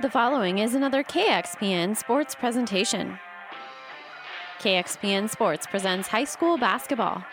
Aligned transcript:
The 0.00 0.08
following 0.08 0.58
is 0.58 0.76
another 0.76 1.02
KXPN 1.02 1.96
sports 1.96 2.32
presentation. 2.32 3.18
KXPN 4.60 5.28
Sports 5.28 5.66
presents 5.66 6.06
high 6.06 6.22
school 6.22 6.56
basketball. 6.56 7.24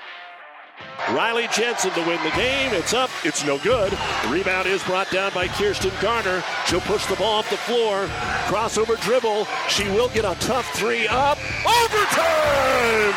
Riley 1.12 1.48
Jensen 1.54 1.92
to 1.92 2.00
win 2.08 2.18
the 2.24 2.32
game. 2.32 2.74
It's 2.74 2.92
up. 2.92 3.12
It's 3.24 3.46
no 3.46 3.60
good. 3.60 3.92
The 3.92 4.30
rebound 4.30 4.68
is 4.68 4.84
brought 4.86 5.12
down 5.12 5.32
by 5.36 5.48
Kirsten 5.48 5.92
Garner. 6.02 6.44
She'll 6.66 6.82
push 6.82 7.06
the 7.06 7.16
ball 7.18 7.38
off 7.38 7.50
the 7.52 7.58
floor. 7.58 8.08
Crossover 8.50 9.00
dribble. 9.00 9.46
She 9.70 9.84
will 9.90 10.10
get 10.10 10.26
a 10.26 10.34
tough 10.40 10.68
three 10.74 11.08
up. 11.08 11.38
Overtime! 11.68 13.14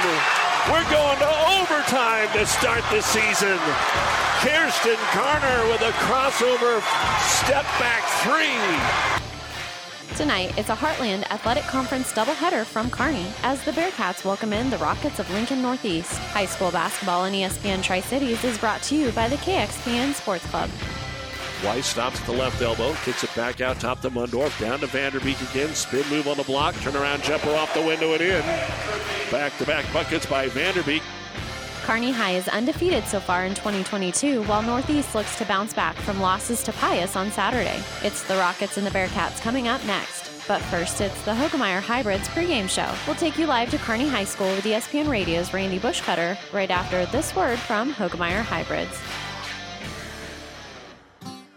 We're 0.69 0.91
going 0.93 1.19
to 1.21 1.33
overtime 1.57 2.29
to 2.37 2.45
start 2.45 2.85
the 2.93 3.01
season. 3.01 3.57
Kirsten 4.45 5.01
Garner 5.15 5.73
with 5.73 5.81
a 5.81 5.93
crossover 6.05 6.83
step 7.25 7.65
back 7.81 8.05
three. 8.21 9.28
Tonight, 10.17 10.57
it's 10.59 10.69
a 10.69 10.75
Heartland 10.75 11.23
Athletic 11.31 11.63
Conference 11.65 12.13
doubleheader 12.13 12.65
from 12.65 12.91
Kearney 12.91 13.27
as 13.43 13.63
the 13.65 13.71
Bearcats 13.71 14.25
welcome 14.25 14.53
in 14.53 14.69
the 14.69 14.79
Rockets 14.79 15.21
of 15.21 15.31
Lincoln 15.31 15.63
Northeast. 15.63 16.13
High 16.19 16.47
school 16.47 16.73
basketball 16.73 17.21
on 17.21 17.33
ESPN 17.33 17.83
Tri 17.83 18.01
Cities 18.01 18.43
is 18.43 18.59
brought 18.59 18.83
to 18.85 18.97
you 18.97 19.13
by 19.13 19.29
the 19.29 19.37
KXPN 19.37 20.15
Sports 20.15 20.45
Club. 20.47 20.71
Weiss 21.65 21.87
stops 21.87 22.21
at 22.21 22.27
the 22.27 22.33
left 22.33 22.61
elbow, 22.63 22.95
kicks 23.05 23.23
it 23.23 23.35
back 23.37 23.61
out 23.61 23.79
top 23.79 24.01
to 24.01 24.11
Mundorf, 24.11 24.59
down 24.61 24.81
to 24.81 24.87
Vanderbeek 24.87 25.51
again. 25.51 25.75
Spin 25.75 26.09
move 26.09 26.27
on 26.27 26.37
the 26.37 26.45
block, 26.45 26.75
turn 26.77 26.97
around 26.97 27.23
jumper 27.23 27.51
off 27.51 27.73
the 27.75 27.83
window 27.83 28.13
and 28.13 28.23
in. 28.23 28.43
Back 29.31 29.57
to 29.59 29.67
back 29.67 29.93
buckets 29.93 30.27
by 30.27 30.49
Vanderbeek. 30.49 31.03
Kearney 31.89 32.13
High 32.13 32.33
is 32.33 32.49
undefeated 32.49 33.05
so 33.05 33.19
far 33.19 33.47
in 33.47 33.55
2022, 33.55 34.43
while 34.43 34.61
Northeast 34.61 35.15
looks 35.15 35.39
to 35.39 35.47
bounce 35.47 35.73
back 35.73 35.97
from 35.97 36.21
losses 36.21 36.63
to 36.65 36.73
Pius 36.75 37.17
on 37.17 37.31
Saturday. 37.31 37.83
It's 38.03 38.23
the 38.25 38.37
Rockets 38.37 38.77
and 38.77 38.87
the 38.87 38.91
Bearcats 38.91 39.41
coming 39.41 39.69
up 39.69 39.83
next. 39.87 40.31
But 40.47 40.61
first, 40.65 41.01
it's 41.01 41.23
the 41.23 41.33
Hoegemeyer 41.33 41.81
Hybrids 41.81 42.29
pregame 42.29 42.69
show. 42.69 42.95
We'll 43.07 43.17
take 43.17 43.39
you 43.39 43.47
live 43.47 43.71
to 43.71 43.79
Kearney 43.79 44.07
High 44.07 44.25
School 44.25 44.49
with 44.49 44.65
ESPN 44.65 45.09
Radio's 45.09 45.55
Randy 45.55 45.79
Bushcutter 45.79 46.37
right 46.53 46.71
after 46.71 47.07
this 47.07 47.35
word 47.35 47.59
from 47.59 47.95
Hoegemeyer 47.95 48.43
Hybrids. 48.43 49.01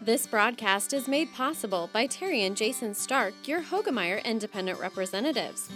This 0.02 0.26
broadcast 0.26 0.94
is 0.94 1.10
made 1.10 1.34
possible 1.34 1.90
by 1.92 2.06
Terry 2.06 2.44
and 2.44 2.56
Jason 2.56 2.94
Stark, 2.94 3.34
your 3.50 3.62
Hoegemeyer 3.62 4.24
independent 4.24 4.80
representatives. 4.80 5.70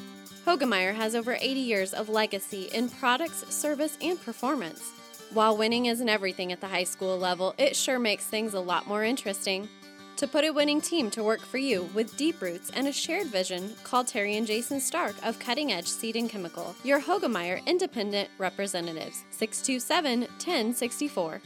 Hoegemeyer 0.46 0.94
has 0.94 1.16
over 1.16 1.34
80 1.34 1.60
years 1.60 1.92
of 1.92 2.08
legacy 2.08 2.70
in 2.72 2.88
products, 2.88 3.44
service, 3.52 3.98
and 4.00 4.22
performance. 4.22 4.92
While 5.34 5.58
winning 5.58 5.88
isn't 5.88 6.08
everything 6.08 6.52
at 6.52 6.62
the 6.62 6.68
high 6.68 6.84
school 6.84 7.18
level, 7.18 7.56
it 7.58 7.76
sure 7.76 7.98
makes 7.98 8.26
things 8.26 8.54
a 8.54 8.60
lot 8.60 8.88
more 8.88 9.04
interesting. 9.04 9.68
To 10.18 10.28
put 10.28 10.46
a 10.46 10.52
winning 10.52 10.82
team 10.82 11.10
to 11.12 11.24
work 11.24 11.42
for 11.42 11.58
you 11.58 11.90
with 11.96 12.16
deep 12.16 12.40
roots 12.44 12.70
and 12.76 12.88
a 12.88 12.92
shared 12.92 13.26
vision, 13.26 13.74
call 13.84 14.04
Terry 14.04 14.38
and 14.38 14.46
Jason 14.46 14.80
Stark 14.80 15.16
of 15.24 15.40
Cutting 15.40 15.72
Edge 15.72 15.88
Seed 15.88 16.16
and 16.16 16.30
Chemical, 16.30 16.76
your 16.84 17.02
Hoegemeyer 17.02 17.66
Independent 17.66 18.30
Representatives, 18.38 19.24
627 19.32 20.22
1064. 20.22 21.42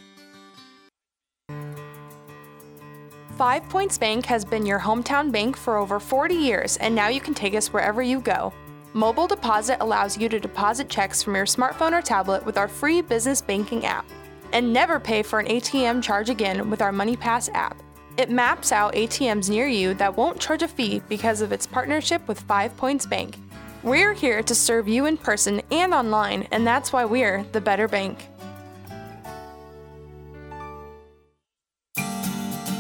Five 3.38 3.70
Points 3.70 3.98
Bank 3.98 4.26
has 4.26 4.44
been 4.44 4.66
your 4.66 4.80
hometown 4.82 5.32
bank 5.32 5.56
for 5.56 5.78
over 5.78 6.02
40 6.02 6.36
years, 6.36 6.76
and 6.78 6.94
now 6.94 7.08
you 7.08 7.22
can 7.22 7.34
take 7.34 7.56
us 7.56 7.72
wherever 7.72 8.02
you 8.02 8.20
go. 8.20 8.54
Mobile 8.94 9.28
Deposit 9.28 9.78
allows 9.82 10.18
you 10.18 10.28
to 10.30 10.40
deposit 10.40 10.90
checks 10.90 11.22
from 11.22 11.36
your 11.36 11.46
smartphone 11.46 11.92
or 11.92 12.02
tablet 12.02 12.44
with 12.44 12.58
our 12.58 12.68
free 12.68 13.02
business 13.02 13.40
banking 13.40 13.86
app. 13.86 14.04
And 14.52 14.74
never 14.74 15.00
pay 15.00 15.22
for 15.22 15.38
an 15.40 15.46
ATM 15.46 16.02
charge 16.02 16.32
again 16.32 16.72
with 16.72 16.82
our 16.82 16.92
MoneyPass 16.92 17.54
app. 17.54 17.80
It 18.18 18.32
maps 18.32 18.72
out 18.72 18.96
ATMs 18.96 19.48
near 19.48 19.68
you 19.68 19.94
that 19.94 20.18
won't 20.18 20.40
charge 20.40 20.64
a 20.64 20.68
fee 20.68 21.04
because 21.08 21.42
of 21.42 21.52
its 21.52 21.68
partnership 21.68 22.28
with 22.28 22.40
Five 22.40 22.76
Points 22.78 23.06
Bank. 23.06 23.38
We're 23.84 24.14
here 24.14 24.42
to 24.42 24.56
serve 24.56 24.88
you 24.88 25.06
in 25.06 25.18
person 25.18 25.62
and 25.70 25.94
online, 25.94 26.48
and 26.50 26.66
that's 26.66 26.92
why 26.92 27.06
we're 27.06 27.44
the 27.52 27.62
better 27.62 27.88
bank. 27.88 28.28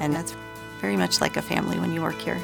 and 0.00 0.14
that's 0.14 0.34
very 0.80 0.96
much 0.96 1.20
like 1.20 1.36
a 1.36 1.42
family 1.42 1.78
when 1.78 1.92
you 1.92 2.02
work 2.02 2.18
here. 2.18 2.38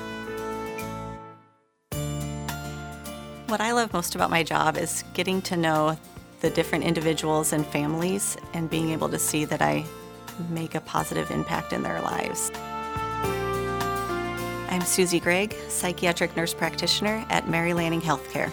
What 3.48 3.60
I 3.60 3.72
love 3.72 3.92
most 3.92 4.14
about 4.14 4.30
my 4.30 4.42
job 4.42 4.76
is 4.76 5.04
getting 5.14 5.40
to 5.42 5.56
know 5.56 5.98
the 6.40 6.50
different 6.50 6.84
individuals 6.84 7.52
and 7.52 7.66
families 7.66 8.36
and 8.52 8.68
being 8.70 8.90
able 8.90 9.08
to 9.08 9.18
see 9.18 9.44
that 9.46 9.62
I 9.62 9.84
make 10.50 10.74
a 10.74 10.80
positive 10.80 11.30
impact 11.30 11.72
in 11.72 11.82
their 11.82 12.00
lives. 12.00 12.52
I'm 14.70 14.82
Susie 14.82 15.18
Gregg, 15.18 15.56
psychiatric 15.68 16.36
nurse 16.36 16.54
practitioner 16.54 17.24
at 17.30 17.48
Mary 17.48 17.72
Lanning 17.72 18.00
Healthcare. 18.00 18.52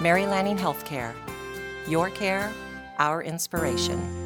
Mary 0.00 0.26
Lanning 0.26 0.56
Healthcare. 0.56 1.14
Your 1.88 2.10
care, 2.10 2.52
our 2.98 3.22
inspiration. 3.22 4.25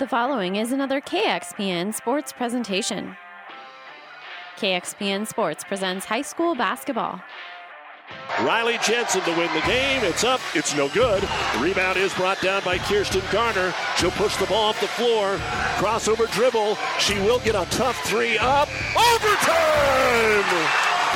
The 0.00 0.08
following 0.08 0.56
is 0.56 0.72
another 0.72 0.98
KXPN 0.98 1.92
Sports 1.92 2.32
presentation. 2.32 3.18
KXPN 4.56 5.26
Sports 5.26 5.62
presents 5.62 6.06
high 6.06 6.22
school 6.22 6.54
basketball. 6.54 7.20
Riley 8.40 8.78
Jensen 8.82 9.20
to 9.20 9.30
win 9.32 9.52
the 9.52 9.60
game. 9.66 10.02
It's 10.02 10.24
up. 10.24 10.40
It's 10.54 10.74
no 10.74 10.88
good. 10.88 11.22
The 11.22 11.58
rebound 11.60 11.98
is 11.98 12.14
brought 12.14 12.40
down 12.40 12.64
by 12.64 12.78
Kirsten 12.78 13.20
Garner. 13.30 13.74
She'll 13.98 14.10
push 14.12 14.34
the 14.36 14.46
ball 14.46 14.70
off 14.70 14.80
the 14.80 14.88
floor. 14.88 15.36
Crossover 15.76 16.32
dribble. 16.32 16.78
She 16.98 17.16
will 17.16 17.40
get 17.40 17.54
a 17.54 17.68
tough 17.70 18.02
three 18.06 18.38
up. 18.38 18.70
Overtime! 18.96 20.48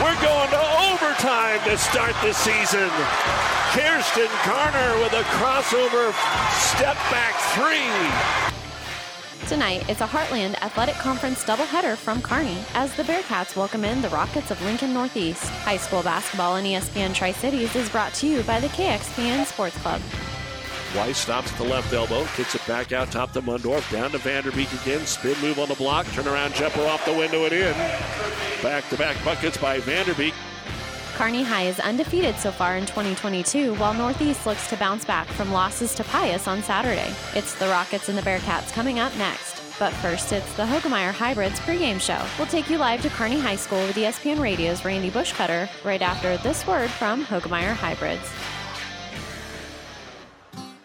We're 0.05 0.21
going 0.21 0.51
to 0.51 0.63
overtime 0.93 1.61
to 1.71 1.79
start 1.79 2.15
the 2.23 2.35
season. 2.35 2.91
Kirsten 3.73 4.29
Garner 4.45 5.01
with 5.01 5.15
a 5.15 5.25
crossover 5.41 6.13
step 6.53 6.97
back 7.11 7.33
three. 7.55 8.61
Tonight, 9.49 9.87
it's 9.91 10.01
a 10.01 10.07
Heartland 10.07 10.55
Athletic 10.63 10.95
Conference 10.95 11.45
doubleheader 11.45 11.99
from 11.99 12.23
Kearney 12.23 12.65
as 12.73 12.97
the 12.97 13.03
Bearcats 13.03 13.55
welcome 13.55 13.85
in 13.85 14.01
the 14.01 14.09
Rockets 14.09 14.51
of 14.51 14.61
Lincoln 14.63 14.95
Northeast. 14.95 15.45
High 15.45 15.77
school 15.77 16.03
basketball 16.03 16.55
on 16.55 16.65
ESPN 16.65 17.15
Tri 17.15 17.33
Cities 17.33 17.77
is 17.77 17.91
brought 17.91 18.15
to 18.15 18.27
you 18.27 18.43
by 18.45 18.59
the 18.59 18.69
KXPN 18.69 19.45
Sports 19.45 19.77
Club. 19.79 20.01
Weiss 20.97 21.19
stops 21.19 21.53
at 21.53 21.59
the 21.59 21.65
left 21.65 21.93
elbow, 21.93 22.25
kicks 22.37 22.55
it 22.55 22.67
back 22.67 22.93
out 22.93 23.11
top 23.11 23.33
to 23.33 23.43
Mundorf, 23.43 23.91
down 23.93 24.13
to 24.13 24.19
Vanderbeek 24.19 24.83
again. 24.83 25.05
Spin 25.05 25.39
move 25.43 25.59
on 25.59 25.69
the 25.69 25.75
block, 25.75 26.07
turn 26.13 26.27
around 26.27 26.55
jumper 26.55 26.81
off 26.87 27.05
the 27.05 27.13
window 27.13 27.45
and 27.45 27.53
in. 27.53 27.75
Back 28.63 28.89
to 28.89 28.97
back 28.97 29.23
buckets 29.27 29.59
by 29.59 29.79
Vanderbeek. 29.79 30.33
Kearney 31.15 31.45
High 31.45 31.67
is 31.67 31.79
undefeated 31.79 32.35
so 32.37 32.51
far 32.51 32.77
in 32.77 32.87
2022, 32.87 33.77
while 33.77 33.95
Northeast 33.95 34.47
looks 34.47 34.69
to 34.69 34.77
bounce 34.77 35.05
back 35.05 35.29
from 35.29 35.53
losses 35.53 35.95
to 35.95 36.03
Pius 36.03 36.49
on 36.49 36.61
Saturday. 36.61 37.15
It's 37.35 37.55
the 37.55 37.69
Rockets 37.69 38.09
and 38.09 38.19
the 38.19 38.23
Bearcats 38.23 38.73
coming 38.73 38.99
up 38.99 39.17
next. 39.17 39.63
But 39.79 39.93
first, 39.93 40.33
it's 40.33 40.53
the 40.55 40.65
Hoegemeyer 40.65 41.13
Hybrids 41.13 41.61
pregame 41.61 42.01
show. 42.01 42.21
We'll 42.37 42.49
take 42.49 42.69
you 42.69 42.79
live 42.79 43.01
to 43.03 43.11
Kearney 43.11 43.39
High 43.39 43.55
School 43.55 43.79
with 43.87 43.95
ESPN 43.95 44.41
Radio's 44.41 44.85
Randy 44.85 45.11
Bushcutter 45.11 45.69
right 45.85 46.03
after 46.03 46.37
this 46.39 46.67
word 46.67 46.91
from 46.91 47.25
Hoegemeyer 47.25 47.75
Hybrids. 47.75 48.29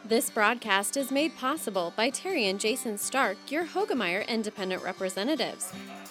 This 0.06 0.30
broadcast 0.30 0.96
is 0.96 1.12
made 1.12 1.36
possible 1.38 1.92
by 1.96 2.12
Terry 2.12 2.48
and 2.48 2.60
Jason 2.60 3.00
Stark, 3.00 3.38
your 3.50 3.66
Hoegemeyer 3.66 4.28
independent 4.28 4.84
representatives. 4.84 5.74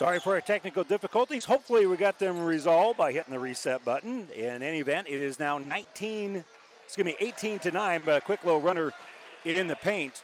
Sorry 0.00 0.18
for 0.18 0.32
our 0.32 0.40
technical 0.40 0.82
difficulties. 0.82 1.44
Hopefully, 1.44 1.84
we 1.84 1.94
got 1.98 2.18
them 2.18 2.42
resolved 2.42 2.96
by 2.96 3.12
hitting 3.12 3.34
the 3.34 3.38
reset 3.38 3.84
button. 3.84 4.28
In 4.34 4.62
any 4.62 4.78
event, 4.78 5.08
it 5.10 5.20
is 5.20 5.38
now 5.38 5.58
19, 5.58 6.42
excuse 6.86 7.04
me, 7.04 7.16
18 7.20 7.58
to 7.58 7.70
9, 7.70 8.00
but 8.06 8.16
a 8.16 8.20
quick 8.22 8.42
little 8.42 8.62
runner 8.62 8.94
in 9.44 9.66
the 9.66 9.76
paint. 9.76 10.22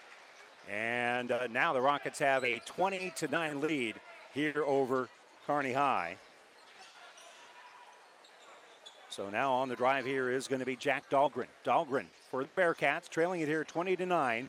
And 0.66 1.30
uh, 1.30 1.48
now 1.48 1.74
the 1.74 1.82
Rockets 1.82 2.20
have 2.20 2.42
a 2.42 2.58
20 2.64 3.12
to 3.16 3.28
9 3.28 3.60
lead 3.60 3.96
here 4.32 4.64
over 4.66 5.10
Kearney 5.46 5.74
High. 5.74 6.16
So 9.10 9.28
now 9.28 9.52
on 9.52 9.68
the 9.68 9.76
drive 9.76 10.06
here 10.06 10.30
is 10.30 10.48
going 10.48 10.60
to 10.60 10.66
be 10.66 10.76
Jack 10.76 11.10
Dahlgren. 11.10 11.48
Dahlgren 11.66 12.06
for 12.30 12.42
the 12.42 12.48
Bearcats, 12.56 13.10
trailing 13.10 13.42
it 13.42 13.48
here 13.48 13.62
20 13.62 13.94
to 13.96 14.06
9. 14.06 14.48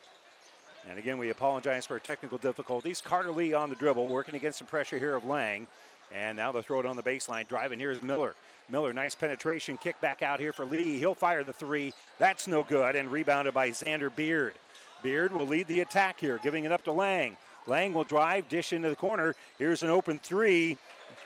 And 0.88 0.98
again, 0.98 1.18
we 1.18 1.30
apologize 1.30 1.84
for 1.86 1.98
technical 1.98 2.38
difficulties. 2.38 3.02
Carter 3.02 3.30
Lee 3.30 3.52
on 3.52 3.68
the 3.68 3.76
dribble, 3.76 4.06
working 4.08 4.34
against 4.34 4.58
some 4.58 4.66
pressure 4.66 4.98
here 4.98 5.14
of 5.14 5.24
Lang. 5.24 5.66
And 6.14 6.36
now 6.36 6.50
they'll 6.50 6.62
throw 6.62 6.80
it 6.80 6.86
on 6.86 6.96
the 6.96 7.02
baseline. 7.02 7.46
Driving 7.46 7.78
here 7.78 7.90
is 7.90 8.02
Miller. 8.02 8.34
Miller, 8.70 8.94
nice 8.94 9.14
penetration. 9.14 9.76
Kick 9.76 10.00
back 10.00 10.22
out 10.22 10.40
here 10.40 10.54
for 10.54 10.64
Lee. 10.64 10.98
He'll 10.98 11.14
fire 11.14 11.44
the 11.44 11.52
three. 11.52 11.92
That's 12.18 12.46
no 12.46 12.62
good. 12.62 12.96
And 12.96 13.12
rebounded 13.12 13.52
by 13.52 13.70
Xander 13.70 14.14
Beard. 14.14 14.54
Beard 15.02 15.32
will 15.32 15.46
lead 15.46 15.66
the 15.66 15.80
attack 15.80 16.18
here, 16.18 16.40
giving 16.42 16.64
it 16.64 16.72
up 16.72 16.84
to 16.84 16.92
Lang. 16.92 17.36
Lang 17.66 17.92
will 17.92 18.04
drive, 18.04 18.48
dish 18.48 18.72
into 18.72 18.88
the 18.88 18.96
corner. 18.96 19.34
Here's 19.58 19.82
an 19.82 19.90
open 19.90 20.18
three. 20.18 20.78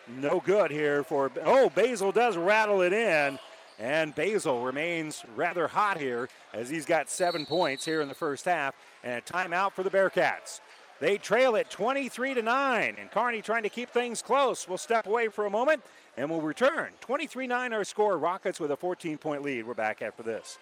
No 0.08 0.42
good 0.44 0.72
here 0.72 1.04
for. 1.04 1.30
Oh, 1.44 1.70
Basil 1.70 2.10
does 2.10 2.36
rattle 2.36 2.82
it 2.82 2.92
in. 2.92 3.38
And 3.82 4.14
Basil 4.14 4.62
remains 4.62 5.24
rather 5.34 5.66
hot 5.66 5.98
here 5.98 6.28
as 6.54 6.70
he's 6.70 6.86
got 6.86 7.10
seven 7.10 7.44
points 7.44 7.84
here 7.84 8.00
in 8.00 8.06
the 8.06 8.14
first 8.14 8.44
half. 8.44 8.76
And 9.02 9.20
a 9.20 9.32
timeout 9.32 9.72
for 9.72 9.82
the 9.82 9.90
Bearcats. 9.90 10.60
They 11.00 11.18
trail 11.18 11.56
it 11.56 11.68
23 11.68 12.34
to 12.34 12.42
9. 12.42 12.96
And 12.96 13.10
Kearney 13.10 13.42
trying 13.42 13.64
to 13.64 13.68
keep 13.68 13.90
things 13.90 14.22
close. 14.22 14.68
We'll 14.68 14.78
step 14.78 15.08
away 15.08 15.26
for 15.26 15.46
a 15.46 15.50
moment 15.50 15.82
and 16.16 16.30
we'll 16.30 16.40
return. 16.40 16.90
23 17.00 17.48
9 17.48 17.72
our 17.72 17.82
score. 17.82 18.18
Rockets 18.18 18.60
with 18.60 18.70
a 18.70 18.76
14 18.76 19.18
point 19.18 19.42
lead. 19.42 19.66
We're 19.66 19.74
back 19.74 20.00
after 20.00 20.22
this. 20.22 20.58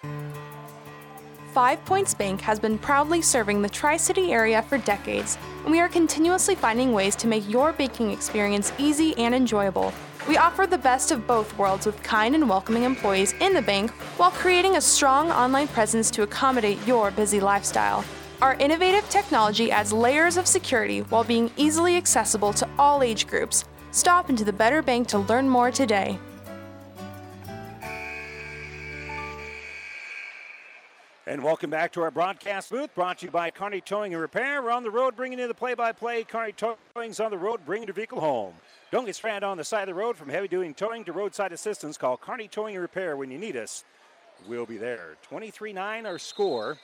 Five 1.53 1.85
Points 1.85 2.15
Bank 2.15 2.41
has 2.41 2.59
been 2.59 2.79
proudly 2.79 3.21
serving 3.21 3.61
the 3.61 3.69
Tri 3.69 3.99
City 3.99 4.33
area 4.33 4.63
for 4.63 4.79
decades, 4.79 5.37
and 5.65 5.73
we 5.73 5.81
are 5.81 5.89
continuously 5.89 6.55
finding 6.55 6.93
ways 6.93 7.17
to 7.17 7.27
make 7.27 7.47
your 7.51 7.73
banking 7.73 8.13
experience 8.13 8.73
easy 8.79 9.19
and 9.19 9.35
enjoyable. 9.35 9.93
We 10.29 10.37
offer 10.37 10.67
the 10.67 10.79
best 10.79 11.11
of 11.11 11.27
both 11.27 11.57
worlds 11.57 11.87
with 11.87 12.03
kind 12.03 12.35
and 12.35 12.49
welcoming 12.49 12.85
employees 12.85 13.35
in 13.41 13.55
the 13.55 13.63
bank 13.63 13.91
while 14.19 14.31
creating 14.31 14.77
a 14.77 14.81
strong 14.81 15.31
online 15.31 15.67
presence 15.69 16.11
to 16.13 16.23
accommodate 16.23 16.79
your 16.87 17.11
busy 17.11 17.41
lifestyle. 17.41 18.05
Our 18.43 18.55
innovative 18.55 19.09
technology 19.09 19.71
adds 19.71 19.93
layers 19.93 20.37
of 20.37 20.47
security 20.47 21.01
while 21.01 21.25
being 21.25 21.51
easily 21.57 21.97
accessible 21.97 22.53
to 22.55 22.69
all 22.79 23.03
age 23.03 23.27
groups. 23.27 23.65
Stop 23.93 24.31
into 24.31 24.45
the 24.45 24.53
Better 24.53 24.83
Bank 24.83 25.09
to 25.09 25.19
learn 25.19 25.49
more 25.49 25.71
today. 25.71 26.19
And 31.27 31.43
welcome 31.43 31.71
back 31.71 31.93
to 31.93 32.03
our 32.03 32.11
broadcast 32.11 32.71
booth, 32.71 32.95
brought 32.95 33.19
to 33.19 33.27
you 33.27 33.31
by 33.31 33.51
Kearney 33.51 33.81
Towing 33.81 34.13
and 34.15 34.21
Repair. 34.21 34.63
We're 34.63 34.73
on 34.73 34.83
the 34.83 34.91
road 34.91 35.17
bringing 35.17 35.39
you 35.39 35.49
the 35.49 35.55
play-by-play. 35.55 36.25
Kearney 36.25 36.53
Towing's 36.53 37.21
on 37.21 37.31
the 37.31 37.39
road 37.39 37.65
bringing 37.65 37.87
your 37.89 37.95
vehicle 37.95 38.21
home. 38.21 38.55
Don't 38.91 39.07
get 39.07 39.15
stranded 39.15 39.45
on 39.45 39.57
the 39.57 39.63
side 39.63 39.89
of 39.89 39.95
the 39.95 40.01
road. 40.01 40.17
From 40.17 40.29
heavy-duty 40.29 40.73
towing 40.73 41.05
to 41.05 41.13
roadside 41.13 41.53
assistance, 41.53 41.97
call 41.97 42.17
Kearney 42.17 42.49
Towing 42.49 42.75
and 42.75 42.83
Repair 42.83 43.17
when 43.17 43.31
you 43.31 43.39
need 43.39 43.57
us. 43.57 43.85
We'll 44.49 44.67
be 44.67 44.79
there. 44.79 45.17
23-9 45.31 46.07
our 46.07 46.19
score. 46.19 46.77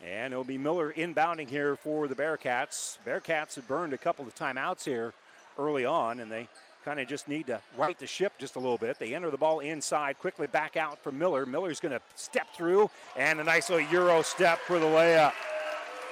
And 0.00 0.32
it'll 0.32 0.44
be 0.44 0.58
Miller 0.58 0.92
inbounding 0.92 1.48
here 1.48 1.74
for 1.74 2.06
the 2.06 2.14
Bearcats. 2.14 2.98
Bearcats 3.04 3.56
had 3.56 3.66
burned 3.66 3.92
a 3.92 3.98
couple 3.98 4.24
of 4.24 4.34
timeouts 4.34 4.84
here 4.84 5.12
early 5.58 5.84
on, 5.84 6.20
and 6.20 6.30
they 6.30 6.48
kind 6.84 7.00
of 7.00 7.08
just 7.08 7.28
need 7.28 7.48
to 7.48 7.60
right 7.76 7.98
the 7.98 8.06
ship 8.06 8.32
just 8.38 8.54
a 8.54 8.58
little 8.60 8.78
bit. 8.78 8.98
They 8.98 9.14
enter 9.14 9.30
the 9.30 9.36
ball 9.36 9.58
inside, 9.58 10.18
quickly 10.20 10.46
back 10.46 10.76
out 10.76 11.02
for 11.02 11.10
Miller. 11.10 11.44
Miller's 11.44 11.80
going 11.80 11.92
to 11.92 12.00
step 12.14 12.46
through, 12.54 12.88
and 13.16 13.40
a 13.40 13.44
nice 13.44 13.68
little 13.68 13.86
Euro 13.90 14.22
step 14.22 14.60
for 14.60 14.78
the 14.78 14.86
layup. 14.86 15.32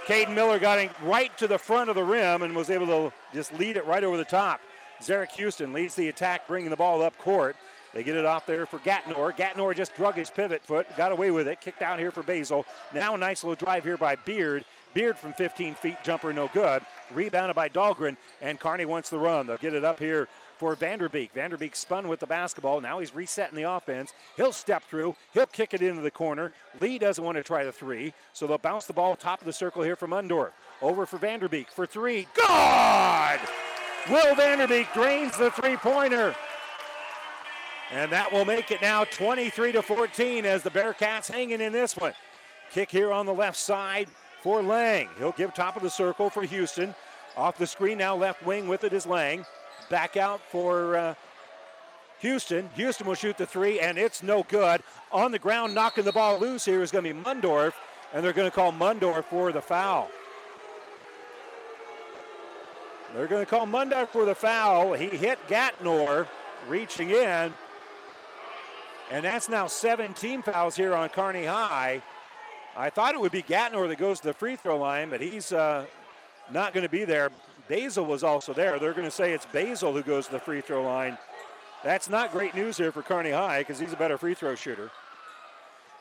Caden 0.06 0.34
Miller 0.34 0.58
got 0.58 0.78
it 0.78 0.90
right 1.02 1.36
to 1.38 1.46
the 1.46 1.58
front 1.58 1.88
of 1.88 1.96
the 1.96 2.04
rim 2.04 2.42
and 2.42 2.56
was 2.56 2.70
able 2.70 2.86
to 2.86 3.12
just 3.32 3.56
lead 3.58 3.76
it 3.76 3.86
right 3.86 4.02
over 4.02 4.16
the 4.16 4.24
top. 4.24 4.60
Zarek 5.02 5.32
Houston 5.32 5.72
leads 5.72 5.94
the 5.94 6.08
attack, 6.08 6.46
bringing 6.46 6.70
the 6.70 6.76
ball 6.76 7.02
up 7.02 7.16
court. 7.18 7.56
They 7.94 8.02
get 8.02 8.16
it 8.16 8.26
off 8.26 8.46
there 8.46 8.66
for 8.66 8.78
Gatnor. 8.80 9.36
Gatnor 9.36 9.74
just 9.74 9.96
drug 9.96 10.14
his 10.14 10.30
pivot 10.30 10.62
foot, 10.62 10.86
got 10.96 11.12
away 11.12 11.30
with 11.30 11.48
it, 11.48 11.60
kicked 11.60 11.82
out 11.82 11.98
here 11.98 12.10
for 12.10 12.22
Basil. 12.22 12.66
Now 12.94 13.14
a 13.14 13.18
nice 13.18 13.42
little 13.42 13.56
drive 13.56 13.84
here 13.84 13.96
by 13.96 14.16
Beard. 14.16 14.64
Beard 14.94 15.18
from 15.18 15.32
15 15.34 15.74
feet, 15.74 15.96
jumper 16.02 16.32
no 16.32 16.50
good. 16.52 16.82
Rebounded 17.12 17.54
by 17.54 17.68
Dahlgren, 17.68 18.16
and 18.40 18.58
Kearney 18.58 18.84
wants 18.84 19.10
the 19.10 19.18
run. 19.18 19.46
They'll 19.46 19.56
get 19.56 19.74
it 19.74 19.84
up 19.84 19.98
here 19.98 20.28
for 20.58 20.74
Vanderbeek. 20.74 21.30
Vanderbeek 21.32 21.76
spun 21.76 22.08
with 22.08 22.20
the 22.20 22.26
basketball. 22.26 22.80
Now 22.80 22.98
he's 22.98 23.14
resetting 23.14 23.56
the 23.56 23.70
offense. 23.70 24.12
He'll 24.36 24.52
step 24.52 24.82
through. 24.84 25.14
He'll 25.32 25.46
kick 25.46 25.72
it 25.72 25.82
into 25.82 26.02
the 26.02 26.10
corner. 26.10 26.52
Lee 26.80 26.98
doesn't 26.98 27.22
want 27.22 27.36
to 27.36 27.44
try 27.44 27.64
the 27.64 27.72
three, 27.72 28.12
so 28.32 28.46
they'll 28.46 28.58
bounce 28.58 28.86
the 28.86 28.92
ball 28.92 29.14
top 29.14 29.40
of 29.40 29.46
the 29.46 29.52
circle 29.52 29.82
here 29.82 29.96
from 29.96 30.10
Mundorf. 30.10 30.50
Over 30.82 31.06
for 31.06 31.18
Vanderbeek 31.18 31.68
for 31.68 31.86
three. 31.86 32.26
God! 32.34 33.40
Will 34.10 34.34
Vanderbeek 34.34 34.92
drains 34.94 35.36
the 35.36 35.50
three-pointer. 35.50 36.34
And 37.90 38.10
that 38.10 38.32
will 38.32 38.44
make 38.44 38.70
it 38.70 38.80
now 38.80 39.04
23 39.04 39.72
to 39.72 39.82
14 39.82 40.46
as 40.46 40.62
the 40.62 40.70
Bearcats 40.70 41.30
hanging 41.30 41.60
in 41.60 41.72
this 41.72 41.96
one. 41.96 42.12
Kick 42.70 42.90
here 42.90 43.12
on 43.12 43.26
the 43.26 43.34
left 43.34 43.58
side 43.58 44.08
for 44.42 44.62
Lang. 44.62 45.08
He'll 45.18 45.32
give 45.32 45.52
top 45.52 45.76
of 45.76 45.82
the 45.82 45.90
circle 45.90 46.30
for 46.30 46.42
Houston. 46.42 46.94
Off 47.36 47.58
the 47.58 47.66
screen 47.66 47.98
now, 47.98 48.16
left 48.16 48.44
wing 48.44 48.66
with 48.66 48.84
it 48.84 48.92
is 48.92 49.06
Lang. 49.06 49.44
Back 49.90 50.16
out 50.16 50.40
for 50.50 50.96
uh, 50.96 51.14
Houston. 52.20 52.68
Houston 52.76 53.06
will 53.06 53.14
shoot 53.14 53.36
the 53.36 53.46
three, 53.46 53.80
and 53.80 53.98
it's 53.98 54.22
no 54.22 54.42
good. 54.48 54.82
On 55.12 55.32
the 55.32 55.38
ground, 55.38 55.74
knocking 55.74 56.04
the 56.04 56.12
ball 56.12 56.38
loose 56.38 56.64
here 56.64 56.82
is 56.82 56.90
going 56.90 57.04
to 57.04 57.14
be 57.14 57.20
Mundorf, 57.20 57.72
and 58.12 58.24
they're 58.24 58.32
going 58.32 58.50
to 58.50 58.54
call 58.54 58.72
Mundorf 58.72 59.24
for 59.24 59.52
the 59.52 59.62
foul. 59.62 60.10
They're 63.14 63.26
going 63.26 63.44
to 63.44 63.50
call 63.50 63.66
Mundorf 63.66 64.08
for 64.08 64.24
the 64.24 64.34
foul. 64.34 64.92
He 64.92 65.08
hit 65.08 65.38
Gatnor 65.48 66.26
reaching 66.68 67.10
in. 67.10 67.52
And 69.10 69.24
that's 69.24 69.48
now 69.48 69.66
17 69.66 70.42
fouls 70.42 70.76
here 70.76 70.94
on 70.94 71.08
Kearney 71.08 71.46
High. 71.46 72.02
I 72.76 72.90
thought 72.90 73.14
it 73.14 73.20
would 73.20 73.32
be 73.32 73.42
Gatnor 73.42 73.88
that 73.88 73.98
goes 73.98 74.20
to 74.20 74.28
the 74.28 74.34
free 74.34 74.56
throw 74.56 74.78
line, 74.78 75.08
but 75.08 75.20
he's 75.20 75.52
uh, 75.52 75.86
not 76.52 76.74
going 76.74 76.82
to 76.82 76.90
be 76.90 77.04
there. 77.04 77.30
Basil 77.68 78.04
was 78.04 78.22
also 78.22 78.52
there. 78.52 78.78
They're 78.78 78.92
going 78.92 79.04
to 79.04 79.10
say 79.10 79.32
it's 79.32 79.46
Basil 79.46 79.92
who 79.92 80.02
goes 80.02 80.26
to 80.26 80.32
the 80.32 80.38
free 80.38 80.60
throw 80.60 80.82
line. 80.82 81.16
That's 81.82 82.08
not 82.10 82.32
great 82.32 82.54
news 82.54 82.76
here 82.76 82.92
for 82.92 83.02
Kearney 83.02 83.30
High 83.30 83.60
because 83.60 83.78
he's 83.78 83.92
a 83.92 83.96
better 83.96 84.18
free 84.18 84.34
throw 84.34 84.54
shooter. 84.54 84.90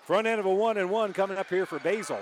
Front 0.03 0.27
end 0.27 0.39
of 0.39 0.45
a 0.45 0.53
one 0.53 0.77
and 0.77 0.89
one 0.89 1.13
coming 1.13 1.37
up 1.37 1.49
here 1.49 1.65
for 1.65 1.79
Basil. 1.79 2.19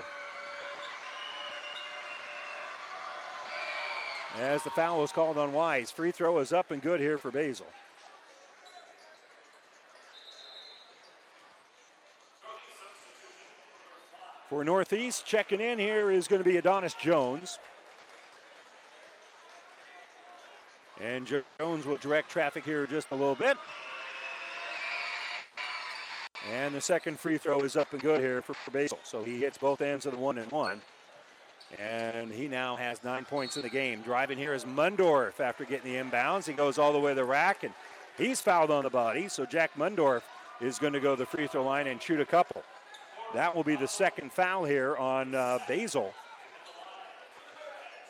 As 4.38 4.62
the 4.62 4.70
foul 4.70 5.00
was 5.00 5.12
called 5.12 5.38
on 5.38 5.52
Wise. 5.52 5.90
Free 5.90 6.10
throw 6.10 6.38
is 6.38 6.52
up 6.52 6.70
and 6.70 6.82
good 6.82 7.00
here 7.00 7.16
for 7.16 7.30
Basil. 7.30 7.66
For 14.50 14.62
Northeast, 14.62 15.24
checking 15.26 15.60
in 15.60 15.78
here 15.78 16.10
is 16.10 16.28
going 16.28 16.42
to 16.42 16.48
be 16.48 16.58
Adonis 16.58 16.94
Jones. 16.94 17.58
And 21.00 21.26
Jones 21.58 21.86
will 21.86 21.96
direct 21.96 22.30
traffic 22.30 22.64
here 22.64 22.86
just 22.86 23.10
a 23.10 23.14
little 23.14 23.34
bit. 23.34 23.56
And 26.52 26.74
the 26.74 26.80
second 26.80 27.18
free 27.18 27.38
throw 27.38 27.60
is 27.60 27.74
up 27.74 27.92
and 27.92 28.00
good 28.00 28.20
here 28.20 28.40
for 28.42 28.54
Basil. 28.70 28.98
So 29.02 29.24
he 29.24 29.40
hits 29.40 29.58
both 29.58 29.80
ends 29.80 30.06
of 30.06 30.12
the 30.12 30.18
one 30.18 30.38
and 30.38 30.50
one. 30.52 30.80
And 31.78 32.30
he 32.30 32.46
now 32.46 32.76
has 32.76 33.02
nine 33.02 33.24
points 33.24 33.56
in 33.56 33.62
the 33.62 33.68
game. 33.68 34.02
Driving 34.02 34.38
here 34.38 34.54
is 34.54 34.64
Mundorf 34.64 35.40
after 35.40 35.64
getting 35.64 35.92
the 35.92 35.98
inbounds. 35.98 36.46
He 36.46 36.52
goes 36.52 36.78
all 36.78 36.92
the 36.92 36.98
way 36.98 37.10
to 37.10 37.16
the 37.16 37.24
rack 37.24 37.64
and 37.64 37.74
he's 38.16 38.40
fouled 38.40 38.70
on 38.70 38.84
the 38.84 38.90
body. 38.90 39.28
So 39.28 39.44
Jack 39.44 39.72
Mundorf 39.76 40.22
is 40.60 40.78
going 40.78 40.92
to 40.92 41.00
go 41.00 41.16
to 41.16 41.18
the 41.18 41.26
free 41.26 41.46
throw 41.48 41.64
line 41.64 41.86
and 41.88 42.00
shoot 42.00 42.20
a 42.20 42.24
couple. 42.24 42.62
That 43.34 43.54
will 43.54 43.64
be 43.64 43.76
the 43.76 43.88
second 43.88 44.32
foul 44.32 44.64
here 44.64 44.96
on 44.96 45.34
uh, 45.34 45.58
Basil. 45.66 46.14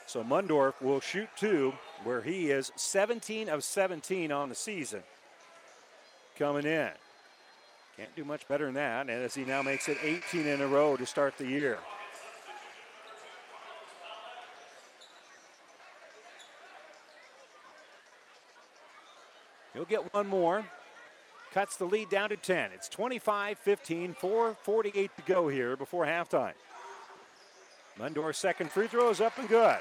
So 0.06 0.22
Mundorf 0.22 0.80
will 0.80 1.00
shoot 1.00 1.28
two, 1.36 1.72
where 2.04 2.22
he 2.22 2.50
is 2.50 2.70
17 2.76 3.48
of 3.48 3.64
17 3.64 4.30
on 4.30 4.48
the 4.48 4.54
season. 4.54 5.02
Coming 6.38 6.64
in. 6.64 6.90
Can't 7.96 8.14
do 8.14 8.24
much 8.24 8.46
better 8.46 8.66
than 8.66 8.74
that, 8.74 9.00
and 9.00 9.10
as 9.10 9.34
he 9.34 9.44
now 9.44 9.62
makes 9.62 9.88
it 9.88 9.96
18 10.02 10.46
in 10.46 10.60
a 10.60 10.66
row 10.66 10.96
to 10.96 11.06
start 11.06 11.38
the 11.38 11.46
year. 11.46 11.78
He'll 19.76 19.84
get 19.84 20.14
one 20.14 20.26
more 20.26 20.64
cuts 21.52 21.76
the 21.76 21.84
lead 21.84 22.08
down 22.08 22.30
to 22.30 22.36
10. 22.36 22.70
It's 22.74 22.88
25 22.88 23.58
15, 23.58 24.14
4.48 24.14 24.92
to 24.92 25.10
go 25.26 25.48
here 25.48 25.76
before 25.76 26.06
halftime. 26.06 26.54
Mundorf's 27.98 28.38
second 28.38 28.70
free 28.70 28.86
throw 28.86 29.10
is 29.10 29.20
up 29.20 29.38
and 29.38 29.46
good. 29.48 29.78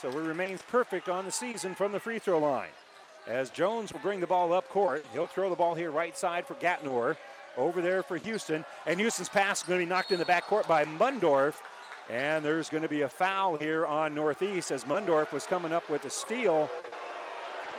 So 0.00 0.10
he 0.10 0.16
remains 0.16 0.62
perfect 0.62 1.10
on 1.10 1.26
the 1.26 1.30
season 1.30 1.74
from 1.74 1.92
the 1.92 2.00
free 2.00 2.18
throw 2.18 2.38
line. 2.38 2.70
As 3.26 3.50
Jones 3.50 3.92
will 3.92 4.00
bring 4.00 4.20
the 4.20 4.26
ball 4.26 4.54
up 4.54 4.68
court, 4.70 5.04
he'll 5.12 5.26
throw 5.26 5.50
the 5.50 5.56
ball 5.56 5.74
here 5.74 5.90
right 5.90 6.16
side 6.16 6.46
for 6.46 6.54
Gatnor. 6.54 7.16
Over 7.56 7.82
there 7.82 8.02
for 8.02 8.16
Houston. 8.16 8.64
And 8.86 8.98
Houston's 8.98 9.28
pass 9.28 9.60
is 9.60 9.68
going 9.68 9.78
to 9.78 9.86
be 9.86 9.88
knocked 9.88 10.10
in 10.10 10.18
the 10.18 10.24
backcourt 10.24 10.66
by 10.66 10.84
Mundorf. 10.84 11.54
And 12.10 12.44
there's 12.44 12.68
going 12.68 12.82
to 12.82 12.88
be 12.88 13.02
a 13.02 13.08
foul 13.08 13.56
here 13.56 13.86
on 13.86 14.14
Northeast 14.14 14.70
as 14.70 14.84
Mundorf 14.84 15.32
was 15.32 15.44
coming 15.44 15.72
up 15.72 15.88
with 15.88 16.04
a 16.04 16.10
steal. 16.10 16.68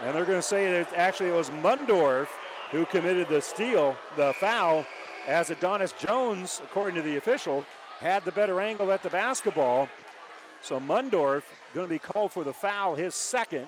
And 0.01 0.15
they're 0.15 0.25
going 0.25 0.39
to 0.39 0.47
say 0.47 0.71
that 0.71 0.93
actually 0.93 1.29
it 1.29 1.35
was 1.35 1.49
Mundorf 1.49 2.27
who 2.71 2.85
committed 2.85 3.27
the 3.29 3.41
steal, 3.41 3.95
the 4.17 4.33
foul, 4.33 4.85
as 5.27 5.49
Adonis 5.49 5.93
Jones, 5.93 6.61
according 6.63 6.95
to 6.95 7.01
the 7.01 7.17
official, 7.17 7.65
had 7.99 8.25
the 8.25 8.31
better 8.31 8.59
angle 8.59 8.91
at 8.91 9.01
the 9.01 9.09
basketball. 9.09 9.89
So 10.61 10.79
Mundorf 10.79 11.43
going 11.73 11.87
to 11.87 11.93
be 11.93 11.99
called 11.99 12.31
for 12.31 12.43
the 12.43 12.53
foul, 12.53 12.95
his 12.95 13.15
second. 13.15 13.67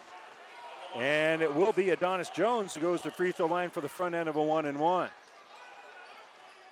And 0.96 1.42
it 1.42 1.54
will 1.54 1.74
be 1.74 1.92
Adonis 1.92 2.30
Jones 2.30 2.74
who 2.74 2.82
goes 2.82 3.02
to 3.02 3.12
free 3.12 3.32
throw 3.32 3.48
line 3.48 3.70
for 3.70 3.82
the 3.82 3.90
front 3.90 4.16
end 4.16 4.28
of 4.28 4.36
a 4.36 4.44
one 4.44 4.66
and 4.66 4.80
one. 4.80 5.10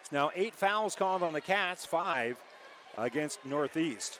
It's 0.01 0.11
now 0.11 0.31
eight 0.35 0.53
fouls 0.53 0.95
called 0.95 1.23
on 1.23 1.33
the 1.33 1.41
Cats, 1.41 1.85
five 1.85 2.37
against 2.97 3.45
Northeast. 3.45 4.19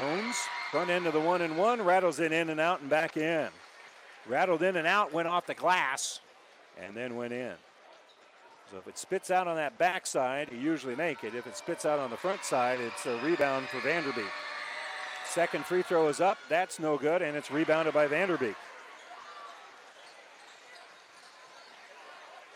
Jones 0.00 0.36
Front 0.74 0.90
end 0.90 1.06
of 1.06 1.12
the 1.12 1.20
one 1.20 1.40
and 1.40 1.56
one, 1.56 1.80
rattles 1.82 2.18
it 2.18 2.32
in 2.32 2.50
and 2.50 2.58
out 2.58 2.80
and 2.80 2.90
back 2.90 3.16
in. 3.16 3.46
Rattled 4.26 4.60
in 4.64 4.74
and 4.74 4.88
out, 4.88 5.12
went 5.12 5.28
off 5.28 5.46
the 5.46 5.54
glass, 5.54 6.18
and 6.82 6.96
then 6.96 7.14
went 7.14 7.32
in. 7.32 7.52
So 8.72 8.78
if 8.78 8.88
it 8.88 8.98
spits 8.98 9.30
out 9.30 9.46
on 9.46 9.54
that 9.54 9.78
backside, 9.78 10.48
you 10.50 10.58
usually 10.58 10.96
make 10.96 11.22
it. 11.22 11.36
If 11.36 11.46
it 11.46 11.56
spits 11.56 11.86
out 11.86 12.00
on 12.00 12.10
the 12.10 12.16
front 12.16 12.42
side, 12.42 12.80
it's 12.80 13.06
a 13.06 13.20
rebound 13.22 13.68
for 13.68 13.78
Vanderbeek. 13.88 14.26
Second 15.28 15.64
free 15.64 15.82
throw 15.82 16.08
is 16.08 16.20
up. 16.20 16.38
That's 16.48 16.80
no 16.80 16.98
good, 16.98 17.22
and 17.22 17.36
it's 17.36 17.52
rebounded 17.52 17.94
by 17.94 18.08
Vanderbeek. 18.08 18.56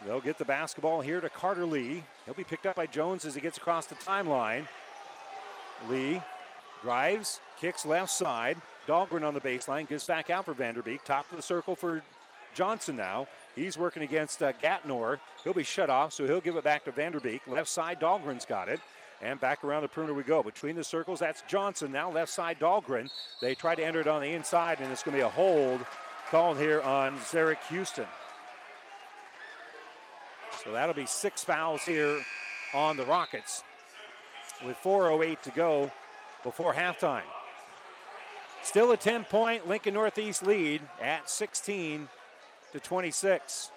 They'll 0.04 0.20
get 0.20 0.38
the 0.38 0.44
basketball 0.44 1.02
here 1.02 1.20
to 1.20 1.28
Carter 1.28 1.66
Lee. 1.66 2.02
He'll 2.24 2.34
be 2.34 2.42
picked 2.42 2.66
up 2.66 2.74
by 2.74 2.86
Jones 2.86 3.24
as 3.24 3.36
he 3.36 3.40
gets 3.40 3.58
across 3.58 3.86
the 3.86 3.94
timeline. 3.94 4.66
Lee 5.88 6.20
drives, 6.82 7.40
Kicks 7.60 7.84
left 7.84 8.10
side. 8.10 8.56
Dahlgren 8.86 9.26
on 9.26 9.34
the 9.34 9.40
baseline. 9.40 9.88
Gives 9.88 10.06
back 10.06 10.30
out 10.30 10.44
for 10.44 10.54
Vanderbeek. 10.54 11.02
Top 11.04 11.30
of 11.30 11.36
the 11.36 11.42
circle 11.42 11.74
for 11.74 12.02
Johnson 12.54 12.96
now. 12.96 13.26
He's 13.54 13.76
working 13.76 14.02
against 14.02 14.42
uh, 14.42 14.52
Gatnor. 14.62 15.18
He'll 15.44 15.52
be 15.52 15.64
shut 15.64 15.90
off, 15.90 16.12
so 16.12 16.26
he'll 16.26 16.40
give 16.40 16.56
it 16.56 16.64
back 16.64 16.84
to 16.84 16.92
Vanderbeek. 16.92 17.40
Left 17.46 17.68
side, 17.68 18.00
Dahlgren's 18.00 18.44
got 18.44 18.68
it. 18.68 18.80
And 19.20 19.40
back 19.40 19.64
around 19.64 19.82
the 19.82 19.88
perimeter 19.88 20.14
we 20.14 20.22
go. 20.22 20.42
Between 20.44 20.76
the 20.76 20.84
circles, 20.84 21.18
that's 21.18 21.42
Johnson. 21.48 21.90
Now 21.90 22.10
left 22.10 22.32
side, 22.32 22.60
Dahlgren. 22.60 23.10
They 23.42 23.54
try 23.56 23.74
to 23.74 23.84
enter 23.84 24.00
it 24.00 24.06
on 24.06 24.22
the 24.22 24.30
inside, 24.30 24.78
and 24.80 24.92
it's 24.92 25.02
going 25.02 25.16
to 25.16 25.18
be 25.18 25.26
a 25.26 25.28
hold 25.28 25.80
called 26.30 26.58
here 26.58 26.80
on 26.82 27.18
Zarek 27.18 27.58
Houston. 27.68 28.06
So 30.64 30.72
that'll 30.72 30.94
be 30.94 31.06
six 31.06 31.42
fouls 31.42 31.82
here 31.82 32.20
on 32.74 32.96
the 32.96 33.04
Rockets 33.06 33.64
with 34.64 34.76
4.08 34.76 35.40
to 35.42 35.50
go 35.50 35.90
before 36.42 36.74
halftime. 36.74 37.22
Still 38.62 38.92
a 38.92 38.96
10 38.96 39.24
point 39.24 39.68
Lincoln 39.68 39.94
Northeast 39.94 40.46
lead 40.46 40.82
at 41.00 41.30
16 41.30 42.08
to 42.72 42.80
26. 42.80 43.70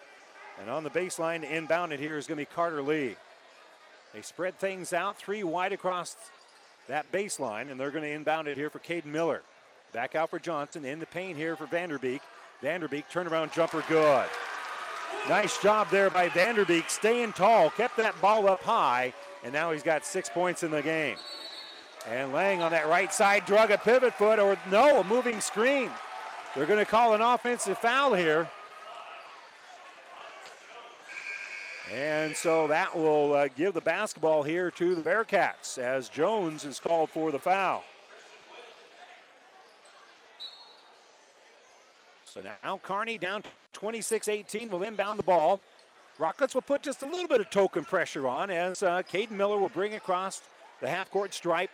And 0.59 0.69
on 0.69 0.83
the 0.83 0.89
baseline 0.89 1.41
to 1.41 1.55
inbound 1.55 1.93
it 1.93 1.99
here 1.99 2.17
is 2.17 2.27
going 2.27 2.37
to 2.37 2.41
be 2.41 2.53
Carter 2.53 2.81
Lee. 2.81 3.15
They 4.13 4.21
spread 4.21 4.57
things 4.59 4.91
out 4.93 5.17
three 5.17 5.43
wide 5.43 5.71
across 5.71 6.15
that 6.87 7.11
baseline, 7.11 7.71
and 7.71 7.79
they're 7.79 7.91
going 7.91 8.03
to 8.03 8.11
inbound 8.11 8.47
it 8.47 8.57
here 8.57 8.69
for 8.69 8.79
Caden 8.79 9.05
Miller. 9.05 9.41
Back 9.93 10.15
out 10.15 10.29
for 10.29 10.39
Johnson 10.39 10.83
in 10.85 10.99
the 10.99 11.05
paint 11.05 11.37
here 11.37 11.55
for 11.55 11.67
Vanderbeek. 11.67 12.19
Vanderbeek 12.61 13.05
turnaround 13.11 13.53
jumper 13.53 13.83
good. 13.87 14.27
Nice 15.29 15.61
job 15.61 15.87
there 15.91 16.09
by 16.09 16.29
Vanderbeek, 16.29 16.89
staying 16.89 17.33
tall, 17.33 17.69
kept 17.69 17.97
that 17.97 18.19
ball 18.21 18.47
up 18.47 18.61
high, 18.61 19.13
and 19.43 19.53
now 19.53 19.71
he's 19.71 19.83
got 19.83 20.05
six 20.05 20.29
points 20.29 20.63
in 20.63 20.71
the 20.71 20.81
game. 20.81 21.15
And 22.09 22.33
Lang 22.33 22.61
on 22.61 22.71
that 22.71 22.87
right 22.87 23.13
side 23.13 23.45
drug 23.45 23.71
a 23.71 23.77
pivot 23.77 24.13
foot, 24.13 24.39
or 24.39 24.57
no, 24.69 25.01
a 25.01 25.03
moving 25.03 25.39
screen. 25.39 25.89
They're 26.55 26.65
going 26.65 26.79
to 26.79 26.89
call 26.89 27.13
an 27.13 27.21
offensive 27.21 27.77
foul 27.77 28.13
here. 28.13 28.49
And 31.93 32.35
so 32.35 32.67
that 32.67 32.95
will 32.95 33.33
uh, 33.33 33.47
give 33.55 33.73
the 33.73 33.81
basketball 33.81 34.43
here 34.43 34.71
to 34.71 34.95
the 34.95 35.01
Bearcats 35.01 35.77
as 35.77 36.07
Jones 36.07 36.63
is 36.63 36.79
called 36.79 37.09
for 37.09 37.31
the 37.31 37.39
foul. 37.39 37.83
So 42.25 42.41
now 42.63 42.79
Kearney 42.81 43.17
down 43.17 43.43
26 43.73 44.29
18 44.29 44.69
will 44.69 44.83
inbound 44.83 45.19
the 45.19 45.23
ball. 45.23 45.59
Rockets 46.17 46.53
will 46.53 46.61
put 46.61 46.81
just 46.81 47.01
a 47.01 47.05
little 47.05 47.27
bit 47.27 47.41
of 47.41 47.49
token 47.49 47.83
pressure 47.83 48.25
on 48.27 48.49
as 48.49 48.83
uh, 48.83 49.01
Caden 49.11 49.31
Miller 49.31 49.57
will 49.57 49.69
bring 49.69 49.95
across 49.95 50.41
the 50.79 50.89
half 50.89 51.11
court 51.11 51.33
stripe. 51.33 51.69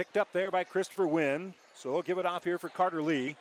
Picked 0.00 0.16
up 0.16 0.32
there 0.32 0.50
by 0.50 0.64
Christopher 0.64 1.06
Wynn. 1.06 1.52
So 1.74 1.92
he'll 1.92 2.00
give 2.00 2.16
it 2.16 2.24
off 2.24 2.42
here 2.42 2.56
for 2.56 2.70
Carter 2.70 3.02
Lee. 3.02 3.36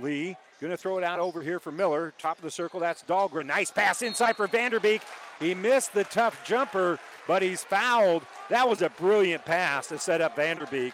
Lee 0.00 0.36
to 0.60 0.76
throw 0.76 0.96
it 0.96 1.02
out 1.02 1.18
over 1.18 1.42
here 1.42 1.58
for 1.58 1.72
Miller. 1.72 2.14
Top 2.20 2.36
of 2.38 2.44
the 2.44 2.52
circle, 2.52 2.78
that's 2.78 3.02
Dahlgren. 3.02 3.46
Nice 3.46 3.72
pass 3.72 4.00
inside 4.00 4.36
for 4.36 4.46
Vanderbeek. 4.46 5.00
He 5.40 5.56
missed 5.56 5.92
the 5.92 6.04
tough 6.04 6.46
jumper, 6.46 7.00
but 7.26 7.42
he's 7.42 7.64
fouled. 7.64 8.22
That 8.48 8.68
was 8.68 8.80
a 8.80 8.90
brilliant 8.90 9.44
pass 9.44 9.88
to 9.88 9.98
set 9.98 10.20
up 10.20 10.36
Vanderbeek 10.36 10.92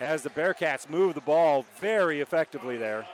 as 0.00 0.24
the 0.24 0.30
Bearcats 0.30 0.90
move 0.90 1.14
the 1.14 1.20
ball 1.20 1.64
very 1.80 2.20
effectively 2.20 2.76
there. 2.76 3.06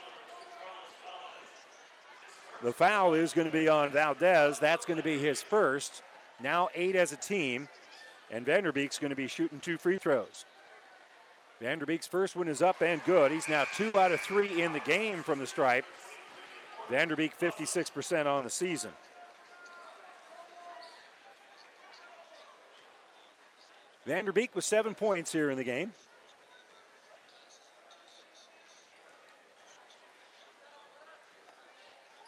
The 2.63 2.73
foul 2.73 3.13
is 3.13 3.35
going 3.35 3.49
to 3.49 3.53
be 3.53 3.69
on 3.69 3.91
Valdez. 3.91 4.59
That's 4.59 4.87
going 4.87 4.97
to 4.97 5.05
be 5.05 5.19
his 5.19 5.43
first. 5.43 6.03
Now 6.43 6.71
eight 6.75 6.97
as 6.97 7.13
a 7.13 7.17
team. 7.17 7.69
And 8.31 8.47
Vanderbeek's 8.47 8.99
going 8.99 9.11
to 9.11 9.17
be 9.17 9.29
shooting 9.29 9.61
two 9.61 9.77
free 9.77 9.99
throws. 9.99 10.47
Vanderbeek's 11.65 12.07
first 12.07 12.37
one 12.37 12.47
is 12.47 12.61
up 12.61 12.83
and 12.83 13.03
good. 13.05 13.33
He's 13.33 13.49
now 13.49 13.65
two 13.75 13.91
out 13.95 14.13
of 14.13 14.21
three 14.21 14.61
in 14.61 14.75
the 14.75 14.81
game 14.81 15.23
from 15.23 15.39
the 15.39 15.47
stripe. 15.47 15.87
Vanderbeek 16.91 17.33
56% 17.41 18.27
on 18.27 18.45
the 18.45 18.51
season. 18.51 18.91
Vanderbeek 24.07 24.55
with 24.55 24.67
seven 24.67 24.95
points 24.95 25.33
here 25.33 25.51
in 25.51 25.57
the 25.57 25.65
game. 25.65 25.95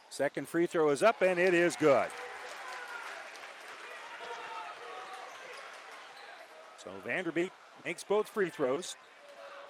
Second 0.09 0.49
free 0.49 0.67
throw 0.67 0.89
is 0.89 1.03
up 1.03 1.21
and 1.21 1.39
it 1.39 1.53
is 1.53 1.77
good. 1.77 2.09
So 6.83 6.91
Vanderbeek 7.07 7.51
makes 7.85 8.03
both 8.03 8.31
free 8.31 8.49
throws. 8.49 8.97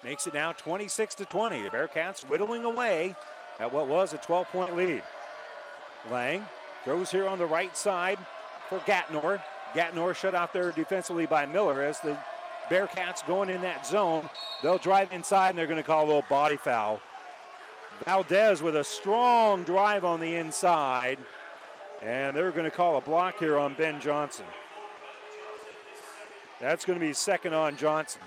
Makes 0.07 0.29
it 0.29 0.35
now 0.35 0.53
26 0.53 1.17
to 1.17 1.25
20. 1.25 1.63
The 1.63 1.69
Bearcats 1.69 2.23
whittling 2.23 2.65
away 2.65 3.17
at 3.59 3.73
what 3.73 3.89
was 3.89 4.13
a 4.13 4.19
12 4.19 4.47
point 4.53 4.77
lead. 4.77 5.03
Lang 6.13 6.47
throws 6.85 7.11
here 7.11 7.27
on 7.27 7.41
the 7.41 7.47
right 7.47 7.77
side 7.77 8.17
for 8.69 8.79
Gatnor. 8.81 9.43
Gatnor 9.75 10.15
shut 10.15 10.33
out 10.33 10.53
there 10.53 10.71
defensively 10.71 11.27
by 11.27 11.45
Miller 11.45 11.83
as 11.83 11.99
the 11.99 12.17
Bearcats 12.71 13.27
going 13.27 13.51
in 13.51 13.63
that 13.63 13.85
zone. 13.85 14.31
They'll 14.63 14.79
drive 14.79 15.11
inside 15.11 15.51
and 15.51 15.59
they're 15.59 15.67
going 15.67 15.77
to 15.77 15.83
call 15.83 16.05
a 16.05 16.07
little 16.07 16.25
body 16.29 16.57
foul 16.57 17.01
Valdez 18.05 18.63
with 18.63 18.77
a 18.77 18.85
strong 18.85 19.65
drive 19.65 20.05
on 20.05 20.21
the 20.21 20.37
inside. 20.37 21.19
And 22.01 22.37
they're 22.37 22.53
going 22.53 22.71
to 22.71 22.77
call 22.77 22.97
a 22.97 23.01
block 23.01 23.41
here 23.41 23.59
on 23.59 23.75
Ben 23.75 24.01
Johnson. 24.01 24.47
That's 26.61 26.85
going 26.85 26.97
to 26.97 27.05
be 27.05 27.13
second 27.13 27.55
on 27.55 27.77
Johnson. 27.77 28.21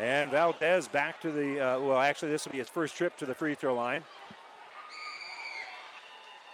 And 0.00 0.30
Valdez 0.30 0.88
back 0.88 1.20
to 1.20 1.30
the, 1.30 1.60
uh, 1.60 1.80
well, 1.80 1.98
actually, 1.98 2.32
this 2.32 2.44
will 2.44 2.52
be 2.52 2.58
his 2.58 2.68
first 2.68 2.96
trip 2.96 3.16
to 3.18 3.26
the 3.26 3.34
free 3.34 3.54
throw 3.54 3.74
line. 3.74 4.02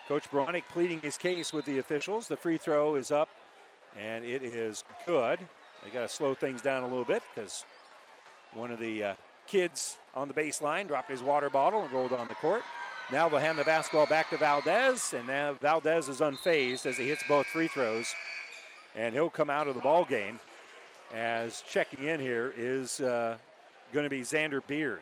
Coach 0.09 0.31
Bronick 0.31 0.64
pleading 0.68 1.00
his 1.00 1.16
case 1.16 1.53
with 1.53 1.64
the 1.64 1.79
officials. 1.79 2.29
The 2.29 2.37
free 2.37 2.59
throw 2.59 2.96
is 2.96 3.11
up, 3.11 3.29
and 3.98 4.24
it 4.24 4.42
is 4.42 4.85
good. 5.07 5.38
They 5.85 5.90
got 5.90 6.03
to 6.03 6.09
slow 6.09 6.35
things 6.35 6.61
down 6.61 6.83
a 6.83 6.87
little 6.87 7.05
bit 7.05 7.22
because 7.35 7.64
one 8.53 8.70
of 8.70 8.79
the 8.79 9.05
uh, 9.05 9.14
kids 9.46 9.98
on 10.14 10.29
the 10.29 10.35
baseline, 10.35 10.87
dropped 10.87 11.11
his 11.11 11.22
water 11.22 11.50
bottle 11.50 11.83
and 11.83 11.92
rolled 11.92 12.12
on 12.12 12.29
the 12.29 12.35
court. 12.35 12.62
Now 13.12 13.29
they'll 13.29 13.40
hand 13.40 13.59
the 13.59 13.64
basketball 13.64 14.07
back 14.07 14.31
to 14.31 14.37
Valdez, 14.37 15.14
and 15.14 15.26
now 15.26 15.55
Valdez 15.55 16.09
is 16.09 16.20
unfazed 16.20 16.87
as 16.87 16.96
he 16.96 17.09
hits 17.09 17.22
both 17.29 17.46
free 17.46 17.68
throws, 17.68 18.14
and 18.94 19.14
he'll 19.14 19.31
come 19.31 19.50
out 19.50 19.66
of 19.66 19.74
the 19.74 19.81
ball 19.81 20.05
game. 20.05 20.38
As 21.14 21.64
checking 21.68 22.05
in 22.05 22.20
here 22.20 22.55
is 22.57 23.01
uh, 23.01 23.37
going 23.92 24.05
to 24.05 24.11
be 24.11 24.20
Xander 24.20 24.64
Beard. 24.64 25.01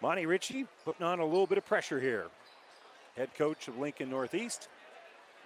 Monty 0.00 0.26
Ritchie 0.26 0.66
putting 0.84 1.04
on 1.04 1.18
a 1.18 1.24
little 1.24 1.46
bit 1.46 1.58
of 1.58 1.66
pressure 1.66 1.98
here. 1.98 2.26
Head 3.16 3.34
coach 3.34 3.66
of 3.66 3.78
Lincoln 3.78 4.10
Northeast. 4.10 4.68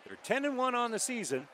They're 0.07 0.19
10 0.25 0.45
and 0.45 0.59
1 0.59 0.75
on 0.75 0.91
the 0.91 0.99
season. 0.99 1.49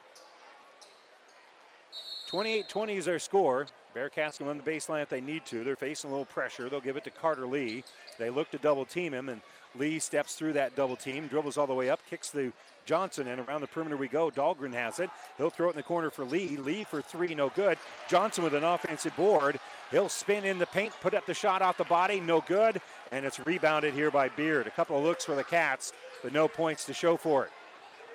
28-20 2.30 2.96
is 2.96 3.04
their 3.04 3.20
score. 3.20 3.66
Bearcats 3.94 4.38
can 4.38 4.48
run 4.48 4.58
the 4.58 4.64
baseline 4.64 5.02
if 5.02 5.08
they 5.08 5.20
need 5.20 5.46
to. 5.46 5.62
They're 5.62 5.76
facing 5.76 6.10
a 6.10 6.12
little 6.12 6.24
pressure. 6.24 6.68
They'll 6.68 6.80
give 6.80 6.96
it 6.96 7.04
to 7.04 7.10
Carter 7.10 7.46
Lee. 7.46 7.84
They 8.18 8.30
look 8.30 8.50
to 8.50 8.58
double 8.58 8.84
team 8.84 9.14
him, 9.14 9.28
and 9.28 9.40
Lee 9.76 10.00
steps 10.00 10.34
through 10.34 10.54
that 10.54 10.74
double 10.74 10.96
team, 10.96 11.28
dribbles 11.28 11.56
all 11.56 11.68
the 11.68 11.74
way 11.74 11.90
up, 11.90 12.00
kicks 12.10 12.30
the 12.30 12.52
Johnson, 12.84 13.28
and 13.28 13.40
around 13.40 13.60
the 13.60 13.66
perimeter 13.66 13.96
we 13.96 14.08
go. 14.08 14.30
Dahlgren 14.30 14.72
has 14.72 14.98
it. 14.98 15.10
He'll 15.36 15.50
throw 15.50 15.68
it 15.68 15.70
in 15.70 15.76
the 15.76 15.82
corner 15.82 16.10
for 16.10 16.24
Lee. 16.24 16.56
Lee 16.56 16.84
for 16.84 17.02
three, 17.02 17.34
no 17.34 17.50
good. 17.50 17.78
Johnson 18.08 18.44
with 18.44 18.54
an 18.54 18.64
offensive 18.64 19.16
board. 19.16 19.58
He'll 19.90 20.08
spin 20.08 20.44
in 20.44 20.58
the 20.58 20.66
paint, 20.66 20.92
put 21.00 21.14
up 21.14 21.26
the 21.26 21.34
shot 21.34 21.62
off 21.62 21.76
the 21.76 21.84
body, 21.84 22.20
no 22.20 22.40
good, 22.40 22.80
and 23.12 23.24
it's 23.24 23.44
rebounded 23.46 23.94
here 23.94 24.10
by 24.10 24.28
Beard. 24.28 24.66
A 24.66 24.70
couple 24.70 24.98
of 24.98 25.04
looks 25.04 25.24
for 25.24 25.34
the 25.34 25.44
Cats, 25.44 25.92
but 26.22 26.32
no 26.32 26.48
points 26.48 26.84
to 26.86 26.94
show 26.94 27.16
for 27.16 27.44
it. 27.44 27.50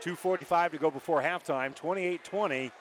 2.45 0.04 0.72
to 0.72 0.78
go 0.78 0.92
before 0.92 1.22
halftime, 1.22 1.76
28 1.76 2.24
20. 2.24 2.72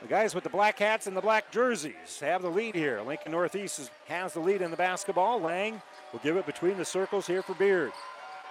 The 0.00 0.06
guys 0.06 0.32
with 0.32 0.44
the 0.44 0.50
black 0.50 0.78
hats 0.78 1.08
and 1.08 1.16
the 1.16 1.20
black 1.20 1.50
jerseys 1.50 2.20
have 2.20 2.42
the 2.42 2.50
lead 2.50 2.76
here. 2.76 3.00
Lincoln 3.00 3.32
Northeast 3.32 3.90
has 4.06 4.32
the 4.32 4.38
lead 4.38 4.62
in 4.62 4.70
the 4.70 4.76
basketball. 4.76 5.40
Lang 5.40 5.82
will 6.12 6.20
give 6.20 6.36
it 6.36 6.46
between 6.46 6.76
the 6.76 6.84
circles 6.84 7.26
here 7.26 7.42
for 7.42 7.54
Beard. 7.54 7.90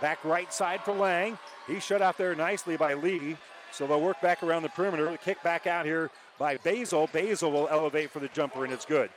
Back 0.02 0.24
right 0.24 0.52
side 0.54 0.82
for 0.82 0.94
Lang. 0.94 1.38
He's 1.66 1.84
shut 1.84 2.02
out 2.02 2.18
there 2.18 2.36
nicely 2.36 2.78
by 2.78 2.94
Lee. 2.94 3.38
So 3.72 3.88
they'll 3.88 4.02
work 4.02 4.22
back 4.22 4.44
around 4.44 4.64
the 4.64 4.70
perimeter. 4.70 5.10
The 5.12 5.18
kick 5.18 5.42
back 5.44 5.68
out 5.68 5.86
here 5.86 6.10
by 6.38 6.58
Basil. 6.58 7.10
Basil 7.12 7.52
will 7.52 7.68
elevate 7.70 8.12
for 8.12 8.20
the 8.20 8.28
jumper, 8.30 8.64
and 8.64 8.74
it's 8.74 8.86
good. 8.86 9.10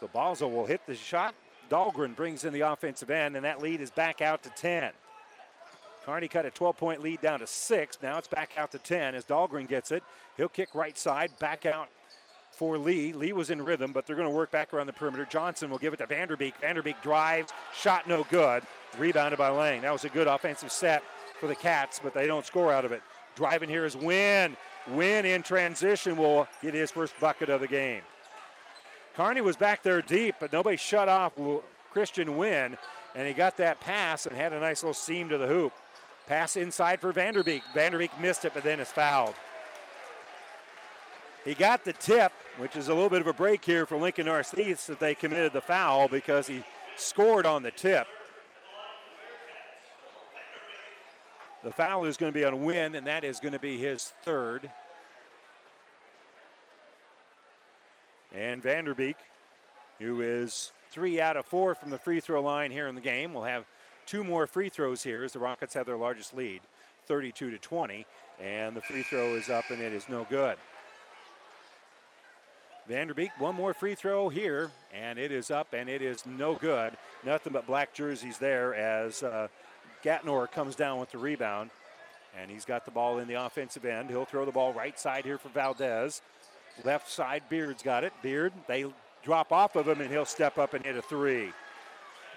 So 0.00 0.08
Basil 0.12 0.50
will 0.50 0.66
hit 0.66 0.80
the 0.86 0.94
shot. 0.94 1.34
Dahlgren 1.70 2.14
brings 2.14 2.44
in 2.44 2.52
the 2.52 2.60
offensive 2.60 3.10
end, 3.10 3.36
and 3.36 3.44
that 3.44 3.60
lead 3.60 3.80
is 3.80 3.90
back 3.90 4.20
out 4.20 4.42
to 4.44 4.50
10. 4.50 4.92
Kearney 6.04 6.28
cut 6.28 6.46
a 6.46 6.50
12 6.50 6.76
point 6.76 7.02
lead 7.02 7.20
down 7.20 7.40
to 7.40 7.46
six. 7.46 7.98
Now 8.00 8.16
it's 8.16 8.28
back 8.28 8.50
out 8.56 8.70
to 8.72 8.78
10 8.78 9.16
as 9.16 9.24
Dahlgren 9.24 9.66
gets 9.66 9.90
it. 9.90 10.04
He'll 10.36 10.48
kick 10.48 10.74
right 10.74 10.96
side, 10.96 11.32
back 11.40 11.66
out 11.66 11.88
for 12.56 12.78
Lee. 12.78 13.12
Lee 13.12 13.32
was 13.32 13.50
in 13.50 13.62
rhythm, 13.62 13.92
but 13.92 14.06
they're 14.06 14.16
going 14.16 14.28
to 14.28 14.34
work 14.34 14.50
back 14.50 14.72
around 14.72 14.86
the 14.86 14.92
perimeter. 14.92 15.26
Johnson 15.30 15.70
will 15.70 15.78
give 15.78 15.92
it 15.92 15.98
to 15.98 16.06
Vanderbeek. 16.06 16.54
Vanderbeek 16.62 17.02
drives, 17.02 17.52
shot 17.74 18.08
no 18.08 18.26
good. 18.30 18.62
Rebounded 18.98 19.38
by 19.38 19.50
Lang. 19.50 19.82
That 19.82 19.92
was 19.92 20.04
a 20.04 20.08
good 20.08 20.26
offensive 20.26 20.72
set 20.72 21.02
for 21.38 21.46
the 21.46 21.54
Cats, 21.54 22.00
but 22.02 22.14
they 22.14 22.26
don't 22.26 22.46
score 22.46 22.72
out 22.72 22.86
of 22.86 22.92
it. 22.92 23.02
Driving 23.34 23.68
here 23.68 23.84
is 23.84 23.94
Wynn. 23.94 24.56
Wynn 24.88 25.26
in 25.26 25.42
transition 25.42 26.16
will 26.16 26.48
get 26.62 26.72
his 26.72 26.90
first 26.90 27.12
bucket 27.20 27.50
of 27.50 27.60
the 27.60 27.68
game. 27.68 28.00
Kearney 29.14 29.42
was 29.42 29.56
back 29.56 29.82
there 29.82 30.00
deep, 30.00 30.36
but 30.40 30.52
nobody 30.52 30.76
shut 30.76 31.08
off 31.08 31.32
Christian 31.90 32.38
Wynn, 32.38 32.78
and 33.14 33.28
he 33.28 33.34
got 33.34 33.58
that 33.58 33.80
pass 33.80 34.26
and 34.26 34.34
had 34.34 34.52
a 34.54 34.60
nice 34.60 34.82
little 34.82 34.94
seam 34.94 35.28
to 35.28 35.38
the 35.38 35.46
hoop. 35.46 35.72
Pass 36.26 36.56
inside 36.56 37.00
for 37.00 37.12
Vanderbeek. 37.12 37.62
Vanderbeek 37.74 38.18
missed 38.20 38.44
it, 38.44 38.52
but 38.54 38.62
then 38.62 38.80
it's 38.80 38.92
fouled. 38.92 39.34
He 41.44 41.54
got 41.54 41.84
the 41.84 41.92
tip, 41.92 42.32
which 42.58 42.76
is 42.76 42.88
a 42.88 42.94
little 42.94 43.10
bit 43.10 43.20
of 43.20 43.26
a 43.26 43.32
break 43.32 43.64
here 43.64 43.84
for 43.86 43.98
Lincoln 43.98 44.26
Northeast 44.26 44.86
that 44.86 44.98
they 44.98 45.14
committed 45.14 45.52
the 45.52 45.60
foul 45.60 46.08
because 46.08 46.46
he 46.46 46.64
scored 46.96 47.44
on 47.44 47.62
the 47.62 47.70
tip. 47.70 48.06
The 51.62 51.72
foul 51.72 52.04
is 52.04 52.16
going 52.16 52.32
to 52.32 52.38
be 52.38 52.44
on 52.44 52.62
Wynn, 52.62 52.94
and 52.94 53.06
that 53.06 53.24
is 53.24 53.40
going 53.40 53.52
to 53.52 53.58
be 53.58 53.76
his 53.76 54.12
third. 54.22 54.70
And 58.32 58.62
Vanderbeek, 58.62 59.16
who 59.98 60.20
is 60.20 60.72
three 60.90 61.20
out 61.20 61.36
of 61.36 61.44
four 61.44 61.74
from 61.74 61.90
the 61.90 61.98
free 61.98 62.20
throw 62.20 62.40
line 62.40 62.70
here 62.70 62.86
in 62.86 62.94
the 62.94 63.00
game, 63.00 63.34
will 63.34 63.44
have 63.44 63.64
two 64.06 64.22
more 64.22 64.46
free 64.46 64.68
throws 64.68 65.02
here 65.02 65.24
as 65.24 65.32
the 65.32 65.38
Rockets 65.38 65.74
have 65.74 65.86
their 65.86 65.96
largest 65.96 66.34
lead, 66.36 66.60
32 67.06 67.50
to 67.50 67.58
20. 67.58 68.06
And 68.40 68.76
the 68.76 68.82
free 68.82 69.02
throw 69.02 69.34
is 69.34 69.48
up, 69.50 69.64
and 69.70 69.82
it 69.82 69.92
is 69.92 70.08
no 70.08 70.26
good. 70.30 70.56
Vanderbeek, 72.88 73.30
one 73.38 73.54
more 73.54 73.74
free 73.74 73.94
throw 73.94 74.28
here, 74.28 74.70
and 74.92 75.18
it 75.18 75.32
is 75.32 75.50
up, 75.50 75.72
and 75.72 75.88
it 75.88 76.02
is 76.02 76.24
no 76.24 76.54
good. 76.54 76.96
Nothing 77.24 77.52
but 77.52 77.66
black 77.66 77.92
jerseys 77.92 78.38
there 78.38 78.74
as 78.74 79.22
uh, 79.22 79.48
Gatnor 80.04 80.50
comes 80.50 80.76
down 80.76 81.00
with 81.00 81.10
the 81.10 81.18
rebound, 81.18 81.70
and 82.38 82.50
he's 82.50 82.64
got 82.64 82.84
the 82.84 82.92
ball 82.92 83.18
in 83.18 83.26
the 83.26 83.34
offensive 83.34 83.84
end. 83.84 84.08
He'll 84.08 84.24
throw 84.24 84.44
the 84.44 84.52
ball 84.52 84.72
right 84.72 84.98
side 84.98 85.24
here 85.24 85.38
for 85.38 85.48
Valdez. 85.48 86.22
Left 86.84 87.10
side, 87.10 87.42
Beard's 87.48 87.82
got 87.82 88.04
it. 88.04 88.12
Beard, 88.22 88.52
they 88.68 88.86
drop 89.24 89.50
off 89.50 89.74
of 89.74 89.88
him, 89.88 90.00
and 90.00 90.10
he'll 90.10 90.24
step 90.24 90.56
up 90.56 90.74
and 90.74 90.84
hit 90.84 90.96
a 90.96 91.02
three. 91.02 91.52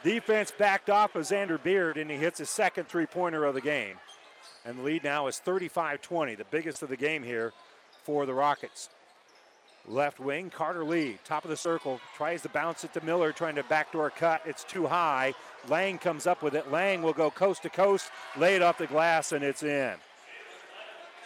Defense 0.04 0.52
backed 0.58 0.90
off 0.90 1.16
of 1.16 1.26
Xander 1.26 1.62
Beard, 1.62 1.98
and 1.98 2.10
he 2.10 2.18
hits 2.18 2.40
his 2.40 2.50
second 2.50 2.88
three 2.88 3.06
pointer 3.06 3.46
of 3.46 3.54
the 3.54 3.62
game. 3.62 3.98
And 4.66 4.80
the 4.80 4.84
lead 4.84 5.04
now 5.04 5.28
is 5.28 5.38
35 5.38 6.02
20, 6.02 6.36
the 6.36 6.46
biggest 6.46 6.82
of 6.82 6.90
the 6.90 6.98
game 6.98 7.22
here 7.22 7.54
for 8.04 8.26
the 8.26 8.34
Rockets. 8.34 8.90
Left 9.90 10.20
wing, 10.20 10.52
Carter 10.52 10.84
Lee, 10.84 11.18
top 11.26 11.44
of 11.44 11.50
the 11.50 11.58
circle, 11.58 12.00
tries 12.16 12.44
to 12.44 12.50
bounce 12.50 12.84
it 12.84 12.94
to 12.94 13.04
Miller, 13.04 13.32
trying 13.32 13.56
to 13.56 13.64
backdoor 13.64 14.12
cut. 14.12 14.42
It's 14.46 14.64
too 14.64 14.86
high. 14.86 15.34
Lang 15.68 15.98
comes 15.98 16.28
up 16.28 16.44
with 16.44 16.54
it. 16.54 16.72
Lang 16.72 17.02
will 17.02 17.14
go 17.14 17.32
coast 17.32 17.64
to 17.64 17.70
coast, 17.72 18.12
lay 18.38 18.56
it 18.56 18.62
off 18.62 18.78
the 18.78 18.86
glass, 18.86 19.32
and 19.32 19.44
it's 19.44 19.64
in. 19.64 19.96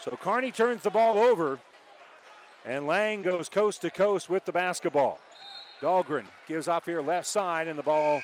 So 0.01 0.11
Kearney 0.11 0.51
turns 0.51 0.81
the 0.81 0.89
ball 0.89 1.17
over, 1.17 1.59
and 2.65 2.87
Lang 2.87 3.21
goes 3.21 3.49
coast 3.49 3.81
to 3.81 3.91
coast 3.91 4.29
with 4.29 4.45
the 4.45 4.53
basketball. 4.53 5.19
Dahlgren 5.81 6.25
gives 6.47 6.69
off 6.69 6.85
here 6.85 7.01
left 7.01 7.27
side, 7.27 7.67
and 7.67 7.77
the 7.77 7.83
ball 7.83 8.21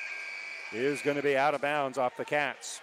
is 0.72 1.02
going 1.02 1.18
to 1.18 1.24
be 1.24 1.36
out 1.36 1.54
of 1.54 1.60
bounds 1.60 1.98
off 1.98 2.16
the 2.16 2.24
Cats. 2.24 2.80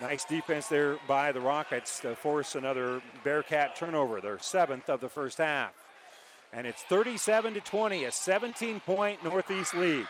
Nice 0.00 0.24
defense 0.24 0.66
there 0.66 0.98
by 1.06 1.32
the 1.32 1.40
Rockets 1.40 2.00
to 2.00 2.16
force 2.16 2.56
another 2.56 3.00
Bearcat 3.22 3.76
turnover, 3.76 4.20
their 4.20 4.38
seventh 4.40 4.88
of 4.88 5.00
the 5.00 5.08
first 5.08 5.38
half. 5.38 5.72
And 6.52 6.66
it's 6.66 6.82
37 6.82 7.54
to 7.54 7.60
20, 7.60 8.04
a 8.04 8.12
17 8.12 8.80
point 8.80 9.22
Northeast 9.22 9.74
lead. 9.74 10.06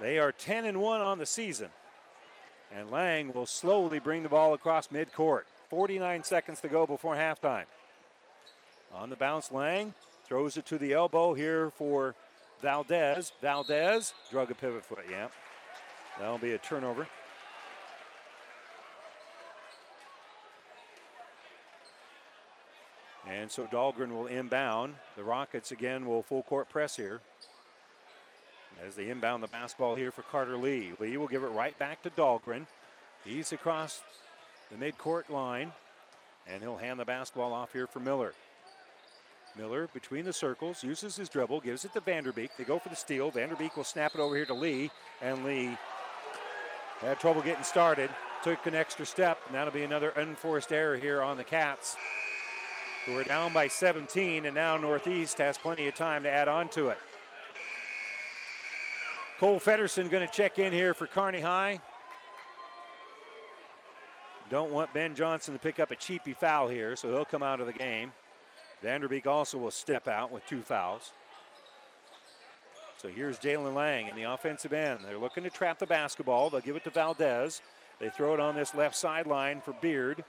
They 0.00 0.18
are 0.18 0.32
10 0.32 0.64
and 0.64 0.80
1 0.80 1.00
on 1.00 1.18
the 1.18 1.26
season. 1.26 1.68
And 2.74 2.90
Lang 2.90 3.32
will 3.32 3.46
slowly 3.46 3.98
bring 3.98 4.22
the 4.22 4.28
ball 4.28 4.54
across 4.54 4.88
midcourt. 4.88 5.42
49 5.68 6.24
seconds 6.24 6.60
to 6.60 6.68
go 6.68 6.86
before 6.86 7.14
halftime. 7.14 7.64
On 8.94 9.10
the 9.10 9.16
bounce, 9.16 9.52
Lang 9.52 9.94
throws 10.24 10.56
it 10.56 10.66
to 10.66 10.78
the 10.78 10.92
elbow 10.92 11.34
here 11.34 11.70
for 11.70 12.14
Valdez. 12.60 13.32
Valdez 13.40 14.14
drug 14.30 14.50
a 14.50 14.54
pivot 14.54 14.84
foot, 14.84 15.04
yeah. 15.10 15.28
That'll 16.18 16.38
be 16.38 16.52
a 16.52 16.58
turnover. 16.58 17.06
And 23.30 23.50
so 23.50 23.66
Dahlgren 23.66 24.10
will 24.10 24.26
inbound. 24.26 24.96
The 25.16 25.22
Rockets 25.22 25.70
again 25.70 26.04
will 26.04 26.22
full 26.22 26.42
court 26.42 26.68
press 26.68 26.96
here. 26.96 27.20
As 28.84 28.96
they 28.96 29.08
inbound 29.08 29.42
the 29.42 29.48
basketball 29.48 29.94
here 29.94 30.10
for 30.10 30.22
Carter 30.22 30.56
Lee. 30.56 30.92
Lee 30.98 31.16
will 31.16 31.28
give 31.28 31.44
it 31.44 31.48
right 31.48 31.78
back 31.78 32.02
to 32.02 32.10
Dahlgren. 32.10 32.66
He's 33.24 33.52
across 33.52 34.02
the 34.70 34.76
midcourt 34.76 35.28
line. 35.30 35.70
And 36.48 36.62
he'll 36.62 36.78
hand 36.78 36.98
the 36.98 37.04
basketball 37.04 37.52
off 37.52 37.72
here 37.72 37.86
for 37.86 38.00
Miller. 38.00 38.32
Miller 39.56 39.88
between 39.92 40.24
the 40.24 40.32
circles, 40.32 40.82
uses 40.82 41.16
his 41.16 41.28
dribble, 41.28 41.60
gives 41.60 41.84
it 41.84 41.92
to 41.92 42.00
Vanderbeek. 42.00 42.50
They 42.56 42.64
go 42.64 42.78
for 42.78 42.88
the 42.88 42.96
steal. 42.96 43.30
Vanderbeek 43.30 43.76
will 43.76 43.84
snap 43.84 44.14
it 44.14 44.20
over 44.20 44.34
here 44.34 44.46
to 44.46 44.54
Lee. 44.54 44.90
And 45.22 45.44
Lee 45.44 45.76
had 47.00 47.20
trouble 47.20 47.42
getting 47.42 47.64
started. 47.64 48.10
Took 48.42 48.66
an 48.66 48.74
extra 48.74 49.06
step. 49.06 49.38
And 49.46 49.54
that'll 49.54 49.72
be 49.72 49.84
another 49.84 50.10
unforced 50.10 50.72
error 50.72 50.96
here 50.96 51.22
on 51.22 51.36
the 51.36 51.44
Cats 51.44 51.96
who 53.06 53.16
are 53.16 53.24
down 53.24 53.52
by 53.52 53.68
17, 53.68 54.46
and 54.46 54.54
now 54.54 54.76
Northeast 54.76 55.38
has 55.38 55.56
plenty 55.56 55.88
of 55.88 55.94
time 55.94 56.22
to 56.22 56.30
add 56.30 56.48
on 56.48 56.68
to 56.70 56.88
it. 56.88 56.98
Cole 59.38 59.58
Fedderson 59.58 60.10
going 60.10 60.26
to 60.26 60.32
check 60.32 60.58
in 60.58 60.72
here 60.72 60.92
for 60.92 61.06
Kearney 61.06 61.40
High. 61.40 61.80
Don't 64.50 64.70
want 64.70 64.92
Ben 64.92 65.14
Johnson 65.14 65.54
to 65.54 65.60
pick 65.60 65.80
up 65.80 65.90
a 65.90 65.96
cheapy 65.96 66.34
foul 66.34 66.68
here, 66.68 66.94
so 66.96 67.08
he'll 67.08 67.24
come 67.24 67.42
out 67.42 67.60
of 67.60 67.66
the 67.66 67.72
game. 67.72 68.12
Vanderbeek 68.84 69.26
also 69.26 69.56
will 69.58 69.70
step 69.70 70.08
out 70.08 70.30
with 70.30 70.46
two 70.46 70.60
fouls. 70.60 71.12
So 72.98 73.08
here's 73.08 73.38
Jalen 73.38 73.74
Lang 73.74 74.08
in 74.08 74.16
the 74.16 74.24
offensive 74.24 74.74
end. 74.74 75.00
They're 75.06 75.16
looking 75.16 75.44
to 75.44 75.50
trap 75.50 75.78
the 75.78 75.86
basketball. 75.86 76.50
They'll 76.50 76.60
give 76.60 76.76
it 76.76 76.84
to 76.84 76.90
Valdez. 76.90 77.62
They 77.98 78.10
throw 78.10 78.34
it 78.34 78.40
on 78.40 78.56
this 78.56 78.74
left 78.74 78.96
sideline 78.96 79.62
for 79.62 79.72
Beard. 79.72 80.22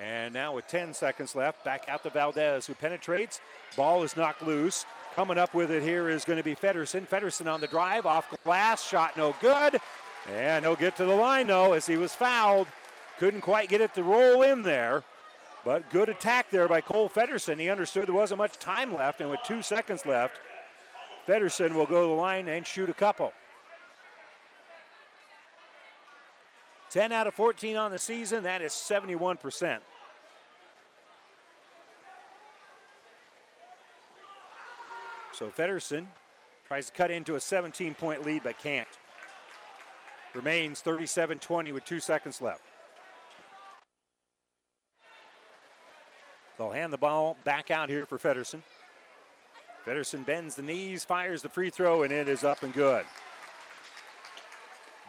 And 0.00 0.34
now 0.34 0.54
with 0.54 0.66
10 0.68 0.92
seconds 0.92 1.34
left, 1.34 1.64
back 1.64 1.86
out 1.88 2.02
to 2.02 2.10
Valdez, 2.10 2.66
who 2.66 2.74
penetrates. 2.74 3.40
Ball 3.76 4.02
is 4.02 4.16
knocked 4.16 4.42
loose. 4.42 4.84
Coming 5.14 5.38
up 5.38 5.54
with 5.54 5.70
it 5.70 5.82
here 5.82 6.10
is 6.10 6.26
going 6.26 6.36
to 6.36 6.42
be 6.42 6.54
Fedderson. 6.54 7.06
Fedderson 7.06 7.50
on 7.50 7.62
the 7.62 7.66
drive, 7.66 8.04
off 8.04 8.32
glass, 8.44 8.86
shot 8.86 9.16
no 9.16 9.34
good. 9.40 9.80
And 10.30 10.64
he'll 10.64 10.76
get 10.76 10.96
to 10.96 11.06
the 11.06 11.14
line 11.14 11.46
though, 11.46 11.72
as 11.72 11.86
he 11.86 11.96
was 11.96 12.14
fouled. 12.14 12.66
Couldn't 13.18 13.40
quite 13.40 13.70
get 13.70 13.80
it 13.80 13.94
to 13.94 14.02
roll 14.02 14.42
in 14.42 14.62
there. 14.62 15.02
But 15.64 15.88
good 15.90 16.08
attack 16.08 16.50
there 16.50 16.68
by 16.68 16.80
Cole 16.82 17.08
Fedderson. 17.08 17.58
He 17.58 17.70
understood 17.70 18.06
there 18.06 18.14
wasn't 18.14 18.38
much 18.38 18.58
time 18.58 18.94
left, 18.94 19.20
and 19.20 19.30
with 19.30 19.40
two 19.44 19.62
seconds 19.62 20.04
left, 20.04 20.34
Fedderson 21.26 21.74
will 21.74 21.86
go 21.86 22.02
to 22.02 22.08
the 22.08 22.14
line 22.14 22.46
and 22.46 22.64
shoot 22.64 22.88
a 22.88 22.94
couple. 22.94 23.32
10 26.96 27.12
out 27.12 27.26
of 27.26 27.34
14 27.34 27.76
on 27.76 27.90
the 27.90 27.98
season, 27.98 28.44
that 28.44 28.62
is 28.62 28.72
71%. 28.72 29.80
So 35.34 35.50
Fedderson 35.50 36.06
tries 36.66 36.86
to 36.86 36.92
cut 36.92 37.10
into 37.10 37.34
a 37.34 37.40
17 37.40 37.92
point 37.96 38.24
lead 38.24 38.44
but 38.44 38.58
can't. 38.58 38.88
Remains 40.32 40.80
37 40.80 41.38
20 41.38 41.72
with 41.72 41.84
two 41.84 42.00
seconds 42.00 42.40
left. 42.40 42.62
They'll 46.56 46.70
hand 46.70 46.94
the 46.94 46.96
ball 46.96 47.36
back 47.44 47.70
out 47.70 47.90
here 47.90 48.06
for 48.06 48.16
Fedderson. 48.16 48.62
Fedderson 49.84 50.24
bends 50.24 50.54
the 50.54 50.62
knees, 50.62 51.04
fires 51.04 51.42
the 51.42 51.50
free 51.50 51.68
throw, 51.68 52.04
and 52.04 52.10
it 52.12 52.26
is 52.26 52.42
up 52.42 52.62
and 52.62 52.72
good. 52.72 53.04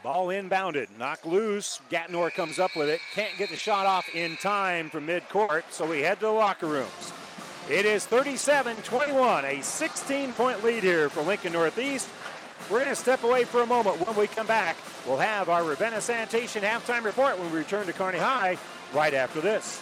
Ball 0.08 0.28
inbounded, 0.28 0.88
knocked 0.98 1.26
loose. 1.26 1.82
Gatnor 1.92 2.34
comes 2.34 2.60
up 2.60 2.78
with 2.78 2.88
it. 2.88 3.02
Can't 3.14 3.38
get 3.38 3.50
the 3.50 3.58
shot 3.58 3.86
off 3.86 4.08
in 4.16 4.38
time 4.38 4.90
from 4.90 5.06
midcourt, 5.06 5.64
so 5.70 5.86
we 5.86 6.00
head 6.00 6.22
to 6.22 6.28
the 6.28 6.32
locker 6.32 6.66
rooms. 6.66 7.12
It 7.70 7.86
is 7.86 8.06
37 8.06 8.78
21, 8.78 9.44
a 9.44 9.62
16 9.62 10.32
point 10.32 10.64
lead 10.64 10.82
here 10.82 11.10
for 11.10 11.24
Lincoln 11.24 11.52
Northeast. 11.52 12.08
We're 12.70 12.80
going 12.80 12.90
to 12.92 12.96
step 12.96 13.26
away 13.26 13.44
for 13.44 13.64
a 13.64 13.66
moment. 13.66 14.00
When 14.08 14.16
we 14.16 14.28
come 14.28 14.48
back, 14.48 14.78
we'll 15.06 15.18
have 15.18 15.50
our 15.50 15.66
Ravenna 15.66 16.00
Sanitation 16.00 16.64
halftime 16.64 17.04
report 17.04 17.38
when 17.38 17.52
we 17.52 17.58
return 17.58 17.86
to 17.88 17.92
Kearney 17.92 18.20
High 18.20 18.58
right 18.94 19.14
after 19.14 19.42
this. 19.42 19.82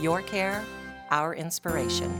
Your 0.00 0.22
care, 0.22 0.62
our 1.10 1.34
inspiration. 1.34 2.12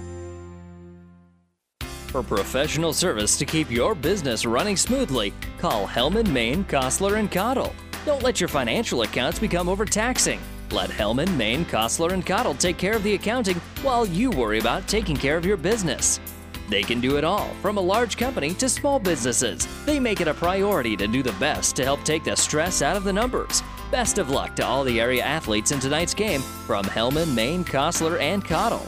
For 2.08 2.22
professional 2.22 2.92
service 2.92 3.36
to 3.36 3.44
keep 3.44 3.70
your 3.70 3.94
business 3.94 4.46
running 4.46 4.76
smoothly, 4.76 5.34
call 5.58 5.86
Hellman, 5.86 6.30
Maine, 6.30 6.64
Kostler, 6.64 7.18
and 7.18 7.30
Cottle. 7.30 7.74
Don't 8.06 8.22
let 8.22 8.40
your 8.40 8.48
financial 8.48 9.02
accounts 9.02 9.38
become 9.38 9.68
overtaxing. 9.68 10.40
Let 10.70 10.88
Hellman, 10.88 11.36
Maine, 11.36 11.64
Kostler, 11.66 12.12
and 12.12 12.24
Cottle 12.24 12.54
take 12.54 12.78
care 12.78 12.94
of 12.96 13.02
the 13.02 13.14
accounting 13.14 13.60
while 13.82 14.06
you 14.06 14.30
worry 14.30 14.58
about 14.58 14.88
taking 14.88 15.16
care 15.16 15.36
of 15.36 15.44
your 15.44 15.56
business. 15.58 16.20
They 16.68 16.82
can 16.82 17.00
do 17.00 17.16
it 17.16 17.24
all, 17.24 17.48
from 17.62 17.76
a 17.76 17.80
large 17.80 18.16
company 18.16 18.54
to 18.54 18.68
small 18.68 18.98
businesses. 18.98 19.68
They 19.84 20.00
make 20.00 20.20
it 20.20 20.28
a 20.28 20.34
priority 20.34 20.96
to 20.96 21.06
do 21.06 21.22
the 21.22 21.32
best 21.34 21.76
to 21.76 21.84
help 21.84 22.02
take 22.04 22.24
the 22.24 22.36
stress 22.36 22.82
out 22.82 22.96
of 22.96 23.04
the 23.04 23.12
numbers. 23.12 23.62
Best 23.90 24.18
of 24.18 24.30
luck 24.30 24.56
to 24.56 24.66
all 24.66 24.84
the 24.84 25.00
area 25.00 25.22
athletes 25.22 25.70
in 25.70 25.80
tonight's 25.80 26.14
game 26.14 26.40
from 26.40 26.84
Hellman, 26.84 27.34
Maine, 27.34 27.64
Kostler, 27.64 28.18
and 28.20 28.44
Cottle. 28.44 28.86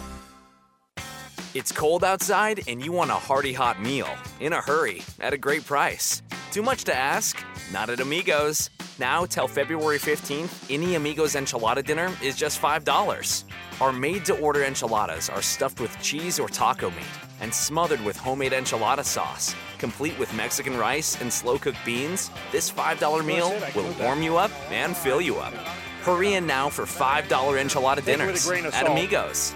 It's 1.55 1.73
cold 1.73 2.05
outside 2.05 2.63
and 2.69 2.85
you 2.85 2.93
want 2.93 3.11
a 3.11 3.15
hearty 3.15 3.53
hot 3.53 3.81
meal 3.81 4.09
in 4.39 4.53
a 4.53 4.61
hurry 4.61 5.03
at 5.19 5.33
a 5.33 5.39
great 5.39 5.65
price. 5.65 6.23
Too 6.53 6.63
much 6.63 6.85
to 6.85 6.95
ask? 6.95 7.43
Not 7.73 7.91
at 7.91 8.01
Amigos. 8.01 8.71
Now 8.99 9.25
till 9.27 9.47
February 9.47 9.99
15th, 9.99 10.67
any 10.69 10.97
Amigos 10.97 11.37
enchilada 11.37 11.85
dinner 11.85 12.13
is 12.21 12.35
just 12.35 12.61
$5. 12.61 13.45
Our 13.81 13.93
made 13.93 14.25
to 14.25 14.37
order 14.41 14.65
enchiladas 14.65 15.31
are 15.31 15.41
stuffed 15.41 15.81
with 15.81 15.97
cheese 16.03 16.41
or 16.41 16.49
taco 16.49 16.91
meat 16.91 17.07
and 17.41 17.55
smothered 17.55 18.05
with 18.05 18.17
homemade 18.17 18.51
enchilada 18.51 19.05
sauce. 19.05 19.55
Complete 19.79 20.19
with 20.19 20.35
Mexican 20.35 20.77
rice 20.77 21.21
and 21.21 21.33
slow 21.33 21.59
cooked 21.59 21.79
beans, 21.85 22.33
this 22.51 22.73
$5 22.73 23.25
meal 23.25 23.55
will 23.77 23.93
warm 24.01 24.21
you 24.21 24.37
up 24.37 24.51
and 24.73 24.97
fill 24.97 25.21
you 25.21 25.37
up. 25.37 25.55
Hurry 26.03 26.35
in 26.35 26.45
now 26.45 26.69
for 26.69 26.85
$5 26.85 27.29
enchilada 27.29 28.05
dinners 28.05 28.51
at 28.51 28.89
Amigos. 28.89 29.55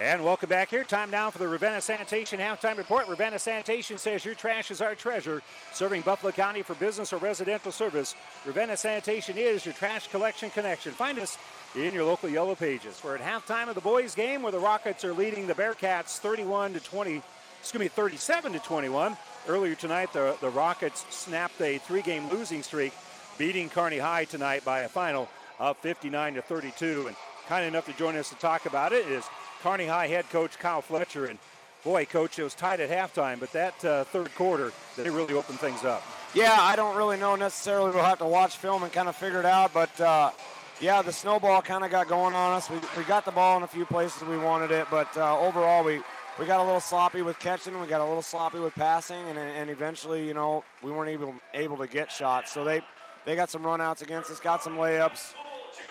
And 0.00 0.24
welcome 0.24 0.48
back 0.48 0.70
here. 0.70 0.84
Time 0.84 1.10
now 1.10 1.28
for 1.28 1.38
the 1.38 1.48
Ravenna 1.48 1.80
Sanitation 1.80 2.38
halftime 2.38 2.76
report. 2.76 3.08
Ravenna 3.08 3.36
Sanitation 3.36 3.98
says 3.98 4.24
your 4.24 4.36
trash 4.36 4.70
is 4.70 4.80
our 4.80 4.94
treasure, 4.94 5.42
serving 5.72 6.02
Buffalo 6.02 6.30
County 6.30 6.62
for 6.62 6.74
business 6.74 7.12
or 7.12 7.16
residential 7.16 7.72
service. 7.72 8.14
Ravenna 8.46 8.76
Sanitation 8.76 9.36
is 9.36 9.66
your 9.66 9.74
trash 9.74 10.06
collection 10.06 10.50
connection. 10.50 10.92
Find 10.92 11.18
us 11.18 11.36
in 11.74 11.92
your 11.92 12.04
local 12.04 12.28
yellow 12.28 12.54
pages. 12.54 13.00
We're 13.02 13.16
at 13.16 13.20
halftime 13.20 13.68
of 13.68 13.74
the 13.74 13.80
boys' 13.80 14.14
game 14.14 14.40
where 14.40 14.52
the 14.52 14.60
Rockets 14.60 15.04
are 15.04 15.12
leading 15.12 15.48
the 15.48 15.54
Bearcats 15.54 16.18
31 16.18 16.74
to 16.74 16.80
20, 16.80 17.20
excuse 17.60 17.80
me, 17.80 17.88
37 17.88 18.52
to 18.52 18.60
21. 18.60 19.16
Earlier 19.48 19.74
tonight, 19.74 20.12
the, 20.12 20.36
the 20.40 20.50
Rockets 20.50 21.06
snapped 21.10 21.60
a 21.60 21.78
three-game 21.78 22.28
losing 22.28 22.62
streak, 22.62 22.92
beating 23.36 23.68
Kearney 23.68 23.98
High 23.98 24.26
tonight 24.26 24.64
by 24.64 24.82
a 24.82 24.88
final 24.88 25.28
of 25.58 25.76
59 25.78 26.34
to 26.34 26.42
32. 26.42 27.08
And 27.08 27.16
kind 27.48 27.66
enough 27.66 27.86
to 27.86 27.92
join 27.94 28.14
us 28.14 28.28
to 28.28 28.36
talk 28.36 28.66
about 28.66 28.92
it 28.92 29.04
is 29.08 29.24
Kearney 29.62 29.86
High 29.86 30.06
head 30.06 30.28
coach 30.30 30.58
Kyle 30.58 30.82
Fletcher. 30.82 31.26
And 31.26 31.38
boy, 31.84 32.04
coach, 32.04 32.38
it 32.38 32.44
was 32.44 32.54
tight 32.54 32.80
at 32.80 32.90
halftime, 32.90 33.40
but 33.40 33.52
that 33.52 33.84
uh, 33.84 34.04
third 34.04 34.34
quarter, 34.34 34.72
they 34.96 35.10
really 35.10 35.34
opened 35.34 35.60
things 35.60 35.84
up. 35.84 36.02
Yeah, 36.34 36.56
I 36.58 36.76
don't 36.76 36.96
really 36.96 37.16
know 37.16 37.36
necessarily. 37.36 37.90
We'll 37.90 38.04
have 38.04 38.18
to 38.18 38.26
watch 38.26 38.56
film 38.56 38.82
and 38.82 38.92
kind 38.92 39.08
of 39.08 39.16
figure 39.16 39.40
it 39.40 39.46
out. 39.46 39.72
But 39.72 40.00
uh, 40.00 40.30
yeah, 40.80 41.02
the 41.02 41.12
snowball 41.12 41.62
kind 41.62 41.84
of 41.84 41.90
got 41.90 42.08
going 42.08 42.34
on 42.34 42.56
us. 42.56 42.70
We, 42.70 42.78
we 42.96 43.04
got 43.04 43.24
the 43.24 43.32
ball 43.32 43.56
in 43.56 43.62
a 43.62 43.68
few 43.68 43.86
places 43.86 44.22
we 44.22 44.38
wanted 44.38 44.70
it, 44.70 44.86
but 44.90 45.16
uh, 45.16 45.38
overall 45.38 45.84
we. 45.84 46.00
We 46.38 46.46
got 46.46 46.60
a 46.60 46.62
little 46.62 46.78
sloppy 46.78 47.22
with 47.22 47.36
catching. 47.40 47.80
We 47.80 47.88
got 47.88 48.00
a 48.00 48.04
little 48.04 48.22
sloppy 48.22 48.60
with 48.60 48.72
passing, 48.76 49.28
and, 49.28 49.36
and 49.36 49.68
eventually, 49.70 50.24
you 50.24 50.34
know, 50.34 50.62
we 50.84 50.92
weren't 50.92 51.10
able 51.10 51.34
able 51.52 51.76
to 51.78 51.88
get 51.88 52.12
shots. 52.12 52.52
So 52.52 52.62
they 52.62 52.80
they 53.24 53.34
got 53.34 53.50
some 53.50 53.62
runouts 53.64 54.02
against 54.02 54.30
us, 54.30 54.38
got 54.38 54.62
some 54.62 54.76
layups 54.76 55.34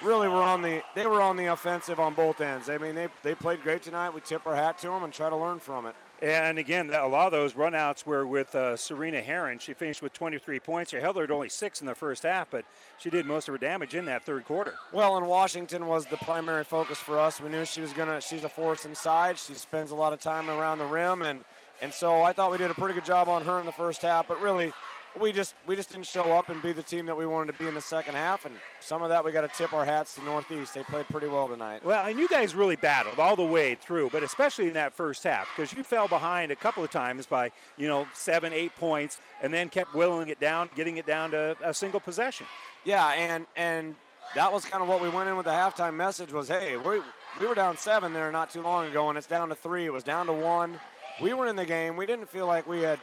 really 0.03 0.27
were 0.27 0.43
on 0.43 0.61
the 0.61 0.81
they 0.95 1.05
were 1.05 1.21
on 1.21 1.37
the 1.37 1.47
offensive 1.47 1.99
on 1.99 2.13
both 2.13 2.41
ends. 2.41 2.69
I 2.69 2.77
mean, 2.77 2.95
they 2.95 3.07
they 3.23 3.35
played 3.35 3.63
great 3.63 3.81
tonight. 3.81 4.13
We 4.13 4.21
tip 4.21 4.45
our 4.45 4.55
hat 4.55 4.77
to 4.79 4.87
them 4.87 5.03
and 5.03 5.13
try 5.13 5.29
to 5.29 5.35
learn 5.35 5.59
from 5.59 5.85
it. 5.85 5.95
And 6.19 6.57
again, 6.57 6.91
a 6.91 7.07
lot 7.07 7.27
of 7.27 7.31
those 7.31 7.53
runouts 7.53 8.03
were 8.03 8.25
with 8.25 8.55
uh, 8.55 8.75
Serena 8.75 9.21
Heron. 9.21 9.59
She 9.59 9.73
finished 9.73 10.01
with 10.01 10.13
23 10.13 10.59
points. 10.59 10.89
She 10.89 10.97
held 10.97 11.15
her 11.17 11.31
only 11.31 11.49
six 11.49 11.79
in 11.79 11.85
the 11.85 11.93
first 11.93 12.23
half, 12.23 12.49
but 12.49 12.65
she 12.97 13.11
did 13.11 13.27
most 13.27 13.47
of 13.47 13.53
her 13.53 13.59
damage 13.59 13.93
in 13.93 14.05
that 14.05 14.23
third 14.23 14.43
quarter. 14.45 14.73
Well, 14.91 15.17
and 15.17 15.27
Washington 15.27 15.85
was 15.85 16.07
the 16.07 16.17
primary 16.17 16.63
focus 16.63 16.97
for 16.97 17.19
us. 17.19 17.39
We 17.39 17.49
knew 17.49 17.65
she 17.65 17.81
was 17.81 17.93
gonna. 17.93 18.19
She's 18.19 18.43
a 18.43 18.49
force 18.49 18.85
inside. 18.85 19.37
She 19.37 19.53
spends 19.53 19.91
a 19.91 19.95
lot 19.95 20.11
of 20.11 20.19
time 20.19 20.49
around 20.49 20.79
the 20.79 20.85
rim, 20.85 21.21
and 21.21 21.41
and 21.81 21.93
so 21.93 22.23
I 22.23 22.33
thought 22.33 22.51
we 22.51 22.57
did 22.57 22.71
a 22.71 22.75
pretty 22.75 22.95
good 22.95 23.05
job 23.05 23.29
on 23.29 23.45
her 23.45 23.59
in 23.59 23.67
the 23.67 23.71
first 23.71 24.01
half. 24.01 24.27
But 24.27 24.41
really, 24.41 24.73
we 25.19 25.31
just 25.31 25.55
we 25.65 25.75
just 25.75 25.91
didn't 25.91 26.05
show 26.05 26.31
up 26.33 26.49
and 26.49 26.61
be 26.61 26.71
the 26.71 26.83
team 26.83 27.05
that 27.07 27.17
we 27.17 27.25
wanted 27.25 27.51
to 27.53 27.59
be 27.59 27.67
in 27.67 27.73
the 27.73 27.81
second 27.81 28.15
half, 28.15 28.45
and 28.45 28.55
some 28.79 29.01
of 29.01 29.09
that 29.09 29.23
we 29.23 29.31
got 29.31 29.41
to 29.41 29.57
tip 29.57 29.73
our 29.73 29.85
hats 29.85 30.15
to 30.15 30.23
Northeast. 30.23 30.73
They 30.73 30.83
played 30.83 31.07
pretty 31.07 31.27
well 31.27 31.47
tonight. 31.47 31.83
Well, 31.83 32.05
and 32.05 32.17
you 32.19 32.27
guys 32.27 32.55
really 32.55 32.75
battled 32.75 33.19
all 33.19 33.35
the 33.35 33.45
way 33.45 33.75
through, 33.75 34.09
but 34.11 34.23
especially 34.23 34.67
in 34.67 34.73
that 34.73 34.93
first 34.93 35.23
half 35.23 35.47
because 35.55 35.73
you 35.73 35.83
fell 35.83 36.07
behind 36.07 36.51
a 36.51 36.55
couple 36.55 36.83
of 36.83 36.91
times 36.91 37.25
by 37.25 37.51
you 37.77 37.87
know 37.87 38.07
seven, 38.13 38.53
eight 38.53 38.75
points, 38.75 39.19
and 39.41 39.53
then 39.53 39.69
kept 39.69 39.93
willing 39.93 40.29
it 40.29 40.39
down, 40.39 40.69
getting 40.75 40.97
it 40.97 41.05
down 41.05 41.31
to 41.31 41.55
a 41.63 41.73
single 41.73 41.99
possession. 41.99 42.45
Yeah, 42.85 43.07
and 43.09 43.45
and 43.55 43.95
that 44.35 44.51
was 44.51 44.65
kind 44.65 44.81
of 44.81 44.89
what 44.89 45.01
we 45.01 45.09
went 45.09 45.29
in 45.29 45.37
with 45.37 45.45
the 45.45 45.51
halftime 45.51 45.95
message 45.95 46.31
was, 46.31 46.47
hey, 46.47 46.77
we 46.77 47.01
we 47.39 47.47
were 47.47 47.55
down 47.55 47.77
seven 47.77 48.13
there 48.13 48.31
not 48.31 48.49
too 48.49 48.61
long 48.61 48.87
ago, 48.87 49.09
and 49.09 49.17
it's 49.17 49.27
down 49.27 49.49
to 49.49 49.55
three. 49.55 49.85
It 49.85 49.93
was 49.93 50.03
down 50.03 50.25
to 50.27 50.33
one. 50.33 50.79
We 51.21 51.33
were 51.33 51.47
in 51.47 51.55
the 51.55 51.65
game. 51.65 51.95
We 51.97 52.05
didn't 52.05 52.29
feel 52.29 52.45
like 52.45 52.67
we 52.67 52.81
had 52.81 52.99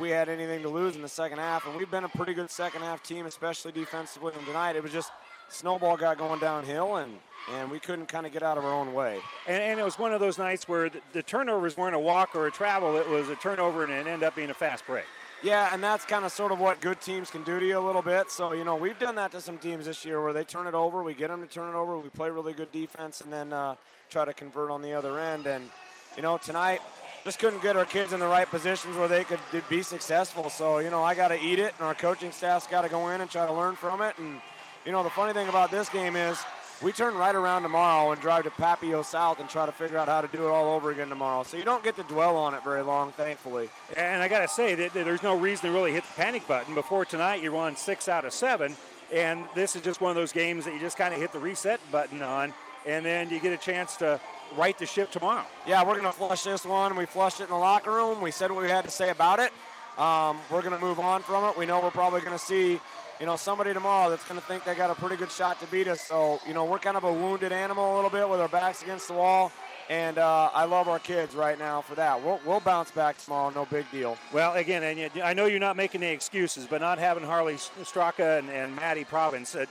we 0.00 0.10
had 0.10 0.28
anything 0.28 0.62
to 0.62 0.68
lose 0.68 0.96
in 0.96 1.02
the 1.02 1.08
second 1.08 1.38
half, 1.38 1.66
and 1.66 1.76
we've 1.76 1.90
been 1.90 2.04
a 2.04 2.08
pretty 2.08 2.34
good 2.34 2.50
second 2.50 2.82
half 2.82 3.02
team, 3.02 3.26
especially 3.26 3.72
defensively. 3.72 4.32
And 4.36 4.46
tonight, 4.46 4.76
it 4.76 4.82
was 4.82 4.92
just 4.92 5.10
snowball 5.48 5.96
got 5.96 6.18
going 6.18 6.40
downhill, 6.40 6.96
and 6.96 7.12
and 7.54 7.70
we 7.70 7.78
couldn't 7.78 8.06
kind 8.06 8.26
of 8.26 8.32
get 8.32 8.42
out 8.42 8.58
of 8.58 8.64
our 8.64 8.72
own 8.72 8.92
way. 8.92 9.20
And, 9.46 9.62
and 9.62 9.80
it 9.80 9.82
was 9.82 9.98
one 9.98 10.12
of 10.12 10.20
those 10.20 10.36
nights 10.36 10.68
where 10.68 10.90
the, 10.90 11.00
the, 11.12 11.22
turnovers 11.22 11.76
weren't 11.76 11.94
a 11.94 11.98
walk 11.98 12.34
or 12.34 12.46
a 12.46 12.50
travel; 12.50 12.96
it 12.96 13.08
was 13.08 13.28
a 13.28 13.36
turnover, 13.36 13.84
and 13.84 13.92
it 13.92 14.06
ended 14.06 14.22
up 14.22 14.34
being 14.34 14.50
a 14.50 14.54
fast 14.54 14.86
break. 14.86 15.04
Yeah, 15.42 15.70
and 15.72 15.82
that's 15.82 16.04
kind 16.04 16.24
of 16.24 16.32
sort 16.32 16.50
of 16.50 16.58
what 16.58 16.80
good 16.80 17.00
teams 17.00 17.30
can 17.30 17.44
do 17.44 17.60
to 17.60 17.66
you 17.66 17.78
a 17.78 17.80
little 17.80 18.02
bit. 18.02 18.30
So 18.30 18.52
you 18.52 18.64
know, 18.64 18.76
we've 18.76 18.98
done 18.98 19.14
that 19.16 19.32
to 19.32 19.40
some 19.40 19.58
teams 19.58 19.86
this 19.86 20.04
year 20.04 20.22
where 20.22 20.32
they 20.32 20.44
turn 20.44 20.66
it 20.66 20.74
over, 20.74 21.02
we 21.02 21.14
get 21.14 21.28
them 21.28 21.40
to 21.40 21.46
turn 21.46 21.74
it 21.74 21.78
over, 21.78 21.98
we 21.98 22.08
play 22.08 22.30
really 22.30 22.52
good 22.52 22.72
defense, 22.72 23.20
and 23.20 23.32
then 23.32 23.52
uh, 23.52 23.76
try 24.10 24.24
to 24.24 24.32
convert 24.32 24.70
on 24.70 24.82
the 24.82 24.92
other 24.92 25.18
end. 25.18 25.46
And 25.46 25.70
you 26.16 26.22
know, 26.22 26.38
tonight 26.38 26.80
just 27.24 27.38
couldn't 27.38 27.62
get 27.62 27.76
our 27.76 27.84
kids 27.84 28.12
in 28.12 28.20
the 28.20 28.26
right 28.26 28.48
positions 28.48 28.96
where 28.96 29.08
they 29.08 29.24
could 29.24 29.40
be 29.68 29.82
successful. 29.82 30.50
So, 30.50 30.78
you 30.78 30.90
know, 30.90 31.02
I 31.02 31.14
got 31.14 31.28
to 31.28 31.40
eat 31.40 31.58
it, 31.58 31.74
and 31.78 31.86
our 31.86 31.94
coaching 31.94 32.32
staff's 32.32 32.66
got 32.66 32.82
to 32.82 32.88
go 32.88 33.08
in 33.08 33.20
and 33.20 33.30
try 33.30 33.46
to 33.46 33.52
learn 33.52 33.76
from 33.76 34.00
it. 34.02 34.16
And, 34.18 34.40
you 34.84 34.92
know, 34.92 35.02
the 35.02 35.10
funny 35.10 35.32
thing 35.32 35.48
about 35.48 35.70
this 35.70 35.88
game 35.88 36.16
is 36.16 36.38
we 36.82 36.92
turn 36.92 37.14
right 37.14 37.34
around 37.34 37.62
tomorrow 37.62 38.12
and 38.12 38.20
drive 38.20 38.44
to 38.44 38.50
Papio 38.50 39.04
South 39.04 39.40
and 39.40 39.48
try 39.48 39.66
to 39.66 39.72
figure 39.72 39.98
out 39.98 40.08
how 40.08 40.20
to 40.20 40.28
do 40.28 40.46
it 40.46 40.50
all 40.50 40.74
over 40.74 40.90
again 40.90 41.08
tomorrow. 41.08 41.42
So 41.42 41.56
you 41.56 41.64
don't 41.64 41.82
get 41.82 41.96
to 41.96 42.04
dwell 42.04 42.36
on 42.36 42.54
it 42.54 42.62
very 42.62 42.82
long, 42.82 43.12
thankfully. 43.12 43.68
And 43.96 44.22
I 44.22 44.28
got 44.28 44.40
to 44.40 44.48
say 44.48 44.74
that, 44.76 44.94
there's 44.94 45.22
no 45.22 45.36
reason 45.36 45.66
to 45.66 45.72
really 45.72 45.92
hit 45.92 46.04
the 46.04 46.22
panic 46.22 46.46
button. 46.46 46.74
Before 46.74 47.04
tonight, 47.04 47.42
you 47.42 47.52
won 47.52 47.76
six 47.76 48.08
out 48.08 48.24
of 48.24 48.32
seven. 48.32 48.76
And 49.10 49.46
this 49.54 49.74
is 49.74 49.80
just 49.80 50.02
one 50.02 50.10
of 50.10 50.16
those 50.16 50.32
games 50.32 50.66
that 50.66 50.74
you 50.74 50.80
just 50.80 50.98
kind 50.98 51.14
of 51.14 51.20
hit 51.20 51.32
the 51.32 51.38
reset 51.38 51.80
button 51.90 52.20
on, 52.20 52.52
and 52.84 53.06
then 53.06 53.30
you 53.30 53.40
get 53.40 53.54
a 53.54 53.56
chance 53.56 53.96
to 53.96 54.20
right 54.56 54.78
the 54.78 54.86
ship 54.86 55.10
tomorrow. 55.10 55.44
Yeah, 55.66 55.84
we're 55.84 55.94
going 55.94 56.06
to 56.06 56.12
flush 56.12 56.42
this 56.42 56.64
one. 56.64 56.96
We 56.96 57.06
flushed 57.06 57.40
it 57.40 57.44
in 57.44 57.50
the 57.50 57.56
locker 57.56 57.92
room. 57.92 58.20
We 58.20 58.30
said 58.30 58.50
what 58.50 58.62
we 58.62 58.70
had 58.70 58.84
to 58.84 58.90
say 58.90 59.10
about 59.10 59.38
it. 59.40 59.52
Um, 59.98 60.38
we're 60.50 60.62
going 60.62 60.78
to 60.78 60.84
move 60.84 61.00
on 61.00 61.22
from 61.22 61.44
it. 61.44 61.58
We 61.58 61.66
know 61.66 61.80
we're 61.80 61.90
probably 61.90 62.20
going 62.20 62.38
to 62.38 62.44
see, 62.44 62.80
you 63.20 63.26
know, 63.26 63.36
somebody 63.36 63.74
tomorrow 63.74 64.10
that's 64.10 64.24
going 64.28 64.40
to 64.40 64.46
think 64.46 64.64
they 64.64 64.74
got 64.74 64.90
a 64.90 64.94
pretty 64.94 65.16
good 65.16 65.30
shot 65.30 65.60
to 65.60 65.66
beat 65.66 65.88
us. 65.88 66.00
So, 66.00 66.40
you 66.46 66.54
know, 66.54 66.64
we're 66.64 66.78
kind 66.78 66.96
of 66.96 67.04
a 67.04 67.12
wounded 67.12 67.52
animal 67.52 67.94
a 67.94 67.96
little 67.96 68.10
bit 68.10 68.28
with 68.28 68.40
our 68.40 68.48
backs 68.48 68.82
against 68.82 69.08
the 69.08 69.14
wall. 69.14 69.50
And 69.90 70.18
uh, 70.18 70.50
I 70.52 70.66
love 70.66 70.86
our 70.86 70.98
kids 70.98 71.34
right 71.34 71.58
now 71.58 71.80
for 71.80 71.94
that. 71.94 72.22
We'll, 72.22 72.38
we'll 72.44 72.60
bounce 72.60 72.90
back 72.90 73.16
tomorrow, 73.16 73.50
no 73.50 73.64
big 73.64 73.90
deal. 73.90 74.18
Well, 74.34 74.52
again, 74.52 74.82
and 74.82 74.98
you, 74.98 75.22
I 75.22 75.32
know 75.32 75.46
you're 75.46 75.58
not 75.58 75.76
making 75.76 76.02
any 76.02 76.12
excuses, 76.12 76.66
but 76.68 76.82
not 76.82 76.98
having 76.98 77.24
Harley 77.24 77.54
Straka 77.54 78.38
and, 78.38 78.50
and 78.50 78.76
Maddie 78.76 79.04
Province, 79.04 79.54
uh, 79.54 79.64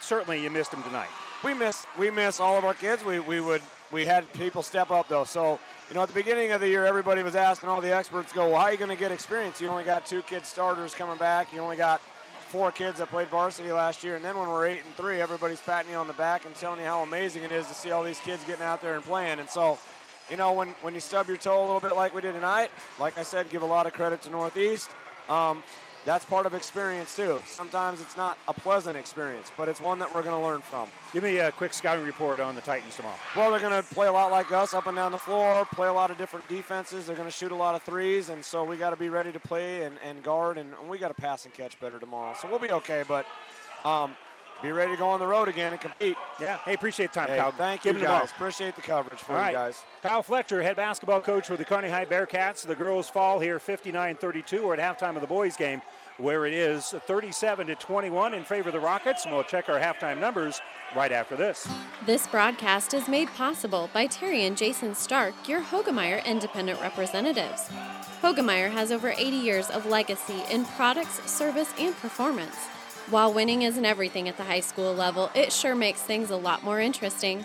certainly 0.00 0.40
you 0.40 0.48
missed 0.48 0.70
them 0.70 0.82
tonight. 0.84 1.08
We 1.42 1.54
miss 1.54 1.86
we 1.98 2.08
miss 2.10 2.40
all 2.40 2.56
of 2.56 2.64
our 2.64 2.72
kids. 2.72 3.04
We, 3.04 3.18
we 3.18 3.40
would 3.40 3.62
we 3.92 4.04
had 4.04 4.30
people 4.34 4.62
step 4.62 4.90
up 4.90 5.08
though. 5.08 5.24
So 5.24 5.58
you 5.88 5.94
know, 5.94 6.02
at 6.02 6.08
the 6.08 6.14
beginning 6.14 6.52
of 6.52 6.60
the 6.60 6.68
year, 6.68 6.86
everybody 6.86 7.22
was 7.22 7.36
asking 7.36 7.68
all 7.68 7.80
the 7.80 7.94
experts, 7.94 8.32
"Go, 8.32 8.48
well, 8.48 8.58
how 8.58 8.66
are 8.66 8.72
you 8.72 8.78
going 8.78 8.90
to 8.90 8.96
get 8.96 9.12
experience? 9.12 9.60
You 9.60 9.68
only 9.68 9.84
got 9.84 10.06
two 10.06 10.22
kids 10.22 10.48
starters 10.48 10.94
coming 10.94 11.18
back. 11.18 11.52
You 11.52 11.60
only 11.60 11.76
got 11.76 12.00
four 12.48 12.70
kids 12.70 12.98
that 12.98 13.10
played 13.10 13.28
varsity 13.28 13.72
last 13.72 14.04
year, 14.04 14.16
and 14.16 14.24
then 14.24 14.38
when 14.38 14.48
we're 14.48 14.66
eight 14.66 14.80
and 14.84 14.94
three, 14.96 15.20
everybody's 15.20 15.60
patting 15.60 15.90
you 15.90 15.96
on 15.96 16.06
the 16.06 16.12
back 16.14 16.46
and 16.46 16.54
telling 16.54 16.80
you 16.80 16.86
how 16.86 17.02
amazing 17.02 17.42
it 17.42 17.52
is 17.52 17.66
to 17.66 17.74
see 17.74 17.90
all 17.90 18.02
these 18.02 18.20
kids 18.20 18.44
getting 18.44 18.64
out 18.64 18.80
there 18.80 18.94
and 18.94 19.04
playing. 19.04 19.40
And 19.40 19.50
so, 19.50 19.78
you 20.30 20.36
know, 20.36 20.52
when 20.52 20.68
when 20.80 20.94
you 20.94 21.00
stub 21.00 21.28
your 21.28 21.36
toe 21.36 21.60
a 21.60 21.66
little 21.66 21.80
bit 21.80 21.96
like 21.96 22.14
we 22.14 22.22
did 22.22 22.32
tonight, 22.32 22.70
like 22.98 23.18
I 23.18 23.22
said, 23.22 23.50
give 23.50 23.62
a 23.62 23.66
lot 23.66 23.86
of 23.86 23.92
credit 23.92 24.22
to 24.22 24.30
Northeast. 24.30 24.90
Um, 25.28 25.62
that's 26.04 26.24
part 26.24 26.46
of 26.46 26.54
experience 26.54 27.16
too. 27.16 27.40
Sometimes 27.46 28.00
it's 28.00 28.16
not 28.16 28.36
a 28.48 28.52
pleasant 28.52 28.96
experience, 28.96 29.50
but 29.56 29.68
it's 29.68 29.80
one 29.80 29.98
that 30.00 30.14
we're 30.14 30.22
going 30.22 30.38
to 30.38 30.46
learn 30.46 30.60
from. 30.60 30.88
Give 31.12 31.22
me 31.22 31.38
a 31.38 31.50
quick 31.52 31.72
scouting 31.72 32.04
report 32.04 32.40
on 32.40 32.54
the 32.54 32.60
Titans 32.60 32.96
tomorrow. 32.96 33.16
Well, 33.36 33.50
they're 33.50 33.60
going 33.60 33.82
to 33.82 33.94
play 33.94 34.06
a 34.06 34.12
lot 34.12 34.30
like 34.30 34.52
us, 34.52 34.74
up 34.74 34.86
and 34.86 34.96
down 34.96 35.12
the 35.12 35.18
floor, 35.18 35.64
play 35.74 35.88
a 35.88 35.92
lot 35.92 36.10
of 36.10 36.18
different 36.18 36.46
defenses. 36.48 37.06
They're 37.06 37.16
going 37.16 37.28
to 37.28 37.34
shoot 37.34 37.52
a 37.52 37.56
lot 37.56 37.74
of 37.74 37.82
threes, 37.82 38.28
and 38.28 38.44
so 38.44 38.64
we 38.64 38.76
got 38.76 38.90
to 38.90 38.96
be 38.96 39.08
ready 39.08 39.32
to 39.32 39.40
play 39.40 39.84
and, 39.84 39.96
and 40.04 40.22
guard, 40.22 40.58
and, 40.58 40.72
and 40.80 40.88
we 40.88 40.98
got 40.98 41.08
to 41.08 41.20
pass 41.20 41.44
and 41.44 41.54
catch 41.54 41.78
better 41.80 41.98
tomorrow. 41.98 42.34
So 42.40 42.48
we'll 42.48 42.58
be 42.58 42.70
okay, 42.70 43.04
but 43.08 43.26
um, 43.84 44.14
be 44.62 44.72
ready 44.72 44.92
to 44.92 44.96
go 44.96 45.08
on 45.08 45.20
the 45.20 45.26
road 45.26 45.48
again 45.48 45.72
and 45.72 45.80
compete. 45.80 46.16
Yeah. 46.40 46.56
Hey, 46.64 46.74
appreciate 46.74 47.12
the 47.12 47.20
time, 47.20 47.28
hey, 47.28 47.38
Kyle. 47.38 47.52
Thank 47.52 47.82
Give 47.82 47.96
you, 47.96 48.02
guys. 48.02 48.30
Appreciate 48.30 48.76
the 48.76 48.82
coverage 48.82 49.18
for 49.18 49.32
All 49.32 49.38
you 49.38 49.44
right. 49.44 49.52
guys. 49.52 49.82
Kyle 50.02 50.22
Fletcher, 50.22 50.62
head 50.62 50.76
basketball 50.76 51.20
coach 51.20 51.46
for 51.46 51.56
the 51.56 51.64
Kearney 51.64 51.90
High 51.90 52.06
Bearcats. 52.06 52.66
The 52.66 52.74
girls 52.74 53.08
fall 53.08 53.40
here 53.40 53.58
59-32. 53.58 54.64
We're 54.64 54.74
at 54.74 54.98
halftime 54.98 55.16
of 55.16 55.20
the 55.20 55.26
boys 55.26 55.56
game 55.56 55.82
where 56.18 56.46
it 56.46 56.54
is 56.54 56.90
37 57.06 57.66
to 57.66 57.74
21 57.74 58.34
in 58.34 58.44
favor 58.44 58.68
of 58.68 58.72
the 58.72 58.80
Rockets. 58.80 59.24
And 59.24 59.34
we'll 59.34 59.44
check 59.44 59.68
our 59.68 59.78
halftime 59.78 60.20
numbers 60.20 60.60
right 60.94 61.12
after 61.12 61.36
this. 61.36 61.68
This 62.06 62.26
broadcast 62.26 62.94
is 62.94 63.08
made 63.08 63.28
possible 63.30 63.90
by 63.92 64.06
Terry 64.06 64.44
and 64.44 64.56
Jason 64.56 64.94
Stark, 64.94 65.48
your 65.48 65.60
Hoegemeyer 65.60 66.24
independent 66.24 66.80
representatives. 66.80 67.68
Hoegemeyer 68.22 68.70
has 68.70 68.92
over 68.92 69.10
80 69.10 69.36
years 69.36 69.70
of 69.70 69.86
legacy 69.86 70.42
in 70.50 70.64
products, 70.64 71.30
service, 71.30 71.72
and 71.78 71.96
performance. 71.96 72.56
While 73.10 73.34
winning 73.34 73.62
isn't 73.62 73.84
everything 73.84 74.28
at 74.28 74.38
the 74.38 74.44
high 74.44 74.60
school 74.60 74.94
level, 74.94 75.30
it 75.34 75.52
sure 75.52 75.74
makes 75.74 76.00
things 76.00 76.30
a 76.30 76.36
lot 76.36 76.62
more 76.62 76.80
interesting. 76.80 77.44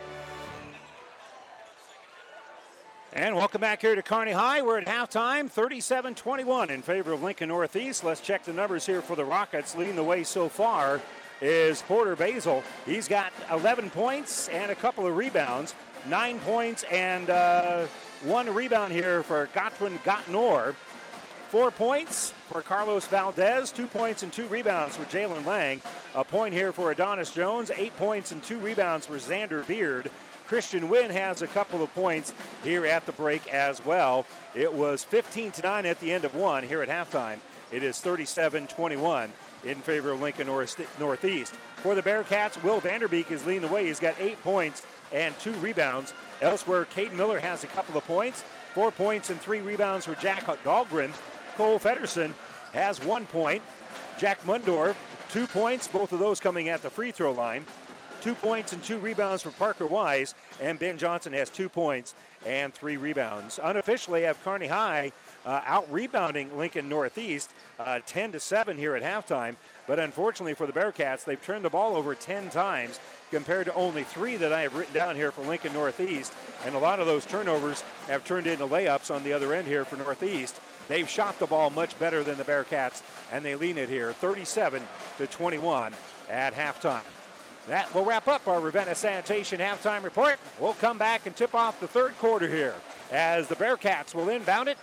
And 3.13 3.35
welcome 3.35 3.59
back 3.59 3.81
here 3.81 3.93
to 3.93 4.01
Kearney 4.01 4.31
High. 4.31 4.61
We're 4.61 4.77
at 4.77 4.87
halftime, 4.87 5.51
37 5.51 6.15
21 6.15 6.69
in 6.69 6.81
favor 6.81 7.11
of 7.11 7.21
Lincoln 7.21 7.49
Northeast. 7.49 8.05
Let's 8.05 8.21
check 8.21 8.45
the 8.45 8.53
numbers 8.53 8.85
here 8.85 9.01
for 9.01 9.17
the 9.17 9.25
Rockets. 9.25 9.75
Leading 9.75 9.97
the 9.97 10.03
way 10.03 10.23
so 10.23 10.47
far 10.47 11.01
is 11.41 11.81
Porter 11.81 12.15
Basil. 12.15 12.63
He's 12.85 13.09
got 13.09 13.33
11 13.51 13.89
points 13.89 14.47
and 14.47 14.71
a 14.71 14.75
couple 14.75 15.05
of 15.05 15.17
rebounds, 15.17 15.75
nine 16.07 16.39
points 16.39 16.83
and 16.89 17.29
uh, 17.29 17.85
one 18.23 18.53
rebound 18.53 18.93
here 18.93 19.23
for 19.23 19.49
Gotwin 19.53 19.97
Gotnor. 20.05 20.73
Four 21.49 21.69
points 21.69 22.33
for 22.47 22.61
Carlos 22.61 23.07
Valdez, 23.07 23.73
two 23.73 23.87
points 23.87 24.23
and 24.23 24.31
two 24.31 24.47
rebounds 24.47 24.95
for 24.95 25.03
Jalen 25.03 25.45
Lang. 25.45 25.81
A 26.15 26.23
point 26.23 26.53
here 26.53 26.71
for 26.71 26.91
Adonis 26.91 27.31
Jones, 27.31 27.71
eight 27.75 27.93
points 27.97 28.31
and 28.31 28.41
two 28.41 28.57
rebounds 28.59 29.05
for 29.05 29.15
Xander 29.17 29.67
Beard. 29.67 30.09
Christian 30.51 30.89
Wynn 30.89 31.11
has 31.11 31.41
a 31.41 31.47
couple 31.47 31.81
of 31.81 31.93
points 31.95 32.33
here 32.61 32.85
at 32.85 33.05
the 33.05 33.13
break 33.13 33.47
as 33.53 33.85
well. 33.85 34.25
It 34.53 34.73
was 34.73 35.01
15 35.01 35.51
to 35.51 35.61
9 35.61 35.85
at 35.85 35.97
the 36.01 36.11
end 36.11 36.25
of 36.25 36.35
one 36.35 36.65
here 36.65 36.81
at 36.81 36.89
halftime. 36.89 37.37
It 37.71 37.83
is 37.83 38.01
37 38.01 38.67
21 38.67 39.31
in 39.63 39.77
favor 39.77 40.11
of 40.11 40.19
Lincoln 40.19 40.47
Northeast. 40.47 41.53
For 41.77 41.95
the 41.95 42.01
Bearcats, 42.01 42.61
Will 42.63 42.81
Vanderbeek 42.81 43.31
is 43.31 43.45
leading 43.45 43.61
the 43.61 43.69
way. 43.69 43.85
He's 43.85 44.01
got 44.01 44.15
eight 44.19 44.43
points 44.43 44.85
and 45.13 45.33
two 45.39 45.53
rebounds. 45.53 46.13
Elsewhere, 46.41 46.83
Cade 46.83 47.13
Miller 47.13 47.39
has 47.39 47.63
a 47.63 47.67
couple 47.67 47.97
of 47.97 48.03
points, 48.03 48.43
four 48.73 48.91
points 48.91 49.29
and 49.29 49.39
three 49.39 49.61
rebounds 49.61 50.05
for 50.05 50.15
Jack 50.15 50.43
Dahlgren. 50.65 51.13
Cole 51.55 51.79
Federson 51.79 52.33
has 52.73 53.01
one 53.05 53.25
point. 53.25 53.63
Jack 54.19 54.43
Mundorf, 54.43 54.97
two 55.29 55.47
points, 55.47 55.87
both 55.87 56.11
of 56.11 56.19
those 56.19 56.41
coming 56.41 56.67
at 56.67 56.81
the 56.81 56.89
free 56.89 57.11
throw 57.11 57.31
line 57.31 57.65
two 58.21 58.35
points 58.35 58.71
and 58.71 58.83
two 58.83 58.99
rebounds 58.99 59.41
for 59.41 59.51
Parker 59.51 59.85
Wise, 59.85 60.35
and 60.61 60.77
Ben 60.77 60.97
Johnson 60.97 61.33
has 61.33 61.49
two 61.49 61.69
points 61.69 62.13
and 62.45 62.73
three 62.73 62.97
rebounds. 62.97 63.59
Unofficially, 63.61 64.23
have 64.23 64.41
Kearney 64.43 64.67
High 64.67 65.11
uh, 65.45 65.61
out 65.65 65.91
rebounding 65.91 66.55
Lincoln 66.57 66.87
Northeast, 66.87 67.51
uh, 67.79 67.99
10 68.05 68.33
to 68.33 68.39
7 68.39 68.77
here 68.77 68.95
at 68.95 69.03
halftime. 69.03 69.55
But 69.87 69.99
unfortunately 69.99 70.53
for 70.53 70.67
the 70.67 70.73
Bearcats, 70.73 71.25
they've 71.25 71.43
turned 71.43 71.65
the 71.65 71.69
ball 71.69 71.95
over 71.95 72.15
10 72.15 72.49
times 72.49 72.99
compared 73.31 73.65
to 73.65 73.73
only 73.73 74.03
three 74.03 74.37
that 74.37 74.53
I 74.53 74.61
have 74.61 74.75
written 74.75 74.93
down 74.93 75.15
here 75.15 75.31
for 75.31 75.41
Lincoln 75.41 75.73
Northeast. 75.73 76.33
And 76.65 76.75
a 76.75 76.79
lot 76.79 76.99
of 76.99 77.07
those 77.07 77.25
turnovers 77.25 77.83
have 78.07 78.23
turned 78.23 78.47
into 78.47 78.67
layups 78.67 79.13
on 79.13 79.23
the 79.23 79.33
other 79.33 79.53
end 79.53 79.67
here 79.67 79.85
for 79.85 79.95
Northeast. 79.95 80.59
They've 80.87 81.09
shot 81.09 81.39
the 81.39 81.47
ball 81.47 81.69
much 81.69 81.97
better 81.97 82.23
than 82.23 82.37
the 82.37 82.43
Bearcats, 82.43 83.01
and 83.31 83.43
they 83.45 83.55
lean 83.55 83.77
it 83.77 83.89
here 83.89 84.13
37 84.13 84.83
to 85.17 85.27
21 85.27 85.93
at 86.29 86.53
halftime. 86.53 87.01
That 87.67 87.93
will 87.93 88.05
wrap 88.05 88.27
up 88.27 88.47
our 88.47 88.59
Ravenna 88.59 88.95
Sanitation 88.95 89.59
halftime 89.59 90.03
report. 90.03 90.39
We'll 90.59 90.73
come 90.73 90.97
back 90.97 91.25
and 91.25 91.35
tip 91.35 91.53
off 91.53 91.79
the 91.79 91.87
third 91.87 92.17
quarter 92.17 92.47
here 92.47 92.75
as 93.11 93.47
the 93.47 93.55
Bearcats 93.55 94.15
will 94.15 94.29
inbound 94.29 94.67
it 94.67 94.77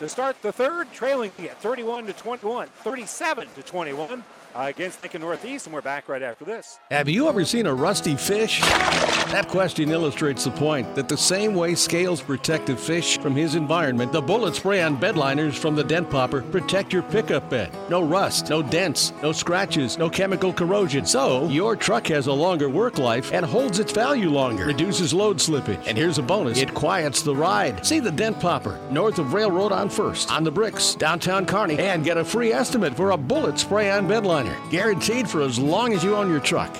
to 0.00 0.08
start 0.08 0.40
the 0.42 0.52
third, 0.52 0.92
trailing 0.92 1.30
at 1.38 1.60
31 1.60 2.06
to 2.06 2.12
21, 2.12 2.68
37 2.68 3.48
to 3.54 3.62
21 3.62 4.24
uh, 4.54 4.62
against 4.62 5.02
Lincoln 5.02 5.22
Northeast, 5.22 5.66
and 5.66 5.74
we're 5.74 5.82
back 5.82 6.08
right 6.08 6.22
after 6.22 6.44
this. 6.44 6.78
Have 6.90 7.08
you 7.08 7.28
ever 7.28 7.44
seen 7.44 7.66
a 7.66 7.74
rusty 7.74 8.16
fish? 8.16 8.60
That 8.60 9.48
question 9.48 9.90
illustrates 9.90 10.44
the 10.44 10.50
point 10.52 10.94
that 10.94 11.08
the 11.08 11.16
same 11.16 11.54
way 11.54 11.74
scales 11.74 12.20
protect 12.20 12.68
a 12.68 12.76
fish 12.76 13.18
from 13.18 13.34
his 13.34 13.54
environment, 13.54 14.12
the 14.12 14.20
bullet 14.20 14.54
spray 14.54 14.82
on 14.82 14.96
bed 14.96 15.16
liners 15.16 15.56
from 15.56 15.74
the 15.74 15.82
Dent 15.82 16.08
Popper 16.08 16.42
protect 16.42 16.92
your 16.92 17.02
pickup 17.02 17.50
bed. 17.50 17.70
No 17.88 18.02
rust, 18.02 18.50
no 18.50 18.62
dents, 18.62 19.12
no 19.22 19.32
scratches, 19.32 19.98
no 19.98 20.08
chemical 20.08 20.52
corrosion. 20.52 21.04
So 21.04 21.48
your 21.48 21.74
truck 21.74 22.06
has 22.08 22.26
a 22.26 22.32
longer 22.32 22.68
work 22.68 22.98
life 22.98 23.32
and 23.32 23.44
holds 23.44 23.78
its 23.78 23.92
value 23.92 24.30
longer, 24.30 24.66
reduces 24.66 25.12
load 25.12 25.38
slippage. 25.38 25.84
And 25.86 25.98
here's 25.98 26.18
a 26.18 26.22
bonus 26.22 26.58
it 26.58 26.74
quiets 26.74 27.22
the 27.22 27.34
ride. 27.34 27.84
See 27.84 28.00
the 28.00 28.12
Dent 28.12 28.38
Popper 28.38 28.78
north 28.90 29.18
of 29.18 29.34
Railroad 29.34 29.72
on 29.72 29.88
First, 29.88 30.30
on 30.30 30.44
the 30.44 30.50
bricks, 30.50 30.94
downtown 30.94 31.46
Kearney, 31.46 31.78
and 31.78 32.04
get 32.04 32.16
a 32.16 32.24
free 32.24 32.52
estimate 32.52 32.94
for 32.94 33.10
a 33.10 33.16
bullet 33.16 33.58
spray 33.58 33.90
on 33.90 34.06
bed 34.06 34.24
Guaranteed 34.70 35.28
for 35.28 35.42
as 35.42 35.58
long 35.58 35.92
as 35.92 36.02
you 36.02 36.16
own 36.16 36.30
your 36.30 36.40
truck. 36.40 36.76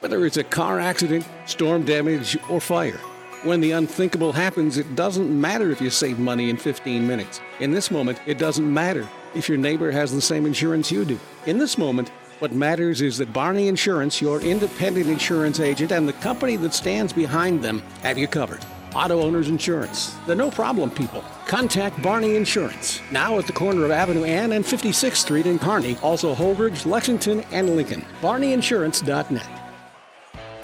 Whether 0.00 0.26
it's 0.26 0.36
a 0.36 0.44
car 0.44 0.80
accident, 0.80 1.26
storm 1.46 1.84
damage, 1.84 2.38
or 2.48 2.60
fire, 2.60 3.00
when 3.42 3.60
the 3.60 3.72
unthinkable 3.72 4.32
happens, 4.32 4.78
it 4.78 4.96
doesn't 4.96 5.40
matter 5.40 5.70
if 5.70 5.80
you 5.80 5.90
save 5.90 6.18
money 6.18 6.50
in 6.50 6.56
15 6.56 7.06
minutes. 7.06 7.40
In 7.60 7.70
this 7.70 7.90
moment, 7.90 8.20
it 8.26 8.38
doesn't 8.38 8.72
matter 8.72 9.06
if 9.34 9.48
your 9.48 9.58
neighbor 9.58 9.90
has 9.90 10.12
the 10.12 10.20
same 10.20 10.46
insurance 10.46 10.90
you 10.90 11.04
do. 11.04 11.18
In 11.46 11.58
this 11.58 11.78
moment, 11.78 12.10
what 12.38 12.52
matters 12.52 13.00
is 13.02 13.18
that 13.18 13.32
Barney 13.32 13.68
Insurance, 13.68 14.20
your 14.20 14.40
independent 14.40 15.08
insurance 15.08 15.60
agent, 15.60 15.92
and 15.92 16.06
the 16.06 16.12
company 16.14 16.56
that 16.56 16.74
stands 16.74 17.12
behind 17.12 17.62
them 17.62 17.82
have 18.02 18.18
you 18.18 18.28
covered. 18.28 18.64
Auto 18.96 19.20
Owners 19.20 19.48
Insurance, 19.48 20.16
the 20.26 20.34
no 20.34 20.50
problem 20.50 20.90
people. 20.90 21.22
Contact 21.46 22.00
Barney 22.02 22.34
Insurance, 22.34 23.02
now 23.10 23.38
at 23.38 23.46
the 23.46 23.52
corner 23.52 23.84
of 23.84 23.90
Avenue 23.90 24.24
Ann 24.24 24.52
and 24.52 24.64
56th 24.64 25.16
Street 25.16 25.44
in 25.44 25.58
Kearney, 25.58 25.98
also 26.02 26.34
Holdrege, 26.34 26.86
Lexington, 26.86 27.42
and 27.52 27.76
Lincoln. 27.76 28.02
BarneyInsurance.net. 28.22 29.55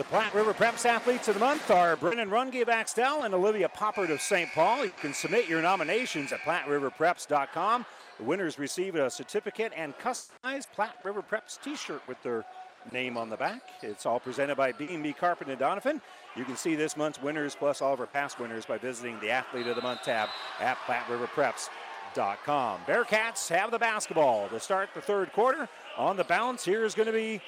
The 0.00 0.04
Platte 0.04 0.32
River 0.32 0.54
Preps 0.54 0.86
athletes 0.86 1.28
of 1.28 1.34
the 1.34 1.40
month 1.40 1.70
are 1.70 1.94
Brennan 1.94 2.30
Runge 2.30 2.62
of 2.62 2.70
Axtell 2.70 3.24
and 3.24 3.34
Olivia 3.34 3.68
Poppert 3.68 4.08
of 4.10 4.22
St. 4.22 4.50
Paul. 4.54 4.86
You 4.86 4.92
can 4.98 5.12
submit 5.12 5.46
your 5.46 5.60
nominations 5.60 6.32
at 6.32 6.40
PlatteRiverPreps.com. 6.40 7.84
The 8.16 8.24
winners 8.24 8.58
receive 8.58 8.94
a 8.94 9.10
certificate 9.10 9.74
and 9.76 9.92
customized 9.98 10.68
Platte 10.74 10.96
River 11.04 11.22
Preps 11.22 11.62
t-shirt 11.62 12.00
with 12.08 12.16
their 12.22 12.46
name 12.90 13.18
on 13.18 13.28
the 13.28 13.36
back. 13.36 13.60
It's 13.82 14.06
all 14.06 14.18
presented 14.18 14.56
by 14.56 14.72
B&B 14.72 15.12
Carpet 15.12 15.48
and 15.48 15.58
Donovan. 15.58 16.00
You 16.34 16.46
can 16.46 16.56
see 16.56 16.76
this 16.76 16.96
month's 16.96 17.20
winners 17.20 17.54
plus 17.54 17.82
all 17.82 17.92
of 17.92 18.00
our 18.00 18.06
past 18.06 18.40
winners 18.40 18.64
by 18.64 18.78
visiting 18.78 19.20
the 19.20 19.28
Athlete 19.30 19.66
of 19.66 19.76
the 19.76 19.82
Month 19.82 20.04
tab 20.04 20.30
at 20.60 20.78
PlatteRiverPreps.com. 20.86 22.80
Bearcats 22.86 23.50
have 23.54 23.70
the 23.70 23.78
basketball 23.78 24.48
to 24.48 24.60
start 24.60 24.88
the 24.94 25.02
third 25.02 25.30
quarter. 25.34 25.68
On 25.98 26.16
the 26.16 26.24
bounce, 26.24 26.64
here 26.64 26.86
is 26.86 26.94
going 26.94 27.06
to 27.06 27.12
be 27.12 27.42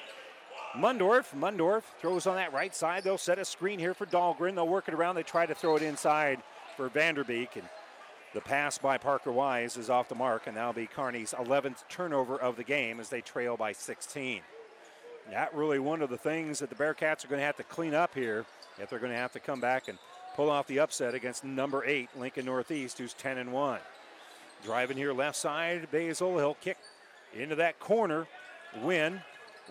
Mundorf. 0.75 1.35
Mundorf 1.35 1.83
throws 1.99 2.25
on 2.25 2.35
that 2.35 2.53
right 2.53 2.73
side. 2.75 3.03
They'll 3.03 3.17
set 3.17 3.37
a 3.39 3.45
screen 3.45 3.79
here 3.79 3.93
for 3.93 4.05
Dahlgren. 4.05 4.55
They'll 4.55 4.67
work 4.67 4.87
it 4.87 4.93
around. 4.93 5.15
They 5.15 5.23
try 5.23 5.45
to 5.45 5.53
throw 5.53 5.75
it 5.75 5.83
inside 5.83 6.41
for 6.75 6.89
Vanderbeek. 6.89 7.55
And 7.55 7.67
the 8.33 8.41
pass 8.41 8.79
by 8.79 8.97
Parker 8.97 9.31
Wise 9.31 9.77
is 9.77 9.89
off 9.89 10.09
the 10.09 10.15
mark, 10.15 10.47
and 10.47 10.57
that'll 10.57 10.73
be 10.73 10.87
Kearney's 10.87 11.33
11th 11.33 11.87
turnover 11.89 12.37
of 12.37 12.55
the 12.55 12.63
game 12.63 12.99
as 12.99 13.09
they 13.09 13.21
trail 13.21 13.55
by 13.55 13.71
16. 13.71 14.41
Not 15.31 15.55
really 15.55 15.79
one 15.79 16.01
of 16.01 16.09
the 16.09 16.17
things 16.17 16.59
that 16.59 16.69
the 16.69 16.75
Bearcats 16.75 17.23
are 17.23 17.27
going 17.27 17.39
to 17.39 17.45
have 17.45 17.57
to 17.57 17.63
clean 17.63 17.93
up 17.93 18.13
here 18.15 18.45
if 18.79 18.89
they're 18.89 18.99
going 18.99 19.11
to 19.11 19.17
have 19.17 19.31
to 19.33 19.39
come 19.39 19.61
back 19.61 19.87
and 19.87 19.97
pull 20.35 20.49
off 20.49 20.65
the 20.67 20.79
upset 20.79 21.13
against 21.13 21.43
number 21.43 21.85
eight, 21.85 22.09
Lincoln 22.17 22.45
Northeast, 22.45 22.97
who's 22.97 23.13
10 23.13 23.37
and 23.37 23.53
1. 23.53 23.79
Driving 24.65 24.97
here 24.97 25.13
left 25.13 25.37
side, 25.37 25.87
Basil. 25.91 26.37
He'll 26.37 26.55
kick 26.55 26.77
into 27.33 27.55
that 27.55 27.79
corner. 27.79 28.27
Wynn 28.81 29.21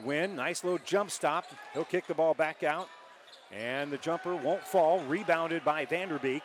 Wynn, 0.05 0.37
nice 0.37 0.65
little 0.65 0.81
jump 0.85 1.11
stop. 1.11 1.47
He'll 1.75 1.85
kick 1.85 2.07
the 2.07 2.15
ball 2.15 2.35
back 2.35 2.63
out. 2.63 2.89
And 3.53 3.93
the 3.93 3.99
jumper 3.99 4.35
won't 4.35 4.67
fall. 4.67 5.01
Rebounded 5.01 5.65
by 5.65 5.87
Vanderbeek. 5.87 6.43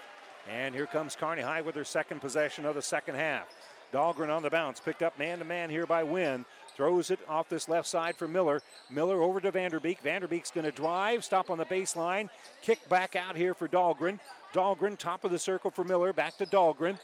And 0.49 0.75
here 0.75 0.85
comes 0.85 1.15
Kearney 1.15 1.41
High 1.41 1.61
with 1.61 1.75
their 1.75 1.85
second 1.85 2.21
possession 2.21 2.65
of 2.65 2.75
the 2.75 2.81
second 2.81 3.15
half. 3.15 3.47
Dahlgren 3.93 4.29
on 4.29 4.43
the 4.43 4.49
bounce. 4.49 4.79
Picked 4.79 5.01
up 5.01 5.17
man 5.17 5.39
to 5.39 5.45
man 5.45 5.69
here 5.69 5.85
by 5.85 6.03
Wynn. 6.03 6.45
Throws 6.75 7.09
it 7.09 7.19
off 7.27 7.49
this 7.49 7.67
left 7.67 7.87
side 7.87 8.15
for 8.15 8.27
Miller. 8.27 8.61
Miller 8.89 9.21
over 9.21 9.39
to 9.39 9.51
Vanderbeek. 9.51 10.01
Vanderbeek's 10.03 10.51
going 10.51 10.65
to 10.65 10.71
drive, 10.71 11.23
stop 11.23 11.49
on 11.49 11.57
the 11.57 11.65
baseline, 11.65 12.29
kick 12.61 12.87
back 12.87 13.15
out 13.15 13.35
here 13.35 13.55
for 13.55 13.67
Dahlgren. 13.67 14.19
Dahlgren, 14.53 14.97
top 14.97 15.23
of 15.23 15.31
the 15.31 15.39
circle 15.39 15.71
for 15.71 15.83
Miller. 15.83 16.13
Back 16.13 16.37
to 16.37 16.45
Dahlgren. 16.45 16.99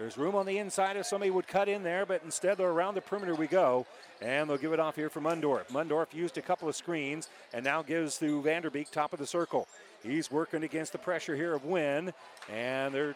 There's 0.00 0.16
room 0.16 0.34
on 0.34 0.46
the 0.46 0.56
inside 0.56 0.96
if 0.96 1.04
somebody 1.04 1.30
would 1.30 1.46
cut 1.46 1.68
in 1.68 1.82
there, 1.82 2.06
but 2.06 2.22
instead 2.24 2.56
they're 2.56 2.70
around 2.70 2.94
the 2.94 3.02
perimeter 3.02 3.34
we 3.34 3.46
go. 3.46 3.84
And 4.22 4.48
they'll 4.48 4.56
give 4.56 4.72
it 4.72 4.80
off 4.80 4.96
here 4.96 5.10
for 5.10 5.20
Mundorf. 5.20 5.66
Mundorf 5.68 6.14
used 6.14 6.38
a 6.38 6.42
couple 6.42 6.70
of 6.70 6.74
screens 6.74 7.28
and 7.52 7.62
now 7.62 7.82
gives 7.82 8.16
to 8.20 8.40
Vanderbeek, 8.40 8.90
top 8.90 9.12
of 9.12 9.18
the 9.18 9.26
circle. 9.26 9.68
He's 10.02 10.30
working 10.30 10.62
against 10.62 10.92
the 10.92 10.98
pressure 10.98 11.36
here 11.36 11.54
of 11.54 11.66
Wynn, 11.66 12.14
and 12.50 12.94
they're 12.94 13.14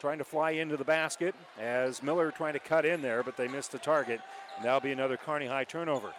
trying 0.00 0.16
to 0.16 0.24
fly 0.24 0.52
into 0.52 0.78
the 0.78 0.84
basket 0.84 1.34
as 1.60 2.02
Miller 2.02 2.30
trying 2.30 2.54
to 2.54 2.60
cut 2.60 2.86
in 2.86 3.02
there, 3.02 3.22
but 3.22 3.36
they 3.36 3.46
missed 3.46 3.72
the 3.72 3.78
target. 3.78 4.22
And 4.56 4.64
that'll 4.64 4.80
be 4.80 4.92
another 4.92 5.18
Kearney 5.18 5.48
High 5.48 5.64
turnover. 5.64 6.14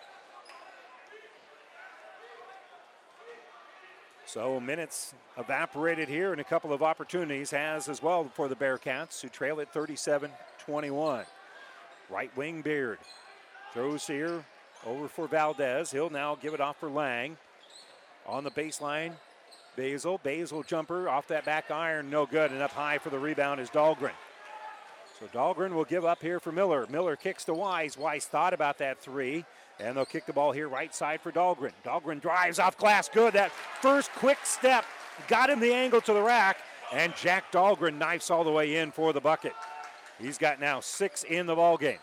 So 4.33 4.59
minutes 4.59 5.13
evaporated 5.37 6.09
here 6.09 6.31
and 6.31 6.41
a 6.41 6.43
couple 6.43 6.73
of 6.73 6.81
opportunities 6.81 7.51
has 7.51 7.87
as 7.87 8.01
well 8.01 8.31
for 8.33 8.47
the 8.47 8.55
Bearcats 8.55 9.21
who 9.21 9.29
trail 9.29 9.61
at 9.61 9.71
37-21. 9.71 11.25
Right 12.09 12.35
wing 12.35 12.63
Beard 12.63 12.97
throws 13.73 14.07
here 14.07 14.43
over 14.87 15.07
for 15.07 15.27
Valdez. 15.27 15.91
He'll 15.91 16.09
now 16.09 16.33
give 16.33 16.55
it 16.55 16.61
off 16.61 16.79
for 16.79 16.89
Lang. 16.89 17.37
On 18.25 18.43
the 18.43 18.49
baseline, 18.49 19.11
Basil. 19.75 20.19
Basil 20.23 20.63
jumper 20.63 21.07
off 21.07 21.27
that 21.27 21.45
back 21.45 21.69
iron, 21.69 22.09
no 22.09 22.25
good. 22.25 22.49
And 22.49 22.59
up 22.59 22.71
high 22.71 22.97
for 22.97 23.11
the 23.11 23.19
rebound 23.19 23.61
is 23.61 23.69
Dahlgren. 23.69 24.13
So 25.19 25.27
Dahlgren 25.27 25.73
will 25.73 25.85
give 25.85 26.05
up 26.05 26.23
here 26.23 26.39
for 26.39 26.51
Miller. 26.51 26.87
Miller 26.89 27.15
kicks 27.15 27.43
to 27.43 27.53
Wise. 27.53 27.99
Wise 27.99 28.25
thought 28.25 28.55
about 28.55 28.79
that 28.79 28.99
three. 28.99 29.45
And 29.79 29.97
they'll 29.97 30.05
kick 30.05 30.25
the 30.25 30.33
ball 30.33 30.51
here 30.51 30.67
right 30.67 30.93
side 30.93 31.21
for 31.21 31.31
Dahlgren. 31.31 31.71
Dahlgren 31.83 32.21
drives 32.21 32.59
off 32.59 32.77
glass. 32.77 33.09
Good. 33.09 33.33
That 33.33 33.51
first 33.81 34.11
quick 34.11 34.37
step 34.43 34.85
got 35.27 35.49
him 35.49 35.59
the 35.59 35.73
angle 35.73 36.01
to 36.01 36.13
the 36.13 36.21
rack. 36.21 36.57
And 36.91 37.15
Jack 37.15 37.51
Dahlgren 37.51 37.97
knifes 37.97 38.29
all 38.29 38.43
the 38.43 38.51
way 38.51 38.77
in 38.77 38.91
for 38.91 39.13
the 39.13 39.21
bucket. 39.21 39.53
He's 40.19 40.37
got 40.37 40.59
now 40.59 40.79
six 40.79 41.23
in 41.23 41.47
the 41.47 41.55
ball 41.55 41.77
game. 41.77 41.97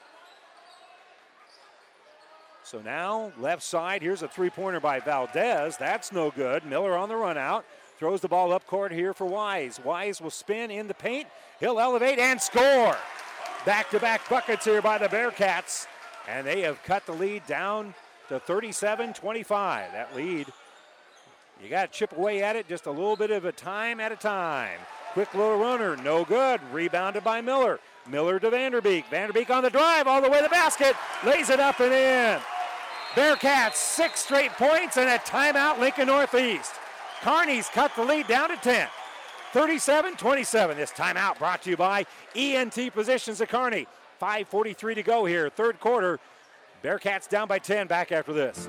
So 2.64 2.80
now 2.80 3.32
left 3.38 3.62
side. 3.62 4.02
Here's 4.02 4.22
a 4.22 4.28
three-pointer 4.28 4.80
by 4.80 5.00
Valdez. 5.00 5.76
That's 5.76 6.12
no 6.12 6.30
good. 6.30 6.64
Miller 6.64 6.96
on 6.96 7.08
the 7.08 7.16
run 7.16 7.38
out. 7.38 7.64
Throws 7.98 8.20
the 8.20 8.28
ball 8.28 8.52
up 8.52 8.66
court 8.66 8.92
here 8.92 9.12
for 9.12 9.26
Wise. 9.26 9.80
Wise 9.84 10.20
will 10.20 10.30
spin 10.30 10.70
in 10.70 10.88
the 10.88 10.94
paint. 10.94 11.26
He'll 11.60 11.78
elevate 11.78 12.18
and 12.18 12.40
score. 12.40 12.96
Back-to-back 13.64 14.28
buckets 14.28 14.64
here 14.64 14.82
by 14.82 14.98
the 14.98 15.08
Bearcats. 15.08 15.86
And 16.30 16.46
they 16.46 16.60
have 16.60 16.82
cut 16.84 17.06
the 17.06 17.12
lead 17.12 17.46
down 17.46 17.94
to 18.28 18.38
37 18.38 19.12
25. 19.12 19.92
That 19.92 20.14
lead, 20.14 20.46
you 21.62 21.68
got 21.68 21.92
to 21.92 21.98
chip 21.98 22.16
away 22.16 22.42
at 22.42 22.54
it 22.56 22.68
just 22.68 22.86
a 22.86 22.90
little 22.90 23.16
bit 23.16 23.30
of 23.30 23.44
a 23.44 23.52
time 23.52 23.98
at 23.98 24.12
a 24.12 24.16
time. 24.16 24.78
Quick 25.12 25.34
little 25.34 25.58
runner, 25.58 25.96
no 25.96 26.24
good. 26.24 26.60
Rebounded 26.72 27.24
by 27.24 27.40
Miller. 27.40 27.80
Miller 28.08 28.38
to 28.38 28.50
Vanderbeek. 28.50 29.04
Vanderbeek 29.10 29.50
on 29.50 29.64
the 29.64 29.70
drive, 29.70 30.06
all 30.06 30.22
the 30.22 30.30
way 30.30 30.38
to 30.38 30.44
the 30.44 30.48
basket. 30.48 30.94
Lays 31.24 31.50
it 31.50 31.58
up 31.58 31.80
and 31.80 31.92
in. 31.92 32.40
Bearcats, 33.14 33.74
six 33.74 34.20
straight 34.20 34.52
points 34.52 34.96
and 34.96 35.10
a 35.10 35.18
timeout, 35.18 35.80
Lincoln 35.80 36.06
Northeast. 36.06 36.72
Kearney's 37.22 37.68
cut 37.68 37.90
the 37.96 38.04
lead 38.04 38.28
down 38.28 38.50
to 38.50 38.56
10. 38.56 38.86
37 39.52 40.14
27. 40.14 40.76
This 40.76 40.92
timeout 40.92 41.38
brought 41.38 41.62
to 41.62 41.70
you 41.70 41.76
by 41.76 42.06
ENT 42.36 42.94
Positions 42.94 43.40
at 43.40 43.48
Kearney. 43.48 43.88
5.43 44.20 44.94
to 44.96 45.02
go 45.02 45.24
here, 45.24 45.48
third 45.48 45.80
quarter. 45.80 46.20
Bearcats 46.82 47.28
down 47.28 47.48
by 47.48 47.58
10 47.58 47.86
back 47.86 48.12
after 48.12 48.32
this. 48.32 48.68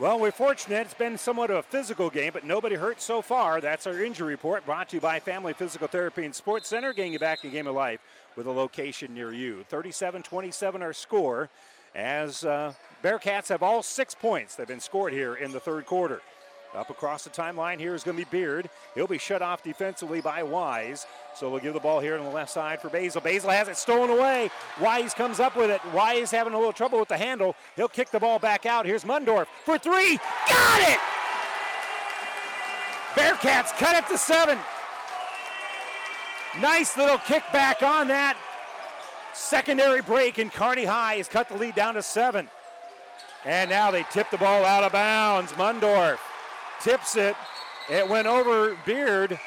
Well, 0.00 0.20
we're 0.20 0.30
fortunate. 0.30 0.82
It's 0.82 0.94
been 0.94 1.18
somewhat 1.18 1.50
of 1.50 1.56
a 1.56 1.62
physical 1.64 2.08
game, 2.08 2.30
but 2.32 2.44
nobody 2.44 2.76
hurt 2.76 3.00
so 3.02 3.20
far. 3.20 3.60
That's 3.60 3.84
our 3.84 4.00
injury 4.00 4.28
report 4.28 4.64
brought 4.64 4.90
to 4.90 4.96
you 4.96 5.00
by 5.00 5.18
Family 5.18 5.54
Physical 5.54 5.88
Therapy 5.88 6.24
and 6.24 6.32
Sports 6.32 6.68
Center, 6.68 6.92
getting 6.92 7.14
you 7.14 7.18
back 7.18 7.44
in 7.44 7.50
game 7.50 7.66
of 7.66 7.74
life 7.74 7.98
with 8.36 8.46
a 8.46 8.50
location 8.52 9.12
near 9.12 9.32
you. 9.32 9.64
37 9.68 10.22
27 10.22 10.82
our 10.82 10.92
score 10.92 11.50
as 11.96 12.44
uh, 12.44 12.74
Bearcats 13.02 13.48
have 13.48 13.64
all 13.64 13.82
six 13.82 14.14
points 14.14 14.54
that 14.54 14.62
have 14.62 14.68
been 14.68 14.78
scored 14.78 15.12
here 15.12 15.34
in 15.34 15.50
the 15.50 15.58
third 15.58 15.84
quarter. 15.84 16.22
Up 16.74 16.90
across 16.90 17.24
the 17.24 17.30
timeline 17.30 17.78
here 17.78 17.94
is 17.94 18.04
going 18.04 18.16
to 18.16 18.24
be 18.24 18.28
Beard. 18.30 18.68
He'll 18.94 19.06
be 19.06 19.18
shut 19.18 19.40
off 19.40 19.62
defensively 19.62 20.20
by 20.20 20.42
Wise. 20.42 21.06
So 21.34 21.50
we'll 21.50 21.60
give 21.60 21.72
the 21.72 21.80
ball 21.80 21.98
here 22.00 22.16
on 22.18 22.24
the 22.24 22.30
left 22.30 22.50
side 22.50 22.80
for 22.82 22.90
Basil. 22.90 23.22
Basil 23.22 23.50
has 23.50 23.68
it 23.68 23.76
stolen 23.76 24.10
away. 24.10 24.50
Wise 24.80 25.14
comes 25.14 25.40
up 25.40 25.56
with 25.56 25.70
it. 25.70 25.80
Wise 25.94 26.30
having 26.30 26.52
a 26.52 26.58
little 26.58 26.72
trouble 26.72 26.98
with 26.98 27.08
the 27.08 27.16
handle. 27.16 27.56
He'll 27.74 27.88
kick 27.88 28.10
the 28.10 28.20
ball 28.20 28.38
back 28.38 28.66
out. 28.66 28.84
Here's 28.84 29.04
Mundorf 29.04 29.46
for 29.64 29.78
three. 29.78 30.18
Got 30.48 30.90
it! 30.90 30.98
Bearcats 33.14 33.76
cut 33.78 33.96
it 33.96 34.06
to 34.08 34.18
seven. 34.18 34.58
Nice 36.60 36.96
little 36.96 37.18
kick 37.18 37.44
back 37.52 37.82
on 37.82 38.08
that. 38.08 38.36
Secondary 39.32 40.02
break, 40.02 40.38
and 40.38 40.52
Kearney 40.52 40.84
High 40.84 41.14
has 41.14 41.28
cut 41.28 41.48
the 41.48 41.56
lead 41.56 41.74
down 41.74 41.94
to 41.94 42.02
seven. 42.02 42.48
And 43.44 43.70
now 43.70 43.90
they 43.90 44.02
tip 44.10 44.30
the 44.30 44.38
ball 44.38 44.64
out 44.64 44.84
of 44.84 44.92
bounds. 44.92 45.52
Mundorf 45.52 46.18
tips 46.80 47.16
it. 47.16 47.36
It 47.90 48.08
went 48.08 48.26
over 48.26 48.76
Beard. 48.84 49.38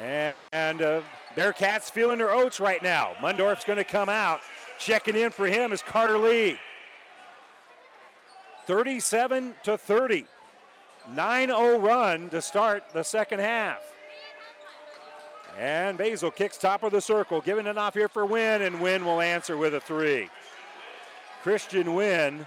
And, 0.00 0.34
and 0.52 0.82
uh, 0.82 1.00
Bearcats 1.34 1.90
feeling 1.90 2.18
their 2.18 2.32
oats 2.32 2.60
right 2.60 2.82
now. 2.82 3.14
Mundorf's 3.20 3.64
going 3.64 3.78
to 3.78 3.84
come 3.84 4.08
out. 4.08 4.40
Checking 4.78 5.16
in 5.16 5.30
for 5.30 5.46
him 5.46 5.72
is 5.72 5.82
Carter 5.82 6.18
Lee. 6.18 6.58
37 8.66 9.54
to 9.62 9.78
30. 9.78 10.26
9 11.14 11.48
0 11.48 11.78
run 11.78 12.28
to 12.30 12.42
start 12.42 12.84
the 12.92 13.02
second 13.02 13.38
half. 13.38 13.78
And 15.58 15.96
Basil 15.96 16.30
kicks 16.30 16.58
top 16.58 16.82
of 16.82 16.92
the 16.92 17.00
circle, 17.00 17.40
giving 17.40 17.66
it 17.66 17.78
off 17.78 17.94
here 17.94 18.08
for 18.08 18.26
Wynn, 18.26 18.62
and 18.62 18.80
Wynn 18.80 19.06
will 19.06 19.22
answer 19.22 19.56
with 19.56 19.74
a 19.74 19.80
three. 19.80 20.28
Christian 21.42 21.94
Wynn 21.94 22.46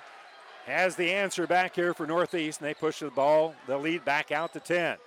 has 0.69 0.95
the 0.95 1.11
answer 1.11 1.47
back 1.47 1.75
here 1.75 1.93
for 1.93 2.05
Northeast, 2.05 2.59
and 2.59 2.67
they 2.67 2.73
push 2.73 2.99
the 2.99 3.09
ball, 3.09 3.55
the 3.67 3.77
lead 3.77 4.05
back 4.05 4.31
out 4.31 4.53
to 4.53 4.59
10. 4.59 4.97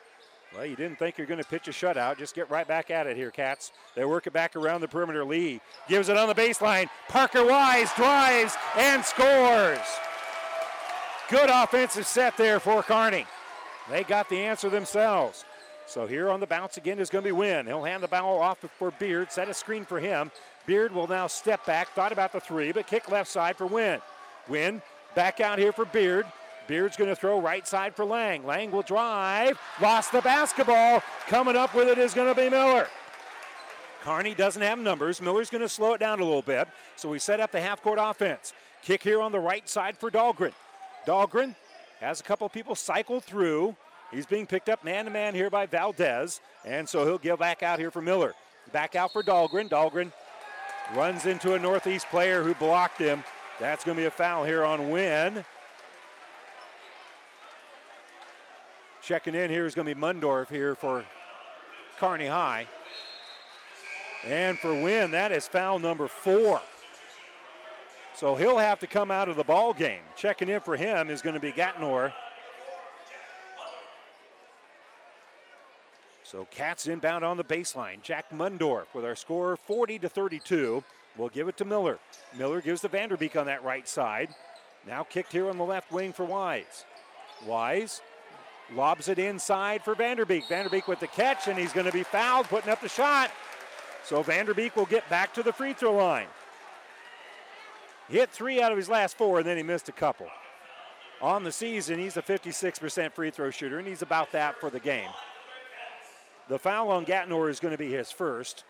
Well, 0.54 0.66
you 0.66 0.76
didn't 0.76 0.98
think 0.98 1.16
you're 1.16 1.26
going 1.26 1.42
to 1.42 1.48
pitch 1.48 1.68
a 1.68 1.70
shutout. 1.70 2.18
Just 2.18 2.34
get 2.34 2.50
right 2.50 2.68
back 2.68 2.90
at 2.90 3.06
it 3.06 3.16
here, 3.16 3.30
Cats. 3.30 3.72
They 3.94 4.04
work 4.04 4.26
it 4.26 4.34
back 4.34 4.54
around 4.54 4.82
the 4.82 4.88
perimeter. 4.88 5.24
Lee 5.24 5.60
gives 5.88 6.10
it 6.10 6.16
on 6.16 6.28
the 6.28 6.34
baseline. 6.34 6.88
Parker 7.08 7.44
Wise 7.46 7.90
drives 7.94 8.54
and 8.76 9.02
scores. 9.02 9.78
Good 11.30 11.48
offensive 11.50 12.06
set 12.06 12.36
there 12.36 12.60
for 12.60 12.82
Kearney. 12.82 13.24
They 13.90 14.04
got 14.04 14.28
the 14.28 14.38
answer 14.38 14.68
themselves. 14.68 15.46
So 15.86 16.06
here 16.06 16.28
on 16.28 16.40
the 16.40 16.46
bounce 16.46 16.76
again 16.76 16.98
is 16.98 17.08
going 17.08 17.24
to 17.24 17.28
be 17.28 17.32
Wynn. 17.32 17.66
He'll 17.66 17.82
hand 17.82 18.02
the 18.02 18.08
ball 18.08 18.40
off 18.40 18.58
for 18.78 18.90
Beard, 18.92 19.32
set 19.32 19.48
a 19.48 19.54
screen 19.54 19.84
for 19.84 19.98
him. 19.98 20.30
Beard 20.66 20.92
will 20.92 21.06
now 21.06 21.26
step 21.26 21.64
back, 21.66 21.88
thought 21.94 22.12
about 22.12 22.32
the 22.32 22.40
three, 22.40 22.72
but 22.72 22.86
kick 22.86 23.10
left 23.10 23.30
side 23.30 23.56
for 23.56 23.66
Win. 23.66 24.00
Wynn 24.48 24.82
back 25.14 25.40
out 25.40 25.58
here 25.58 25.72
for 25.72 25.84
Beard. 25.84 26.26
Beard's 26.66 26.96
going 26.96 27.10
to 27.10 27.16
throw 27.16 27.40
right 27.40 27.66
side 27.66 27.94
for 27.94 28.04
Lang. 28.04 28.46
Lang 28.46 28.70
will 28.70 28.82
drive, 28.82 29.58
lost 29.80 30.12
the 30.12 30.20
basketball. 30.20 31.02
Coming 31.26 31.56
up 31.56 31.74
with 31.74 31.88
it 31.88 31.98
is 31.98 32.14
going 32.14 32.32
to 32.32 32.40
be 32.40 32.48
Miller. 32.48 32.88
Kearney 34.02 34.34
doesn't 34.34 34.62
have 34.62 34.78
numbers. 34.78 35.20
Miller's 35.20 35.50
going 35.50 35.62
to 35.62 35.68
slow 35.68 35.94
it 35.94 35.98
down 35.98 36.20
a 36.20 36.24
little 36.24 36.42
bit. 36.42 36.66
So 36.96 37.08
we 37.08 37.18
set 37.18 37.40
up 37.40 37.52
the 37.52 37.60
half 37.60 37.82
court 37.82 37.98
offense. 38.00 38.52
Kick 38.82 39.02
here 39.02 39.20
on 39.20 39.32
the 39.32 39.38
right 39.38 39.68
side 39.68 39.96
for 39.96 40.10
Dahlgren. 40.10 40.52
Dahlgren 41.06 41.54
has 42.00 42.20
a 42.20 42.24
couple 42.24 42.48
people 42.48 42.74
cycle 42.74 43.20
through. 43.20 43.76
He's 44.10 44.26
being 44.26 44.46
picked 44.46 44.68
up 44.68 44.84
man 44.84 45.04
to 45.04 45.10
man 45.10 45.34
here 45.34 45.50
by 45.50 45.66
Valdez, 45.66 46.40
and 46.64 46.88
so 46.88 47.04
he'll 47.04 47.18
give 47.18 47.38
back 47.38 47.62
out 47.62 47.78
here 47.78 47.90
for 47.90 48.02
Miller. 48.02 48.34
Back 48.72 48.96
out 48.96 49.12
for 49.12 49.22
Dahlgren. 49.22 49.68
Dahlgren 49.68 50.12
runs 50.94 51.26
into 51.26 51.54
a 51.54 51.58
Northeast 51.58 52.06
player 52.08 52.42
who 52.42 52.54
blocked 52.54 52.98
him. 52.98 53.22
That's 53.62 53.84
going 53.84 53.96
to 53.96 54.02
be 54.02 54.06
a 54.06 54.10
foul 54.10 54.42
here 54.42 54.64
on 54.64 54.90
Wynn. 54.90 55.44
Checking 59.00 59.36
in 59.36 59.50
here 59.50 59.66
is 59.66 59.74
going 59.76 59.86
to 59.86 59.94
be 59.94 60.00
Mundorf 60.00 60.48
here 60.48 60.74
for 60.74 61.04
Kearney 61.96 62.26
High. 62.26 62.66
And 64.26 64.58
for 64.58 64.74
Wynn, 64.74 65.12
that 65.12 65.30
is 65.30 65.46
foul 65.46 65.78
number 65.78 66.08
four. 66.08 66.60
So 68.16 68.34
he'll 68.34 68.58
have 68.58 68.80
to 68.80 68.88
come 68.88 69.12
out 69.12 69.28
of 69.28 69.36
the 69.36 69.44
ball 69.44 69.72
game. 69.72 70.02
Checking 70.16 70.48
in 70.48 70.60
for 70.60 70.76
him 70.76 71.08
is 71.08 71.22
going 71.22 71.34
to 71.34 71.40
be 71.40 71.52
Gatnor. 71.52 72.12
So 76.24 76.48
Cats 76.50 76.88
inbound 76.88 77.24
on 77.24 77.36
the 77.36 77.44
baseline. 77.44 78.02
Jack 78.02 78.28
Mundorf 78.30 78.86
with 78.92 79.04
our 79.04 79.14
score 79.14 79.56
40 79.56 80.00
to 80.00 80.08
32. 80.08 80.82
We'll 81.16 81.28
give 81.28 81.48
it 81.48 81.56
to 81.58 81.64
Miller. 81.64 81.98
Miller 82.36 82.60
gives 82.60 82.80
to 82.82 82.88
Vanderbeek 82.88 83.38
on 83.38 83.46
that 83.46 83.64
right 83.64 83.86
side. 83.86 84.34
Now 84.86 85.02
kicked 85.02 85.32
here 85.32 85.48
on 85.48 85.58
the 85.58 85.64
left 85.64 85.92
wing 85.92 86.12
for 86.12 86.24
Wise. 86.24 86.84
Wise 87.46 88.00
lobs 88.74 89.08
it 89.08 89.18
inside 89.18 89.84
for 89.84 89.94
Vanderbeek. 89.94 90.44
Vanderbeek 90.44 90.86
with 90.86 91.00
the 91.00 91.06
catch, 91.06 91.48
and 91.48 91.58
he's 91.58 91.72
going 91.72 91.86
to 91.86 91.92
be 91.92 92.02
fouled, 92.02 92.46
putting 92.46 92.70
up 92.70 92.80
the 92.80 92.88
shot. 92.88 93.30
So 94.04 94.22
Vanderbeek 94.22 94.74
will 94.74 94.86
get 94.86 95.08
back 95.08 95.34
to 95.34 95.42
the 95.42 95.52
free 95.52 95.72
throw 95.72 95.94
line. 95.94 96.26
Hit 98.08 98.30
three 98.30 98.60
out 98.60 98.72
of 98.72 98.78
his 98.78 98.88
last 98.88 99.16
four, 99.16 99.38
and 99.38 99.46
then 99.46 99.56
he 99.56 99.62
missed 99.62 99.88
a 99.88 99.92
couple. 99.92 100.26
On 101.20 101.44
the 101.44 101.52
season, 101.52 101.98
he's 101.98 102.16
a 102.16 102.22
56% 102.22 103.12
free 103.12 103.30
throw 103.30 103.50
shooter, 103.50 103.78
and 103.78 103.86
he's 103.86 104.02
about 104.02 104.32
that 104.32 104.58
for 104.58 104.70
the 104.70 104.80
game. 104.80 105.10
The 106.48 106.58
foul 106.58 106.90
on 106.90 107.06
Gatnor 107.06 107.48
is 107.48 107.60
going 107.60 107.72
to 107.72 107.78
be 107.78 107.92
his 107.92 108.10
first. 108.10 108.64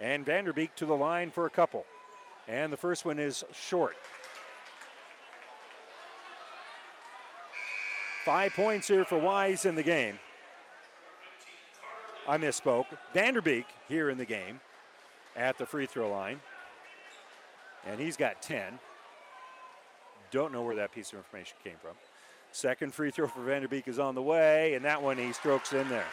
And 0.00 0.24
Vanderbeek 0.24 0.70
to 0.76 0.86
the 0.86 0.96
line 0.96 1.30
for 1.30 1.46
a 1.46 1.50
couple. 1.50 1.84
And 2.48 2.72
the 2.72 2.76
first 2.76 3.04
one 3.04 3.18
is 3.18 3.44
short. 3.52 3.96
Five 8.24 8.54
points 8.54 8.88
here 8.88 9.04
for 9.04 9.18
Wise 9.18 9.64
in 9.64 9.74
the 9.74 9.82
game. 9.82 10.18
I 12.26 12.38
misspoke. 12.38 12.86
Vanderbeek 13.14 13.64
here 13.88 14.10
in 14.10 14.18
the 14.18 14.24
game 14.24 14.60
at 15.36 15.58
the 15.58 15.66
free 15.66 15.86
throw 15.86 16.10
line. 16.10 16.40
And 17.86 17.98
he's 17.98 18.16
got 18.16 18.42
10. 18.42 18.78
Don't 20.30 20.52
know 20.52 20.62
where 20.62 20.76
that 20.76 20.92
piece 20.92 21.12
of 21.12 21.18
information 21.18 21.56
came 21.64 21.76
from. 21.80 21.92
Second 22.52 22.94
free 22.94 23.10
throw 23.10 23.26
for 23.26 23.40
Vanderbeek 23.40 23.88
is 23.88 23.98
on 23.98 24.14
the 24.14 24.22
way, 24.22 24.74
and 24.74 24.84
that 24.84 25.02
one 25.02 25.18
he 25.18 25.32
strokes 25.32 25.72
in 25.72 25.88
there. 25.88 26.06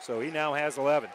So 0.00 0.20
he 0.20 0.30
now 0.30 0.54
has 0.54 0.78
11. 0.78 1.10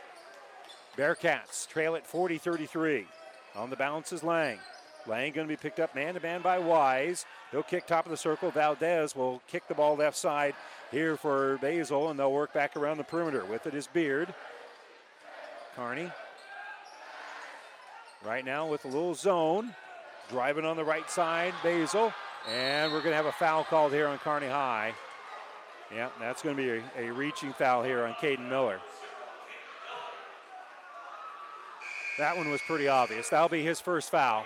Bearcats 0.98 1.68
trail 1.68 1.96
at 1.96 2.06
40 2.06 2.38
33. 2.38 3.08
On 3.56 3.70
the 3.70 3.76
bounce 3.76 4.12
is 4.12 4.24
Lang. 4.24 4.60
Lang 5.08 5.32
going 5.32 5.48
to 5.48 5.52
be 5.52 5.58
picked 5.58 5.80
up 5.80 5.94
man 5.94 6.16
to 6.16 6.20
man 6.20 6.42
by 6.42 6.58
Wise. 6.58 7.26
He'll 7.52 7.64
kick 7.64 7.86
top 7.86 8.06
of 8.06 8.12
the 8.12 8.18
circle. 8.18 8.50
Valdez 8.50 9.16
will 9.16 9.42
kick 9.48 9.68
the 9.68 9.76
ball 9.76 9.96
left 9.96 10.18
side 10.18 10.56
here 10.92 11.16
for 11.16 11.58
Basil, 11.62 12.10
and 12.10 12.20
they'll 12.20 12.32
work 12.32 12.54
back 12.54 12.76
around 12.76 12.98
the 12.98 13.04
perimeter. 13.04 13.46
With 13.46 13.68
it 13.68 13.76
is 13.76 13.88
Beard. 13.88 14.34
Kearney. 15.76 16.10
Right 18.26 18.44
now 18.44 18.68
with 18.68 18.86
a 18.86 18.88
little 18.88 19.14
zone. 19.14 19.76
Driving 20.30 20.66
on 20.66 20.76
the 20.76 20.84
right 20.84 21.10
side, 21.10 21.54
Basil. 21.62 22.12
And 22.52 22.92
we're 22.92 23.00
going 23.00 23.12
to 23.12 23.18
have 23.18 23.26
a 23.28 23.32
foul 23.32 23.64
called 23.64 23.92
here 23.92 24.08
on 24.08 24.18
Kearney 24.18 24.48
High. 24.48 24.94
Yeah, 25.94 26.10
that's 26.20 26.42
going 26.42 26.56
to 26.56 26.62
be 26.62 26.82
a, 26.98 27.10
a 27.10 27.14
reaching 27.14 27.54
foul 27.54 27.84
here 27.84 28.04
on 28.06 28.14
Caden 28.14 28.50
Miller. 28.50 28.80
That 32.18 32.38
one 32.38 32.50
was 32.50 32.62
pretty 32.62 32.88
obvious. 32.88 33.30
That'll 33.30 33.50
be 33.50 33.64
his 33.64 33.82
first 33.82 34.10
foul. 34.10 34.46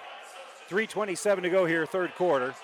3.27 0.69 1.43
to 1.43 1.49
go 1.49 1.65
here, 1.65 1.85
third 1.85 2.15
quarter. 2.15 2.55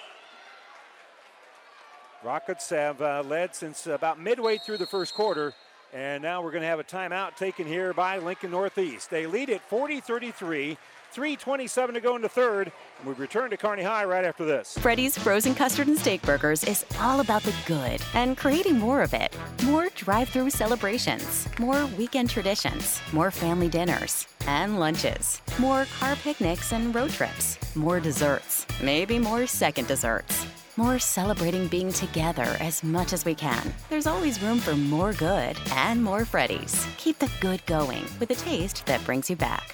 Rockets 2.24 2.70
have 2.72 3.00
uh, 3.02 3.24
led 3.24 3.54
since 3.54 3.86
about 3.86 4.20
midway 4.20 4.58
through 4.58 4.78
the 4.78 4.88
first 4.88 5.14
quarter, 5.14 5.54
and 5.94 6.24
now 6.24 6.42
we're 6.42 6.50
going 6.50 6.64
to 6.64 6.68
have 6.68 6.80
a 6.80 6.84
timeout 6.84 7.36
taken 7.36 7.68
here 7.68 7.94
by 7.94 8.18
Lincoln 8.18 8.50
Northeast. 8.50 9.12
They 9.12 9.28
lead 9.28 9.52
at 9.52 9.62
40 9.70 10.00
33. 10.00 10.78
3.27 11.16 11.94
to 11.94 12.02
go 12.02 12.18
into 12.18 12.28
third, 12.28 12.72
and 13.00 13.08
we 13.08 13.14
return 13.14 13.50
to 13.50 13.56
Kearney 13.56 13.84
High 13.84 14.04
right 14.04 14.26
after 14.26 14.44
this. 14.44 14.78
Freddy's 14.78 15.18
Frozen 15.18 15.56
Custard 15.56 15.88
and 15.88 15.98
Steak 15.98 16.22
Burgers 16.24 16.66
is 16.66 16.84
all 17.00 17.22
about 17.22 17.42
the 17.44 17.54
good 17.66 18.02
and 18.14 18.36
creating 18.38 18.78
more 18.78 19.02
of 19.02 19.14
it. 19.14 19.36
More 19.64 19.88
drive 19.96 20.28
through 20.28 20.50
celebrations, 20.50 21.48
more 21.58 21.86
weekend 21.98 22.30
traditions, 22.30 23.00
more 23.14 23.32
family 23.32 23.70
dinners 23.70 24.28
and 24.46 24.78
lunches, 24.78 25.42
more 25.58 25.86
car 26.00 26.18
picnics 26.18 26.74
and 26.74 26.94
road 26.94 27.12
trips, 27.12 27.58
more 27.76 28.02
desserts, 28.02 28.68
maybe 28.84 29.18
more 29.18 29.48
second 29.48 29.88
desserts. 29.88 30.46
More 30.78 31.00
celebrating 31.00 31.70
being 31.70 31.94
together 31.94 32.58
as 32.60 32.84
much 32.84 33.14
as 33.14 33.24
we 33.24 33.34
can. 33.34 33.74
There's 33.90 34.08
always 34.08 34.44
room 34.44 34.60
for 34.60 34.76
more 34.76 35.14
good 35.14 35.56
and 35.72 36.04
more 36.04 36.26
Freddy's. 36.26 36.86
Keep 36.98 37.20
the 37.20 37.32
good 37.40 37.66
going 37.66 38.04
with 38.20 38.30
a 38.32 38.36
taste 38.36 38.86
that 38.86 39.02
brings 39.06 39.30
you 39.30 39.38
back. 39.38 39.74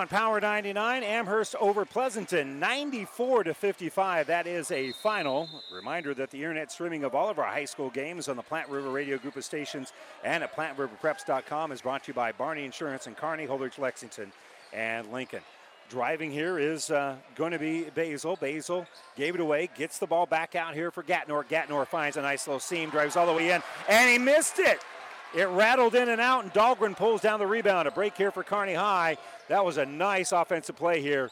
On 0.00 0.08
Power 0.08 0.40
99, 0.40 1.02
Amherst 1.02 1.54
over 1.56 1.84
Pleasanton, 1.84 2.58
94 2.58 3.44
to 3.44 3.52
55. 3.52 4.28
That 4.28 4.46
is 4.46 4.70
a 4.70 4.92
final. 4.92 5.46
Reminder 5.70 6.14
that 6.14 6.30
the 6.30 6.38
internet 6.38 6.72
streaming 6.72 7.04
of 7.04 7.14
all 7.14 7.28
of 7.28 7.38
our 7.38 7.44
high 7.44 7.66
school 7.66 7.90
games 7.90 8.26
on 8.26 8.36
the 8.36 8.42
Platte 8.42 8.70
River 8.70 8.88
Radio 8.88 9.18
Group 9.18 9.36
of 9.36 9.44
stations 9.44 9.92
and 10.24 10.42
at 10.42 10.56
PlatteRiverPreps.com 10.56 11.70
is 11.70 11.82
brought 11.82 12.04
to 12.04 12.08
you 12.08 12.14
by 12.14 12.32
Barney 12.32 12.64
Insurance 12.64 13.08
and 13.08 13.14
Kearney, 13.14 13.46
Holdrege, 13.46 13.78
Lexington, 13.78 14.32
and 14.72 15.12
Lincoln. 15.12 15.42
Driving 15.90 16.30
here 16.30 16.58
is 16.58 16.90
uh, 16.90 17.16
going 17.34 17.52
to 17.52 17.58
be 17.58 17.82
Basil. 17.94 18.36
Basil 18.36 18.86
gave 19.16 19.34
it 19.34 19.40
away, 19.42 19.68
gets 19.76 19.98
the 19.98 20.06
ball 20.06 20.24
back 20.24 20.54
out 20.54 20.72
here 20.72 20.90
for 20.90 21.02
Gatnor. 21.02 21.44
Gatnor 21.44 21.86
finds 21.86 22.16
a 22.16 22.22
nice 22.22 22.46
little 22.46 22.58
seam, 22.58 22.88
drives 22.88 23.16
all 23.16 23.26
the 23.26 23.34
way 23.34 23.50
in, 23.50 23.62
and 23.86 24.08
he 24.08 24.16
missed 24.16 24.60
it. 24.60 24.80
It 25.34 25.46
rattled 25.48 25.94
in 25.94 26.08
and 26.08 26.20
out, 26.20 26.42
and 26.42 26.52
Dahlgren 26.52 26.96
pulls 26.96 27.20
down 27.20 27.38
the 27.38 27.46
rebound. 27.46 27.86
A 27.86 27.92
break 27.92 28.16
here 28.16 28.32
for 28.32 28.42
Kearney 28.42 28.74
High. 28.74 29.16
That 29.48 29.64
was 29.64 29.76
a 29.76 29.86
nice 29.86 30.32
offensive 30.32 30.74
play 30.76 31.00
here 31.00 31.30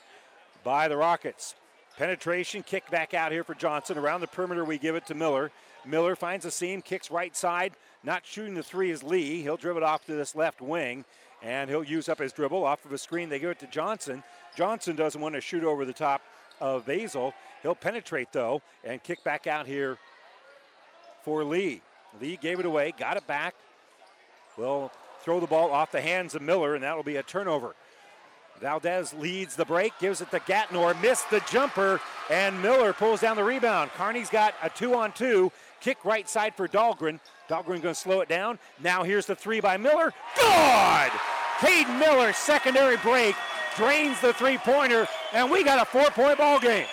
by 0.62 0.86
the 0.86 0.96
Rockets. 0.96 1.56
Penetration, 1.96 2.62
kick 2.62 2.88
back 2.90 3.12
out 3.12 3.32
here 3.32 3.42
for 3.42 3.54
Johnson. 3.54 3.98
Around 3.98 4.20
the 4.20 4.28
perimeter, 4.28 4.64
we 4.64 4.78
give 4.78 4.94
it 4.94 5.06
to 5.06 5.14
Miller. 5.14 5.50
Miller 5.84 6.14
finds 6.14 6.44
a 6.44 6.50
seam, 6.52 6.80
kicks 6.80 7.10
right 7.10 7.36
side. 7.36 7.72
Not 8.04 8.24
shooting 8.24 8.54
the 8.54 8.62
three 8.62 8.92
is 8.92 9.02
Lee. 9.02 9.42
He'll 9.42 9.56
dribble 9.56 9.82
it 9.82 9.84
off 9.84 10.06
to 10.06 10.14
this 10.14 10.36
left 10.36 10.60
wing, 10.60 11.04
and 11.42 11.68
he'll 11.68 11.82
use 11.82 12.08
up 12.08 12.20
his 12.20 12.32
dribble. 12.32 12.64
Off 12.64 12.84
of 12.84 12.92
a 12.92 12.98
screen, 12.98 13.28
they 13.28 13.40
give 13.40 13.50
it 13.50 13.58
to 13.58 13.66
Johnson. 13.66 14.22
Johnson 14.56 14.94
doesn't 14.94 15.20
want 15.20 15.34
to 15.34 15.40
shoot 15.40 15.64
over 15.64 15.84
the 15.84 15.92
top 15.92 16.22
of 16.60 16.86
Basil. 16.86 17.34
He'll 17.62 17.74
penetrate, 17.74 18.32
though, 18.32 18.62
and 18.84 19.02
kick 19.02 19.24
back 19.24 19.48
out 19.48 19.66
here 19.66 19.98
for 21.24 21.42
Lee. 21.42 21.82
Lee 22.20 22.36
gave 22.36 22.60
it 22.60 22.66
away, 22.66 22.94
got 22.96 23.16
it 23.16 23.26
back, 23.26 23.54
will 24.58 24.90
throw 25.22 25.40
the 25.40 25.46
ball 25.46 25.70
off 25.70 25.92
the 25.92 26.00
hands 26.00 26.34
of 26.34 26.42
Miller, 26.42 26.74
and 26.74 26.84
that 26.84 26.96
will 26.96 27.02
be 27.02 27.16
a 27.16 27.22
turnover. 27.22 27.74
Valdez 28.60 29.14
leads 29.14 29.54
the 29.54 29.64
break, 29.64 29.92
gives 30.00 30.20
it 30.20 30.30
to 30.32 30.40
Gatnor, 30.40 31.00
missed 31.00 31.30
the 31.30 31.40
jumper, 31.50 32.00
and 32.28 32.60
Miller 32.60 32.92
pulls 32.92 33.20
down 33.20 33.36
the 33.36 33.44
rebound. 33.44 33.90
Kearney's 33.92 34.30
got 34.30 34.54
a 34.62 34.68
two 34.68 34.94
on 34.94 35.12
two. 35.12 35.52
Kick 35.80 36.04
right 36.04 36.28
side 36.28 36.54
for 36.56 36.66
Dahlgren. 36.66 37.20
Dahlgren 37.48 37.80
going 37.80 37.82
to 37.82 37.94
slow 37.94 38.20
it 38.20 38.28
down. 38.28 38.58
Now 38.82 39.04
here's 39.04 39.26
the 39.26 39.36
three 39.36 39.60
by 39.60 39.76
Miller. 39.76 40.12
Good! 40.36 41.12
Caden 41.58 41.98
Miller, 42.00 42.32
secondary 42.32 42.96
break, 42.98 43.36
drains 43.76 44.20
the 44.20 44.32
three 44.32 44.58
pointer, 44.58 45.06
and 45.32 45.50
we 45.50 45.62
got 45.62 45.80
a 45.80 45.84
four 45.84 46.10
point 46.10 46.38
ball 46.38 46.58
game. 46.58 46.86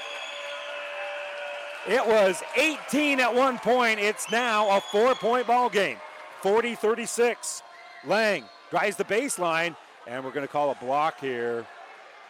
It 1.88 2.06
was 2.06 2.42
18 2.56 3.20
at 3.20 3.34
one 3.34 3.58
point. 3.60 4.00
It's 4.00 4.32
now 4.32 4.78
a 4.78 4.82
four 4.82 5.16
point 5.16 5.48
ball 5.48 5.70
game. 5.70 5.98
40 6.46 6.76
36. 6.76 7.64
Lang 8.06 8.44
drives 8.70 8.98
the 8.98 9.04
baseline, 9.04 9.76
and 10.06 10.24
we're 10.24 10.30
going 10.30 10.46
to 10.46 10.52
call 10.52 10.70
a 10.70 10.76
block 10.76 11.20
here 11.20 11.66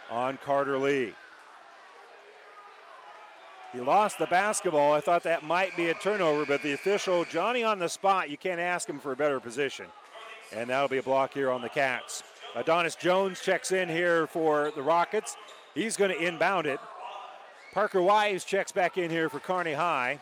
on 0.09 0.37
Carter 0.37 0.77
Lee. 0.77 1.13
He 3.73 3.81
lost 3.81 4.17
the 4.17 4.27
basketball. 4.27 4.93
I 4.93 5.01
thought 5.01 5.23
that 5.23 5.43
might 5.43 5.75
be 5.75 5.89
a 5.89 5.93
turnover, 5.95 6.45
but 6.45 6.63
the 6.63 6.71
official, 6.71 7.25
Johnny 7.25 7.65
on 7.65 7.77
the 7.77 7.89
spot, 7.89 8.29
you 8.29 8.37
can't 8.37 8.61
ask 8.61 8.87
him 8.87 8.99
for 8.99 9.11
a 9.11 9.17
better 9.17 9.41
position. 9.41 9.87
And 10.53 10.69
that'll 10.69 10.87
be 10.87 10.99
a 10.99 11.03
block 11.03 11.33
here 11.33 11.51
on 11.51 11.61
the 11.61 11.67
Cats. 11.67 12.23
Adonis 12.55 12.95
Jones 12.95 13.41
checks 13.41 13.73
in 13.73 13.89
here 13.89 14.27
for 14.27 14.71
the 14.77 14.81
Rockets. 14.81 15.35
He's 15.73 15.97
going 15.97 16.11
to 16.11 16.25
inbound 16.25 16.67
it. 16.67 16.79
Parker 17.73 18.01
Wise 18.01 18.45
checks 18.45 18.71
back 18.71 18.97
in 18.97 19.11
here 19.11 19.27
for 19.27 19.41
Kearney 19.41 19.73
High. 19.73 20.21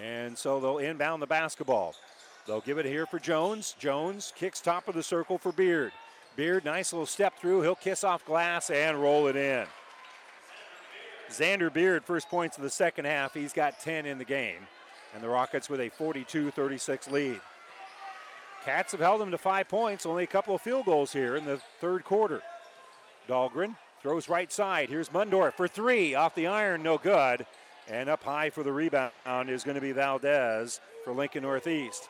And 0.00 0.36
so 0.36 0.60
they'll 0.60 0.78
inbound 0.78 1.22
the 1.22 1.26
basketball. 1.26 1.94
They'll 2.46 2.60
give 2.60 2.78
it 2.78 2.86
here 2.86 3.06
for 3.06 3.18
Jones. 3.18 3.74
Jones 3.78 4.32
kicks 4.36 4.60
top 4.60 4.88
of 4.88 4.94
the 4.94 5.02
circle 5.02 5.38
for 5.38 5.52
Beard. 5.52 5.92
Beard, 6.36 6.64
nice 6.64 6.92
little 6.92 7.06
step 7.06 7.38
through. 7.38 7.62
He'll 7.62 7.74
kiss 7.74 8.04
off 8.04 8.24
glass 8.24 8.70
and 8.70 9.00
roll 9.00 9.28
it 9.28 9.36
in. 9.36 9.66
Xander 11.30 11.72
Beard, 11.72 12.04
first 12.04 12.28
points 12.28 12.56
of 12.56 12.62
the 12.62 12.70
second 12.70 13.06
half. 13.06 13.34
He's 13.34 13.52
got 13.52 13.80
10 13.80 14.04
in 14.04 14.18
the 14.18 14.24
game. 14.24 14.60
And 15.14 15.22
the 15.22 15.28
Rockets 15.28 15.70
with 15.70 15.80
a 15.80 15.88
42 15.88 16.50
36 16.50 17.10
lead. 17.10 17.40
Cats 18.64 18.92
have 18.92 19.00
held 19.00 19.20
them 19.20 19.30
to 19.30 19.38
five 19.38 19.68
points, 19.68 20.06
only 20.06 20.24
a 20.24 20.26
couple 20.26 20.54
of 20.54 20.60
field 20.62 20.86
goals 20.86 21.12
here 21.12 21.36
in 21.36 21.44
the 21.44 21.60
third 21.80 22.02
quarter. 22.04 22.42
Dahlgren 23.28 23.76
throws 24.02 24.28
right 24.28 24.50
side. 24.52 24.88
Here's 24.88 25.10
Mundorf 25.10 25.54
for 25.54 25.68
three. 25.68 26.14
Off 26.14 26.34
the 26.34 26.46
iron, 26.46 26.82
no 26.82 26.98
good. 26.98 27.46
And 27.88 28.08
up 28.08 28.22
high 28.22 28.50
for 28.50 28.62
the 28.62 28.72
rebound 28.72 29.50
is 29.50 29.62
going 29.62 29.74
to 29.74 29.80
be 29.80 29.92
Valdez 29.92 30.80
for 31.04 31.12
Lincoln 31.12 31.42
Northeast. 31.42 32.08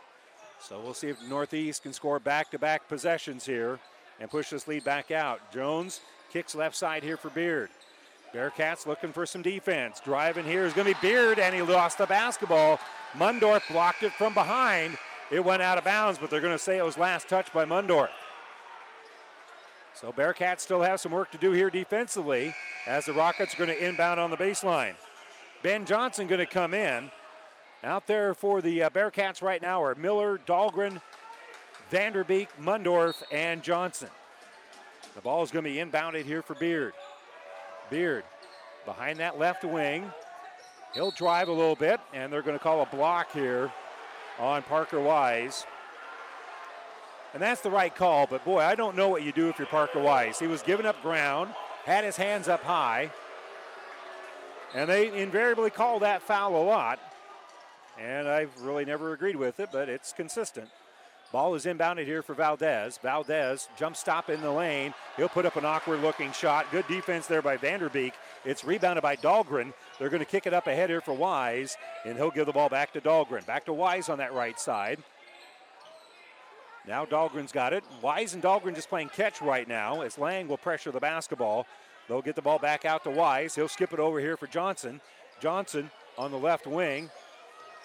So 0.60 0.80
we'll 0.80 0.94
see 0.94 1.08
if 1.08 1.18
Northeast 1.28 1.82
can 1.82 1.92
score 1.92 2.18
back 2.20 2.50
to 2.52 2.58
back 2.58 2.88
possessions 2.88 3.44
here 3.44 3.80
and 4.20 4.30
push 4.30 4.50
this 4.50 4.68
lead 4.68 4.84
back 4.84 5.10
out. 5.10 5.52
Jones 5.52 6.00
kicks 6.32 6.54
left 6.54 6.76
side 6.76 7.02
here 7.02 7.16
for 7.16 7.30
Beard. 7.30 7.70
Bearcats 8.32 8.86
looking 8.86 9.12
for 9.12 9.26
some 9.26 9.42
defense. 9.42 10.00
Driving 10.04 10.44
here 10.44 10.64
is 10.64 10.72
going 10.72 10.92
to 10.92 11.00
be 11.00 11.06
Beard, 11.06 11.38
and 11.38 11.54
he 11.54 11.62
lost 11.62 11.98
the 11.98 12.06
basketball. 12.06 12.80
Mundorf 13.14 13.62
blocked 13.70 14.02
it 14.02 14.12
from 14.12 14.34
behind. 14.34 14.96
It 15.30 15.44
went 15.44 15.62
out 15.62 15.78
of 15.78 15.84
bounds, 15.84 16.18
but 16.18 16.30
they're 16.30 16.40
going 16.40 16.52
to 16.56 16.58
say 16.58 16.78
it 16.78 16.84
was 16.84 16.98
last 16.98 17.28
touch 17.28 17.52
by 17.52 17.64
Mundorf. 17.64 18.08
So 19.94 20.12
Bearcats 20.12 20.60
still 20.60 20.82
have 20.82 21.00
some 21.00 21.12
work 21.12 21.30
to 21.30 21.38
do 21.38 21.52
here 21.52 21.70
defensively 21.70 22.54
as 22.86 23.06
the 23.06 23.12
Rockets 23.12 23.54
are 23.54 23.58
going 23.58 23.70
to 23.70 23.86
inbound 23.86 24.18
on 24.18 24.30
the 24.30 24.36
baseline. 24.36 24.94
Ben 25.64 25.86
Johnson 25.86 26.26
going 26.26 26.40
to 26.40 26.46
come 26.46 26.74
in. 26.74 27.10
Out 27.82 28.06
there 28.06 28.34
for 28.34 28.60
the 28.60 28.82
uh, 28.82 28.90
Bearcats 28.90 29.40
right 29.40 29.62
now 29.62 29.82
are 29.82 29.94
Miller, 29.94 30.38
Dahlgren, 30.46 31.00
Vanderbeek, 31.90 32.48
Mundorf, 32.60 33.22
and 33.32 33.62
Johnson. 33.62 34.10
The 35.14 35.22
ball 35.22 35.42
is 35.42 35.50
going 35.50 35.64
to 35.64 35.70
be 35.70 35.76
inbounded 35.76 36.26
here 36.26 36.42
for 36.42 36.54
Beard. 36.54 36.92
Beard 37.88 38.24
behind 38.84 39.18
that 39.20 39.38
left 39.38 39.64
wing. 39.64 40.12
He'll 40.92 41.12
drive 41.12 41.48
a 41.48 41.52
little 41.52 41.76
bit, 41.76 41.98
and 42.12 42.30
they're 42.30 42.42
going 42.42 42.58
to 42.58 42.62
call 42.62 42.82
a 42.82 42.86
block 42.94 43.32
here 43.32 43.72
on 44.38 44.62
Parker 44.64 45.00
Wise. 45.00 45.64
And 47.32 47.42
that's 47.42 47.62
the 47.62 47.70
right 47.70 47.94
call, 47.94 48.26
but 48.26 48.44
boy, 48.44 48.60
I 48.60 48.74
don't 48.74 48.96
know 48.96 49.08
what 49.08 49.22
you 49.22 49.32
do 49.32 49.48
if 49.48 49.58
you're 49.58 49.66
Parker 49.66 50.00
Wise. 50.00 50.38
He 50.38 50.46
was 50.46 50.60
giving 50.60 50.84
up 50.84 51.00
ground, 51.00 51.54
had 51.86 52.04
his 52.04 52.18
hands 52.18 52.48
up 52.48 52.62
high, 52.62 53.10
and 54.74 54.90
they 54.90 55.22
invariably 55.22 55.70
call 55.70 56.00
that 56.00 56.22
foul 56.22 56.56
a 56.56 56.64
lot. 56.64 56.98
And 57.98 58.28
I've 58.28 58.50
really 58.60 58.84
never 58.84 59.12
agreed 59.12 59.36
with 59.36 59.60
it, 59.60 59.70
but 59.72 59.88
it's 59.88 60.12
consistent. 60.12 60.68
Ball 61.32 61.54
is 61.54 61.64
inbounded 61.64 62.04
here 62.04 62.22
for 62.22 62.34
Valdez. 62.34 62.98
Valdez 62.98 63.68
jump 63.76 63.96
stop 63.96 64.30
in 64.30 64.40
the 64.40 64.50
lane. 64.50 64.94
He'll 65.16 65.28
put 65.28 65.46
up 65.46 65.56
an 65.56 65.64
awkward 65.64 66.00
looking 66.00 66.30
shot. 66.32 66.70
Good 66.70 66.86
defense 66.86 67.26
there 67.26 67.42
by 67.42 67.56
Vanderbeek. 67.56 68.12
It's 68.44 68.64
rebounded 68.64 69.02
by 69.02 69.16
Dahlgren. 69.16 69.72
They're 69.98 70.10
going 70.10 70.20
to 70.20 70.26
kick 70.26 70.46
it 70.46 70.54
up 70.54 70.66
ahead 70.66 70.90
here 70.90 71.00
for 71.00 71.12
Wise, 71.12 71.76
and 72.04 72.16
he'll 72.16 72.30
give 72.30 72.46
the 72.46 72.52
ball 72.52 72.68
back 72.68 72.92
to 72.92 73.00
Dahlgren. 73.00 73.44
Back 73.46 73.64
to 73.66 73.72
Wise 73.72 74.08
on 74.08 74.18
that 74.18 74.32
right 74.32 74.58
side. 74.60 75.02
Now 76.86 77.04
Dahlgren's 77.04 77.52
got 77.52 77.72
it. 77.72 77.82
Wise 78.02 78.34
and 78.34 78.42
Dahlgren 78.42 78.74
just 78.74 78.88
playing 78.88 79.08
catch 79.08 79.40
right 79.40 79.66
now 79.66 80.02
as 80.02 80.18
Lang 80.18 80.46
will 80.46 80.58
pressure 80.58 80.92
the 80.92 81.00
basketball. 81.00 81.66
They'll 82.08 82.22
get 82.22 82.36
the 82.36 82.42
ball 82.42 82.58
back 82.58 82.84
out 82.84 83.04
to 83.04 83.10
Wise. 83.10 83.54
He'll 83.54 83.68
skip 83.68 83.92
it 83.92 84.00
over 84.00 84.20
here 84.20 84.36
for 84.36 84.46
Johnson. 84.46 85.00
Johnson 85.40 85.90
on 86.18 86.30
the 86.30 86.38
left 86.38 86.66
wing 86.66 87.10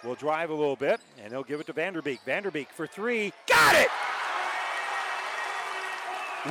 will 0.04 0.16
drive 0.16 0.50
a 0.50 0.54
little 0.54 0.76
bit, 0.76 1.00
and 1.24 1.32
he'll 1.32 1.44
give 1.44 1.60
it 1.60 1.68
to 1.68 1.74
Vanderbeek. 1.74 2.20
Vanderbeek 2.26 2.68
for 2.68 2.88
three. 2.88 3.34
Got 3.48 3.76
it! 3.76 3.90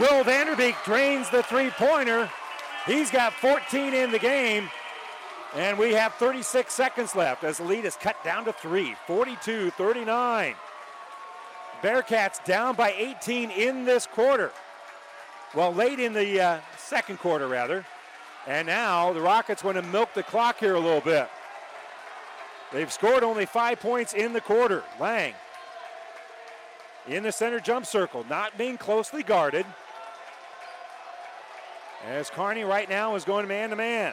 Will 0.01 0.23
Vanderbeek 0.23 0.83
drains 0.85 1.31
the 1.31 1.43
three 1.43 1.71
pointer. 1.71 2.31
He's 2.87 3.11
got 3.11 3.33
14 3.35 3.95
in 3.95 4.11
the 4.11 4.19
game, 4.19 4.69
and 5.55 5.79
we 5.79 5.93
have 5.93 6.15
36 6.15 6.73
seconds 6.73 7.15
left 7.15 7.45
as 7.45 7.59
the 7.59 7.65
lead 7.65 7.85
is 7.85 7.97
cut 7.97 8.23
down 8.25 8.45
to 8.45 8.53
three 8.53 8.95
42 9.07 9.71
39. 9.71 10.55
Bearcats 11.83 12.45
down 12.45 12.75
by 12.75 12.93
18 12.97 13.51
in 13.51 13.85
this 13.85 14.07
quarter. 14.07 14.53
Well, 15.55 15.73
late 15.73 16.01
in 16.01 16.13
the 16.13 16.41
uh, 16.41 16.61
second 16.89 17.19
quarter, 17.19 17.47
rather. 17.47 17.85
And 18.47 18.67
now 18.67 19.13
the 19.13 19.21
Rockets 19.21 19.63
want 19.63 19.77
to 19.77 19.83
milk 19.83 20.15
the 20.15 20.23
clock 20.23 20.59
here 20.59 20.75
a 20.75 20.81
little 20.81 21.01
bit. 21.01 21.29
They've 22.73 22.93
scored 22.93 23.23
only 23.23 23.47
five 23.47 23.81
points 23.81 24.15
in 24.15 24.33
the 24.33 24.41
quarter. 24.41 24.83
Lang 25.01 25.35
in 27.09 27.23
the 27.23 27.33
center 27.33 27.61
jump 27.61 27.87
circle, 27.87 28.25
not 28.29 28.57
being 28.59 28.77
closely 28.77 29.23
guarded. 29.23 29.67
As 32.07 32.31
Kearney 32.31 32.65
right 32.65 32.89
now 32.89 33.15
is 33.17 33.25
going 33.25 33.49
man 33.49 33.71
to 33.71 33.77
man. 33.77 34.13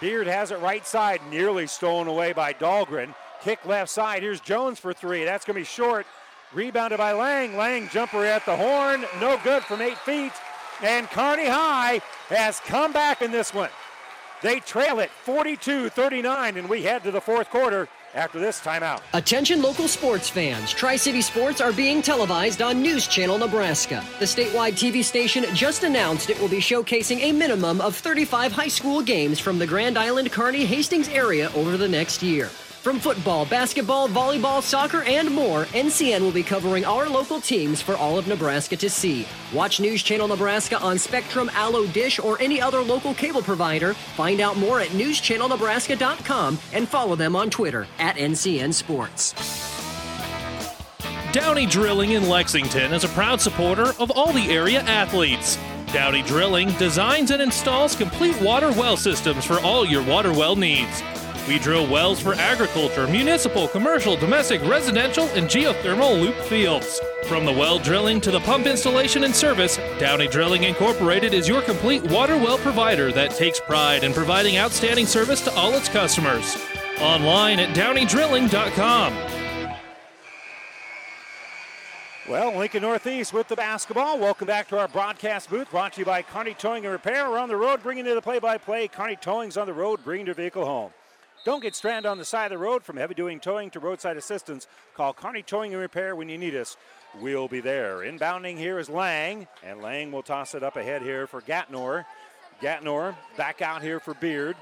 Beard 0.00 0.26
has 0.26 0.50
it 0.50 0.60
right 0.60 0.86
side, 0.86 1.20
nearly 1.30 1.66
stolen 1.66 2.08
away 2.08 2.32
by 2.32 2.52
Dahlgren. 2.52 3.14
Kick 3.42 3.64
left 3.66 3.90
side. 3.90 4.22
Here's 4.22 4.40
Jones 4.40 4.78
for 4.78 4.92
three. 4.92 5.24
That's 5.24 5.44
going 5.44 5.54
to 5.54 5.60
be 5.60 5.64
short. 5.64 6.06
Rebounded 6.52 6.98
by 6.98 7.12
Lang. 7.12 7.56
Lang 7.56 7.88
jumper 7.88 8.24
at 8.24 8.44
the 8.46 8.56
horn. 8.56 9.04
No 9.20 9.40
good 9.42 9.62
from 9.62 9.80
eight 9.80 9.98
feet. 9.98 10.32
And 10.82 11.08
Kearney 11.10 11.46
High 11.46 12.00
has 12.28 12.58
come 12.60 12.92
back 12.92 13.22
in 13.22 13.30
this 13.30 13.54
one. 13.54 13.70
They 14.42 14.58
trail 14.58 14.98
it 14.98 15.10
42 15.10 15.88
39, 15.90 16.56
and 16.56 16.68
we 16.68 16.82
head 16.82 17.04
to 17.04 17.12
the 17.12 17.20
fourth 17.20 17.48
quarter. 17.50 17.88
after 18.14 18.38
this 18.38 18.60
timeout. 18.60 19.00
Attention 19.14 19.62
local 19.62 19.88
sports 19.88 20.28
fans. 20.28 20.70
Tri 20.70 20.96
City 20.96 21.22
Sports 21.22 21.62
are 21.62 21.72
being 21.72 22.02
televised 22.02 22.60
on 22.60 22.82
News 22.82 23.06
Channel 23.06 23.38
Nebraska. 23.38 24.04
The 24.18 24.26
statewide 24.26 24.72
TV 24.72 25.02
station 25.02 25.44
just 25.54 25.82
announced 25.82 26.28
it 26.28 26.38
will 26.38 26.48
be 26.48 26.58
showcasing 26.58 27.20
a 27.20 27.32
minimum 27.32 27.80
of 27.80 27.96
35 27.96 28.52
high 28.52 28.68
school 28.68 29.00
games 29.00 29.40
from 29.40 29.58
the 29.58 29.66
Grand 29.66 29.96
Island 29.96 30.30
Kearney 30.30 30.66
Hastings 30.66 31.08
area 31.08 31.50
over 31.54 31.78
the 31.78 31.88
next 31.88 32.22
year. 32.22 32.50
From 32.82 32.98
football, 32.98 33.46
basketball, 33.46 34.08
volleyball, 34.08 34.60
soccer, 34.60 35.04
and 35.04 35.30
more, 35.30 35.66
NCN 35.66 36.20
will 36.20 36.32
be 36.32 36.42
covering 36.42 36.84
our 36.84 37.08
local 37.08 37.40
teams 37.40 37.80
for 37.80 37.94
all 37.94 38.18
of 38.18 38.26
Nebraska 38.26 38.76
to 38.76 38.90
see. 38.90 39.24
Watch 39.54 39.78
News 39.78 40.02
Channel 40.02 40.26
Nebraska 40.26 40.80
on 40.80 40.98
Spectrum, 40.98 41.48
Allo 41.54 41.86
Dish, 41.86 42.18
or 42.18 42.42
any 42.42 42.60
other 42.60 42.82
local 42.82 43.14
cable 43.14 43.40
provider. 43.40 43.94
Find 43.94 44.40
out 44.40 44.56
more 44.56 44.80
at 44.80 44.88
newschannelnebraska.com 44.88 46.58
and 46.72 46.88
follow 46.88 47.14
them 47.14 47.36
on 47.36 47.50
Twitter 47.50 47.86
at 48.00 48.16
NCN 48.16 48.74
Sports. 48.74 49.32
Downey 51.30 51.66
Drilling 51.66 52.10
in 52.10 52.28
Lexington 52.28 52.92
is 52.92 53.04
a 53.04 53.08
proud 53.10 53.40
supporter 53.40 53.92
of 54.00 54.10
all 54.10 54.32
the 54.32 54.50
area 54.50 54.80
athletes. 54.80 55.56
Downey 55.92 56.22
Drilling 56.22 56.72
designs 56.78 57.30
and 57.30 57.40
installs 57.40 57.94
complete 57.94 58.40
water 58.42 58.72
well 58.72 58.96
systems 58.96 59.44
for 59.44 59.60
all 59.60 59.86
your 59.86 60.02
water 60.02 60.32
well 60.32 60.56
needs. 60.56 61.00
We 61.48 61.58
drill 61.58 61.88
wells 61.88 62.20
for 62.20 62.34
agriculture, 62.34 63.08
municipal, 63.08 63.66
commercial, 63.66 64.16
domestic, 64.16 64.62
residential, 64.62 65.24
and 65.30 65.48
geothermal 65.48 66.20
loop 66.20 66.36
fields. 66.36 67.00
From 67.24 67.44
the 67.44 67.52
well 67.52 67.80
drilling 67.80 68.20
to 68.20 68.30
the 68.30 68.38
pump 68.40 68.66
installation 68.66 69.24
and 69.24 69.34
service, 69.34 69.78
Downey 69.98 70.28
Drilling 70.28 70.62
Incorporated 70.62 71.34
is 71.34 71.48
your 71.48 71.60
complete 71.62 72.02
water 72.04 72.36
well 72.36 72.58
provider 72.58 73.10
that 73.12 73.32
takes 73.32 73.58
pride 73.58 74.04
in 74.04 74.12
providing 74.12 74.56
outstanding 74.56 75.04
service 75.04 75.40
to 75.42 75.52
all 75.54 75.72
its 75.74 75.88
customers. 75.88 76.56
Online 77.00 77.58
at 77.58 77.74
downeydrilling.com. 77.74 79.12
Well, 82.28 82.56
Lincoln 82.56 82.82
Northeast 82.82 83.32
with 83.32 83.48
the 83.48 83.56
basketball. 83.56 84.16
Welcome 84.16 84.46
back 84.46 84.68
to 84.68 84.78
our 84.78 84.86
broadcast 84.86 85.50
booth 85.50 85.68
brought 85.72 85.94
to 85.94 86.00
you 86.00 86.04
by 86.04 86.22
Kearney 86.22 86.54
Towing 86.54 86.84
and 86.84 86.92
Repair. 86.92 87.28
We're 87.28 87.38
on 87.38 87.48
the 87.48 87.56
road 87.56 87.82
bringing 87.82 88.06
you 88.06 88.14
the 88.14 88.22
play 88.22 88.38
by 88.38 88.58
play. 88.58 88.86
Kearney 88.86 89.16
Towing's 89.16 89.56
on 89.56 89.66
the 89.66 89.72
road 89.72 90.04
bringing 90.04 90.26
your 90.26 90.36
vehicle 90.36 90.64
home. 90.64 90.92
Don't 91.44 91.62
get 91.62 91.74
stranded 91.74 92.08
on 92.08 92.18
the 92.18 92.24
side 92.24 92.52
of 92.52 92.58
the 92.58 92.64
road 92.64 92.84
from 92.84 92.96
heavy 92.96 93.14
duty 93.14 93.36
towing 93.38 93.70
to 93.70 93.80
roadside 93.80 94.16
assistance. 94.16 94.68
Call 94.94 95.12
Kearney 95.12 95.42
Towing 95.42 95.72
and 95.72 95.80
Repair 95.80 96.14
when 96.14 96.28
you 96.28 96.38
need 96.38 96.54
us. 96.54 96.76
We'll 97.20 97.48
be 97.48 97.60
there. 97.60 97.98
Inbounding 97.98 98.56
here 98.56 98.78
is 98.78 98.88
Lang, 98.88 99.48
and 99.64 99.82
Lang 99.82 100.12
will 100.12 100.22
toss 100.22 100.54
it 100.54 100.62
up 100.62 100.76
ahead 100.76 101.02
here 101.02 101.26
for 101.26 101.40
Gatnor. 101.40 102.04
Gatnor 102.60 103.16
back 103.36 103.60
out 103.60 103.82
here 103.82 103.98
for 103.98 104.14
Beard. 104.14 104.56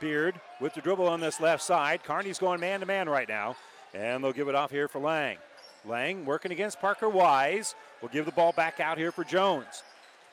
Beard 0.00 0.34
with 0.60 0.74
the 0.74 0.80
dribble 0.80 1.06
on 1.06 1.20
this 1.20 1.40
left 1.40 1.62
side. 1.62 2.02
Kearney's 2.02 2.38
going 2.38 2.58
man 2.58 2.80
to 2.80 2.86
man 2.86 3.08
right 3.08 3.28
now, 3.28 3.54
and 3.94 4.22
they'll 4.22 4.32
give 4.32 4.48
it 4.48 4.56
off 4.56 4.72
here 4.72 4.88
for 4.88 4.98
Lang. 4.98 5.38
Lang 5.86 6.24
working 6.24 6.50
against 6.50 6.80
Parker 6.80 7.08
Wise. 7.08 7.76
Will 8.02 8.08
give 8.08 8.26
the 8.26 8.32
ball 8.32 8.52
back 8.52 8.80
out 8.80 8.98
here 8.98 9.12
for 9.12 9.22
Jones. 9.22 9.84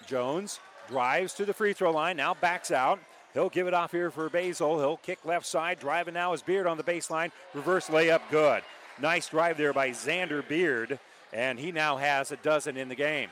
Jones 0.08 0.60
drives 0.89 1.34
to 1.36 1.45
the 1.45 1.54
free 1.54 1.74
throw 1.74 1.91
line, 1.91 2.18
now 2.18 2.34
backs 2.34 2.72
out. 2.72 2.99
He'll 3.34 3.50
give 3.50 3.68
it 3.68 3.74
off 3.74 3.92
here 3.92 4.12
for 4.12 4.30
Basil. 4.30 4.80
He'll 4.80 4.98
kick 4.98 5.20
left 5.24 5.46
side. 5.46 5.80
Driving 5.80 6.14
now 6.14 6.34
is 6.34 6.42
Beard 6.42 6.68
on 6.68 6.78
the 6.78 6.84
baseline. 6.84 7.32
Reverse 7.54 7.88
layup, 7.88 8.22
good. 8.30 8.64
Nice 9.00 9.30
drive 9.30 9.58
there 9.58 9.74
by 9.74 9.90
Xander 9.92 10.46
Beard, 10.48 11.00
and 11.32 11.58
he 11.58 11.72
now 11.72 11.98
has 11.98 12.32
a 12.32 12.38
dozen 12.38 12.78
in 12.78 12.90
the 12.90 12.96
game. 12.96 13.30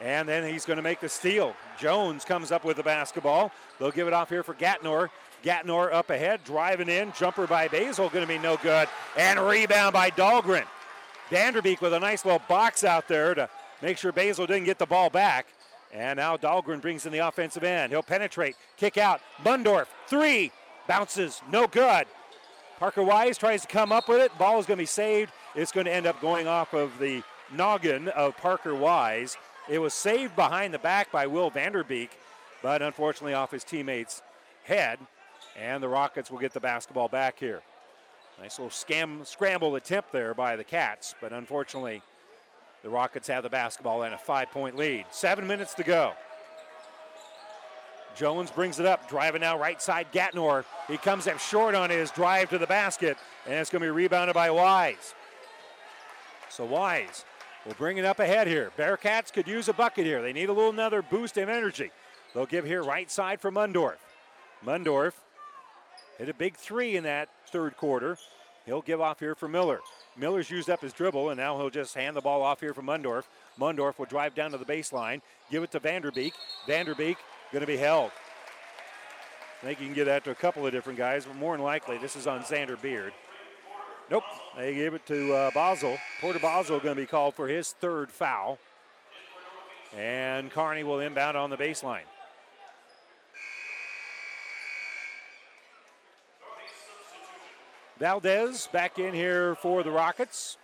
And 0.00 0.28
then 0.28 0.48
he's 0.48 0.64
going 0.64 0.76
to 0.76 0.82
make 0.82 1.00
the 1.00 1.08
steal. 1.08 1.56
Jones 1.78 2.24
comes 2.24 2.52
up 2.52 2.64
with 2.64 2.76
the 2.76 2.84
basketball. 2.84 3.50
They'll 3.78 3.90
give 3.90 4.06
it 4.06 4.12
off 4.12 4.28
here 4.28 4.44
for 4.44 4.54
Gatnor. 4.54 5.10
Gatnor 5.42 5.92
up 5.92 6.10
ahead, 6.10 6.44
driving 6.44 6.88
in. 6.88 7.12
Jumper 7.12 7.48
by 7.48 7.66
Basil, 7.68 8.08
going 8.08 8.26
to 8.26 8.32
be 8.32 8.38
no 8.38 8.56
good. 8.58 8.88
And 9.16 9.40
rebound 9.40 9.92
by 9.92 10.10
Dahlgren. 10.10 10.64
Vanderbeek 11.30 11.80
with 11.80 11.92
a 11.92 12.00
nice 12.00 12.24
little 12.24 12.42
box 12.48 12.84
out 12.84 13.08
there 13.08 13.34
to 13.34 13.48
make 13.82 13.98
sure 13.98 14.12
Basil 14.12 14.46
didn't 14.46 14.64
get 14.64 14.78
the 14.78 14.86
ball 14.86 15.10
back. 15.10 15.46
And 15.92 16.18
now 16.18 16.36
Dahlgren 16.36 16.80
brings 16.80 17.06
in 17.06 17.12
the 17.12 17.18
offensive 17.18 17.64
end. 17.64 17.92
He'll 17.92 18.02
penetrate, 18.02 18.56
kick 18.76 18.98
out. 18.98 19.20
Mundorf, 19.42 19.86
three, 20.06 20.52
bounces, 20.86 21.40
no 21.50 21.66
good. 21.66 22.06
Parker 22.78 23.02
Wise 23.02 23.38
tries 23.38 23.62
to 23.62 23.68
come 23.68 23.90
up 23.90 24.08
with 24.08 24.20
it. 24.20 24.36
Ball 24.38 24.60
is 24.60 24.66
going 24.66 24.76
to 24.76 24.82
be 24.82 24.86
saved. 24.86 25.32
It's 25.54 25.72
going 25.72 25.86
to 25.86 25.92
end 25.92 26.06
up 26.06 26.20
going 26.20 26.46
off 26.46 26.74
of 26.74 26.98
the 26.98 27.22
noggin 27.52 28.08
of 28.08 28.36
Parker 28.36 28.74
Wise. 28.74 29.36
It 29.68 29.78
was 29.78 29.94
saved 29.94 30.36
behind 30.36 30.72
the 30.72 30.78
back 30.78 31.10
by 31.10 31.26
Will 31.26 31.50
Vanderbeek, 31.50 32.10
but 32.62 32.82
unfortunately 32.82 33.34
off 33.34 33.50
his 33.50 33.64
teammate's 33.64 34.22
head. 34.64 34.98
And 35.58 35.82
the 35.82 35.88
Rockets 35.88 36.30
will 36.30 36.38
get 36.38 36.52
the 36.52 36.60
basketball 36.60 37.08
back 37.08 37.38
here. 37.40 37.62
Nice 38.40 38.58
little 38.58 38.70
scam, 38.70 39.26
scramble 39.26 39.74
attempt 39.74 40.12
there 40.12 40.32
by 40.32 40.54
the 40.54 40.62
Cats, 40.62 41.16
but 41.20 41.32
unfortunately 41.32 42.02
the 42.82 42.88
Rockets 42.88 43.28
have 43.28 43.42
the 43.42 43.50
basketball 43.50 44.02
and 44.02 44.14
a 44.14 44.18
five 44.18 44.50
point 44.50 44.76
lead. 44.76 45.06
Seven 45.10 45.46
minutes 45.46 45.74
to 45.74 45.82
go. 45.82 46.12
Jones 48.16 48.50
brings 48.50 48.80
it 48.80 48.86
up, 48.86 49.08
driving 49.08 49.42
now 49.42 49.58
right 49.58 49.80
side. 49.80 50.08
Gatnor. 50.12 50.64
He 50.88 50.96
comes 50.96 51.28
up 51.28 51.38
short 51.38 51.76
on 51.76 51.90
his 51.90 52.10
drive 52.10 52.50
to 52.50 52.58
the 52.58 52.66
basket, 52.66 53.16
and 53.46 53.54
it's 53.54 53.70
going 53.70 53.80
to 53.80 53.86
be 53.86 53.90
rebounded 53.90 54.34
by 54.34 54.50
Wise. 54.50 55.14
So 56.48 56.64
Wise 56.64 57.24
will 57.64 57.74
bring 57.74 57.98
it 57.98 58.04
up 58.04 58.18
ahead 58.18 58.48
here. 58.48 58.72
Bearcats 58.76 59.32
could 59.32 59.46
use 59.46 59.68
a 59.68 59.72
bucket 59.72 60.04
here. 60.04 60.20
They 60.20 60.32
need 60.32 60.48
a 60.48 60.52
little 60.52 60.70
another 60.70 61.00
boost 61.00 61.36
of 61.36 61.48
energy. 61.48 61.92
They'll 62.34 62.46
give 62.46 62.64
here 62.64 62.82
right 62.82 63.10
side 63.10 63.40
for 63.40 63.52
Mundorf. 63.52 63.98
Mundorf 64.64 65.12
hit 66.18 66.28
a 66.28 66.34
big 66.34 66.56
three 66.56 66.96
in 66.96 67.04
that 67.04 67.28
third 67.46 67.76
quarter. 67.76 68.18
He'll 68.66 68.82
give 68.82 69.00
off 69.00 69.20
here 69.20 69.34
for 69.36 69.46
Miller. 69.46 69.80
Miller's 70.18 70.50
used 70.50 70.68
up 70.68 70.80
his 70.80 70.92
dribble, 70.92 71.30
and 71.30 71.38
now 71.38 71.56
he'll 71.56 71.70
just 71.70 71.94
hand 71.94 72.16
the 72.16 72.20
ball 72.20 72.42
off 72.42 72.60
here 72.60 72.74
for 72.74 72.82
Mundorf. 72.82 73.24
Mundorf 73.58 73.98
will 73.98 74.06
drive 74.06 74.34
down 74.34 74.50
to 74.50 74.58
the 74.58 74.64
baseline, 74.64 75.20
give 75.50 75.62
it 75.62 75.70
to 75.72 75.80
Vanderbeek. 75.80 76.32
Vanderbeek 76.66 77.16
going 77.52 77.60
to 77.60 77.66
be 77.66 77.76
held. 77.76 78.10
I 79.62 79.66
think 79.66 79.80
you 79.80 79.86
can 79.86 79.94
give 79.94 80.06
that 80.06 80.24
to 80.24 80.30
a 80.30 80.34
couple 80.34 80.66
of 80.66 80.72
different 80.72 80.98
guys, 80.98 81.24
but 81.24 81.36
more 81.36 81.56
than 81.56 81.64
likely, 81.64 81.98
this 81.98 82.16
is 82.16 82.26
on 82.26 82.42
Xander 82.42 82.80
Beard. 82.80 83.12
Nope, 84.10 84.24
they 84.56 84.74
gave 84.74 84.94
it 84.94 85.04
to 85.06 85.34
uh, 85.34 85.50
Basel. 85.52 85.98
Porter 86.20 86.38
Basel 86.38 86.78
going 86.78 86.96
to 86.96 87.02
be 87.02 87.06
called 87.06 87.34
for 87.34 87.46
his 87.46 87.72
third 87.72 88.10
foul. 88.10 88.58
And 89.96 90.50
Kearney 90.50 90.84
will 90.84 91.00
inbound 91.00 91.36
on 91.36 91.50
the 91.50 91.56
baseline. 91.56 92.02
Valdez 97.98 98.68
back 98.68 98.98
in 98.98 99.12
here 99.12 99.56
for 99.56 99.82
the 99.82 99.90
Rockets, 99.90 100.56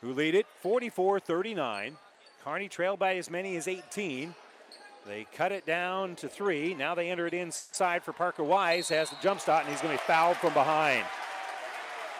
who 0.00 0.12
lead 0.12 0.34
it 0.34 0.46
44 0.60 1.20
39. 1.20 1.96
Kearney 2.44 2.68
trailed 2.68 2.98
by 2.98 3.16
as 3.16 3.30
many 3.30 3.56
as 3.56 3.68
18. 3.68 4.34
They 5.06 5.26
cut 5.36 5.52
it 5.52 5.64
down 5.64 6.16
to 6.16 6.28
three. 6.28 6.74
Now 6.74 6.96
they 6.96 7.10
enter 7.10 7.26
it 7.28 7.34
inside 7.34 8.02
for 8.02 8.12
Parker 8.12 8.42
Wise. 8.42 8.88
Has 8.88 9.10
the 9.10 9.16
jump 9.22 9.40
shot, 9.40 9.62
and 9.62 9.70
he's 9.70 9.80
going 9.80 9.96
to 9.96 10.02
be 10.02 10.06
fouled 10.06 10.36
from 10.38 10.52
behind. 10.52 11.04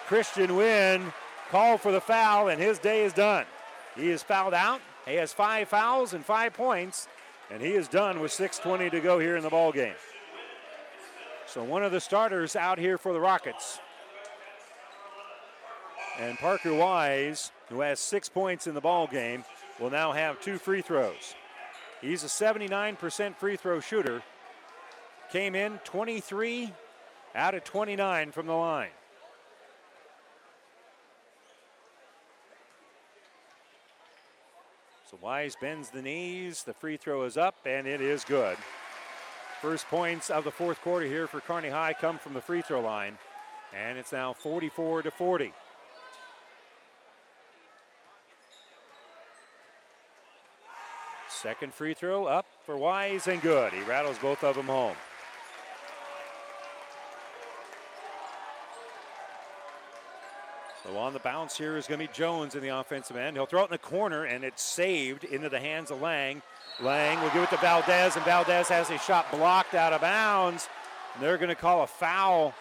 Christian 0.06 0.54
Wynn 0.54 1.12
called 1.50 1.80
for 1.80 1.90
the 1.90 2.00
foul, 2.00 2.48
and 2.48 2.60
his 2.60 2.78
day 2.78 3.04
is 3.04 3.12
done. 3.12 3.46
He 3.96 4.10
is 4.10 4.22
fouled 4.22 4.54
out. 4.54 4.80
He 5.06 5.14
has 5.14 5.32
five 5.32 5.68
fouls 5.68 6.14
and 6.14 6.24
five 6.24 6.54
points, 6.54 7.08
and 7.50 7.60
he 7.60 7.72
is 7.72 7.88
done 7.88 8.20
with 8.20 8.30
6:20 8.30 8.90
to 8.90 9.00
go 9.00 9.18
here 9.18 9.36
in 9.36 9.42
the 9.42 9.50
ball 9.50 9.72
game. 9.72 9.94
So 11.46 11.62
one 11.62 11.84
of 11.84 11.92
the 11.92 12.00
starters 12.00 12.56
out 12.56 12.78
here 12.78 12.98
for 12.98 13.12
the 13.12 13.20
Rockets. 13.20 13.78
And 16.18 16.36
Parker 16.38 16.74
Wise, 16.74 17.52
who 17.68 17.80
has 17.80 18.00
six 18.00 18.28
points 18.28 18.66
in 18.66 18.74
the 18.74 18.80
ball 18.80 19.06
game, 19.06 19.44
will 19.78 19.90
now 19.90 20.12
have 20.12 20.40
two 20.40 20.58
free 20.58 20.82
throws. 20.82 21.34
He's 22.00 22.24
a 22.24 22.26
79% 22.26 23.36
free 23.36 23.56
throw 23.56 23.80
shooter. 23.80 24.22
Came 25.30 25.54
in 25.54 25.78
23 25.84 26.72
out 27.34 27.54
of 27.54 27.64
29 27.64 28.32
from 28.32 28.46
the 28.46 28.54
line. 28.54 28.90
So 35.10 35.18
Wise 35.22 35.54
bends 35.60 35.90
the 35.90 36.02
knees. 36.02 36.64
The 36.64 36.74
free 36.74 36.96
throw 36.96 37.22
is 37.24 37.36
up, 37.36 37.54
and 37.64 37.86
it 37.86 38.00
is 38.00 38.24
good. 38.24 38.56
First 39.62 39.86
points 39.88 40.28
of 40.28 40.44
the 40.44 40.50
fourth 40.50 40.80
quarter 40.82 41.06
here 41.06 41.26
for 41.26 41.40
Kearney 41.40 41.70
High 41.70 41.94
come 41.94 42.18
from 42.18 42.34
the 42.34 42.40
free 42.40 42.62
throw 42.62 42.80
line. 42.80 43.18
And 43.74 43.98
it's 43.98 44.12
now 44.12 44.32
44 44.32 45.02
to 45.02 45.10
40. 45.10 45.52
Second 51.28 51.74
free 51.74 51.94
throw 51.94 52.26
up 52.26 52.46
for 52.64 52.76
Wise 52.76 53.28
and 53.28 53.40
good. 53.42 53.72
He 53.72 53.82
rattles 53.82 54.18
both 54.18 54.44
of 54.44 54.56
them 54.56 54.66
home. 54.66 54.96
So 60.86 60.96
on 60.98 61.12
the 61.12 61.18
bounce 61.18 61.58
here 61.58 61.76
is 61.76 61.86
going 61.86 62.00
to 62.00 62.06
be 62.06 62.12
Jones 62.12 62.54
in 62.54 62.62
the 62.62 62.68
offensive 62.68 63.16
end. 63.16 63.36
He'll 63.36 63.46
throw 63.46 63.62
it 63.62 63.66
in 63.66 63.70
the 63.72 63.78
corner, 63.78 64.24
and 64.24 64.44
it's 64.44 64.62
saved 64.62 65.24
into 65.24 65.48
the 65.48 65.58
hands 65.58 65.90
of 65.90 66.00
Lang. 66.00 66.42
Lang 66.80 67.20
will 67.20 67.30
give 67.30 67.42
it 67.42 67.50
to 67.50 67.56
Valdez, 67.56 68.14
and 68.14 68.24
Valdez 68.24 68.68
has 68.68 68.90
a 68.90 68.98
shot 68.98 69.30
blocked 69.32 69.74
out 69.74 69.92
of 69.92 70.00
bounds. 70.00 70.68
And 71.14 71.24
they're 71.24 71.38
going 71.38 71.48
to 71.48 71.54
call 71.54 71.82
a 71.82 71.86
foul 71.86 72.54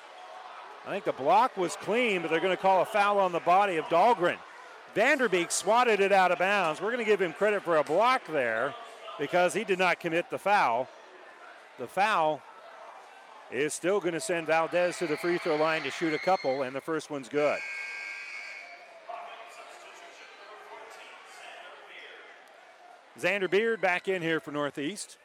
I 0.87 0.91
think 0.91 1.05
the 1.05 1.13
block 1.13 1.57
was 1.57 1.75
clean, 1.77 2.21
but 2.21 2.29
they're 2.29 2.39
going 2.39 2.55
to 2.55 2.61
call 2.61 2.83
a 2.83 2.85
foul 2.85 3.19
on 3.19 3.31
the 3.31 3.39
body 3.39 3.77
of 3.77 3.85
Dahlgren. 3.85 4.37
Vanderbeek 4.95 5.51
swatted 5.51 5.99
it 5.99 6.11
out 6.11 6.31
of 6.31 6.37
bounds. 6.37 6.79
We're 6.79 6.91
going 6.91 7.03
to 7.03 7.09
give 7.09 7.21
him 7.21 7.33
credit 7.33 7.63
for 7.63 7.77
a 7.77 7.83
block 7.83 8.21
there 8.27 8.73
because 9.17 9.53
he 9.53 9.63
did 9.63 9.79
not 9.79 9.99
commit 9.99 10.29
the 10.29 10.37
foul. 10.37 10.87
The 11.79 11.87
foul 11.87 12.41
is 13.51 13.73
still 13.73 13.99
going 13.99 14.13
to 14.13 14.19
send 14.19 14.45
Valdez 14.45 14.99
to 14.99 15.07
the 15.07 15.17
free 15.17 15.39
throw 15.39 15.55
line 15.55 15.81
to 15.83 15.91
shoot 15.91 16.13
a 16.13 16.19
couple, 16.19 16.61
and 16.61 16.75
the 16.75 16.81
first 16.81 17.09
one's 17.09 17.29
good. 17.29 17.59
Xander 23.25 23.49
Beard 23.49 23.81
back 23.81 24.07
in 24.07 24.21
here 24.21 24.39
for 24.39 24.51
Northeast. 24.51 25.17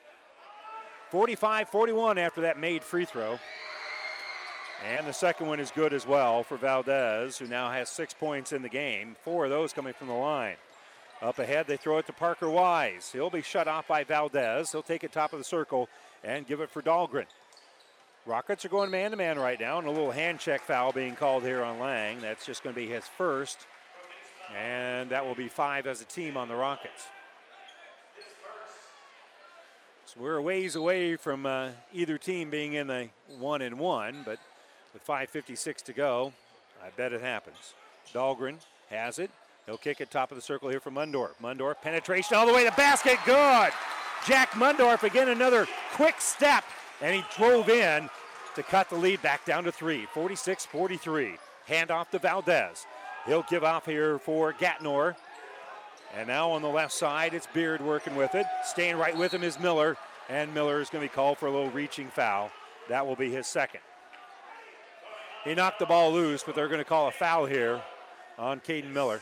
45 1.11 1.69
41 1.69 2.17
after 2.17 2.41
that 2.41 2.59
made 2.59 2.83
free 2.83 3.05
throw. 3.05 3.39
And 4.89 5.07
the 5.07 5.13
second 5.13 5.49
one 5.49 5.61
is 5.61 5.71
good 5.71 5.93
as 5.93 6.07
well 6.07 6.43
for 6.43 6.57
Valdez, 6.57 7.37
who 7.37 7.47
now 7.47 7.71
has 7.71 7.91
six 7.91 8.15
points 8.15 8.53
in 8.53 8.63
the 8.63 8.71
game. 8.71 9.17
Four 9.23 9.45
of 9.45 9.51
those 9.51 9.75
coming 9.75 9.93
from 9.93 10.07
the 10.07 10.15
line. 10.15 10.57
Up 11.21 11.39
ahead, 11.39 11.67
they 11.67 11.77
throw 11.77 11.99
it 11.99 12.07
to 12.07 12.15
Parker 12.15 12.49
Wise. 12.49 13.11
He'll 13.13 13.29
be 13.29 13.43
shut 13.43 13.69
off 13.69 13.87
by 13.87 14.05
Valdez. 14.05 14.73
He'll 14.73 14.81
take 14.81 15.05
it 15.05 15.13
top 15.13 15.35
of 15.35 15.39
the 15.39 15.45
circle 15.45 15.87
and 16.25 16.47
give 16.47 16.63
it 16.63 16.71
for 16.71 16.81
Dahlgren. 16.81 17.27
Rockets 18.25 18.65
are 18.65 18.71
going 18.71 18.91
man 18.91 19.11
to 19.11 19.19
man 19.19 19.39
right 19.39 19.61
now, 19.61 19.79
and 19.79 19.87
a 19.87 19.91
little 19.91 20.11
hand 20.11 20.41
check 20.41 20.63
foul 20.63 20.93
being 20.93 21.17
called 21.17 21.43
here 21.43 21.63
on 21.63 21.79
Lang. 21.79 22.23
That's 22.23 22.47
just 22.47 22.63
going 22.63 22.75
to 22.75 22.81
be 22.81 22.87
his 22.87 23.05
first, 23.05 23.59
and 24.57 25.11
that 25.11 25.27
will 25.27 25.35
be 25.35 25.49
five 25.49 25.87
as 25.87 26.01
a 26.01 26.07
team 26.07 26.39
on 26.39 26.49
the 26.49 26.57
Rockets. 26.57 27.05
So 30.13 30.23
we're 30.23 30.39
a 30.39 30.43
ways 30.43 30.75
away 30.75 31.15
from 31.15 31.47
uh, 31.47 31.69
either 31.93 32.19
team 32.19 32.51
being 32.51 32.73
in 32.73 32.89
the 32.89 33.11
one 33.39 33.63
and 33.63 33.79
one, 33.79 34.23
but 34.25 34.41
with 34.93 35.07
5.56 35.07 35.85
to 35.85 35.93
go, 35.93 36.33
I 36.85 36.91
bet 36.97 37.13
it 37.13 37.21
happens. 37.21 37.75
Dahlgren 38.13 38.57
has 38.89 39.21
it. 39.21 39.31
He'll 39.67 39.77
kick 39.77 40.01
it 40.01 40.11
top 40.11 40.33
of 40.33 40.37
the 40.37 40.43
circle 40.43 40.69
here 40.69 40.81
for 40.81 40.91
Mundorf. 40.91 41.35
Mundorf 41.41 41.81
penetration 41.81 42.37
all 42.37 42.45
the 42.45 42.53
way 42.53 42.65
to 42.65 42.73
basket. 42.73 43.19
Good. 43.25 43.71
Jack 44.27 44.51
Mundorf 44.55 45.05
again 45.05 45.29
another 45.29 45.69
quick 45.93 46.21
step, 46.21 46.65
and 47.01 47.15
he 47.15 47.23
drove 47.37 47.69
in 47.69 48.11
to 48.57 48.65
cut 48.65 48.91
the 48.91 48.97
lead 48.97 49.23
back 49.23 49.45
down 49.45 49.63
to 49.63 49.71
three. 49.71 50.07
46 50.07 50.67
43. 50.67 51.37
Hand 51.67 51.93
off 51.93 52.11
to 52.11 52.19
Valdez. 52.19 52.85
He'll 53.27 53.45
give 53.49 53.63
off 53.63 53.87
here 53.87 54.19
for 54.19 54.53
Gatnor. 54.55 55.15
And 56.17 56.27
now 56.27 56.51
on 56.51 56.63
the 56.63 56.69
left 56.69 56.93
side, 56.93 57.35
it's 57.35 57.47
Beard 57.47 57.81
working 57.81 58.17
with 58.17 58.35
it. 58.35 58.47
Staying 58.65 58.97
right 58.97 59.17
with 59.17 59.33
him 59.33 59.43
is 59.43 59.61
Miller. 59.61 59.97
And 60.29 60.53
Miller 60.55 60.81
is 60.81 60.91
going 60.91 61.03
to 61.03 61.11
be 61.11 61.15
called 61.15 61.39
for 61.39 61.47
a 61.47 61.51
little 61.51 61.71
reaching 61.71 62.09
foul. 62.09 62.51
That 62.89 63.07
will 63.07 63.17
be 63.17 63.31
his 63.31 63.47
second. 63.47 63.81
He 65.45 65.55
knocked 65.55 65.79
the 65.79 65.87
ball 65.87 66.13
loose, 66.13 66.43
but 66.43 66.55
they're 66.55 66.69
going 66.69 66.81
to 66.81 66.85
call 66.85 67.09
a 67.09 67.13
foul 67.13 67.47
here 67.47 67.81
on 68.39 68.61
Caden 68.61 68.93
Miller. 68.93 69.21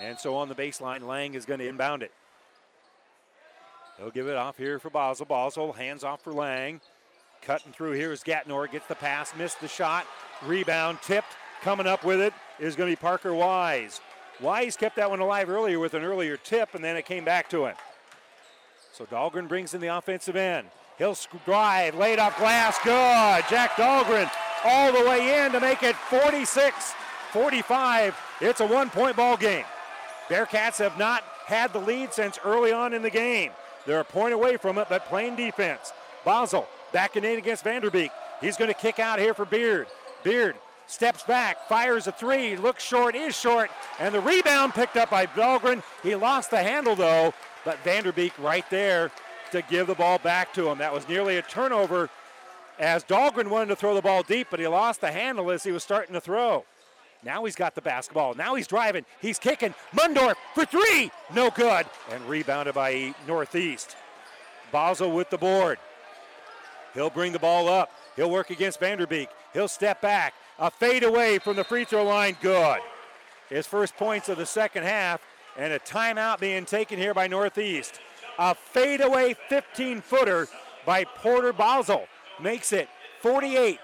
And 0.00 0.18
so 0.18 0.36
on 0.36 0.48
the 0.48 0.54
baseline, 0.54 1.02
Lang 1.02 1.34
is 1.34 1.46
going 1.46 1.60
to 1.60 1.68
inbound 1.68 2.02
it. 2.02 2.12
He'll 3.98 4.10
give 4.10 4.28
it 4.28 4.36
off 4.36 4.58
here 4.58 4.78
for 4.78 4.90
Basel. 4.90 5.24
Basel 5.24 5.72
hands 5.72 6.04
off 6.04 6.22
for 6.22 6.32
Lang. 6.32 6.80
Cutting 7.42 7.72
through 7.72 7.92
here 7.92 8.12
is 8.12 8.22
Gatnor. 8.22 8.70
Gets 8.70 8.86
the 8.86 8.94
pass, 8.94 9.34
missed 9.36 9.60
the 9.60 9.68
shot. 9.68 10.06
Rebound, 10.44 10.98
tipped. 11.02 11.36
Coming 11.62 11.86
up 11.86 12.04
with 12.04 12.20
it 12.20 12.34
is 12.60 12.76
going 12.76 12.90
to 12.90 12.96
be 12.96 13.00
Parker 13.00 13.32
Wise. 13.32 14.00
Wise 14.40 14.76
kept 14.76 14.96
that 14.96 15.10
one 15.10 15.20
alive 15.20 15.48
earlier 15.48 15.78
with 15.78 15.94
an 15.94 16.04
earlier 16.04 16.36
tip, 16.36 16.74
and 16.74 16.84
then 16.84 16.96
it 16.96 17.06
came 17.06 17.24
back 17.24 17.48
to 17.50 17.66
him. 17.66 17.74
So 18.92 19.04
Dahlgren 19.06 19.48
brings 19.48 19.74
in 19.74 19.80
the 19.80 19.96
offensive 19.96 20.36
end. 20.36 20.68
He'll 20.98 21.16
drive, 21.44 21.94
laid 21.94 22.18
off 22.18 22.38
glass, 22.38 22.78
good. 22.82 23.44
Jack 23.50 23.72
Dahlgren 23.72 24.30
all 24.64 24.92
the 24.92 25.08
way 25.08 25.44
in 25.44 25.52
to 25.52 25.60
make 25.60 25.82
it 25.82 25.94
46 25.96 26.94
45. 27.32 28.16
It's 28.40 28.60
a 28.60 28.66
one 28.66 28.88
point 28.88 29.16
ball 29.16 29.36
game. 29.36 29.64
Bearcats 30.28 30.78
have 30.78 30.98
not 30.98 31.22
had 31.46 31.72
the 31.72 31.78
lead 31.78 32.12
since 32.12 32.38
early 32.44 32.72
on 32.72 32.94
in 32.94 33.02
the 33.02 33.10
game. 33.10 33.52
They're 33.86 34.00
a 34.00 34.04
point 34.04 34.32
away 34.34 34.56
from 34.56 34.78
it, 34.78 34.88
but 34.88 35.06
playing 35.06 35.36
defense. 35.36 35.92
Basel 36.24 36.66
backing 36.92 37.24
in 37.24 37.38
against 37.38 37.64
Vanderbeek. 37.64 38.10
He's 38.40 38.56
going 38.56 38.68
to 38.68 38.74
kick 38.74 38.98
out 38.98 39.18
here 39.18 39.34
for 39.34 39.44
Beard. 39.44 39.86
Beard 40.24 40.56
steps 40.86 41.22
back, 41.22 41.68
fires 41.68 42.06
a 42.06 42.12
three, 42.12 42.56
looks 42.56 42.84
short, 42.84 43.14
is 43.14 43.36
short, 43.36 43.70
and 43.98 44.14
the 44.14 44.20
rebound 44.20 44.74
picked 44.74 44.96
up 44.96 45.10
by 45.10 45.26
Dahlgren. 45.26 45.82
He 46.02 46.14
lost 46.14 46.50
the 46.50 46.62
handle 46.62 46.94
though, 46.94 47.34
but 47.64 47.82
Vanderbeek 47.84 48.32
right 48.38 48.68
there 48.70 49.10
to 49.52 49.62
give 49.62 49.86
the 49.86 49.94
ball 49.94 50.18
back 50.18 50.52
to 50.54 50.68
him. 50.68 50.78
That 50.78 50.92
was 50.92 51.08
nearly 51.08 51.36
a 51.36 51.42
turnover 51.42 52.10
as 52.78 53.04
Dahlgren 53.04 53.48
wanted 53.48 53.68
to 53.68 53.76
throw 53.76 53.94
the 53.94 54.02
ball 54.02 54.22
deep, 54.22 54.48
but 54.50 54.60
he 54.60 54.66
lost 54.66 55.00
the 55.00 55.10
handle 55.10 55.50
as 55.50 55.62
he 55.64 55.72
was 55.72 55.82
starting 55.82 56.14
to 56.14 56.20
throw. 56.20 56.64
Now 57.22 57.44
he's 57.44 57.56
got 57.56 57.74
the 57.74 57.80
basketball. 57.80 58.34
Now 58.34 58.54
he's 58.54 58.66
driving. 58.66 59.04
He's 59.20 59.38
kicking. 59.38 59.74
Mundorf 59.94 60.34
for 60.54 60.64
three. 60.64 61.10
No 61.34 61.50
good. 61.50 61.86
And 62.12 62.22
rebounded 62.28 62.74
by 62.74 63.14
Northeast. 63.26 63.96
Basel 64.70 65.10
with 65.10 65.30
the 65.30 65.38
board. 65.38 65.78
He'll 66.94 67.10
bring 67.10 67.32
the 67.32 67.38
ball 67.38 67.68
up. 67.68 67.90
He'll 68.14 68.30
work 68.30 68.50
against 68.50 68.80
Vanderbeek. 68.80 69.28
He'll 69.56 69.68
step 69.68 70.02
back. 70.02 70.34
A 70.58 70.70
fade 70.70 71.02
away 71.02 71.38
from 71.38 71.56
the 71.56 71.64
free 71.64 71.86
throw 71.86 72.04
line. 72.04 72.36
Good. 72.42 72.80
His 73.48 73.66
first 73.66 73.96
points 73.96 74.28
of 74.28 74.36
the 74.36 74.44
second 74.44 74.82
half. 74.82 75.22
And 75.56 75.72
a 75.72 75.78
timeout 75.78 76.40
being 76.40 76.66
taken 76.66 76.98
here 76.98 77.14
by 77.14 77.26
Northeast. 77.26 77.98
A 78.38 78.54
fadeaway 78.54 79.34
15 79.48 80.02
footer 80.02 80.46
by 80.84 81.04
Porter 81.04 81.54
Basel 81.54 82.06
makes 82.38 82.70
it 82.74 82.90
48 83.22 83.80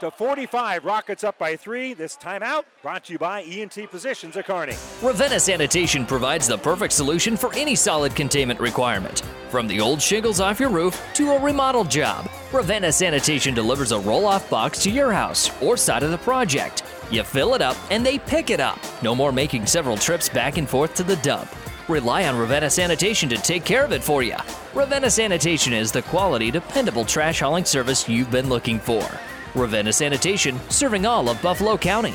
to 0.00 0.10
45. 0.10 0.84
Rockets 0.84 1.24
up 1.24 1.38
by 1.38 1.56
three. 1.56 1.94
This 1.94 2.16
timeout 2.16 2.64
brought 2.82 3.04
to 3.04 3.12
you 3.12 3.18
by 3.18 3.42
ENT 3.42 3.90
Positions 3.90 4.36
at 4.36 4.46
Kearney. 4.46 4.74
Ravenna 5.02 5.40
Sanitation 5.40 6.06
provides 6.06 6.46
the 6.46 6.58
perfect 6.58 6.92
solution 6.92 7.36
for 7.36 7.54
any 7.54 7.74
solid 7.74 8.14
containment 8.14 8.60
requirement. 8.60 9.22
From 9.50 9.66
the 9.66 9.80
old 9.80 10.02
shingles 10.02 10.40
off 10.40 10.60
your 10.60 10.70
roof 10.70 11.00
to 11.14 11.32
a 11.32 11.40
remodel 11.40 11.84
job, 11.84 12.28
Ravenna 12.52 12.92
Sanitation 12.92 13.54
delivers 13.54 13.92
a 13.92 13.98
roll 14.00 14.26
off 14.26 14.48
box 14.50 14.82
to 14.82 14.90
your 14.90 15.12
house 15.12 15.50
or 15.62 15.76
side 15.76 16.02
of 16.02 16.10
the 16.10 16.18
project. 16.18 16.82
You 17.10 17.22
fill 17.22 17.54
it 17.54 17.62
up 17.62 17.76
and 17.90 18.04
they 18.04 18.18
pick 18.18 18.50
it 18.50 18.60
up. 18.60 18.78
No 19.02 19.14
more 19.14 19.32
making 19.32 19.66
several 19.66 19.96
trips 19.96 20.28
back 20.28 20.58
and 20.58 20.68
forth 20.68 20.94
to 20.96 21.02
the 21.02 21.16
dump. 21.16 21.48
Rely 21.88 22.26
on 22.26 22.36
Ravenna 22.36 22.68
Sanitation 22.68 23.28
to 23.28 23.36
take 23.36 23.64
care 23.64 23.84
of 23.84 23.92
it 23.92 24.02
for 24.02 24.22
you. 24.22 24.36
Ravenna 24.74 25.08
Sanitation 25.08 25.72
is 25.72 25.92
the 25.92 26.02
quality, 26.02 26.50
dependable 26.50 27.04
trash 27.04 27.40
hauling 27.40 27.64
service 27.64 28.08
you've 28.08 28.30
been 28.30 28.48
looking 28.48 28.80
for. 28.80 29.08
Ravenna 29.56 29.92
Sanitation, 29.92 30.60
serving 30.68 31.06
all 31.06 31.28
of 31.28 31.40
Buffalo 31.40 31.76
County. 31.76 32.14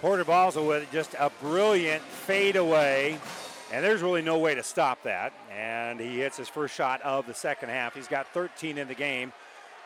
Porter 0.00 0.24
Basel 0.24 0.66
with 0.66 0.90
just 0.90 1.14
a 1.18 1.30
brilliant 1.42 2.02
fadeaway. 2.02 3.18
And 3.70 3.84
there's 3.84 4.00
really 4.00 4.22
no 4.22 4.38
way 4.38 4.54
to 4.54 4.62
stop 4.62 5.02
that. 5.02 5.34
And 5.54 6.00
he 6.00 6.20
hits 6.20 6.38
his 6.38 6.48
first 6.48 6.74
shot 6.74 7.02
of 7.02 7.26
the 7.26 7.34
second 7.34 7.68
half. 7.68 7.94
He's 7.94 8.08
got 8.08 8.26
13 8.32 8.78
in 8.78 8.88
the 8.88 8.94
game. 8.94 9.32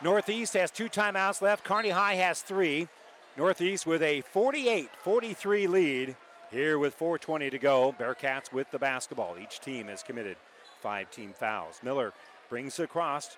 Northeast 0.01 0.53
has 0.53 0.71
two 0.71 0.87
timeouts 0.87 1.41
left. 1.41 1.65
Kearney 1.65 1.89
High 1.89 2.15
has 2.15 2.41
three. 2.41 2.87
Northeast 3.35 3.85
with 3.85 4.01
a 4.01 4.21
48 4.21 4.89
43 5.03 5.67
lead 5.67 6.15
here 6.49 6.79
with 6.79 6.97
4.20 6.97 7.51
to 7.51 7.59
go. 7.59 7.93
Bearcats 7.99 8.53
with 8.53 8.71
the 8.71 8.79
basketball. 8.79 9.35
Each 9.37 9.59
team 9.59 9.87
has 9.87 10.01
committed 10.01 10.37
five 10.81 11.11
team 11.11 11.33
fouls. 11.37 11.81
Miller 11.83 12.13
brings 12.49 12.79
it 12.79 12.83
across. 12.83 13.35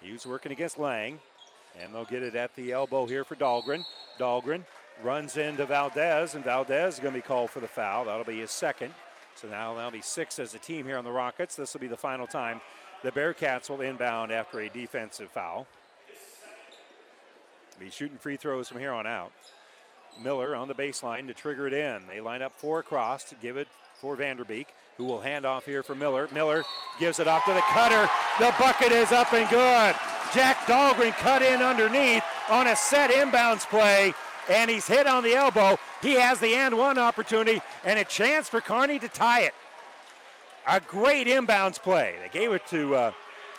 He's 0.00 0.26
working 0.26 0.52
against 0.52 0.78
Lang. 0.78 1.20
And 1.78 1.94
they'll 1.94 2.04
get 2.06 2.22
it 2.22 2.34
at 2.34 2.54
the 2.56 2.72
elbow 2.72 3.06
here 3.06 3.24
for 3.24 3.36
Dahlgren. 3.36 3.84
Dahlgren 4.18 4.64
runs 5.02 5.36
into 5.36 5.66
Valdez, 5.66 6.34
and 6.34 6.44
Valdez 6.44 6.94
is 6.94 7.00
going 7.00 7.14
to 7.14 7.18
be 7.18 7.26
called 7.26 7.50
for 7.50 7.60
the 7.60 7.68
foul. 7.68 8.04
That'll 8.04 8.24
be 8.24 8.40
his 8.40 8.50
second. 8.50 8.94
So 9.34 9.48
now 9.48 9.74
that'll 9.74 9.90
be 9.90 10.02
six 10.02 10.38
as 10.38 10.54
a 10.54 10.58
team 10.58 10.86
here 10.86 10.98
on 10.98 11.04
the 11.04 11.10
Rockets. 11.10 11.56
This 11.56 11.72
will 11.72 11.80
be 11.80 11.88
the 11.88 11.96
final 11.96 12.26
time 12.26 12.60
the 13.02 13.10
Bearcats 13.10 13.68
will 13.68 13.80
inbound 13.80 14.30
after 14.30 14.60
a 14.60 14.68
defensive 14.68 15.30
foul. 15.30 15.66
Be 17.80 17.90
shooting 17.90 18.18
free 18.18 18.36
throws 18.36 18.68
from 18.68 18.78
here 18.78 18.92
on 18.92 19.06
out. 19.06 19.32
Miller 20.22 20.54
on 20.54 20.68
the 20.68 20.74
baseline 20.74 21.26
to 21.26 21.34
trigger 21.34 21.66
it 21.66 21.72
in. 21.72 22.02
They 22.06 22.20
line 22.20 22.42
up 22.42 22.52
four 22.52 22.78
across 22.78 23.24
to 23.24 23.34
give 23.36 23.56
it 23.56 23.66
for 24.00 24.16
Vanderbeek, 24.16 24.66
who 24.98 25.04
will 25.04 25.20
hand 25.20 25.44
off 25.44 25.64
here 25.64 25.82
for 25.82 25.94
Miller. 25.94 26.28
Miller 26.32 26.64
gives 27.00 27.18
it 27.18 27.26
off 27.26 27.44
to 27.46 27.54
the 27.54 27.62
cutter. 27.72 28.08
The 28.38 28.54
bucket 28.58 28.92
is 28.92 29.10
up 29.10 29.32
and 29.32 29.48
good. 29.48 29.96
Jack 30.34 30.58
Dahlgren 30.66 31.12
cut 31.12 31.42
in 31.42 31.60
underneath 31.60 32.22
on 32.48 32.68
a 32.68 32.76
set 32.76 33.10
inbounds 33.10 33.68
play, 33.68 34.14
and 34.48 34.70
he's 34.70 34.86
hit 34.86 35.06
on 35.06 35.22
the 35.22 35.34
elbow. 35.34 35.78
He 36.00 36.14
has 36.14 36.40
the 36.40 36.54
and 36.54 36.76
one 36.76 36.98
opportunity 36.98 37.60
and 37.84 37.98
a 37.98 38.04
chance 38.04 38.48
for 38.48 38.60
Kearney 38.60 38.98
to 38.98 39.08
tie 39.08 39.42
it. 39.42 39.54
A 40.66 40.80
great 40.80 41.26
inbounds 41.26 41.80
play. 41.80 42.14
They 42.22 42.28
gave 42.38 42.52
it 42.52 42.66
to 42.68 42.94
uh, 42.94 43.12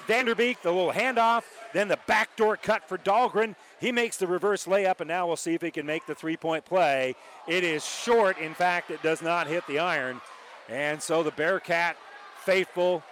Vanderbeek, 0.08 0.62
the 0.62 0.72
little 0.72 0.92
handoff, 0.92 1.44
then 1.74 1.88
the 1.88 2.00
backdoor 2.08 2.58
cut 2.58 2.88
for 2.88 2.98
Dahlgren. 2.98 3.56
He 3.80 3.92
makes 3.92 4.18
the 4.18 4.28
reverse 4.28 4.66
layup, 4.66 5.00
and 5.00 5.08
now 5.08 5.28
we'll 5.28 5.36
see 5.36 5.54
if 5.54 5.62
he 5.62 5.72
can 5.72 5.86
make 5.86 6.06
the 6.06 6.16
three 6.16 6.38
point 6.38 6.66
play. 6.66 7.16
It 7.48 7.64
is 7.64 7.86
short. 7.86 8.38
In 8.38 8.54
fact, 8.54 8.92
it 8.92 9.02
does 9.02 9.22
not 9.22 9.48
hit 9.48 9.66
the 9.68 9.80
iron. 9.80 10.22
And 10.70 11.02
so 11.02 11.24
the 11.24 11.32
Bearcat 11.32 11.98
faithful 12.46 13.04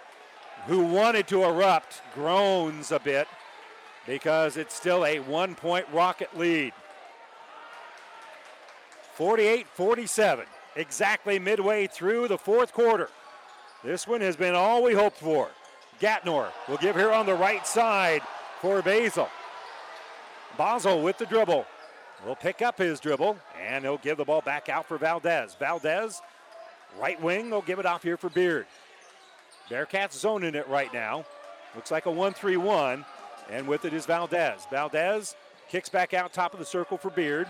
who 0.66 0.84
wanted 0.84 1.26
to 1.28 1.44
erupt 1.44 2.02
groans 2.14 2.92
a 2.92 3.00
bit 3.00 3.26
because 4.06 4.56
it's 4.56 4.74
still 4.74 5.04
a 5.04 5.18
one 5.20 5.54
point 5.54 5.86
Rocket 5.92 6.36
lead. 6.38 6.72
48 9.14 9.66
47, 9.66 10.46
exactly 10.76 11.38
midway 11.38 11.86
through 11.86 12.28
the 12.28 12.38
fourth 12.38 12.72
quarter. 12.72 13.08
This 13.84 14.06
one 14.06 14.20
has 14.20 14.36
been 14.36 14.54
all 14.54 14.82
we 14.82 14.94
hoped 14.94 15.18
for. 15.18 15.50
Gatnor 16.00 16.50
will 16.68 16.78
give 16.78 16.96
here 16.96 17.12
on 17.12 17.26
the 17.26 17.34
right 17.34 17.66
side 17.66 18.22
for 18.60 18.80
Basil. 18.82 19.28
Basel 20.56 21.02
with 21.02 21.18
the 21.18 21.26
dribble. 21.26 21.66
Will 22.24 22.36
pick 22.36 22.62
up 22.62 22.78
his 22.78 23.00
dribble 23.00 23.36
and 23.60 23.84
he'll 23.84 23.98
give 23.98 24.16
the 24.16 24.24
ball 24.24 24.40
back 24.40 24.68
out 24.68 24.86
for 24.86 24.96
Valdez. 24.98 25.56
Valdez, 25.58 26.22
right 27.00 27.20
wing, 27.20 27.50
will 27.50 27.62
give 27.62 27.78
it 27.78 27.86
off 27.86 28.02
here 28.02 28.16
for 28.16 28.30
Beard. 28.30 28.66
Bearcats 29.68 30.12
zoning 30.12 30.54
it 30.54 30.68
right 30.68 30.92
now. 30.92 31.24
Looks 31.74 31.90
like 31.90 32.06
a 32.06 32.10
1 32.10 32.34
3 32.34 32.56
1. 32.56 33.04
And 33.50 33.66
with 33.66 33.84
it 33.84 33.92
is 33.92 34.06
Valdez. 34.06 34.66
Valdez 34.70 35.34
kicks 35.68 35.88
back 35.88 36.14
out 36.14 36.32
top 36.32 36.52
of 36.52 36.58
the 36.58 36.64
circle 36.64 36.96
for 36.96 37.10
Beard. 37.10 37.48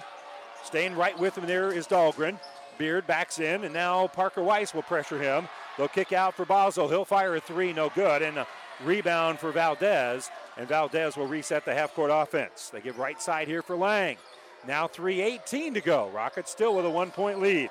Staying 0.65 0.95
right 0.95 1.19
with 1.19 1.37
him 1.37 1.47
there 1.47 1.73
is 1.73 1.87
Dahlgren. 1.87 2.39
Beard 2.79 3.07
backs 3.07 3.39
in, 3.39 3.65
and 3.65 3.75
now 3.75 4.07
Parker 4.09 4.43
Wise 4.43 4.75
will 4.75 4.83
pressure 4.83 5.21
him. 5.21 5.49
They'll 5.77 5.89
kick 5.89 6.13
out 6.13 6.35
for 6.35 6.45
Basel. 6.45 6.89
He'll 6.89 7.05
fire 7.05 7.37
a 7.37 7.41
three, 7.41 7.73
no 7.73 7.91
good. 7.91 8.23
And 8.23 8.39
a 8.39 8.47
rebound 8.85 9.39
for 9.39 9.53
Valdez. 9.53 10.31
And 10.57 10.69
Valdez 10.69 11.17
will 11.17 11.27
reset 11.27 11.65
the 11.65 11.75
half 11.75 11.95
court 11.95 12.11
offense. 12.13 12.71
They 12.71 12.81
give 12.81 12.99
right 12.99 13.21
side 13.21 13.49
here 13.49 13.63
for 13.63 13.77
Lang. 13.77 14.17
Now 14.67 14.87
3.18 14.87 15.75
to 15.75 15.81
go. 15.81 16.11
Rockets 16.11 16.51
still 16.51 16.75
with 16.75 16.87
a 16.87 16.91
one 16.91 17.11
point 17.11 17.41
lead. 17.41 17.71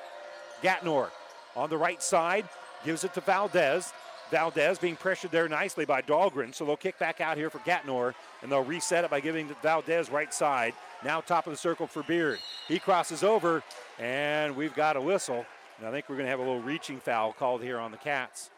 Gatnor 0.61 1.09
on 1.55 1.69
the 1.69 1.77
right 1.77 2.01
side 2.01 2.47
gives 2.83 3.03
it 3.03 3.13
to 3.13 3.21
Valdez. 3.21 3.93
Valdez 4.29 4.79
being 4.79 4.95
pressured 4.95 5.31
there 5.31 5.49
nicely 5.49 5.83
by 5.83 6.01
Dahlgren, 6.01 6.55
so 6.55 6.65
they'll 6.65 6.77
kick 6.77 6.97
back 6.97 7.19
out 7.19 7.35
here 7.35 7.49
for 7.49 7.59
Gatnor, 7.59 8.13
and 8.41 8.49
they'll 8.51 8.63
reset 8.63 9.03
it 9.03 9.11
by 9.11 9.19
giving 9.19 9.49
Valdez 9.61 10.09
right 10.09 10.33
side. 10.33 10.73
Now 11.03 11.19
top 11.19 11.47
of 11.47 11.53
the 11.53 11.57
circle 11.57 11.87
for 11.87 12.03
Beard. 12.03 12.39
He 12.67 12.77
crosses 12.77 13.23
over, 13.23 13.63
and 13.99 14.55
we've 14.55 14.75
got 14.75 14.95
a 14.95 15.01
whistle. 15.01 15.45
And 15.79 15.87
I 15.87 15.91
think 15.91 16.07
we're 16.07 16.15
going 16.15 16.27
to 16.27 16.29
have 16.29 16.39
a 16.39 16.43
little 16.43 16.61
reaching 16.61 16.99
foul 16.99 17.33
called 17.33 17.63
here 17.63 17.79
on 17.79 17.91
the 17.91 17.97
Cats. 17.97 18.51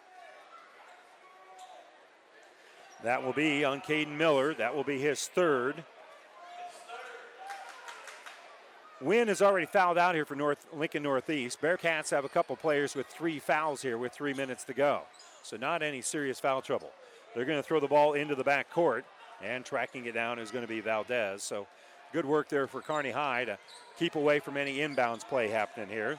That 3.04 3.24
will 3.24 3.34
be 3.34 3.64
on 3.64 3.82
Caden 3.82 4.18
Miller. 4.18 4.54
That 4.54 4.76
will 4.76 4.84
be 4.84 5.00
his 5.00 5.28
third. 5.28 5.84
Wynn 9.02 9.28
has 9.28 9.42
already 9.42 9.66
fouled 9.66 9.98
out 9.98 10.16
here 10.16 10.26
for 10.26 10.36
North 10.36 10.66
Lincoln 10.74 11.04
Northeast. 11.04 11.62
Bearcats 11.62 12.10
have 12.12 12.24
a 12.24 12.30
couple 12.30 12.56
players 12.56 12.96
with 12.96 13.08
three 13.08 13.40
fouls 13.40 13.82
here 13.82 13.98
with 13.98 14.14
three 14.14 14.34
minutes 14.34 14.64
to 14.66 14.74
go. 14.74 15.02
So 15.44 15.58
not 15.58 15.84
any 15.84 16.02
serious 16.02 16.40
foul 16.40 16.62
trouble. 16.62 16.92
They're 17.36 17.46
going 17.46 17.60
to 17.60 17.64
throw 17.64 17.82
the 17.82 17.88
ball 17.88 18.14
into 18.14 18.36
the 18.36 18.44
back 18.44 18.70
court, 18.70 19.04
and 19.42 19.66
tracking 19.66 20.06
it 20.06 20.14
down 20.14 20.40
is 20.40 20.52
going 20.52 20.64
to 20.64 20.70
be 20.70 20.80
Valdez. 20.80 21.44
So 21.44 21.68
good 22.14 22.26
work 22.26 22.48
there 22.48 22.68
for 22.68 22.80
Kearney 22.82 23.12
High 23.12 23.46
to 23.46 23.58
keep 23.98 24.16
away 24.16 24.40
from 24.40 24.56
any 24.56 24.78
inbounds 24.78 25.28
play 25.28 25.50
happening 25.50 25.90
here. 25.90 26.18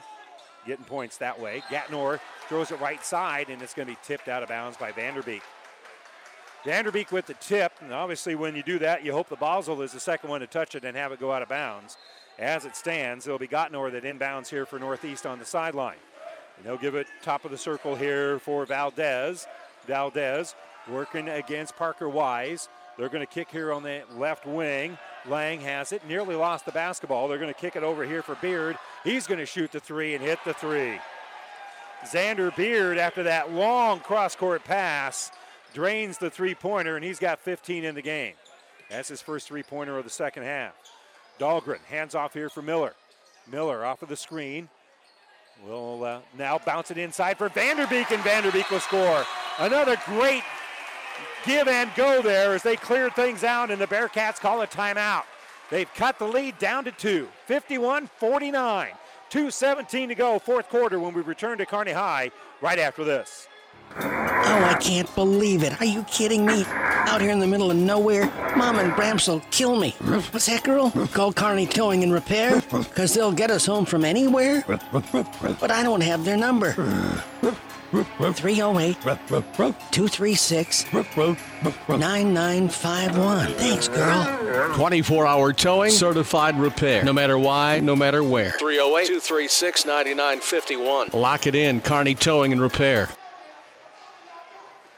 Getting 0.67 0.85
points 0.85 1.17
that 1.17 1.39
way. 1.39 1.63
Gatnor 1.69 2.19
throws 2.49 2.71
it 2.71 2.79
right 2.81 3.03
side, 3.03 3.49
and 3.49 3.61
it's 3.61 3.73
going 3.73 3.87
to 3.87 3.93
be 3.93 3.99
tipped 4.03 4.27
out 4.27 4.43
of 4.43 4.49
bounds 4.49 4.77
by 4.77 4.91
Vanderbeek. 4.91 5.41
Vanderbeek 6.63 7.11
with 7.11 7.27
the 7.27 7.35
tip, 7.35 7.71
and 7.81 7.93
obviously 7.93 8.33
when 8.33 8.55
you 8.55 8.63
do 8.63 8.79
that, 8.79 9.05
you 9.05 9.13
hope 9.13 9.29
the 9.29 9.35
Basel 9.35 9.81
is 9.83 9.91
the 9.91 9.99
second 9.99 10.29
one 10.29 10.41
to 10.41 10.47
touch 10.47 10.73
it 10.73 10.83
and 10.83 10.97
have 10.97 11.11
it 11.11 11.19
go 11.19 11.31
out 11.31 11.43
of 11.43 11.49
bounds. 11.49 11.97
As 12.39 12.65
it 12.65 12.75
stands, 12.75 13.27
it'll 13.27 13.39
be 13.39 13.47
Gatnor 13.47 13.91
that 13.91 14.03
inbounds 14.03 14.49
here 14.49 14.65
for 14.65 14.79
Northeast 14.79 15.25
on 15.25 15.39
the 15.39 15.45
sideline. 15.45 15.97
And 16.57 16.65
they'll 16.65 16.77
give 16.77 16.95
it 16.95 17.07
top 17.21 17.45
of 17.45 17.51
the 17.51 17.57
circle 17.57 17.95
here 17.95 18.39
for 18.39 18.65
Valdez. 18.65 19.45
Valdez 19.87 20.55
working 20.89 21.29
against 21.29 21.75
Parker 21.75 22.09
Wise. 22.09 22.67
They're 22.97 23.09
going 23.09 23.25
to 23.25 23.31
kick 23.31 23.49
here 23.51 23.73
on 23.73 23.83
the 23.83 24.03
left 24.15 24.45
wing. 24.45 24.97
Lang 25.27 25.59
has 25.61 25.91
it, 25.91 26.07
nearly 26.07 26.35
lost 26.35 26.65
the 26.65 26.71
basketball. 26.71 27.27
They're 27.27 27.39
going 27.39 27.53
to 27.53 27.59
kick 27.59 27.75
it 27.75 27.83
over 27.83 28.05
here 28.05 28.21
for 28.21 28.35
Beard. 28.35 28.77
He's 29.03 29.27
going 29.27 29.39
to 29.39 29.45
shoot 29.45 29.71
the 29.71 29.79
three 29.79 30.15
and 30.15 30.23
hit 30.23 30.39
the 30.45 30.53
three. 30.53 30.99
Xander 32.05 32.55
Beard, 32.55 32.97
after 32.97 33.23
that 33.23 33.51
long 33.51 33.99
cross 33.99 34.35
court 34.35 34.63
pass, 34.63 35.31
drains 35.73 36.17
the 36.17 36.29
three 36.29 36.55
pointer, 36.55 36.95
and 36.95 37.03
he's 37.03 37.19
got 37.19 37.39
15 37.39 37.83
in 37.83 37.95
the 37.95 38.01
game. 38.01 38.33
That's 38.89 39.09
his 39.09 39.21
first 39.21 39.47
three 39.47 39.63
pointer 39.63 39.97
of 39.97 40.03
the 40.03 40.09
second 40.09 40.43
half. 40.43 40.73
Dahlgren 41.39 41.79
hands 41.89 42.15
off 42.15 42.33
here 42.33 42.49
for 42.49 42.61
Miller. 42.61 42.93
Miller 43.51 43.83
off 43.83 44.01
of 44.01 44.09
the 44.09 44.15
screen. 44.15 44.69
Will 45.65 46.03
uh, 46.03 46.19
now 46.37 46.59
bounce 46.59 46.91
it 46.91 46.97
inside 46.97 47.37
for 47.37 47.49
Vanderbeek, 47.49 48.11
and 48.11 48.21
Vanderbeek 48.23 48.69
will 48.69 48.79
score. 48.79 49.25
Another 49.57 49.97
great 50.05 50.43
give 51.45 51.67
and 51.67 51.89
go 51.95 52.21
there 52.21 52.53
as 52.53 52.63
they 52.63 52.75
clear 52.75 53.09
things 53.09 53.43
out, 53.43 53.71
and 53.71 53.79
the 53.79 53.87
Bearcats 53.87 54.39
call 54.39 54.61
a 54.61 54.67
timeout. 54.67 55.23
They've 55.69 55.91
cut 55.95 56.19
the 56.19 56.27
lead 56.27 56.57
down 56.59 56.83
to 56.85 56.91
two, 56.91 57.27
51 57.45 58.09
49. 58.17 58.89
2.17 59.31 60.07
to 60.07 60.15
go, 60.15 60.39
fourth 60.39 60.69
quarter, 60.69 60.99
when 60.99 61.13
we 61.13 61.21
return 61.21 61.57
to 61.57 61.65
Kearney 61.65 61.91
High 61.91 62.31
right 62.61 62.79
after 62.79 63.03
this. 63.03 63.47
Oh, 63.97 64.63
I 64.69 64.77
can't 64.79 65.13
believe 65.15 65.63
it. 65.63 65.79
Are 65.81 65.85
you 65.85 66.03
kidding 66.03 66.45
me? 66.45 66.63
Out 66.67 67.21
here 67.21 67.31
in 67.31 67.39
the 67.39 67.47
middle 67.47 67.71
of 67.71 67.77
nowhere, 67.77 68.25
Mom 68.55 68.79
and 68.79 68.91
Bramps 68.93 69.27
will 69.27 69.41
kill 69.51 69.75
me. 69.75 69.91
What's 70.31 70.47
that, 70.47 70.63
girl? 70.63 70.91
Call 71.13 71.33
Kearney 71.33 71.65
Towing 71.65 72.03
and 72.03 72.13
Repair? 72.13 72.61
Because 72.71 73.13
they'll 73.13 73.31
get 73.31 73.51
us 73.51 73.65
home 73.65 73.85
from 73.85 74.03
anywhere? 74.03 74.63
But 74.67 75.71
I 75.71 75.83
don't 75.83 76.01
have 76.01 76.25
their 76.25 76.37
number. 76.37 76.73
308 78.03 78.97
236 79.91 80.93
9951. 80.93 83.53
Thanks, 83.53 83.87
girl. 83.87 84.75
24 84.75 85.27
hour 85.27 85.53
towing, 85.53 85.91
certified 85.91 86.59
repair. 86.59 87.03
No 87.03 87.13
matter 87.13 87.37
why, 87.37 87.79
no 87.79 87.95
matter 87.95 88.23
where. 88.23 88.51
308 88.51 89.07
236 89.07 89.85
9951. 89.85 91.09
Lock 91.13 91.47
it 91.47 91.55
in, 91.55 91.81
Kearney 91.81 92.15
Towing 92.15 92.51
and 92.51 92.61
Repair. 92.61 93.09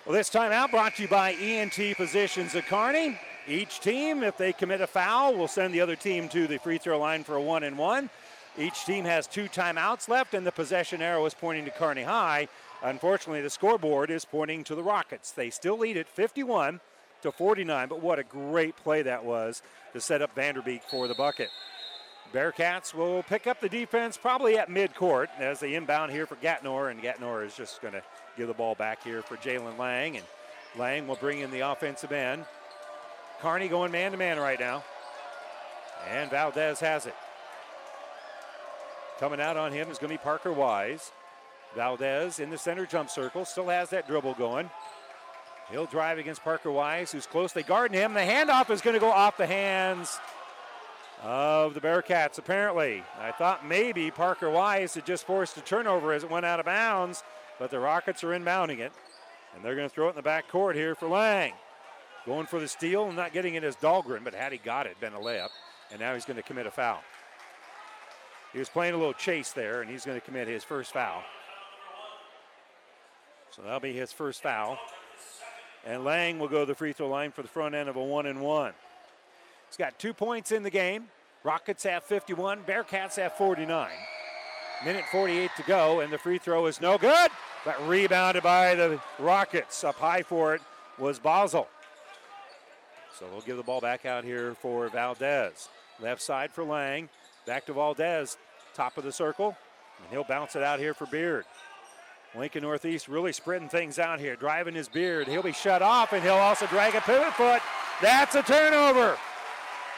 Well, 0.05 0.15
this 0.15 0.29
timeout 0.29 0.71
brought 0.71 0.95
to 0.95 1.03
you 1.03 1.09
by 1.09 1.33
ENT 1.33 1.95
Physicians 1.97 2.55
at 2.55 2.65
Kearney. 2.65 3.19
Each 3.47 3.79
team, 3.79 4.23
if 4.23 4.37
they 4.37 4.53
commit 4.53 4.81
a 4.81 4.87
foul, 4.87 5.35
will 5.35 5.47
send 5.47 5.73
the 5.73 5.81
other 5.81 5.95
team 5.95 6.29
to 6.29 6.47
the 6.47 6.57
free 6.59 6.77
throw 6.77 6.99
line 6.99 7.23
for 7.23 7.35
a 7.35 7.41
one 7.41 7.63
and 7.63 7.77
one. 7.77 8.09
Each 8.57 8.85
team 8.85 9.05
has 9.05 9.27
two 9.27 9.45
timeouts 9.45 10.09
left, 10.09 10.33
and 10.33 10.45
the 10.45 10.51
possession 10.51 11.01
arrow 11.01 11.25
is 11.25 11.33
pointing 11.33 11.63
to 11.65 11.71
Kearney 11.71 12.03
High. 12.03 12.47
Unfortunately, 12.83 13.41
the 13.41 13.49
scoreboard 13.49 14.11
is 14.11 14.25
pointing 14.25 14.63
to 14.65 14.75
the 14.75 14.83
Rockets. 14.83 15.31
They 15.31 15.49
still 15.49 15.77
lead 15.77 15.97
it 15.97 16.07
51 16.07 16.79
to 17.21 17.31
49, 17.31 17.87
but 17.87 18.01
what 18.01 18.19
a 18.19 18.23
great 18.23 18.75
play 18.75 19.01
that 19.01 19.25
was 19.25 19.61
to 19.93 20.01
set 20.01 20.21
up 20.21 20.35
Vanderbeek 20.35 20.83
for 20.83 21.07
the 21.07 21.15
bucket. 21.15 21.49
Bearcats 22.33 22.93
will 22.93 23.23
pick 23.23 23.47
up 23.47 23.61
the 23.61 23.69
defense 23.69 24.17
probably 24.17 24.57
at 24.57 24.69
midcourt 24.69 25.27
as 25.39 25.59
they 25.59 25.75
inbound 25.75 26.11
here 26.11 26.25
for 26.25 26.35
Gatnor, 26.35 26.91
and 26.91 27.01
Gatnor 27.01 27.45
is 27.45 27.55
just 27.55 27.81
going 27.81 27.93
to 27.93 28.03
give 28.35 28.47
the 28.47 28.53
ball 28.53 28.75
back 28.75 29.03
here 29.03 29.21
for 29.21 29.37
Jalen 29.37 29.77
Lang, 29.77 30.17
and 30.17 30.25
Lang 30.77 31.07
will 31.07 31.15
bring 31.15 31.39
in 31.39 31.51
the 31.51 31.61
offensive 31.61 32.11
end. 32.11 32.45
Kearney 33.41 33.67
going 33.67 33.91
man 33.91 34.11
to 34.11 34.17
man 34.17 34.39
right 34.39 34.59
now, 34.59 34.83
and 36.09 36.29
Valdez 36.29 36.79
has 36.79 37.05
it. 37.05 37.15
Coming 39.19 39.39
out 39.41 39.57
on 39.57 39.71
him 39.71 39.89
is 39.89 39.97
going 39.97 40.11
to 40.11 40.17
be 40.19 40.23
Parker 40.23 40.51
Wise. 40.51 41.11
Valdez 41.75 42.39
in 42.39 42.49
the 42.49 42.57
center 42.57 42.85
jump 42.85 43.09
circle, 43.09 43.45
still 43.45 43.67
has 43.67 43.89
that 43.89 44.07
dribble 44.07 44.33
going. 44.35 44.69
He'll 45.69 45.85
drive 45.85 46.17
against 46.17 46.43
Parker 46.43 46.71
Wise, 46.71 47.11
who's 47.11 47.27
close. 47.27 47.51
They 47.51 47.63
guard 47.63 47.93
him. 47.93 48.13
The 48.13 48.21
handoff 48.21 48.69
is 48.69 48.81
going 48.81 48.93
to 48.93 48.99
go 48.99 49.11
off 49.11 49.35
the 49.37 49.47
hands 49.47 50.19
of 51.21 51.73
the 51.73 51.81
Bearcats, 51.81 52.37
apparently. 52.37 53.03
I 53.19 53.31
thought 53.31 53.67
maybe 53.67 54.09
Parker 54.11 54.49
Wise 54.49 54.95
had 54.95 55.05
just 55.05 55.25
forced 55.25 55.57
a 55.57 55.61
turnover 55.61 56.13
as 56.13 56.23
it 56.23 56.31
went 56.31 56.45
out 56.45 56.59
of 56.59 56.65
bounds, 56.65 57.23
but 57.59 57.69
the 57.69 57.79
Rockets 57.79 58.23
are 58.23 58.29
inbounding 58.29 58.79
it. 58.79 58.93
And 59.55 59.65
they're 59.65 59.75
going 59.75 59.89
to 59.89 59.93
throw 59.93 60.07
it 60.07 60.11
in 60.11 60.15
the 60.15 60.21
back 60.21 60.47
court 60.47 60.75
here 60.75 60.95
for 60.95 61.07
Lang. 61.07 61.53
Going 62.25 62.45
for 62.45 62.59
the 62.59 62.67
steal 62.67 63.07
and 63.07 63.15
not 63.15 63.33
getting 63.33 63.55
it 63.55 63.63
as 63.63 63.75
Dahlgren, 63.75 64.23
but 64.23 64.33
had 64.33 64.51
he 64.51 64.57
got 64.57 64.85
it, 64.85 64.99
been 64.99 65.13
a 65.13 65.19
layup. 65.19 65.49
And 65.91 65.99
now 65.99 66.13
he's 66.13 66.25
going 66.25 66.37
to 66.37 66.43
commit 66.43 66.67
a 66.67 66.71
foul. 66.71 67.01
He 68.53 68.59
was 68.59 68.69
playing 68.69 68.93
a 68.93 68.97
little 68.97 69.13
chase 69.13 69.51
there, 69.51 69.81
and 69.81 69.89
he's 69.89 70.05
going 70.05 70.19
to 70.19 70.25
commit 70.25 70.47
his 70.47 70.63
first 70.63 70.93
foul. 70.93 71.23
So 73.57 73.63
that'll 73.63 73.79
be 73.79 73.93
his 73.93 74.13
first 74.13 74.41
foul. 74.41 74.77
And 75.85 76.03
Lang 76.03 76.37
will 76.37 76.47
go 76.47 76.59
to 76.59 76.65
the 76.67 76.75
free 76.75 76.93
throw 76.93 77.09
line 77.09 77.31
for 77.31 77.41
the 77.41 77.47
front 77.47 77.73
end 77.73 77.89
of 77.89 77.95
a 77.95 78.03
one 78.03 78.27
and 78.27 78.39
one. 78.39 78.73
He's 79.67 79.77
got 79.77 79.97
two 79.99 80.13
points 80.13 80.51
in 80.51 80.63
the 80.63 80.69
game. 80.69 81.07
Rockets 81.43 81.83
have 81.83 82.03
51, 82.03 82.63
Bearcats 82.63 83.15
have 83.15 83.33
49. 83.33 83.89
Minute 84.85 85.05
48 85.11 85.49
to 85.57 85.63
go, 85.63 86.01
and 86.01 86.13
the 86.13 86.17
free 86.17 86.37
throw 86.37 86.67
is 86.67 86.79
no 86.79 86.97
good, 86.97 87.31
but 87.65 87.87
rebounded 87.87 88.43
by 88.43 88.75
the 88.75 88.99
Rockets. 89.17 89.83
Up 89.83 89.95
high 89.95 90.21
for 90.21 90.53
it 90.55 90.61
was 90.99 91.19
Basel. 91.19 91.67
So 93.17 93.25
we'll 93.31 93.41
give 93.41 93.57
the 93.57 93.63
ball 93.63 93.81
back 93.81 94.05
out 94.05 94.23
here 94.23 94.55
for 94.55 94.87
Valdez. 94.89 95.69
Left 95.99 96.21
side 96.21 96.51
for 96.51 96.63
Lang. 96.63 97.09
Back 97.47 97.65
to 97.65 97.73
Valdez, 97.73 98.37
top 98.75 98.97
of 98.97 99.03
the 99.03 99.11
circle. 99.11 99.57
And 99.99 100.11
he'll 100.11 100.23
bounce 100.23 100.55
it 100.55 100.61
out 100.61 100.79
here 100.79 100.93
for 100.93 101.07
Beard. 101.07 101.45
Lincoln 102.37 102.61
Northeast 102.61 103.07
really 103.07 103.33
spreading 103.33 103.67
things 103.67 103.97
out 103.97 104.19
here, 104.19 104.35
driving 104.35 104.75
his 104.75 104.87
beard. 104.87 105.27
He'll 105.27 105.41
be 105.41 105.53
shut 105.53 105.81
off, 105.81 106.13
and 106.13 106.23
he'll 106.23 106.33
also 106.33 106.67
drag 106.67 106.93
a 106.93 107.01
pivot 107.01 107.33
foot. 107.33 107.61
That's 108.01 108.35
a 108.35 108.43
turnover. 108.43 109.17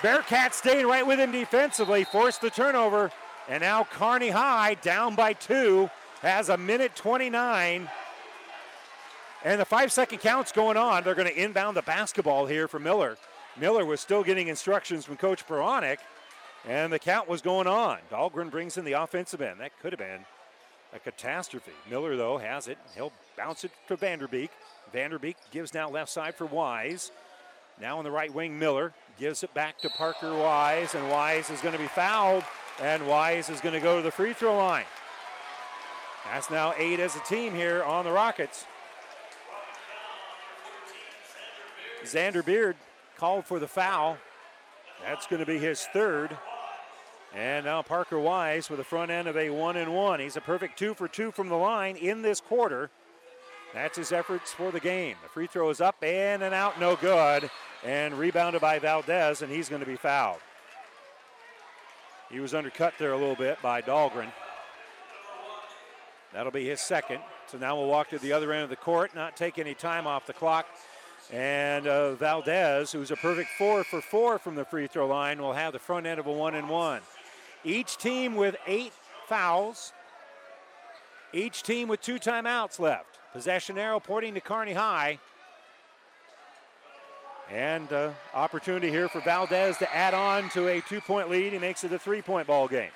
Bearcats 0.02 0.54
stayed 0.54 0.86
right 0.86 1.06
with 1.06 1.20
him 1.20 1.32
defensively, 1.32 2.06
forced 2.06 2.40
the 2.40 2.50
turnover, 2.50 3.12
and 3.50 3.62
now 3.62 3.84
Kearney 3.84 4.30
High 4.30 4.76
down 4.76 5.16
by 5.16 5.34
two 5.34 5.90
has 6.22 6.48
a 6.48 6.58
minute 6.58 6.96
29. 6.96 7.90
And 9.44 9.60
the 9.60 9.66
five 9.66 9.92
second 9.92 10.20
count's 10.20 10.52
going 10.52 10.78
on. 10.78 11.04
They're 11.04 11.16
going 11.16 11.28
to 11.28 11.44
inbound 11.44 11.76
the 11.76 11.82
basketball 11.82 12.46
here 12.46 12.68
for 12.68 12.80
Miller. 12.80 13.18
Miller 13.60 13.84
was 13.84 14.00
still 14.00 14.24
getting 14.24 14.48
instructions 14.48 15.04
from 15.06 15.18
Coach 15.18 15.46
Beranek, 15.46 15.98
and 16.66 16.94
the 16.94 17.00
count 17.00 17.28
was 17.28 17.42
going 17.42 17.68
on. 17.68 18.00
Dahlgren 18.10 18.50
brings 18.50 18.78
in 18.78 18.86
the 18.86 18.94
offensive 18.94 19.42
end. 19.42 19.60
That 19.60 19.78
could 19.82 19.92
have 19.92 20.00
been 20.00 20.26
a 20.94 21.00
catastrophe. 21.00 21.72
Miller, 21.90 22.16
though, 22.16 22.38
has 22.38 22.68
it. 22.68 22.78
He'll 22.96 23.14
bounce 23.38 23.64
it 23.64 23.72
to 23.88 23.98
Vanderbeek. 23.98 24.50
Vanderbeek 24.94 25.36
gives 25.52 25.74
now 25.74 25.90
left 25.90 26.12
side 26.12 26.36
for 26.36 26.46
Wise. 26.46 27.12
Now 27.80 27.98
on 27.98 28.04
the 28.04 28.12
right 28.12 28.34
wing, 28.34 28.60
Miller 28.60 28.94
gives 29.20 29.44
it 29.44 29.54
back 29.54 29.78
to 29.80 29.90
Parker 29.90 30.34
Wise, 30.36 30.96
and 30.96 31.10
Wise 31.10 31.50
is 31.50 31.62
going 31.62 31.74
to 31.74 31.80
be 31.80 31.88
fouled, 31.88 32.44
and 32.82 33.08
Wise 33.08 33.50
is 33.50 33.62
going 33.62 33.74
to 33.74 33.80
go 33.80 33.98
to 33.98 34.02
the 34.02 34.12
free 34.12 34.34
throw 34.34 34.58
line. 34.58 34.86
That's 36.26 36.50
now 36.50 36.74
eight 36.78 37.00
as 37.00 37.16
a 37.16 37.20
team 37.22 37.56
here 37.56 37.84
on 37.84 38.06
the 38.06 38.12
Rockets. 38.12 38.66
Xander 42.04 42.44
Beard 42.44 42.76
called 43.18 43.46
for 43.46 43.60
the 43.60 43.68
foul. 43.68 44.18
That's 45.04 45.28
going 45.28 45.40
to 45.40 45.46
be 45.46 45.58
his 45.58 45.86
third. 45.94 46.38
And 47.36 47.66
now 47.66 47.82
Parker 47.82 48.20
Wise 48.20 48.70
with 48.70 48.80
the 48.80 48.84
front 48.84 49.12
end 49.12 49.28
of 49.28 49.38
a 49.38 49.50
one 49.50 49.78
and 49.78 49.94
one. 49.94 50.20
He's 50.20 50.36
a 50.36 50.42
perfect 50.42 50.80
two 50.80 50.94
for 50.94 51.08
two 51.08 51.32
from 51.32 51.50
the 51.50 51.56
line 51.56 51.96
in 51.96 52.22
this 52.22 52.42
quarter. 52.42 52.90
That's 53.74 53.98
his 53.98 54.12
efforts 54.12 54.52
for 54.52 54.72
the 54.72 54.80
game. 54.80 55.16
The 55.22 55.30
free 55.30 55.46
throw 55.46 55.70
is 55.70 55.80
up 55.80 55.98
and 56.02 56.42
and 56.42 56.56
out, 56.56 56.80
no 56.80 56.96
good. 56.96 57.50
And 57.86 58.16
rebounded 58.16 58.62
by 58.62 58.80
Valdez, 58.80 59.42
and 59.42 59.52
he's 59.52 59.70
going 59.70 59.82
to 59.82 59.88
be 59.88 59.96
fouled. 59.96 60.40
He 62.32 62.40
was 62.40 62.54
undercut 62.54 62.94
there 62.98 63.14
a 63.14 63.18
little 63.18 63.36
bit 63.36 63.62
by 63.62 63.82
Dahlgren. 63.82 64.32
That'll 66.34 66.52
be 66.52 66.66
his 66.66 66.82
second. 66.82 67.22
So 67.48 67.58
now 67.58 67.76
we'll 67.78 67.88
walk 67.88 68.10
to 68.10 68.20
the 68.20 68.34
other 68.34 68.52
end 68.52 68.64
of 68.64 68.70
the 68.70 68.76
court, 68.76 69.16
not 69.16 69.36
take 69.36 69.58
any 69.58 69.74
time 69.74 70.06
off 70.06 70.28
the 70.28 70.34
clock. 70.34 70.68
And 71.32 71.88
uh, 71.88 72.14
Valdez, 72.16 72.92
who's 72.92 73.12
a 73.12 73.16
perfect 73.16 73.50
four 73.58 73.84
for 73.84 74.02
four 74.02 74.40
from 74.40 74.56
the 74.56 74.66
free 74.66 74.88
throw 74.88 75.08
line, 75.08 75.40
will 75.42 75.54
have 75.54 75.74
the 75.74 75.80
front 75.80 76.06
end 76.06 76.20
of 76.20 76.28
a 76.28 76.32
one 76.32 76.56
and 76.56 76.70
one. 76.70 77.02
Each 77.64 77.97
team 77.97 78.36
with 78.36 78.55
eight 78.66 78.93
fouls. 79.28 79.93
Each 81.34 81.62
team 81.62 81.88
with 81.88 82.01
two 82.01 82.16
timeouts 82.16 82.80
left. 82.80 83.20
Possession 83.34 83.78
arrow 83.78 83.99
pointing 83.99 84.34
to 84.34 84.41
Kearney 84.41 84.74
High. 84.74 85.20
And 87.51 87.91
uh, 87.91 88.12
opportunity 88.34 88.89
here 88.89 89.10
for 89.10 89.22
Valdez 89.22 89.78
to 89.78 89.95
add 89.95 90.14
on 90.14 90.49
to 90.51 90.68
a 90.68 90.82
two-point 90.82 91.30
lead. 91.30 91.51
He 91.51 91.60
makes 91.60 91.84
it 91.84 91.91
a 91.91 91.99
three-point 91.99 92.47
ball 92.47 92.68
game. 92.68 92.91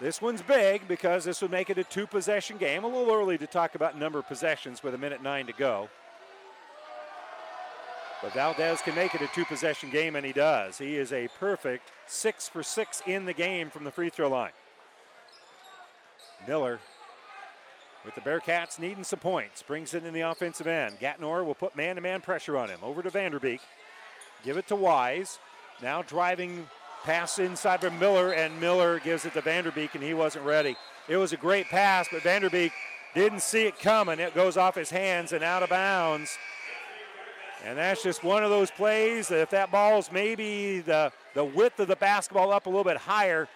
This 0.00 0.22
one's 0.22 0.42
big 0.42 0.88
because 0.88 1.24
this 1.24 1.42
would 1.42 1.50
make 1.50 1.70
it 1.70 1.76
a 1.76 1.84
two-possession 1.84 2.56
game. 2.56 2.84
A 2.84 2.86
little 2.86 3.12
early 3.12 3.36
to 3.38 3.46
talk 3.46 3.74
about 3.74 3.98
number 3.98 4.18
of 4.18 4.26
possessions 4.26 4.82
with 4.82 4.94
a 4.94 4.98
minute 4.98 5.22
nine 5.22 5.46
to 5.46 5.52
go. 5.52 5.88
But 8.22 8.34
Valdez 8.34 8.82
can 8.82 8.94
make 8.94 9.14
it 9.14 9.22
a 9.22 9.28
two 9.28 9.44
possession 9.46 9.90
game, 9.90 10.14
and 10.14 10.26
he 10.26 10.32
does. 10.32 10.78
He 10.78 10.96
is 10.96 11.12
a 11.12 11.28
perfect 11.38 11.90
six 12.06 12.48
for 12.48 12.62
six 12.62 13.02
in 13.06 13.24
the 13.24 13.32
game 13.32 13.70
from 13.70 13.84
the 13.84 13.90
free 13.90 14.10
throw 14.10 14.28
line. 14.28 14.52
Miller 16.46 16.80
with 18.04 18.14
the 18.14 18.20
Bearcats 18.20 18.78
needing 18.78 19.04
some 19.04 19.18
points. 19.18 19.62
Brings 19.62 19.94
it 19.94 20.04
in 20.04 20.14
the 20.14 20.20
offensive 20.20 20.66
end. 20.66 20.98
Gatnor 21.00 21.44
will 21.44 21.54
put 21.54 21.76
man 21.76 21.96
to 21.96 22.02
man 22.02 22.20
pressure 22.20 22.56
on 22.56 22.68
him. 22.68 22.80
Over 22.82 23.02
to 23.02 23.10
Vanderbeek. 23.10 23.60
Give 24.44 24.56
it 24.56 24.66
to 24.68 24.76
Wise. 24.76 25.38
Now 25.82 26.02
driving 26.02 26.66
pass 27.04 27.38
inside 27.38 27.80
from 27.80 27.98
Miller, 27.98 28.32
and 28.32 28.60
Miller 28.60 29.00
gives 29.00 29.24
it 29.24 29.32
to 29.34 29.42
Vanderbeek, 29.42 29.94
and 29.94 30.02
he 30.02 30.12
wasn't 30.12 30.44
ready. 30.44 30.76
It 31.08 31.16
was 31.16 31.32
a 31.32 31.36
great 31.36 31.66
pass, 31.66 32.08
but 32.10 32.22
Vanderbeek 32.22 32.72
didn't 33.14 33.40
see 33.40 33.62
it 33.62 33.78
coming. 33.78 34.20
It 34.20 34.34
goes 34.34 34.56
off 34.56 34.74
his 34.74 34.90
hands 34.90 35.32
and 35.32 35.42
out 35.42 35.62
of 35.62 35.70
bounds. 35.70 36.36
And 37.64 37.76
that's 37.76 38.02
just 38.02 38.24
one 38.24 38.42
of 38.42 38.50
those 38.50 38.70
plays 38.70 39.28
that 39.28 39.40
if 39.40 39.50
that 39.50 39.70
ball's 39.70 40.10
maybe 40.10 40.80
the, 40.80 41.12
the 41.34 41.44
width 41.44 41.78
of 41.78 41.88
the 41.88 41.96
basketball 41.96 42.52
up 42.52 42.66
a 42.66 42.68
little 42.70 42.84
bit 42.84 42.96
higher, 42.96 43.48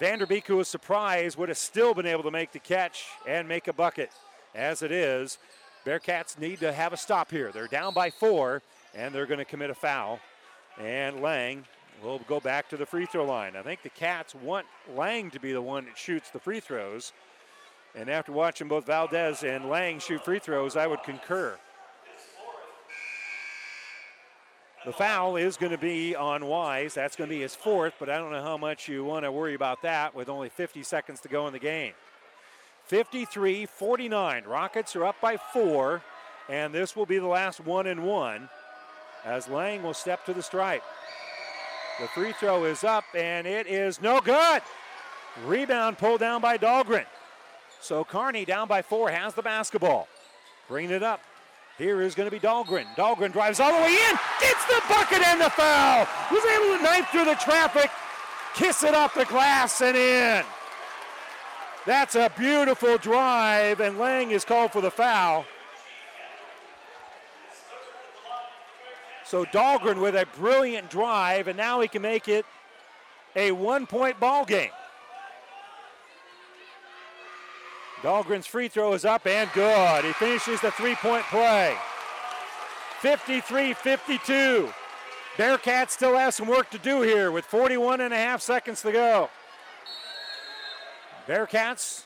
Vanderbeek, 0.00 0.44
who 0.46 0.56
was 0.56 0.68
surprised, 0.68 1.38
would 1.38 1.48
have 1.48 1.58
still 1.58 1.94
been 1.94 2.06
able 2.06 2.22
to 2.24 2.30
make 2.30 2.52
the 2.52 2.58
catch 2.58 3.06
and 3.26 3.48
make 3.48 3.68
a 3.68 3.72
bucket. 3.72 4.10
As 4.54 4.82
it 4.82 4.92
is, 4.92 5.38
Bearcats 5.86 6.38
need 6.38 6.60
to 6.60 6.72
have 6.72 6.92
a 6.92 6.96
stop 6.96 7.30
here. 7.30 7.50
They're 7.52 7.66
down 7.66 7.94
by 7.94 8.10
four, 8.10 8.62
and 8.94 9.14
they're 9.14 9.26
going 9.26 9.38
to 9.38 9.44
commit 9.44 9.70
a 9.70 9.74
foul. 9.74 10.20
And 10.78 11.22
Lang 11.22 11.64
will 12.02 12.20
go 12.28 12.40
back 12.40 12.68
to 12.70 12.76
the 12.76 12.84
free 12.84 13.06
throw 13.06 13.24
line. 13.24 13.56
I 13.56 13.62
think 13.62 13.82
the 13.82 13.90
Cats 13.90 14.34
want 14.34 14.66
Lang 14.94 15.30
to 15.30 15.40
be 15.40 15.52
the 15.52 15.62
one 15.62 15.84
that 15.86 15.96
shoots 15.96 16.30
the 16.30 16.40
free 16.40 16.60
throws. 16.60 17.12
And 17.94 18.08
after 18.08 18.32
watching 18.32 18.68
both 18.68 18.86
Valdez 18.86 19.42
and 19.42 19.68
Lang 19.68 19.98
shoot 19.98 20.24
free 20.24 20.38
throws, 20.38 20.76
I 20.76 20.86
would 20.86 21.02
concur. 21.02 21.56
The 24.84 24.92
foul 24.92 25.36
is 25.36 25.56
going 25.56 25.70
to 25.70 25.78
be 25.78 26.16
on 26.16 26.44
Wise. 26.44 26.94
That's 26.94 27.14
going 27.14 27.30
to 27.30 27.36
be 27.36 27.42
his 27.42 27.54
fourth, 27.54 27.94
but 28.00 28.10
I 28.10 28.18
don't 28.18 28.32
know 28.32 28.42
how 28.42 28.56
much 28.56 28.88
you 28.88 29.04
want 29.04 29.24
to 29.24 29.30
worry 29.30 29.54
about 29.54 29.82
that 29.82 30.12
with 30.12 30.28
only 30.28 30.48
50 30.48 30.82
seconds 30.82 31.20
to 31.20 31.28
go 31.28 31.46
in 31.46 31.52
the 31.52 31.60
game. 31.60 31.92
53 32.86 33.66
49. 33.66 34.44
Rockets 34.44 34.96
are 34.96 35.04
up 35.04 35.20
by 35.20 35.36
four, 35.36 36.02
and 36.48 36.74
this 36.74 36.96
will 36.96 37.06
be 37.06 37.18
the 37.18 37.28
last 37.28 37.60
one 37.60 37.86
and 37.86 38.04
one 38.04 38.48
as 39.24 39.46
Lang 39.48 39.84
will 39.84 39.94
step 39.94 40.26
to 40.26 40.34
the 40.34 40.42
stripe. 40.42 40.82
The 42.00 42.08
free 42.08 42.32
throw 42.32 42.64
is 42.64 42.82
up, 42.82 43.04
and 43.14 43.46
it 43.46 43.68
is 43.68 44.02
no 44.02 44.20
good. 44.20 44.62
Rebound 45.46 45.96
pulled 45.96 46.18
down 46.18 46.40
by 46.40 46.58
Dahlgren. 46.58 47.06
So 47.80 48.02
Kearney 48.02 48.44
down 48.44 48.66
by 48.66 48.82
four 48.82 49.12
has 49.12 49.34
the 49.34 49.42
basketball. 49.42 50.08
Bringing 50.66 50.90
it 50.90 51.04
up 51.04 51.20
here 51.82 52.00
is 52.00 52.14
going 52.14 52.28
to 52.28 52.30
be 52.30 52.40
Dahlgren. 52.40 52.86
Dahlgren 52.96 53.32
drives 53.32 53.58
all 53.58 53.76
the 53.76 53.82
way 53.82 53.92
in, 53.92 54.16
gets 54.40 54.64
the 54.66 54.80
bucket 54.88 55.20
and 55.26 55.40
the 55.40 55.50
foul. 55.50 56.06
Was 56.30 56.44
able 56.44 56.78
to 56.78 56.82
knife 56.82 57.08
through 57.10 57.24
the 57.24 57.34
traffic, 57.34 57.90
kiss 58.54 58.84
it 58.84 58.94
off 58.94 59.14
the 59.14 59.24
glass 59.24 59.80
and 59.82 59.96
in. 59.96 60.44
That's 61.84 62.14
a 62.14 62.30
beautiful 62.38 62.96
drive, 62.98 63.80
and 63.80 63.98
Lang 63.98 64.30
is 64.30 64.44
called 64.44 64.70
for 64.70 64.80
the 64.80 64.90
foul. 64.90 65.44
So 69.24 69.44
Dahlgren 69.46 70.00
with 70.00 70.14
a 70.14 70.26
brilliant 70.36 70.88
drive, 70.88 71.48
and 71.48 71.56
now 71.56 71.80
he 71.80 71.88
can 71.88 72.02
make 72.02 72.28
it 72.28 72.46
a 73.34 73.50
one-point 73.50 74.20
ball 74.20 74.44
game. 74.44 74.70
Dahlgren's 78.02 78.46
free 78.46 78.68
throw 78.68 78.94
is 78.94 79.04
up 79.04 79.26
and 79.26 79.48
good. 79.52 80.04
He 80.04 80.12
finishes 80.12 80.60
the 80.60 80.72
three 80.72 80.96
point 80.96 81.24
play. 81.24 81.76
53 83.00 83.74
52. 83.74 84.72
Bearcats 85.36 85.90
still 85.90 86.16
have 86.16 86.34
some 86.34 86.48
work 86.48 86.68
to 86.70 86.78
do 86.78 87.02
here 87.02 87.30
with 87.30 87.44
41 87.46 88.00
and 88.00 88.12
a 88.12 88.16
half 88.16 88.42
seconds 88.42 88.82
to 88.82 88.92
go. 88.92 89.30
Bearcats 91.26 92.04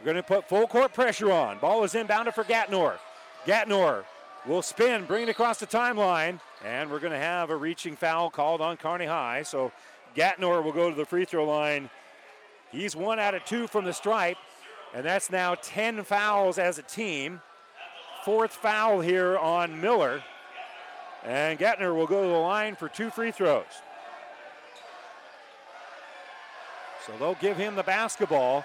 are 0.00 0.04
going 0.04 0.16
to 0.16 0.22
put 0.22 0.48
full 0.48 0.66
court 0.66 0.92
pressure 0.92 1.30
on. 1.30 1.58
Ball 1.58 1.84
is 1.84 1.92
inbounded 1.92 2.34
for 2.34 2.44
Gatnor. 2.44 2.98
Gatnor 3.44 4.04
will 4.46 4.62
spin, 4.62 5.04
bring 5.04 5.24
it 5.24 5.28
across 5.28 5.58
the 5.58 5.66
timeline, 5.66 6.40
and 6.64 6.90
we're 6.90 7.00
going 7.00 7.12
to 7.12 7.18
have 7.18 7.50
a 7.50 7.56
reaching 7.56 7.94
foul 7.94 8.30
called 8.30 8.60
on 8.60 8.76
Kearney 8.76 9.06
High. 9.06 9.42
So 9.42 9.72
Gatnor 10.16 10.64
will 10.64 10.72
go 10.72 10.90
to 10.90 10.96
the 10.96 11.04
free 11.04 11.26
throw 11.26 11.44
line. 11.44 11.90
He's 12.72 12.96
one 12.96 13.18
out 13.18 13.34
of 13.34 13.44
two 13.44 13.66
from 13.66 13.84
the 13.84 13.92
stripe. 13.92 14.36
And 14.94 15.04
that's 15.04 15.30
now 15.30 15.54
10 15.54 16.04
fouls 16.04 16.58
as 16.58 16.78
a 16.78 16.82
team. 16.82 17.40
Fourth 18.24 18.52
foul 18.52 19.00
here 19.00 19.38
on 19.38 19.80
Miller. 19.80 20.22
And 21.24 21.58
Gatnor 21.58 21.94
will 21.94 22.06
go 22.06 22.22
to 22.22 22.28
the 22.28 22.34
line 22.34 22.74
for 22.74 22.88
two 22.88 23.10
free 23.10 23.30
throws. 23.30 23.64
So 27.06 27.12
they'll 27.18 27.34
give 27.34 27.56
him 27.56 27.74
the 27.74 27.82
basketball, 27.82 28.64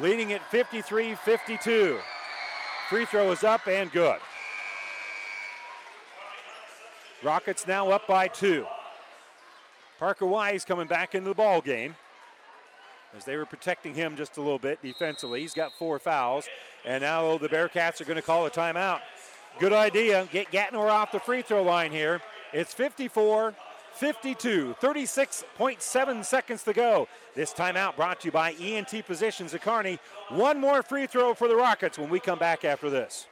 leading 0.00 0.32
at 0.32 0.42
53 0.50 1.14
52. 1.14 1.98
Free 2.88 3.04
throw 3.04 3.30
is 3.32 3.44
up 3.44 3.66
and 3.66 3.90
good. 3.92 4.18
Rockets 7.22 7.66
now 7.66 7.90
up 7.90 8.06
by 8.06 8.28
two. 8.28 8.66
Parker 9.98 10.26
Wise 10.26 10.64
coming 10.64 10.86
back 10.86 11.14
into 11.14 11.28
the 11.28 11.34
ball 11.34 11.60
game 11.60 11.94
as 13.16 13.24
they 13.24 13.36
were 13.36 13.46
protecting 13.46 13.94
him 13.94 14.16
just 14.16 14.36
a 14.36 14.40
little 14.40 14.58
bit 14.58 14.82
defensively. 14.82 15.40
He's 15.40 15.54
got 15.54 15.72
four 15.78 15.98
fouls, 15.98 16.46
and 16.84 17.02
now 17.02 17.38
the 17.38 17.48
Bearcats 17.48 18.00
are 18.00 18.04
going 18.04 18.16
to 18.16 18.22
call 18.22 18.46
a 18.46 18.50
timeout. 18.50 19.00
Good 19.58 19.72
idea. 19.72 20.28
Get 20.32 20.50
Gatnor 20.50 20.90
off 20.90 21.12
the 21.12 21.20
free 21.20 21.42
throw 21.42 21.62
line 21.62 21.92
here. 21.92 22.20
It's 22.52 22.74
54 22.74 23.54
52, 23.94 24.74
36.7 24.80 26.24
seconds 26.24 26.64
to 26.64 26.72
go. 26.72 27.06
This 27.36 27.52
timeout 27.52 27.94
brought 27.94 28.20
to 28.20 28.26
you 28.26 28.32
by 28.32 28.52
ENT 28.54 28.90
Physicians 29.04 29.54
of 29.54 29.60
Kearney. 29.60 30.00
One 30.30 30.60
more 30.60 30.82
free 30.82 31.06
throw 31.06 31.32
for 31.32 31.46
the 31.46 31.54
Rockets 31.54 31.96
when 31.96 32.10
we 32.10 32.18
come 32.18 32.38
back 32.38 32.64
after 32.64 32.90
this. 32.90 33.28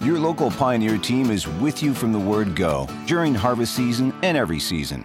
Your 0.00 0.18
local 0.18 0.50
Pioneer 0.50 0.96
team 0.96 1.30
is 1.30 1.46
with 1.46 1.82
you 1.82 1.92
from 1.92 2.12
the 2.12 2.18
word 2.18 2.56
go 2.56 2.88
during 3.06 3.34
harvest 3.34 3.76
season 3.76 4.14
and 4.22 4.38
every 4.38 4.58
season. 4.58 5.04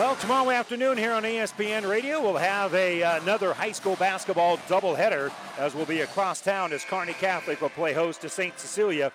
Well, 0.00 0.16
tomorrow 0.16 0.48
afternoon 0.48 0.96
here 0.96 1.12
on 1.12 1.24
ESPN 1.24 1.86
Radio, 1.86 2.22
we'll 2.22 2.38
have 2.38 2.72
a, 2.72 3.02
uh, 3.02 3.20
another 3.20 3.52
high 3.52 3.72
school 3.72 3.96
basketball 3.96 4.56
doubleheader 4.66 5.30
as 5.58 5.74
we'll 5.74 5.84
be 5.84 6.00
across 6.00 6.40
town 6.40 6.72
as 6.72 6.86
Kearney 6.86 7.12
Catholic 7.12 7.60
will 7.60 7.68
play 7.68 7.92
host 7.92 8.22
to 8.22 8.30
St. 8.30 8.58
Cecilia. 8.58 9.12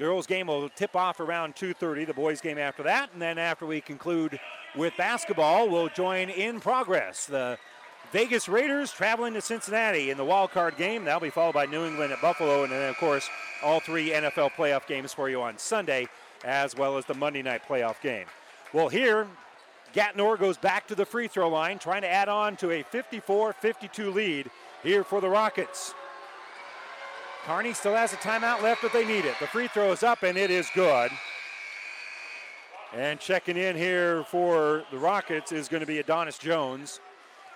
Girls' 0.00 0.26
game 0.26 0.48
will 0.48 0.68
tip 0.70 0.96
off 0.96 1.20
around 1.20 1.54
2.30, 1.54 2.08
the 2.08 2.12
boys' 2.12 2.40
game 2.40 2.58
after 2.58 2.82
that, 2.82 3.12
and 3.12 3.22
then 3.22 3.38
after 3.38 3.66
we 3.66 3.80
conclude 3.80 4.40
with 4.74 4.96
basketball, 4.96 5.68
we'll 5.68 5.90
join 5.90 6.28
in 6.28 6.58
progress. 6.58 7.26
The 7.26 7.56
Vegas 8.10 8.48
Raiders 8.48 8.90
traveling 8.90 9.34
to 9.34 9.40
Cincinnati 9.40 10.10
in 10.10 10.16
the 10.16 10.24
wild 10.24 10.50
card 10.50 10.76
game. 10.76 11.04
That'll 11.04 11.20
be 11.20 11.30
followed 11.30 11.54
by 11.54 11.66
New 11.66 11.84
England 11.84 12.12
at 12.12 12.20
Buffalo, 12.20 12.64
and 12.64 12.72
then, 12.72 12.90
of 12.90 12.96
course, 12.96 13.28
all 13.62 13.78
three 13.78 14.10
NFL 14.10 14.50
playoff 14.56 14.88
games 14.88 15.12
for 15.12 15.30
you 15.30 15.40
on 15.40 15.56
Sunday, 15.56 16.08
as 16.44 16.74
well 16.74 16.98
as 16.98 17.04
the 17.04 17.14
Monday 17.14 17.42
night 17.42 17.62
playoff 17.68 18.00
game. 18.00 18.26
Well, 18.72 18.88
here, 18.88 19.28
Gatnor 19.94 20.38
goes 20.38 20.56
back 20.56 20.86
to 20.88 20.94
the 20.94 21.06
free 21.06 21.28
throw 21.28 21.48
line, 21.48 21.78
trying 21.78 22.02
to 22.02 22.08
add 22.08 22.28
on 22.28 22.56
to 22.56 22.70
a 22.70 22.82
54 22.82 23.52
52 23.52 24.10
lead 24.10 24.50
here 24.82 25.04
for 25.04 25.20
the 25.20 25.28
Rockets. 25.28 25.94
Kearney 27.44 27.74
still 27.74 27.94
has 27.94 28.12
a 28.12 28.16
timeout 28.16 28.62
left 28.62 28.82
if 28.82 28.92
they 28.92 29.06
need 29.06 29.24
it. 29.24 29.36
The 29.38 29.46
free 29.46 29.68
throw 29.68 29.92
is 29.92 30.02
up 30.02 30.22
and 30.24 30.36
it 30.36 30.50
is 30.50 30.68
good. 30.74 31.10
And 32.94 33.20
checking 33.20 33.56
in 33.56 33.76
here 33.76 34.24
for 34.24 34.84
the 34.90 34.98
Rockets 34.98 35.52
is 35.52 35.68
going 35.68 35.80
to 35.80 35.86
be 35.86 35.98
Adonis 35.98 36.38
Jones. 36.38 37.00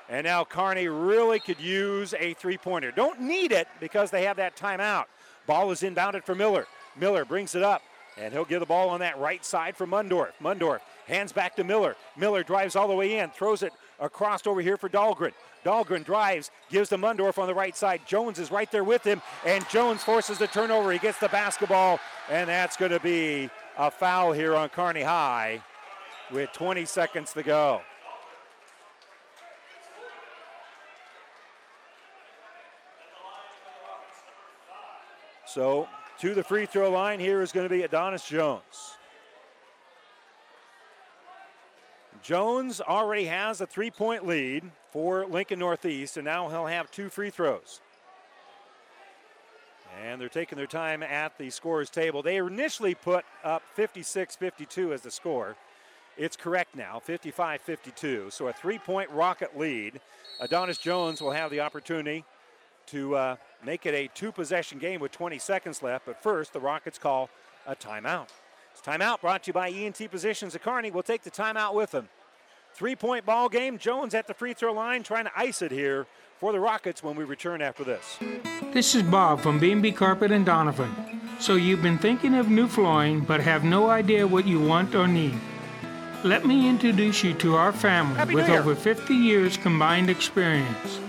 And 0.09 0.25
now 0.25 0.45
Kearney 0.45 0.89
really 0.89 1.41
could 1.41 1.61
use 1.61 2.15
a 2.19 2.35
three 2.35 2.59
pointer. 2.59 2.91
Don't 2.91 3.21
need 3.21 3.53
it 3.53 3.69
because 3.81 4.11
they 4.11 4.25
have 4.25 4.37
that 4.37 4.57
timeout. 4.57 5.07
Ball 5.47 5.71
is 5.71 5.83
inbounded 5.83 6.25
for 6.25 6.35
Miller. 6.35 6.67
Miller 6.97 7.25
brings 7.25 7.55
it 7.55 7.63
up, 7.63 7.83
and 8.19 8.33
he'll 8.33 8.45
give 8.45 8.61
the 8.61 8.67
ball 8.67 8.89
on 8.89 9.01
that 9.01 9.19
right 9.19 9.45
side 9.45 9.77
for 9.77 9.87
Mundorf. 9.87 10.33
Mundorf 10.43 10.81
Hands 11.11 11.33
back 11.33 11.57
to 11.57 11.65
Miller. 11.65 11.97
Miller 12.17 12.45
drives 12.45 12.77
all 12.77 12.87
the 12.87 12.95
way 12.95 13.19
in, 13.19 13.31
throws 13.31 13.65
it 13.65 13.73
across 13.99 14.47
over 14.47 14.61
here 14.61 14.77
for 14.77 14.89
Dahlgren. 14.89 15.33
Dahlgren 15.65 16.05
drives, 16.05 16.53
gives 16.71 16.89
to 16.91 16.99
Mundorf 16.99 17.37
on 17.37 17.49
the 17.49 17.55
right 17.55 17.77
side. 17.77 18.03
Jones 18.07 18.39
is 18.39 18.53
right 18.53 18.71
there 18.71 18.85
with 18.85 19.03
him, 19.03 19.21
and 19.45 19.69
Jones 19.69 20.05
forces 20.05 20.39
the 20.39 20.47
turnover. 20.47 20.93
He 20.93 21.01
gets 21.01 21.19
the 21.19 21.29
basketball, 21.29 21.99
and 22.31 22.49
that's 22.49 22.77
going 22.77 22.93
to 22.93 23.01
be 23.01 23.51
a 23.77 23.91
foul 23.91 24.31
here 24.31 24.55
on 24.55 24.69
Kearney 24.69 25.03
High 25.03 25.61
with 26.31 26.53
20 26.53 26.85
seconds 26.85 27.33
to 27.33 27.43
go. 27.43 27.83
So 35.45 35.89
to 36.21 36.35
the 36.35 36.45
free 36.45 36.67
throw 36.67 36.89
line 36.89 37.19
here 37.19 37.43
is 37.43 37.51
going 37.51 37.69
to 37.69 37.75
be 37.75 37.83
Adonis 37.83 38.25
Jones. 38.29 39.00
Jones 42.23 42.81
already 42.81 43.25
has 43.25 43.61
a 43.61 43.67
three 43.67 43.91
point 43.91 44.27
lead 44.27 44.71
for 44.93 45.27
Lincoln 45.27 45.59
Northeast, 45.59 46.17
and 46.17 46.25
now 46.25 46.49
he'll 46.49 46.67
have 46.67 46.91
two 46.91 47.09
free 47.09 47.31
throws. 47.31 47.81
And 50.03 50.21
they're 50.21 50.29
taking 50.29 50.57
their 50.57 50.67
time 50.67 51.03
at 51.03 51.37
the 51.37 51.51
scorer's 51.51 51.91
table. 51.91 52.23
They 52.23 52.37
initially 52.37 52.95
put 52.95 53.25
up 53.43 53.63
56 53.75 54.37
52 54.37 54.93
as 54.93 55.03
the 55.03 55.11
score. 55.11 55.57
It's 56.17 56.37
correct 56.37 56.77
now, 56.77 57.01
55 57.01 57.61
52. 57.61 58.31
So 58.31 58.49
a 58.49 58.53
three 58.53 58.79
point 58.79 59.11
rocket 59.11 59.59
lead. 59.59 60.01
Adonis 60.41 60.79
Jones 60.79 61.21
will 61.21 61.33
have 61.33 61.51
the 61.51 61.61
opportunity 61.61 62.25
to 62.87 63.17
uh, 63.17 63.37
make 63.65 63.87
it 63.87 63.95
a 63.95 64.09
two 64.15 64.33
possession 64.33 64.79
game 64.79 65.01
with 65.01 65.13
20 65.13 65.39
seconds 65.39 65.83
left. 65.83 66.07
But 66.07 66.23
first, 66.23 66.53
the 66.53 66.61
Rockets 66.61 66.99
call 66.99 67.31
a 67.67 67.75
timeout. 67.75 68.29
Timeout 68.83 69.21
brought 69.21 69.45
to 69.45 69.49
you 69.49 69.53
by 69.53 69.71
ENT 69.71 69.97
Physicians 69.97 70.55
of 70.55 70.63
Kearney. 70.63 70.91
We'll 70.91 71.03
take 71.03 71.23
the 71.23 71.31
timeout 71.31 71.75
with 71.75 71.91
them. 71.91 72.09
Three 72.73 72.97
point 72.97 73.27
ball 73.27 73.49
game. 73.49 73.79
Jones 73.79 74.15
at 74.15 74.27
the 74.27 74.35
free 74.35 74.55
throw 74.55 74.73
line 74.73 75.03
trying 75.03 75.25
to 75.25 75.33
ice 75.37 75.61
it 75.61 75.71
here 75.71 76.07
for 76.39 76.53
the 76.53 76.61
Rockets 76.61 77.03
when 77.03 77.17
we 77.17 77.25
return 77.25 77.61
after 77.61 77.85
this. 77.85 78.19
This 78.73 78.95
is 78.95 79.03
Bob 79.03 79.41
from 79.41 79.59
B&B 79.59 79.93
Carpet 79.93 80.33
and 80.33 80.47
Donovan. 80.47 81.21
So 81.39 81.57
you've 81.57 81.83
been 81.83 81.99
thinking 81.99 82.35
of 82.35 82.49
new 82.49 82.69
flooring 82.69 83.21
but 83.21 83.41
have 83.41 83.65
no 83.65 83.91
idea 83.91 84.27
what 84.27 84.47
you 84.47 84.61
want 84.61 84.95
or 84.95 85.07
need. 85.07 85.39
Let 86.23 86.47
me 86.47 86.69
introduce 86.69 87.25
you 87.25 87.35
to 87.35 87.57
our 87.57 87.73
family 87.73 88.17
Happy 88.17 88.35
with 88.35 88.49
over 88.49 88.75
50 88.75 89.15
years 89.15 89.57
combined 89.57 90.09
experience. 90.09 91.01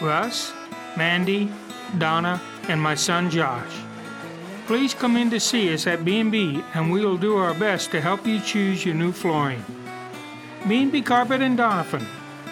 Russ, 0.00 0.52
Mandy, 0.96 1.50
Donna, 1.98 2.40
and 2.68 2.80
my 2.80 2.94
son 2.94 3.30
Josh. 3.30 3.72
Please 4.68 4.92
come 4.92 5.16
in 5.16 5.30
to 5.30 5.40
see 5.40 5.72
us 5.72 5.86
at 5.86 6.04
B&B 6.04 6.62
and 6.74 6.92
we 6.92 7.02
will 7.02 7.16
do 7.16 7.38
our 7.38 7.54
best 7.54 7.90
to 7.90 8.02
help 8.02 8.26
you 8.26 8.38
choose 8.38 8.84
your 8.84 8.94
new 8.94 9.12
flooring. 9.12 9.64
B&B 10.68 11.00
Carpet 11.00 11.40
and 11.40 11.56
Donovan, 11.56 12.04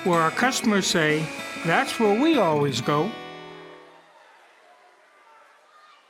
where 0.04 0.20
our 0.20 0.30
customers 0.30 0.86
say, 0.86 1.28
that's 1.66 2.00
where 2.00 2.18
we 2.18 2.38
always 2.38 2.80
go. 2.80 3.12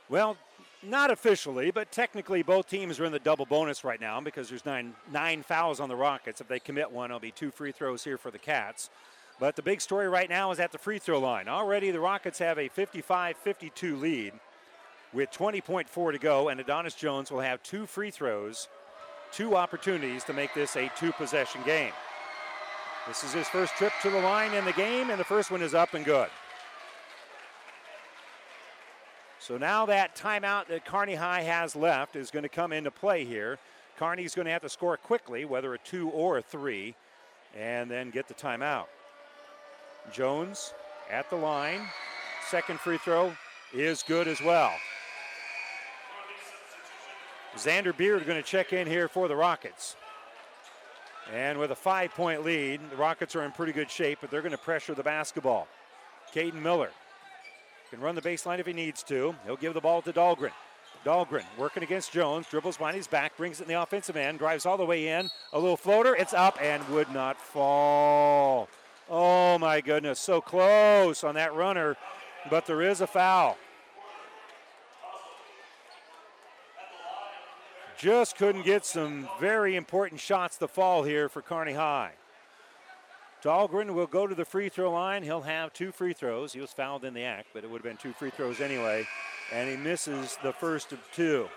Well, 0.07 0.37
not 0.81 1.11
officially, 1.11 1.71
but 1.71 1.91
technically 1.91 2.41
both 2.41 2.69
teams 2.69 3.01
are 3.01 3.05
in 3.05 3.11
the 3.11 3.19
double 3.19 3.45
bonus 3.45 3.83
right 3.83 3.99
now 3.99 4.21
because 4.21 4.47
there's 4.47 4.65
nine 4.65 4.95
nine 5.11 5.43
fouls 5.43 5.81
on 5.81 5.89
the 5.89 5.97
Rockets. 5.97 6.39
If 6.39 6.47
they 6.47 6.59
commit 6.59 6.89
one, 6.89 7.11
it'll 7.11 7.19
be 7.19 7.31
two 7.31 7.51
free 7.51 7.73
throws 7.73 8.05
here 8.05 8.17
for 8.17 8.31
the 8.31 8.39
Cats. 8.39 8.89
But 9.41 9.57
the 9.57 9.61
big 9.61 9.81
story 9.81 10.07
right 10.07 10.29
now 10.29 10.51
is 10.51 10.59
at 10.61 10.71
the 10.71 10.77
free 10.77 10.99
throw 10.99 11.19
line. 11.19 11.49
Already 11.49 11.91
the 11.91 11.99
Rockets 11.99 12.39
have 12.39 12.57
a 12.57 12.69
55-52 12.69 13.99
lead 13.99 14.31
with 15.13 15.31
20.4 15.31 16.11
to 16.11 16.17
go, 16.17 16.49
and 16.49 16.59
Adonis 16.59 16.95
Jones 16.95 17.31
will 17.31 17.39
have 17.39 17.61
two 17.63 17.85
free 17.85 18.11
throws, 18.11 18.67
two 19.31 19.55
opportunities 19.55 20.23
to 20.25 20.33
make 20.33 20.53
this 20.53 20.75
a 20.75 20.91
two 20.97 21.11
possession 21.13 21.61
game. 21.65 21.93
This 23.07 23.23
is 23.23 23.33
his 23.33 23.47
first 23.47 23.73
trip 23.75 23.93
to 24.01 24.09
the 24.09 24.19
line 24.19 24.53
in 24.53 24.65
the 24.65 24.73
game, 24.73 25.09
and 25.09 25.19
the 25.19 25.23
first 25.23 25.49
one 25.49 25.61
is 25.61 25.73
up 25.73 25.93
and 25.93 26.03
good. 26.03 26.29
So 29.39 29.57
now 29.57 29.85
that 29.85 30.15
timeout 30.15 30.67
that 30.67 30.83
Kearney 30.83 31.15
High 31.15 31.41
has 31.41 31.73
left 31.73 32.17
is 32.17 32.31
going 32.31 32.43
to 32.43 32.49
come 32.49 32.73
into 32.73 32.91
play 32.91 33.23
here. 33.23 33.59
Kearney's 33.97 34.35
going 34.35 34.45
to 34.45 34.51
have 34.51 34.61
to 34.63 34.69
score 34.69 34.97
quickly, 34.97 35.45
whether 35.45 35.73
a 35.73 35.77
two 35.77 36.09
or 36.09 36.39
a 36.39 36.41
three, 36.41 36.95
and 37.55 37.89
then 37.89 38.09
get 38.09 38.27
the 38.27 38.33
timeout. 38.33 38.87
Jones 40.11 40.73
at 41.09 41.29
the 41.29 41.35
line. 41.37 41.81
Second 42.49 42.79
free 42.79 42.97
throw 42.97 43.31
is 43.73 44.03
good 44.03 44.27
as 44.27 44.41
well. 44.41 44.73
Xander 47.55 47.95
Beard 47.95 48.25
going 48.25 48.41
to 48.41 48.47
check 48.47 48.73
in 48.73 48.87
here 48.87 49.07
for 49.07 49.27
the 49.27 49.35
Rockets. 49.35 49.95
And 51.33 51.57
with 51.57 51.71
a 51.71 51.75
five 51.75 52.11
point 52.11 52.43
lead, 52.45 52.79
the 52.89 52.95
Rockets 52.95 53.35
are 53.35 53.43
in 53.43 53.51
pretty 53.51 53.73
good 53.73 53.91
shape, 53.91 54.19
but 54.21 54.31
they're 54.31 54.41
going 54.41 54.51
to 54.51 54.57
pressure 54.57 54.93
the 54.93 55.03
basketball. 55.03 55.67
Caden 56.33 56.61
Miller 56.61 56.91
can 57.89 57.99
run 57.99 58.15
the 58.15 58.21
baseline 58.21 58.59
if 58.59 58.65
he 58.65 58.73
needs 58.73 59.03
to. 59.03 59.35
He'll 59.45 59.57
give 59.57 59.73
the 59.73 59.81
ball 59.81 60.01
to 60.03 60.13
Dahlgren. 60.13 60.51
Dahlgren 61.05 61.45
working 61.57 61.83
against 61.83 62.11
Jones, 62.11 62.47
dribbles 62.49 62.77
behind 62.77 62.97
his 62.97 63.07
back, 63.07 63.37
brings 63.37 63.59
it 63.59 63.63
in 63.63 63.69
the 63.69 63.81
offensive 63.81 64.17
end, 64.17 64.39
drives 64.39 64.65
all 64.65 64.77
the 64.77 64.85
way 64.85 65.07
in. 65.07 65.29
A 65.53 65.59
little 65.59 65.77
floater, 65.77 66.15
it's 66.15 66.33
up 66.33 66.57
and 66.61 66.87
would 66.89 67.11
not 67.11 67.39
fall. 67.39 68.67
Oh 69.09 69.57
my 69.57 69.79
goodness, 69.79 70.19
so 70.19 70.41
close 70.41 71.23
on 71.23 71.35
that 71.35 71.53
runner, 71.53 71.95
but 72.49 72.65
there 72.65 72.81
is 72.81 72.99
a 72.99 73.07
foul. 73.07 73.57
Just 77.97 78.37
couldn't 78.37 78.63
get 78.63 78.85
some 78.85 79.27
very 79.39 79.75
important 79.75 80.21
shots 80.21 80.57
to 80.57 80.67
fall 80.67 81.01
here 81.01 81.29
for 81.29 81.41
Kearney 81.41 81.73
High. 81.73 82.11
Dahlgren 83.43 83.93
will 83.93 84.05
go 84.05 84.27
to 84.27 84.35
the 84.35 84.45
free 84.45 84.69
throw 84.69 84.91
line. 84.91 85.23
He'll 85.23 85.41
have 85.41 85.73
two 85.73 85.91
free 85.91 86.13
throws. 86.13 86.53
He 86.53 86.59
was 86.59 86.71
fouled 86.71 87.05
in 87.05 87.15
the 87.15 87.23
act, 87.23 87.47
but 87.53 87.63
it 87.63 87.69
would 87.69 87.77
have 87.77 87.83
been 87.83 87.97
two 87.97 88.13
free 88.13 88.29
throws 88.29 88.61
anyway. 88.61 89.07
And 89.51 89.69
he 89.69 89.77
misses 89.77 90.37
the 90.43 90.53
first 90.53 90.91
of 90.91 90.99
two. 91.11 91.47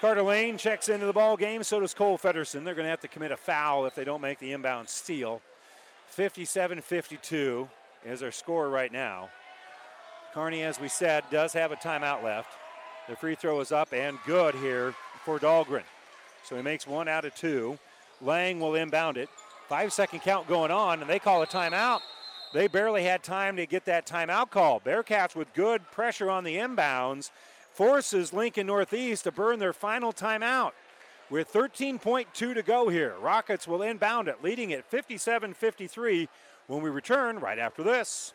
Carter 0.00 0.22
Lane 0.22 0.58
checks 0.58 0.90
into 0.90 1.06
the 1.06 1.12
ball 1.14 1.38
game. 1.38 1.62
So 1.62 1.80
does 1.80 1.94
Cole 1.94 2.18
Fedderson. 2.18 2.64
They're 2.64 2.74
going 2.74 2.84
to 2.84 2.90
have 2.90 3.00
to 3.00 3.08
commit 3.08 3.32
a 3.32 3.36
foul 3.36 3.86
if 3.86 3.94
they 3.94 4.04
don't 4.04 4.20
make 4.20 4.38
the 4.38 4.52
inbound 4.52 4.90
steal. 4.90 5.40
57 6.08 6.82
52 6.82 7.68
is 8.04 8.22
our 8.22 8.30
score 8.30 8.68
right 8.68 8.92
now. 8.92 9.30
Kearney, 10.34 10.62
as 10.62 10.78
we 10.78 10.88
said, 10.88 11.24
does 11.30 11.54
have 11.54 11.72
a 11.72 11.76
timeout 11.76 12.22
left. 12.22 12.48
The 13.08 13.16
free 13.16 13.34
throw 13.34 13.60
is 13.60 13.70
up 13.70 13.92
and 13.92 14.18
good 14.26 14.54
here 14.54 14.94
for 15.24 15.38
Dahlgren. 15.38 15.82
So 16.42 16.56
he 16.56 16.62
makes 16.62 16.86
one 16.86 17.06
out 17.06 17.24
of 17.24 17.34
two. 17.34 17.78
Lang 18.22 18.60
will 18.60 18.74
inbound 18.74 19.18
it. 19.18 19.28
Five 19.68 19.92
second 19.92 20.20
count 20.20 20.48
going 20.48 20.70
on, 20.70 21.00
and 21.00 21.10
they 21.10 21.18
call 21.18 21.42
a 21.42 21.46
timeout. 21.46 22.00
They 22.54 22.66
barely 22.66 23.04
had 23.04 23.22
time 23.22 23.56
to 23.56 23.66
get 23.66 23.84
that 23.86 24.06
timeout 24.06 24.50
call. 24.50 24.80
Bearcats 24.80 25.34
with 25.34 25.52
good 25.54 25.82
pressure 25.90 26.30
on 26.30 26.44
the 26.44 26.56
inbounds 26.56 27.30
forces 27.72 28.32
Lincoln 28.32 28.68
Northeast 28.68 29.24
to 29.24 29.32
burn 29.32 29.58
their 29.58 29.72
final 29.72 30.12
timeout. 30.12 30.72
With 31.28 31.52
13.2 31.52 32.32
to 32.32 32.62
go 32.62 32.88
here, 32.88 33.14
Rockets 33.20 33.66
will 33.66 33.82
inbound 33.82 34.28
it, 34.28 34.42
leading 34.42 34.72
at 34.72 34.88
57 34.88 35.54
53 35.54 36.28
when 36.68 36.82
we 36.82 36.90
return 36.90 37.38
right 37.40 37.58
after 37.58 37.82
this. 37.82 38.34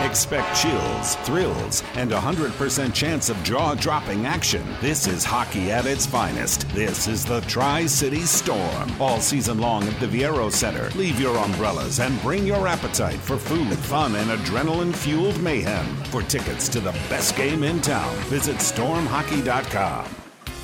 Expect 0.00 0.56
chills, 0.56 1.14
thrills, 1.16 1.82
and 1.94 2.12
a 2.12 2.18
100% 2.18 2.92
chance 2.92 3.28
of 3.28 3.42
jaw 3.44 3.74
dropping 3.74 4.26
action. 4.26 4.66
This 4.80 5.06
is 5.06 5.24
hockey 5.24 5.70
at 5.70 5.86
its 5.86 6.06
finest. 6.06 6.68
This 6.70 7.06
is 7.06 7.24
the 7.24 7.40
Tri 7.42 7.86
City 7.86 8.22
Storm. 8.22 8.90
All 9.00 9.20
season 9.20 9.58
long 9.58 9.84
at 9.84 10.00
the 10.00 10.06
Viaero 10.06 10.50
Center. 10.50 10.90
Leave 10.98 11.20
your 11.20 11.36
umbrellas 11.36 12.00
and 12.00 12.20
bring 12.22 12.46
your 12.46 12.66
appetite 12.66 13.20
for 13.20 13.36
food, 13.36 13.78
fun, 13.78 14.16
and 14.16 14.30
adrenaline 14.30 14.94
fueled 14.94 15.40
mayhem. 15.40 15.86
For 16.06 16.22
tickets 16.22 16.68
to 16.70 16.80
the 16.80 16.92
best 17.08 17.36
game 17.36 17.62
in 17.62 17.80
town, 17.80 18.14
visit 18.24 18.56
stormhockey.com. 18.56 20.06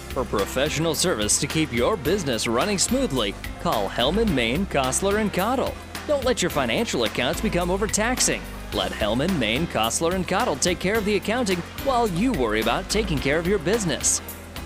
For 0.08 0.24
professional 0.24 0.94
service 0.94 1.38
to 1.38 1.46
keep 1.46 1.72
your 1.72 1.96
business 1.96 2.48
running 2.48 2.78
smoothly, 2.78 3.34
call 3.62 3.88
Hellman, 3.88 4.32
Maine, 4.34 4.66
Kostler, 4.66 5.20
and 5.20 5.32
Cottle. 5.32 5.74
Don't 6.08 6.24
let 6.24 6.42
your 6.42 6.50
financial 6.50 7.04
accounts 7.04 7.40
become 7.40 7.70
overtaxing. 7.70 8.42
Let 8.74 8.92
Hellman, 8.92 9.38
Maine, 9.38 9.66
Kostler, 9.66 10.14
and 10.14 10.28
Cottle 10.28 10.56
take 10.56 10.78
care 10.78 10.96
of 10.96 11.04
the 11.06 11.16
accounting 11.16 11.58
while 11.84 12.06
you 12.08 12.32
worry 12.32 12.60
about 12.60 12.90
taking 12.90 13.18
care 13.18 13.38
of 13.38 13.46
your 13.46 13.58
business. 13.58 14.20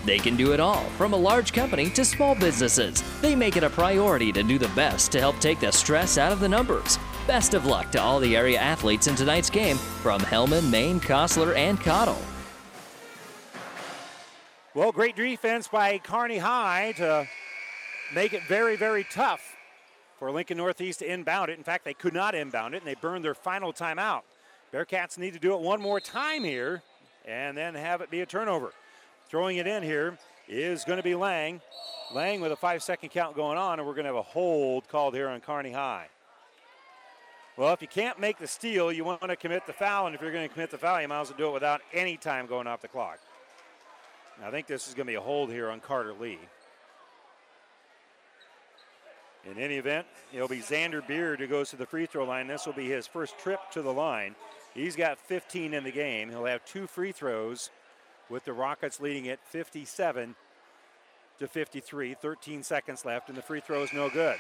They 0.05 0.19
can 0.19 0.37
do 0.37 0.53
it 0.53 0.59
all, 0.59 0.83
from 0.99 1.13
a 1.13 1.17
large 1.17 1.53
company 1.53 1.89
to 1.91 2.05
small 2.05 2.35
businesses. 2.35 3.05
They 3.21 3.37
make 3.37 3.57
it 3.57 3.63
a 3.63 3.71
priority 3.71 4.33
to 4.33 4.43
do 4.43 4.59
the 4.59 4.69
best 4.71 5.13
to 5.13 5.21
help 5.21 5.39
take 5.39 5.61
the 5.61 5.71
stress 5.71 6.19
out 6.19 6.33
of 6.33 6.41
the 6.41 6.49
numbers. 6.49 6.99
Best 7.29 7.55
of 7.55 7.67
luck 7.67 7.93
to 7.93 8.03
all 8.03 8.19
the 8.19 8.37
area 8.37 8.59
athletes 8.59 9.07
in 9.07 9.15
tonight's 9.15 9.51
game 9.51 9.77
from 9.77 10.21
Hellman, 10.21 10.69
Maine, 10.69 10.99
Kostler, 10.99 11.55
and 11.55 11.81
Cottle. 11.81 12.21
Well, 14.75 14.91
great 14.91 15.15
defense 15.15 15.69
by 15.69 15.99
Kearney 15.99 16.39
High 16.39 16.93
to 16.97 17.29
make 18.13 18.33
it 18.33 18.43
very, 18.49 18.75
very 18.75 19.05
tough 19.05 19.52
for 20.23 20.31
Lincoln 20.31 20.59
Northeast 20.59 21.01
to 21.01 21.13
inbound 21.13 21.51
it. 21.51 21.59
In 21.59 21.65
fact, 21.65 21.85
they 21.85 21.95
could 21.95 22.15
not 22.15 22.37
inbound 22.37 22.77
it, 22.77 22.77
and 22.77 22.87
they 22.87 22.95
burned 22.95 23.25
their 23.25 23.35
final 23.35 23.73
timeout. 23.73 24.21
Bearcats 24.73 25.19
need 25.19 25.33
to 25.33 25.41
do 25.41 25.53
it 25.53 25.59
one 25.59 25.83
more 25.83 25.99
time 25.99 26.45
here 26.45 26.81
and 27.25 27.57
then 27.59 27.75
have 27.75 28.03
it 28.03 28.09
be 28.09 28.21
a 28.21 28.27
turnover. 28.27 28.73
Throwing 29.29 29.57
it 29.57 29.67
in 29.67 29.83
here 29.83 30.17
is 30.47 30.85
going 30.85 30.99
to 30.99 31.03
be 31.03 31.17
Lang. 31.17 31.61
Lang 32.15 32.41
with 32.41 32.53
a 32.53 32.57
five 32.57 32.85
second 32.85 33.09
count 33.09 33.35
going 33.35 33.59
on, 33.59 33.81
and 33.81 33.89
we're 33.89 33.95
going 33.95 34.05
to 34.05 34.11
have 34.11 34.15
a 34.15 34.23
hold 34.23 34.87
called 34.87 35.13
here 35.13 35.29
on 35.29 35.41
Kearney 35.41 35.73
High. 35.73 36.07
Well, 37.57 37.73
if 37.73 37.83
you 37.83 37.89
can't 37.89 38.21
make 38.21 38.39
the 38.39 38.47
steal, 38.47 38.93
you 38.93 39.03
want 39.03 39.23
to 39.23 39.35
commit 39.35 39.67
the 39.67 39.73
foul, 39.73 40.07
and 40.07 40.15
if 40.15 40.23
you're 40.23 40.31
going 40.31 40.47
to 40.47 40.55
commit 40.55 40.71
the 40.71 40.79
foul, 40.79 41.03
you 41.03 41.09
might 41.09 41.23
as 41.23 41.31
well 41.31 41.39
do 41.39 41.49
it 41.49 41.55
without 41.55 41.81
any 41.93 42.17
time 42.17 42.47
going 42.47 42.69
off 42.69 42.81
the 42.81 42.87
clock. 42.87 43.19
I 44.41 44.53
think 44.53 44.69
this 44.69 44.87
is 44.87 44.95
going 44.95 45.07
to 45.09 45.11
be 45.11 45.17
a 45.17 45.21
hold 45.21 45.51
here 45.51 45.69
on 45.69 45.81
Carter 45.81 46.13
Lee. 46.13 46.39
In 49.45 49.59
any 49.59 49.77
event, 49.77 50.07
it'll 50.33 50.49
be 50.49 50.61
Xander 50.61 51.07
Beard 51.07 51.41
who 51.41 51.49
goes 51.49 51.71
to 51.71 51.77
the 51.77 51.87
free 51.87 52.07
throw 52.07 52.25
line. 52.25 52.47
This 52.47 52.65
will 52.65 52.73
be 52.73 52.89
his 52.89 53.07
first 53.07 53.39
trip 53.39 53.61
to 53.73 53.83
the 53.83 53.93
line. 53.93 54.37
He's 54.75 54.95
got 54.95 55.19
15 55.19 55.75
in 55.75 55.85
the 55.85 55.91
game. 55.91 56.31
He'll 56.31 56.45
have 56.45 56.65
two 56.65 56.87
free 56.87 57.13
throws 57.13 57.71
with 58.31 58.45
the 58.45 58.53
Rockets 58.53 59.01
leading 59.01 59.27
it 59.27 59.41
57 59.45 60.35
to 61.41 61.49
53. 61.49 62.15
13 62.15 62.63
seconds 62.63 63.05
left, 63.05 63.29
and 63.29 63.37
the 63.37 63.43
free 63.43 63.61
throw 63.61 63.83
is 63.83 63.93
no 63.93 64.09
good. 64.09 64.37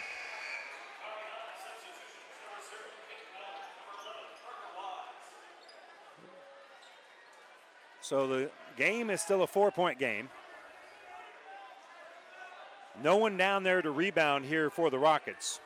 So 8.00 8.26
the 8.26 8.50
game 8.76 9.10
is 9.10 9.20
still 9.20 9.42
a 9.42 9.46
four 9.46 9.70
point 9.70 9.98
game. 9.98 10.28
No 13.02 13.16
one 13.16 13.36
down 13.36 13.62
there 13.62 13.80
to 13.80 13.90
rebound 13.90 14.44
here 14.44 14.70
for 14.70 14.90
the 14.90 14.98
Rockets. 14.98 15.60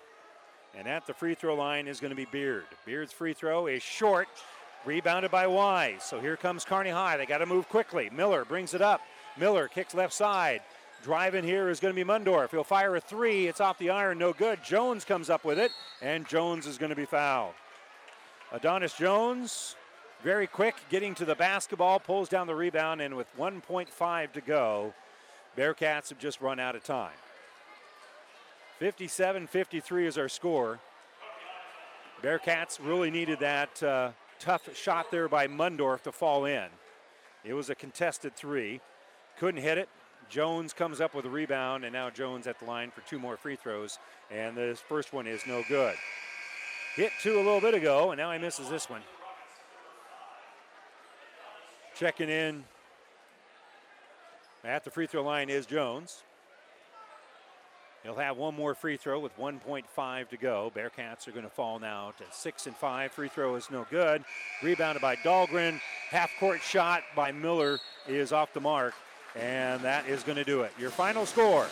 And 0.76 0.86
at 0.86 1.06
the 1.06 1.14
free 1.14 1.34
throw 1.34 1.54
line 1.54 1.88
is 1.88 2.00
going 2.00 2.10
to 2.10 2.16
be 2.16 2.26
Beard. 2.26 2.64
Beard's 2.84 3.12
free 3.12 3.32
throw 3.32 3.66
is 3.66 3.82
short, 3.82 4.28
rebounded 4.84 5.30
by 5.30 5.46
Wise. 5.46 6.02
So 6.02 6.20
here 6.20 6.36
comes 6.36 6.64
Kearney 6.64 6.90
High. 6.90 7.16
They 7.16 7.26
got 7.26 7.38
to 7.38 7.46
move 7.46 7.68
quickly. 7.68 8.10
Miller 8.10 8.44
brings 8.44 8.74
it 8.74 8.82
up. 8.82 9.00
Miller 9.38 9.68
kicks 9.68 9.94
left 9.94 10.12
side. 10.12 10.60
Driving 11.02 11.44
here 11.44 11.68
is 11.68 11.80
going 11.80 11.94
to 11.94 12.04
be 12.04 12.08
Mundorf. 12.08 12.50
He'll 12.50 12.64
fire 12.64 12.96
a 12.96 13.00
three. 13.00 13.46
It's 13.46 13.60
off 13.60 13.78
the 13.78 13.90
iron, 13.90 14.18
no 14.18 14.32
good. 14.32 14.62
Jones 14.64 15.04
comes 15.04 15.30
up 15.30 15.44
with 15.44 15.58
it, 15.58 15.70
and 16.02 16.26
Jones 16.26 16.66
is 16.66 16.78
going 16.78 16.90
to 16.90 16.96
be 16.96 17.04
fouled. 17.04 17.54
Adonis 18.52 18.94
Jones, 18.94 19.76
very 20.22 20.46
quick, 20.46 20.74
getting 20.90 21.14
to 21.16 21.24
the 21.24 21.34
basketball, 21.34 22.00
pulls 22.00 22.28
down 22.28 22.46
the 22.46 22.54
rebound, 22.54 23.00
and 23.00 23.16
with 23.16 23.26
1.5 23.38 24.32
to 24.32 24.40
go, 24.40 24.94
Bearcats 25.56 26.10
have 26.10 26.18
just 26.18 26.40
run 26.40 26.60
out 26.60 26.76
of 26.76 26.84
time. 26.84 27.16
57 28.78 29.46
53 29.46 30.06
is 30.06 30.18
our 30.18 30.28
score. 30.28 30.78
Bearcats 32.22 32.78
really 32.82 33.10
needed 33.10 33.40
that 33.40 33.82
uh, 33.82 34.10
tough 34.38 34.74
shot 34.76 35.10
there 35.10 35.28
by 35.28 35.46
Mundorf 35.46 36.02
to 36.02 36.12
fall 36.12 36.44
in. 36.44 36.66
It 37.44 37.54
was 37.54 37.70
a 37.70 37.74
contested 37.74 38.34
three. 38.34 38.80
Couldn't 39.38 39.62
hit 39.62 39.78
it. 39.78 39.88
Jones 40.28 40.72
comes 40.72 41.00
up 41.00 41.14
with 41.14 41.24
a 41.24 41.30
rebound, 41.30 41.84
and 41.84 41.92
now 41.92 42.10
Jones 42.10 42.46
at 42.46 42.58
the 42.58 42.64
line 42.64 42.90
for 42.90 43.00
two 43.02 43.18
more 43.18 43.36
free 43.36 43.56
throws. 43.56 43.98
And 44.30 44.56
this 44.56 44.80
first 44.80 45.12
one 45.12 45.26
is 45.26 45.40
no 45.46 45.62
good. 45.68 45.94
Hit 46.96 47.12
two 47.22 47.36
a 47.36 47.42
little 47.44 47.60
bit 47.60 47.74
ago, 47.74 48.10
and 48.10 48.18
now 48.18 48.32
he 48.32 48.38
misses 48.38 48.68
this 48.68 48.90
one. 48.90 49.02
Checking 51.94 52.28
in 52.28 52.64
at 54.66 54.84
the 54.84 54.90
free 54.90 55.06
throw 55.06 55.22
line 55.22 55.48
is 55.48 55.64
Jones. 55.64 56.22
He'll 58.02 58.16
have 58.16 58.36
one 58.36 58.54
more 58.54 58.74
free 58.74 58.96
throw 58.96 59.18
with 59.18 59.36
1.5 59.36 60.28
to 60.28 60.36
go. 60.36 60.70
Bearcats 60.76 61.26
are 61.26 61.32
going 61.32 61.44
to 61.44 61.50
fall 61.50 61.80
now 61.80 62.12
to 62.18 62.24
six 62.30 62.66
and 62.66 62.76
five. 62.76 63.10
Free 63.10 63.28
throw 63.28 63.56
is 63.56 63.68
no 63.70 63.84
good. 63.90 64.22
Rebounded 64.62 65.02
by 65.02 65.16
Dahlgren. 65.16 65.80
Half 66.10 66.30
court 66.38 66.62
shot 66.62 67.02
by 67.16 67.32
Miller 67.32 67.80
is 68.06 68.32
off 68.32 68.52
the 68.52 68.60
mark, 68.60 68.94
and 69.34 69.80
that 69.82 70.06
is 70.06 70.22
going 70.22 70.36
to 70.36 70.44
do 70.44 70.60
it. 70.60 70.72
Your 70.78 70.90
final 70.90 71.26
score 71.26 71.66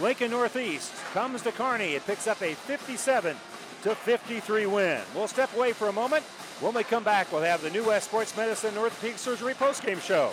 Lincoln 0.00 0.30
Northeast 0.30 0.92
comes 1.12 1.42
to 1.42 1.50
Kearney. 1.52 1.94
It 1.94 2.06
picks 2.06 2.28
up 2.28 2.40
a 2.42 2.54
57 2.54 3.36
to 3.82 3.94
53 3.94 4.66
win. 4.66 5.00
We'll 5.14 5.26
step 5.26 5.54
away 5.56 5.72
for 5.72 5.88
a 5.88 5.92
moment. 5.92 6.22
When 6.60 6.74
we 6.74 6.84
come 6.84 7.02
back, 7.02 7.32
we'll 7.32 7.42
have 7.42 7.62
the 7.62 7.70
New 7.70 7.84
West 7.84 8.08
Sports 8.08 8.36
Medicine 8.36 8.70
and 8.70 8.78
Orthopedic 8.78 9.18
Surgery 9.18 9.54
postgame 9.54 10.00
show 10.00 10.32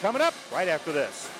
coming 0.00 0.22
up 0.22 0.34
right 0.50 0.68
after 0.68 0.92
this. 0.92 1.39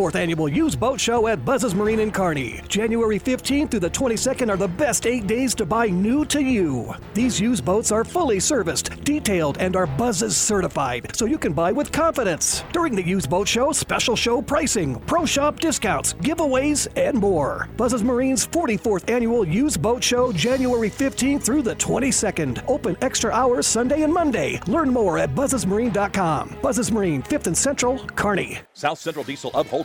44th 0.01 0.15
Annual 0.15 0.49
Used 0.49 0.79
Boat 0.79 0.99
Show 0.99 1.27
at 1.27 1.45
Buzz's 1.45 1.75
Marine 1.75 1.99
in 1.99 2.11
Kearney. 2.11 2.59
January 2.67 3.19
15th 3.19 3.69
through 3.69 3.81
the 3.81 3.89
22nd 3.89 4.49
are 4.49 4.57
the 4.57 4.67
best 4.67 5.05
eight 5.05 5.27
days 5.27 5.53
to 5.53 5.63
buy 5.63 5.87
new 5.87 6.25
to 6.25 6.41
you. 6.41 6.91
These 7.13 7.39
used 7.39 7.63
boats 7.63 7.91
are 7.91 8.03
fully 8.03 8.39
serviced, 8.39 9.03
detailed, 9.03 9.59
and 9.59 9.75
are 9.75 9.85
Buzz's 9.85 10.35
certified, 10.35 11.15
so 11.15 11.25
you 11.25 11.37
can 11.37 11.53
buy 11.53 11.71
with 11.71 11.91
confidence. 11.91 12.63
During 12.73 12.95
the 12.95 13.05
Used 13.05 13.29
Boat 13.29 13.47
Show, 13.47 13.71
special 13.73 14.15
show 14.15 14.41
pricing, 14.41 14.99
pro 15.01 15.23
shop 15.23 15.59
discounts, 15.59 16.13
giveaways, 16.13 16.87
and 16.95 17.19
more. 17.19 17.69
Buzz's 17.77 18.03
Marine's 18.03 18.47
44th 18.47 19.07
Annual 19.07 19.47
Used 19.47 19.83
Boat 19.83 20.03
Show, 20.03 20.31
January 20.31 20.89
15th 20.89 21.43
through 21.43 21.61
the 21.61 21.75
22nd. 21.75 22.63
Open 22.67 22.97
extra 23.01 23.31
hours 23.31 23.67
Sunday 23.67 24.01
and 24.01 24.11
Monday. 24.11 24.59
Learn 24.65 24.89
more 24.89 25.19
at 25.19 25.35
buzzesmarine.com. 25.35 26.57
Buzz's 26.59 26.91
Marine, 26.91 27.21
5th 27.21 27.45
and 27.45 27.57
Central, 27.57 27.99
Kearney. 28.15 28.59
South 28.73 28.97
Central 28.97 29.23
Diesel 29.23 29.51
of 29.53 29.67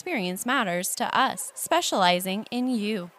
experience 0.00 0.46
matters 0.46 0.94
to 0.94 1.04
us, 1.14 1.52
specializing 1.54 2.46
in 2.50 2.70
you. 2.70 3.10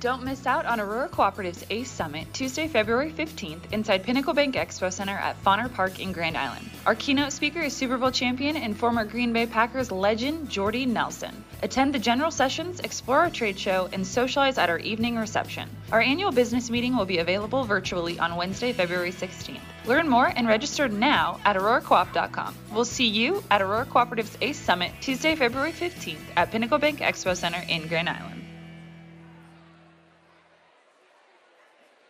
Don't 0.00 0.24
miss 0.24 0.44
out 0.44 0.66
on 0.66 0.80
Aurora 0.80 1.08
Cooperative's 1.08 1.64
ACE 1.70 1.88
Summit 1.88 2.26
Tuesday, 2.34 2.66
February 2.66 3.12
15th 3.12 3.70
inside 3.70 4.02
Pinnacle 4.02 4.34
Bank 4.34 4.56
Expo 4.56 4.92
Center 4.92 5.12
at 5.12 5.40
Fonner 5.44 5.72
Park 5.72 6.00
in 6.00 6.10
Grand 6.10 6.36
Island. 6.36 6.68
Our 6.84 6.96
keynote 6.96 7.32
speaker 7.32 7.60
is 7.60 7.76
Super 7.76 7.96
Bowl 7.96 8.10
champion 8.10 8.56
and 8.56 8.76
former 8.76 9.04
Green 9.04 9.32
Bay 9.32 9.46
Packers 9.46 9.92
legend 9.92 10.50
Jordy 10.50 10.84
Nelson. 10.84 11.44
Attend 11.62 11.94
the 11.94 12.00
general 12.00 12.32
sessions, 12.32 12.80
explore 12.80 13.20
our 13.20 13.30
trade 13.30 13.56
show, 13.56 13.88
and 13.92 14.04
socialize 14.04 14.58
at 14.58 14.68
our 14.68 14.80
evening 14.80 15.16
reception. 15.16 15.68
Our 15.92 16.00
annual 16.00 16.32
business 16.32 16.70
meeting 16.70 16.96
will 16.96 17.06
be 17.06 17.18
available 17.18 17.62
virtually 17.62 18.18
on 18.18 18.34
Wednesday, 18.34 18.72
February 18.72 19.12
16th. 19.12 19.60
Learn 19.86 20.08
more 20.08 20.32
and 20.36 20.46
register 20.46 20.88
now 20.88 21.40
at 21.44 21.56
auroracoop.com. 21.56 22.54
We'll 22.72 22.84
see 22.84 23.06
you 23.06 23.42
at 23.50 23.62
Aurora 23.62 23.86
Cooperative's 23.86 24.36
ACE 24.40 24.58
Summit 24.58 24.92
Tuesday, 25.00 25.34
February 25.34 25.72
15th 25.72 26.18
at 26.36 26.50
Pinnacle 26.50 26.78
Bank 26.78 27.00
Expo 27.00 27.36
Center 27.36 27.62
in 27.68 27.88
Grand 27.88 28.08
Island. 28.08 28.44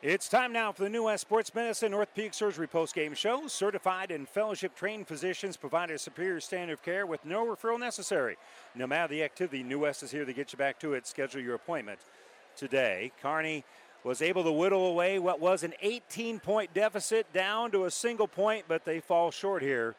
It's 0.03 0.31
time 0.31 0.55
now 0.55 0.73
for 0.73 0.83
the 0.83 0.89
New 0.89 1.05
West 1.05 1.21
Sports 1.21 1.55
Medicine 1.55 1.91
North 1.91 2.15
Peak 2.15 2.33
Surgery 2.33 2.67
post-game 2.67 3.13
show. 3.13 3.47
Certified 3.49 4.11
and 4.11 4.27
fellowship-trained 4.27 5.07
physicians 5.07 5.59
provide 5.59 5.91
a 5.91 5.99
superior 5.99 6.41
standard 6.41 6.73
of 6.73 6.83
care 6.83 7.05
with 7.05 7.23
no 7.27 7.45
referral 7.45 7.79
necessary. 7.79 8.39
No 8.75 8.87
matter 8.87 9.09
the 9.13 9.23
activity, 9.23 9.63
New 9.63 9.81
West 9.81 10.03
is 10.03 10.11
here 10.11 10.25
to 10.25 10.33
get 10.33 10.55
you 10.55 10.57
back 10.57 10.81
to 10.81 10.95
it. 10.95 11.07
Schedule 11.07 11.43
your 11.43 11.55
appointment 11.55 12.01
today. 12.57 13.13
Kearney 13.21 13.63
was 14.05 14.23
able 14.23 14.45
to 14.45 14.53
whittle 14.53 14.87
away 14.87 15.19
what 15.19 15.41
was 15.41 15.63
an 15.63 15.75
18-point 15.85 16.73
deficit 16.73 17.33
down 17.33 17.71
to 17.73 17.85
a 17.85 17.91
single 17.91 18.29
point, 18.29 18.65
but 18.67 18.85
they 18.85 19.01
fall 19.01 19.31
short 19.31 19.63
here 19.63 19.95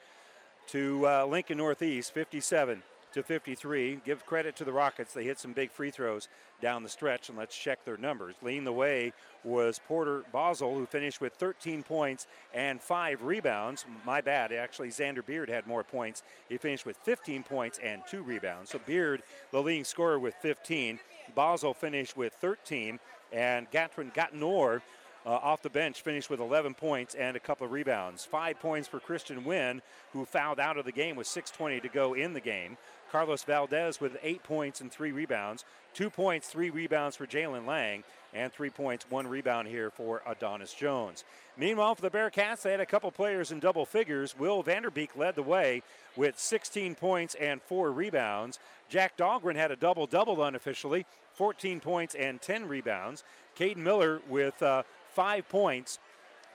to 0.68 1.08
uh, 1.08 1.26
Lincoln 1.26 1.58
Northeast, 1.58 2.14
57 2.14 2.82
to 3.14 3.24
53. 3.24 4.02
Give 4.06 4.26
credit 4.26 4.56
to 4.58 4.64
the 4.64 4.72
Rockets. 4.72 5.14
They 5.14 5.24
hit 5.24 5.40
some 5.40 5.54
big 5.54 5.72
free 5.72 5.92
throws 5.92 6.28
down 6.62 6.84
the 6.84 6.90
stretch, 6.90 7.30
and 7.30 7.38
let's 7.38 7.58
check 7.58 7.84
their 7.84 7.98
numbers. 7.98 8.36
Leading 8.42 8.64
the 8.64 8.72
way 8.72 9.14
was 9.44 9.80
Porter 9.88 10.24
Basel, 10.32 10.74
who 10.74 10.86
finished 10.86 11.20
with 11.20 11.34
13 11.34 11.84
points 11.84 12.28
and 12.54 12.82
five 12.82 13.24
rebounds. 13.24 13.86
My 14.06 14.22
bad. 14.22 14.52
Actually, 14.52 14.90
Xander 14.90 15.26
Beard 15.26 15.50
had 15.50 15.68
more 15.68 15.84
points. 15.84 16.24
He 16.48 16.58
finished 16.58 16.86
with 16.86 16.98
15 16.98 17.44
points 17.44 17.80
and 17.84 18.02
two 18.10 18.24
rebounds. 18.24 18.72
So 18.72 18.80
Beard, 18.80 19.24
the 19.52 19.62
leading 19.62 19.84
scorer, 19.84 20.20
with 20.20 20.36
15. 20.36 21.00
Basel 21.36 21.74
finished 21.74 22.16
with 22.16 22.34
13, 22.34 23.00
and 23.32 23.70
Gatrin 23.72 24.14
Gatnor 24.14 24.82
uh, 25.26 25.30
off 25.30 25.62
the 25.62 25.70
bench, 25.70 26.02
finished 26.02 26.30
with 26.30 26.40
11 26.40 26.74
points 26.74 27.16
and 27.16 27.36
a 27.36 27.40
couple 27.40 27.66
of 27.66 27.72
rebounds. 27.72 28.26
Five 28.26 28.60
points 28.60 28.88
for 28.88 29.00
Christian 29.00 29.44
Wynn, 29.44 29.82
who 30.14 30.26
fouled 30.26 30.60
out 30.60 30.78
of 30.78 30.86
the 30.86 30.92
game 30.92 31.16
with 31.16 31.28
6.20 31.28 31.82
to 31.82 31.90
go 31.90 32.14
in 32.14 32.34
the 32.34 32.40
game. 32.40 32.78
Carlos 33.12 33.44
Valdez 33.44 34.00
with 34.00 34.18
eight 34.24 34.42
points 34.42 34.82
and 34.82 34.92
three 34.92 35.12
rebounds. 35.12 35.66
Two 35.94 36.10
points, 36.10 36.48
three 36.48 36.70
rebounds 36.70 37.16
for 37.18 37.28
Jalen 37.28 37.68
Lang, 37.68 38.04
and 38.34 38.52
three 38.52 38.70
points, 38.70 39.06
one 39.10 39.28
rebound 39.28 39.68
here 39.68 39.90
for 39.90 40.22
Adonis 40.26 40.74
Jones. 40.74 41.24
Meanwhile, 41.58 41.96
for 41.96 42.02
the 42.02 42.10
Bearcats, 42.10 42.62
they 42.62 42.72
had 42.72 42.80
a 42.80 42.86
couple 42.86 43.12
players 43.12 43.52
in 43.52 43.60
double 43.60 43.86
figures. 43.86 44.38
Will 44.38 44.64
Vanderbeek 44.64 45.16
led 45.16 45.36
the 45.36 45.44
way 45.44 45.84
with 46.16 46.40
16 46.40 46.96
points 46.96 47.36
and 47.36 47.62
four 47.62 47.92
rebounds. 47.92 48.60
Jack 48.90 49.18
Dahlgren 49.18 49.56
had 49.56 49.72
a 49.72 49.76
double 49.76 50.08
double 50.08 50.44
unofficially, 50.44 51.06
14 51.34 51.80
points 51.80 52.16
and 52.16 52.42
10 52.42 52.68
rebounds. 52.68 53.24
Caden 53.58 53.78
Miller 53.78 54.22
with 54.30 54.62
uh, 54.64 54.84
five 55.10 55.48
points 55.50 56.00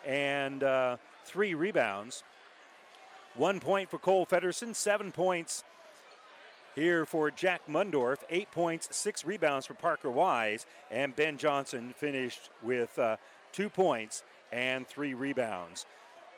and 0.04 0.62
uh, 0.62 0.96
three 1.24 1.54
rebounds. 1.54 2.22
One 3.34 3.60
point 3.60 3.90
for 3.90 3.98
Cole 3.98 4.26
Federson, 4.26 4.74
seven 4.74 5.12
points 5.12 5.62
here 6.76 7.04
for 7.04 7.32
Jack 7.32 7.62
Mundorf. 7.68 8.18
Eight 8.30 8.52
points, 8.52 8.88
six 8.92 9.24
rebounds 9.24 9.66
for 9.66 9.74
Parker 9.74 10.10
Wise. 10.10 10.66
And 10.90 11.16
Ben 11.16 11.38
Johnson 11.38 11.92
finished 11.96 12.50
with 12.62 12.96
uh, 12.98 13.16
two 13.50 13.68
points 13.68 14.22
and 14.52 14.86
three 14.86 15.14
rebounds. 15.14 15.86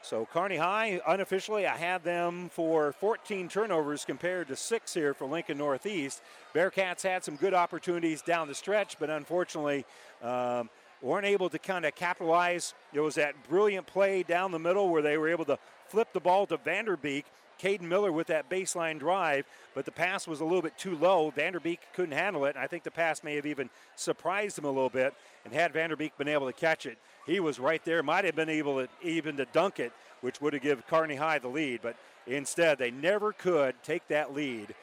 So 0.00 0.26
Kearney 0.32 0.56
High, 0.56 1.00
unofficially, 1.06 1.66
I 1.66 1.76
had 1.76 2.04
them 2.04 2.48
for 2.50 2.92
14 2.92 3.48
turnovers 3.48 4.04
compared 4.04 4.48
to 4.48 4.56
six 4.56 4.94
here 4.94 5.12
for 5.12 5.26
Lincoln 5.26 5.58
Northeast. 5.58 6.22
Bearcats 6.54 7.02
had 7.02 7.24
some 7.24 7.34
good 7.36 7.52
opportunities 7.52 8.22
down 8.22 8.46
the 8.46 8.54
stretch, 8.54 8.96
but 8.98 9.10
unfortunately 9.10 9.84
um, 10.22 10.70
weren't 11.02 11.26
able 11.26 11.50
to 11.50 11.58
kind 11.58 11.84
of 11.84 11.96
capitalize. 11.96 12.74
There 12.92 13.02
was 13.02 13.16
that 13.16 13.34
brilliant 13.48 13.88
play 13.88 14.22
down 14.22 14.52
the 14.52 14.58
middle 14.58 14.88
where 14.88 15.02
they 15.02 15.18
were 15.18 15.28
able 15.28 15.44
to 15.46 15.58
flip 15.88 16.12
the 16.12 16.20
ball 16.20 16.46
to 16.46 16.58
Vanderbeek 16.58 17.24
Caden 17.58 17.82
Miller 17.82 18.12
with 18.12 18.28
that 18.28 18.48
baseline 18.48 18.98
drive, 18.98 19.44
but 19.74 19.84
the 19.84 19.90
pass 19.90 20.26
was 20.26 20.40
a 20.40 20.44
little 20.44 20.62
bit 20.62 20.78
too 20.78 20.96
low. 20.96 21.30
Vanderbeek 21.30 21.78
couldn't 21.92 22.16
handle 22.16 22.44
it, 22.44 22.54
and 22.54 22.64
I 22.64 22.66
think 22.66 22.84
the 22.84 22.90
pass 22.90 23.24
may 23.24 23.36
have 23.36 23.46
even 23.46 23.70
surprised 23.96 24.58
him 24.58 24.64
a 24.64 24.70
little 24.70 24.90
bit. 24.90 25.14
And 25.44 25.52
had 25.52 25.72
Vanderbeek 25.72 26.12
been 26.16 26.28
able 26.28 26.46
to 26.46 26.52
catch 26.52 26.86
it, 26.86 26.98
he 27.26 27.40
was 27.40 27.58
right 27.58 27.84
there. 27.84 28.02
Might 28.02 28.24
have 28.24 28.36
been 28.36 28.48
able 28.48 28.76
to 28.76 28.88
even 29.02 29.36
to 29.36 29.44
dunk 29.46 29.80
it, 29.80 29.92
which 30.20 30.40
would 30.40 30.52
have 30.52 30.62
given 30.62 30.84
Kearney 30.88 31.16
High 31.16 31.38
the 31.38 31.48
lead. 31.48 31.80
But 31.82 31.96
instead, 32.26 32.78
they 32.78 32.90
never 32.90 33.32
could 33.32 33.74
take 33.82 34.06
that 34.08 34.34
lead 34.34 34.74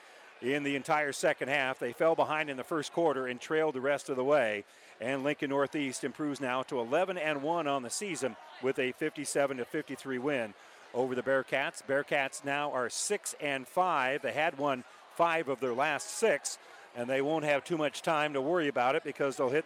in 0.42 0.64
the 0.64 0.76
entire 0.76 1.12
second 1.12 1.48
half. 1.48 1.80
They 1.80 1.94
fell 1.94 2.16
behind 2.16 2.50
in 2.50 2.58
the 2.58 2.64
first 2.64 2.92
quarter 2.94 3.28
and 3.28 3.40
trailed 3.40 3.76
the 3.76 3.82
rest 3.82 4.10
of 4.10 4.16
the 4.16 4.24
way. 4.24 4.64
And 5.02 5.24
Lincoln 5.24 5.50
Northeast 5.50 6.04
improves 6.04 6.40
now 6.40 6.64
to 6.64 6.80
11 6.80 7.18
and 7.18 7.42
1 7.42 7.68
on 7.68 7.84
the 7.84 7.90
season 7.90 8.36
with 8.62 8.80
a 8.80 8.94
57 8.94 9.58
to 9.58 9.66
53 9.66 10.18
win 10.20 10.54
over 10.96 11.14
the 11.14 11.22
Bearcats. 11.22 11.84
Bearcats 11.88 12.44
now 12.44 12.72
are 12.72 12.90
6 12.90 13.36
and 13.40 13.68
5. 13.68 14.22
They 14.24 14.32
had 14.32 14.58
won 14.58 14.84
5 15.16 15.50
of 15.50 15.60
their 15.60 15.74
last 15.74 16.10
6 16.18 16.58
and 16.96 17.10
they 17.10 17.22
won't 17.22 17.44
have 17.44 17.64
too 17.64 17.78
much 17.78 18.02
time 18.02 18.34
to 18.34 18.42
worry 18.42 18.68
about 18.68 18.96
it 18.96 19.04
because 19.04 19.36
they'll 19.36 19.50
hit 19.50 19.66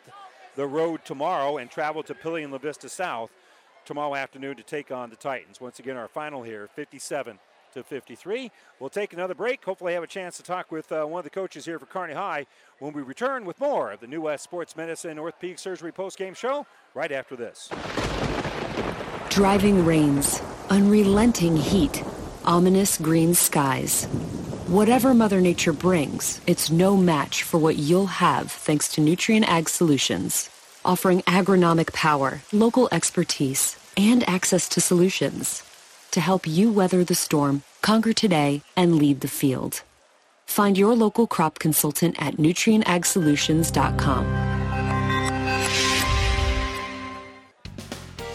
the 0.56 0.66
road 0.66 1.06
tomorrow 1.06 1.58
and 1.58 1.70
travel 1.70 2.04
to 2.04 2.14
Papillion 2.14 2.52
La 2.52 2.58
Vista 2.58 2.90
South 2.90 3.30
tomorrow 3.86 4.16
afternoon 4.16 4.56
to 4.56 4.64
take 4.64 4.92
on 4.92 5.10
the 5.10 5.16
Titans. 5.16 5.62
Once 5.62 5.80
again, 5.80 5.96
our 5.96 6.08
final 6.08 6.44
here 6.44 6.68
57 6.76 7.40
to 7.74 7.84
53. 7.84 8.52
We'll 8.80 8.90
take 8.90 9.14
another 9.14 9.36
break. 9.36 9.64
Hopefully, 9.64 9.94
have 9.94 10.04
a 10.04 10.08
chance 10.08 10.38
to 10.38 10.44
talk 10.44 10.72
with 10.72 10.92
uh, 10.92 11.06
one 11.06 11.20
of 11.20 11.24
the 11.24 11.30
coaches 11.30 11.66
here 11.66 11.78
for 11.78 11.86
Kearney 11.86 12.14
High 12.14 12.48
when 12.80 12.94
we 12.94 13.02
return 13.04 13.46
with 13.46 13.60
more 13.60 13.92
of 13.92 14.00
the 14.00 14.08
New 14.08 14.22
West 14.22 14.44
Sports 14.44 14.76
Medicine 14.76 15.18
North 15.18 15.40
Peak 15.40 15.60
Surgery 15.60 15.92
post-game 15.92 16.34
show 16.34 16.66
right 16.96 17.12
after 17.12 17.36
this. 17.36 17.70
Driving 19.30 19.86
rains, 19.86 20.42
unrelenting 20.70 21.58
heat, 21.58 22.04
ominous 22.46 22.98
green 22.98 23.34
skies. 23.34 24.06
Whatever 24.68 25.14
Mother 25.14 25.42
Nature 25.42 25.74
brings, 25.74 26.40
it's 26.46 26.70
no 26.70 26.96
match 26.96 27.44
for 27.44 27.58
what 27.58 27.78
you'll 27.78 28.06
have 28.06 28.52
thanks 28.52 28.88
to 28.94 29.02
Nutrien 29.02 29.44
Ag 29.44 29.68
Solutions, 29.68 30.50
offering 30.86 31.22
agronomic 31.24 31.92
power, 31.94 32.42
local 32.52 32.88
expertise, 32.92 33.78
and 33.98 34.28
access 34.30 34.70
to 34.70 34.82
solutions 34.82 35.64
to 36.12 36.22
help 36.22 36.48
you 36.48 36.72
weather 36.72 37.04
the 37.04 37.16
storm, 37.16 37.64
conquer 37.82 38.14
today, 38.14 38.62
and 38.76 38.98
lead 38.98 39.22
the 39.22 39.28
field. 39.28 39.82
Find 40.46 40.78
your 40.78 40.96
local 40.96 41.28
crop 41.28 41.60
consultant 41.60 42.16
at 42.20 42.38
nutrienagsolutions.com. 42.38 44.49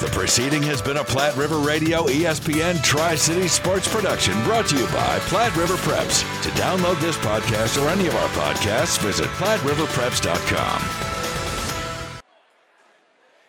The 0.00 0.08
proceeding 0.08 0.62
has 0.64 0.82
been 0.82 0.98
a 0.98 1.04
Platte 1.04 1.38
River 1.38 1.56
Radio 1.56 2.02
ESPN 2.02 2.84
Tri 2.84 3.14
City 3.14 3.48
Sports 3.48 3.88
production 3.88 4.34
brought 4.44 4.66
to 4.66 4.76
you 4.76 4.84
by 4.88 5.18
Platte 5.20 5.56
River 5.56 5.76
Preps. 5.76 6.20
To 6.42 6.50
download 6.50 7.00
this 7.00 7.16
podcast 7.16 7.82
or 7.82 7.88
any 7.88 8.06
of 8.06 8.14
our 8.14 8.28
podcasts, 8.28 8.98
visit 8.98 9.24
PlatteRiverPreps.com. 9.28 12.22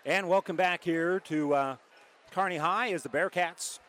And 0.05 0.29
welcome 0.29 0.55
back 0.55 0.85
here 0.85 1.19
to 1.19 1.53
uh, 1.53 1.75
Kearney 2.31 2.55
High 2.55 2.93
as 2.93 3.03
the 3.03 3.09
Bearcats 3.09 3.79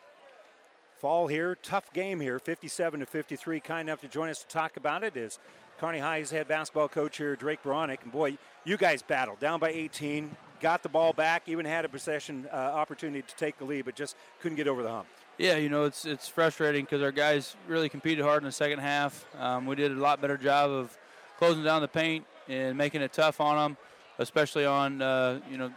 fall 0.99 1.27
here. 1.27 1.57
Tough 1.63 1.93
game 1.93 2.19
here, 2.19 2.39
57 2.39 2.99
to 2.99 3.05
53. 3.05 3.61
Kind 3.61 3.87
enough 3.87 4.01
to 4.01 4.09
join 4.09 4.27
us 4.27 4.39
to 4.39 4.47
talk 4.47 4.75
about 4.75 5.05
it 5.05 5.15
is 5.15 5.39
Kearney 5.79 5.99
High's 5.99 6.29
head 6.29 6.49
basketball 6.49 6.89
coach 6.89 7.15
here, 7.15 7.37
Drake 7.37 7.63
Beranek. 7.63 8.03
And 8.03 8.11
boy, 8.11 8.37
you 8.65 8.75
guys 8.75 9.01
battled 9.01 9.39
down 9.39 9.61
by 9.61 9.69
18 9.69 10.35
got 10.59 10.83
the 10.83 10.89
ball 10.89 11.13
back, 11.13 11.43
even 11.47 11.65
had 11.65 11.85
a 11.85 11.89
possession 11.89 12.47
uh, 12.51 12.55
opportunity 12.55 13.21
to 13.21 13.35
take 13.35 13.57
the 13.57 13.65
lead, 13.65 13.85
but 13.85 13.95
just 13.95 14.15
couldn't 14.41 14.55
get 14.55 14.67
over 14.67 14.83
the 14.83 14.89
hump. 14.89 15.07
Yeah, 15.37 15.55
you 15.55 15.69
know, 15.69 15.85
it's 15.85 16.05
it's 16.05 16.27
frustrating 16.27 16.83
because 16.83 17.01
our 17.01 17.13
guys 17.13 17.55
really 17.67 17.87
competed 17.87 18.25
hard 18.25 18.43
in 18.43 18.45
the 18.45 18.51
second 18.51 18.79
half. 18.79 19.25
Um, 19.39 19.65
we 19.65 19.75
did 19.75 19.91
a 19.91 19.95
lot 19.95 20.19
better 20.19 20.37
job 20.37 20.69
of 20.69 20.97
closing 21.37 21.63
down 21.63 21.81
the 21.81 21.87
paint 21.87 22.25
and 22.49 22.77
making 22.77 23.01
it 23.01 23.13
tough 23.13 23.39
on 23.39 23.55
them, 23.55 23.77
especially 24.17 24.65
on, 24.65 25.01
uh, 25.01 25.39
you 25.49 25.57
know, 25.57 25.71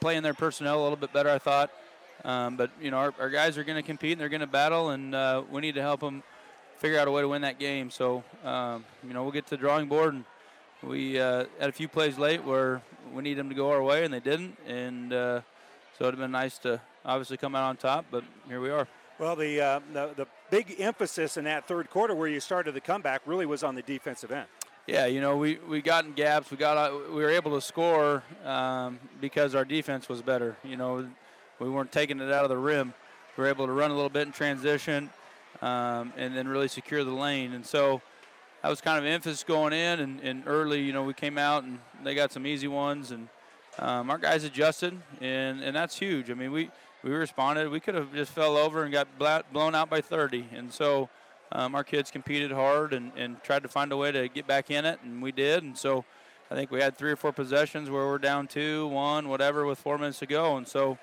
playing 0.00 0.22
their 0.22 0.34
personnel 0.34 0.80
a 0.80 0.82
little 0.82 0.96
bit 0.96 1.12
better, 1.12 1.30
I 1.30 1.38
thought. 1.38 1.70
Um, 2.24 2.56
but, 2.56 2.70
you 2.80 2.90
know, 2.90 2.98
our, 2.98 3.14
our 3.18 3.30
guys 3.30 3.58
are 3.58 3.64
going 3.64 3.76
to 3.76 3.82
compete 3.82 4.12
and 4.12 4.20
they're 4.20 4.28
going 4.28 4.40
to 4.40 4.46
battle, 4.46 4.90
and 4.90 5.14
uh, 5.14 5.42
we 5.50 5.60
need 5.60 5.74
to 5.74 5.82
help 5.82 6.00
them 6.00 6.22
figure 6.78 6.98
out 6.98 7.08
a 7.08 7.10
way 7.10 7.22
to 7.22 7.28
win 7.28 7.42
that 7.42 7.58
game. 7.58 7.90
So, 7.90 8.22
um, 8.44 8.84
you 9.04 9.12
know, 9.12 9.22
we'll 9.22 9.32
get 9.32 9.46
to 9.46 9.50
the 9.50 9.56
drawing 9.56 9.88
board 9.88 10.14
and 10.14 10.24
we 10.82 11.18
uh, 11.18 11.46
had 11.58 11.68
a 11.68 11.72
few 11.72 11.88
plays 11.88 12.18
late 12.18 12.44
where 12.44 12.82
we 13.14 13.22
need 13.22 13.34
them 13.34 13.48
to 13.48 13.54
go 13.54 13.70
our 13.70 13.82
way, 13.82 14.04
and 14.04 14.12
they 14.12 14.20
didn't. 14.20 14.56
And 14.66 15.12
uh, 15.12 15.40
so 15.98 16.04
it'd 16.04 16.14
have 16.14 16.20
been 16.20 16.30
nice 16.30 16.58
to 16.58 16.80
obviously 17.04 17.36
come 17.36 17.54
out 17.54 17.64
on 17.64 17.76
top, 17.76 18.06
but 18.10 18.24
here 18.46 18.60
we 18.60 18.70
are. 18.70 18.86
Well, 19.18 19.34
the, 19.34 19.60
uh, 19.60 19.80
the, 19.92 20.10
the 20.16 20.26
big 20.50 20.76
emphasis 20.78 21.36
in 21.36 21.44
that 21.44 21.66
third 21.66 21.90
quarter 21.90 22.14
where 22.14 22.28
you 22.28 22.38
started 22.40 22.72
the 22.72 22.80
comeback 22.80 23.22
really 23.26 23.46
was 23.46 23.62
on 23.64 23.74
the 23.74 23.82
defensive 23.82 24.30
end. 24.30 24.46
Yeah, 24.86 25.06
you 25.06 25.20
know, 25.20 25.36
we, 25.36 25.58
we 25.68 25.82
got 25.82 26.06
in 26.06 26.12
gaps. 26.12 26.50
We 26.50 26.56
got 26.56 26.92
we 27.10 27.22
were 27.22 27.28
able 27.28 27.54
to 27.54 27.60
score 27.60 28.22
um, 28.44 28.98
because 29.20 29.54
our 29.54 29.64
defense 29.64 30.08
was 30.08 30.22
better. 30.22 30.56
You 30.64 30.78
know, 30.78 31.06
we 31.58 31.68
weren't 31.68 31.92
taking 31.92 32.20
it 32.20 32.32
out 32.32 32.44
of 32.44 32.48
the 32.48 32.56
rim. 32.56 32.94
We 33.36 33.42
were 33.42 33.50
able 33.50 33.66
to 33.66 33.72
run 33.72 33.90
a 33.90 33.94
little 33.94 34.08
bit 34.08 34.26
in 34.26 34.32
transition 34.32 35.10
um, 35.60 36.12
and 36.16 36.34
then 36.34 36.48
really 36.48 36.68
secure 36.68 37.04
the 37.04 37.12
lane. 37.12 37.52
And 37.52 37.66
so 37.66 38.00
that 38.62 38.68
was 38.68 38.80
kind 38.80 38.98
of 38.98 39.04
emphasis 39.04 39.44
going 39.44 39.72
in. 39.72 40.00
And, 40.00 40.20
and, 40.20 40.42
early, 40.46 40.80
you 40.80 40.92
know, 40.92 41.02
we 41.02 41.14
came 41.14 41.38
out 41.38 41.64
and 41.64 41.78
they 42.02 42.14
got 42.14 42.32
some 42.32 42.46
easy 42.46 42.68
ones, 42.68 43.10
and 43.10 43.28
um, 43.78 44.10
our 44.10 44.18
guys 44.18 44.44
adjusted, 44.44 44.98
and, 45.20 45.62
and 45.62 45.74
that's 45.76 45.98
huge. 45.98 46.30
I 46.30 46.34
mean, 46.34 46.52
we, 46.52 46.70
we 47.02 47.10
responded. 47.10 47.68
We 47.70 47.80
could 47.80 47.94
have 47.94 48.12
just 48.12 48.32
fell 48.32 48.56
over 48.56 48.82
and 48.82 48.92
got 48.92 49.08
blown 49.52 49.74
out 49.74 49.88
by 49.88 50.00
30. 50.00 50.46
And 50.52 50.72
so 50.72 51.08
um, 51.52 51.74
our 51.74 51.84
kids 51.84 52.10
competed 52.10 52.50
hard 52.50 52.92
and, 52.92 53.12
and 53.16 53.42
tried 53.42 53.62
to 53.62 53.68
find 53.68 53.92
a 53.92 53.96
way 53.96 54.12
to 54.12 54.28
get 54.28 54.46
back 54.46 54.70
in 54.70 54.84
it, 54.84 54.98
and 55.04 55.22
we 55.22 55.32
did. 55.32 55.62
And 55.62 55.76
so 55.76 56.04
I 56.50 56.54
think 56.54 56.70
we 56.70 56.80
had 56.80 56.96
three 56.96 57.12
or 57.12 57.16
four 57.16 57.32
possessions 57.32 57.90
where 57.90 58.06
we're 58.06 58.18
down 58.18 58.48
two, 58.48 58.88
one, 58.88 59.28
whatever, 59.28 59.64
with 59.64 59.78
four 59.78 59.98
minutes 59.98 60.18
to 60.20 60.26
go. 60.26 60.56
And 60.56 60.66
so 60.66 60.98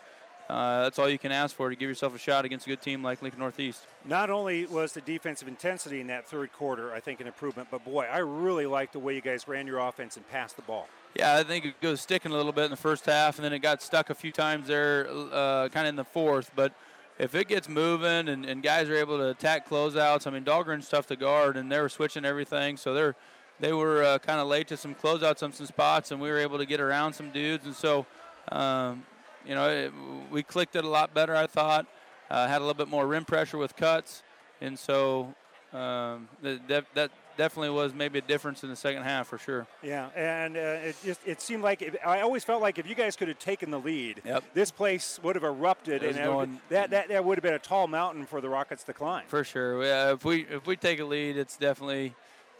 uh, 0.49 0.83
that's 0.83 0.99
all 0.99 1.09
you 1.09 1.17
can 1.17 1.31
ask 1.31 1.55
for 1.55 1.69
to 1.69 1.75
give 1.75 1.89
yourself 1.89 2.15
a 2.15 2.19
shot 2.19 2.45
against 2.45 2.67
a 2.67 2.69
good 2.69 2.81
team 2.81 3.01
like 3.01 3.21
Lincoln 3.21 3.39
Northeast. 3.39 3.87
Not 4.05 4.29
only 4.29 4.65
was 4.67 4.93
the 4.93 5.01
defensive 5.01 5.47
intensity 5.47 6.01
in 6.01 6.07
that 6.07 6.27
third 6.27 6.53
quarter, 6.53 6.93
I 6.93 6.99
think, 6.99 7.19
an 7.19 7.27
improvement, 7.27 7.69
but 7.71 7.83
boy, 7.83 8.05
I 8.11 8.19
really 8.19 8.67
liked 8.67 8.93
the 8.93 8.99
way 8.99 9.15
you 9.15 9.21
guys 9.21 9.47
ran 9.47 9.65
your 9.65 9.79
offense 9.79 10.17
and 10.17 10.29
passed 10.29 10.55
the 10.55 10.61
ball. 10.61 10.87
Yeah, 11.15 11.35
I 11.35 11.43
think 11.43 11.65
it 11.65 11.81
goes 11.81 12.01
sticking 12.01 12.31
a 12.31 12.35
little 12.35 12.51
bit 12.51 12.65
in 12.65 12.71
the 12.71 12.77
first 12.77 13.05
half, 13.05 13.37
and 13.37 13.45
then 13.45 13.53
it 13.53 13.59
got 13.59 13.81
stuck 13.81 14.09
a 14.09 14.15
few 14.15 14.31
times 14.31 14.67
there, 14.67 15.07
uh, 15.09 15.69
kind 15.69 15.87
of 15.87 15.89
in 15.89 15.95
the 15.95 16.03
fourth. 16.03 16.51
But 16.55 16.73
if 17.17 17.33
it 17.33 17.47
gets 17.47 17.67
moving 17.67 18.27
and, 18.27 18.45
and 18.45 18.61
guys 18.61 18.87
are 18.89 18.95
able 18.95 19.17
to 19.17 19.29
attack 19.29 19.67
closeouts, 19.67 20.27
I 20.27 20.29
mean, 20.29 20.43
Dahlgren's 20.43 20.89
tough 20.89 21.07
to 21.07 21.15
guard, 21.15 21.57
and 21.57 21.71
they 21.71 21.79
were 21.79 21.89
switching 21.89 22.23
everything, 22.23 22.77
so 22.77 22.93
they're 22.93 23.15
they 23.57 23.71
were 23.71 24.03
uh, 24.03 24.19
kind 24.19 24.41
of 24.41 24.47
late 24.47 24.67
to 24.67 24.75
some 24.75 24.93
closeouts 24.93 25.41
on 25.41 25.53
some 25.53 25.65
spots, 25.65 26.11
and 26.11 26.19
we 26.19 26.29
were 26.29 26.37
able 26.37 26.57
to 26.57 26.65
get 26.65 26.79
around 26.79 27.13
some 27.13 27.31
dudes, 27.31 27.65
and 27.65 27.75
so. 27.75 28.05
Um, 28.51 29.03
you 29.47 29.55
know, 29.55 29.69
it, 29.69 29.93
we 30.31 30.43
clicked 30.43 30.75
it 30.75 30.83
a 30.83 30.89
lot 30.89 31.13
better, 31.13 31.35
I 31.35 31.47
thought. 31.47 31.85
Uh, 32.29 32.47
had 32.47 32.57
a 32.57 32.65
little 32.65 32.73
bit 32.73 32.87
more 32.87 33.05
rim 33.05 33.23
pressure 33.23 33.57
with 33.57 33.75
cuts, 33.75 34.23
and 34.59 34.79
so 34.79 35.35
um, 35.73 36.27
that, 36.41 36.85
that 36.95 37.11
definitely 37.37 37.69
was 37.69 37.93
maybe 37.93 38.19
a 38.19 38.21
difference 38.21 38.63
in 38.63 38.69
the 38.69 38.75
second 38.75 39.03
half 39.03 39.27
for 39.27 39.37
sure. 39.37 39.67
Yeah, 39.83 40.09
and 40.15 40.55
uh, 40.55 40.59
it 40.59 40.95
just 41.03 41.19
it 41.25 41.41
seemed 41.41 41.63
like 41.63 41.81
if, 41.81 41.95
I 42.05 42.21
always 42.21 42.43
felt 42.43 42.61
like 42.61 42.77
if 42.79 42.87
you 42.87 42.95
guys 42.95 43.15
could 43.15 43.27
have 43.27 43.39
taken 43.39 43.71
the 43.71 43.79
lead, 43.79 44.21
yep. 44.25 44.43
this 44.53 44.71
place 44.71 45.19
would 45.23 45.35
have 45.35 45.43
erupted, 45.43 46.03
and 46.03 46.15
that, 46.15 46.33
would, 46.33 46.57
that, 46.69 46.89
that 46.91 47.09
that 47.09 47.25
would 47.25 47.37
have 47.37 47.43
been 47.43 47.53
a 47.53 47.59
tall 47.59 47.87
mountain 47.87 48.25
for 48.25 48.41
the 48.41 48.49
Rockets 48.49 48.83
to 48.85 48.93
climb. 48.93 49.25
For 49.27 49.43
sure. 49.43 49.83
Yeah, 49.83 50.13
if 50.13 50.25
we 50.25 50.45
if 50.49 50.65
we 50.65 50.75
take 50.75 50.99
a 50.99 51.05
lead, 51.05 51.37
it's 51.37 51.57
definitely 51.57 52.15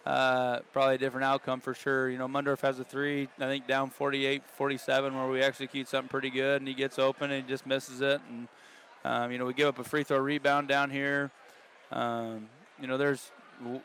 uh, 0.06 0.60
probably 0.72 0.96
a 0.96 0.98
different 0.98 1.26
outcome 1.26 1.60
for 1.60 1.74
sure. 1.74 2.10
You 2.10 2.18
know, 2.18 2.28
Mundorf 2.28 2.62
has 2.62 2.80
a 2.80 2.84
three, 2.84 3.28
I 3.40 3.46
think 3.46 3.68
down 3.68 3.90
48, 3.90 4.44
47, 4.56 5.16
where 5.16 5.28
we 5.28 5.42
execute 5.42 5.88
something 5.88 6.10
pretty 6.10 6.30
good, 6.30 6.62
and 6.62 6.68
he 6.68 6.74
gets 6.74 7.00
open 7.00 7.32
and 7.32 7.44
he 7.44 7.50
just 7.50 7.66
misses 7.66 8.02
it. 8.02 8.22
And, 8.30 8.48
um, 9.04 9.32
you 9.32 9.38
know, 9.38 9.46
we 9.46 9.54
give 9.54 9.68
up 9.68 9.80
a 9.80 9.84
free 9.84 10.04
throw 10.04 10.20
rebound 10.20 10.68
down 10.68 10.92
here. 10.92 11.32
Um, 11.92 12.50
you 12.80 12.88
know, 12.88 12.98
there's 12.98 13.32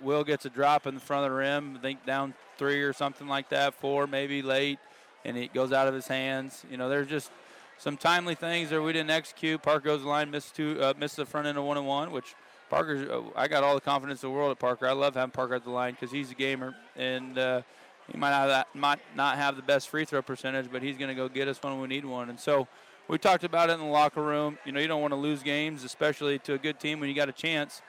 Will 0.01 0.25
gets 0.25 0.45
a 0.45 0.51
drop 0.51 0.87
in 0.87 0.95
the 0.95 1.01
front 1.01 1.25
of 1.25 1.31
the 1.31 1.37
rim, 1.37 1.77
I 1.79 1.81
think 1.81 2.05
down 2.05 2.35
three 2.59 2.83
or 2.83 2.93
something 2.93 3.29
like 3.29 3.49
that, 3.51 3.75
four 3.75 4.07
maybe 4.07 4.43
late, 4.43 4.79
and 5.25 5.37
it 5.37 5.55
goes 5.55 5.73
out 5.73 5.87
of 5.87 5.95
his 5.95 6.09
hands. 6.09 6.65
You 6.71 6.77
know, 6.77 6.89
there's 6.89 7.07
just 7.07 7.31
some 7.79 7.97
timely 7.97 8.35
things 8.35 8.71
that 8.71 8.83
we 8.83 8.93
didn't 8.93 9.11
execute. 9.11 9.63
Park 9.63 9.85
goes 9.85 10.03
the 10.03 10.09
line, 10.09 10.31
missed 10.31 10.57
two, 10.57 10.83
uh, 10.83 10.93
missed 10.99 11.17
the 11.17 11.25
front 11.25 11.47
end 11.47 11.57
of 11.57 11.65
one 11.65 11.77
and 11.77 11.87
one, 11.87 12.11
which 12.11 12.35
Parker. 12.71 13.07
Uh, 13.11 13.23
I 13.37 13.49
got 13.49 13.63
all 13.65 13.75
the 13.75 13.81
confidence 13.81 14.23
in 14.23 14.31
the 14.31 14.35
world 14.35 14.51
at 14.51 14.59
Parker. 14.59 14.87
I 14.87 14.93
love 14.93 15.15
having 15.15 15.33
Parker 15.33 15.55
at 15.55 15.65
the 15.65 15.71
line 15.71 15.95
because 15.95 16.11
he's 16.11 16.31
a 16.31 16.35
gamer, 16.35 16.75
and 16.97 17.37
uh, 17.37 17.63
he 18.11 18.17
might 18.17 18.31
not, 18.31 18.49
have, 18.49 18.67
might 18.75 19.01
not 19.15 19.37
have 19.37 19.57
the 19.57 19.63
best 19.63 19.89
free 19.89 20.05
throw 20.05 20.23
percentage, 20.23 20.71
but 20.73 20.83
he's 20.83 20.97
going 20.97 21.09
to 21.09 21.15
go 21.15 21.29
get 21.29 21.49
us 21.49 21.59
when 21.63 21.79
we 21.81 21.89
need 21.89 22.05
one. 22.05 22.31
And 22.31 22.39
so 22.39 22.69
we 23.09 23.19
talked 23.19 23.45
about 23.45 23.69
it 23.69 23.75
in 23.75 23.81
the 23.81 23.87
locker 23.87 24.23
room. 24.23 24.57
You 24.65 24.73
know, 24.73 24.81
you 24.81 24.89
don't 24.89 25.03
want 25.03 25.13
to 25.13 25.19
lose 25.19 25.43
games, 25.43 25.85
especially 25.85 26.39
to 26.41 26.55
a 26.55 26.59
good 26.59 26.81
team 26.81 27.01
when 27.01 27.09
you 27.09 27.15
got 27.15 27.29
a 27.29 27.33
chance. 27.33 27.83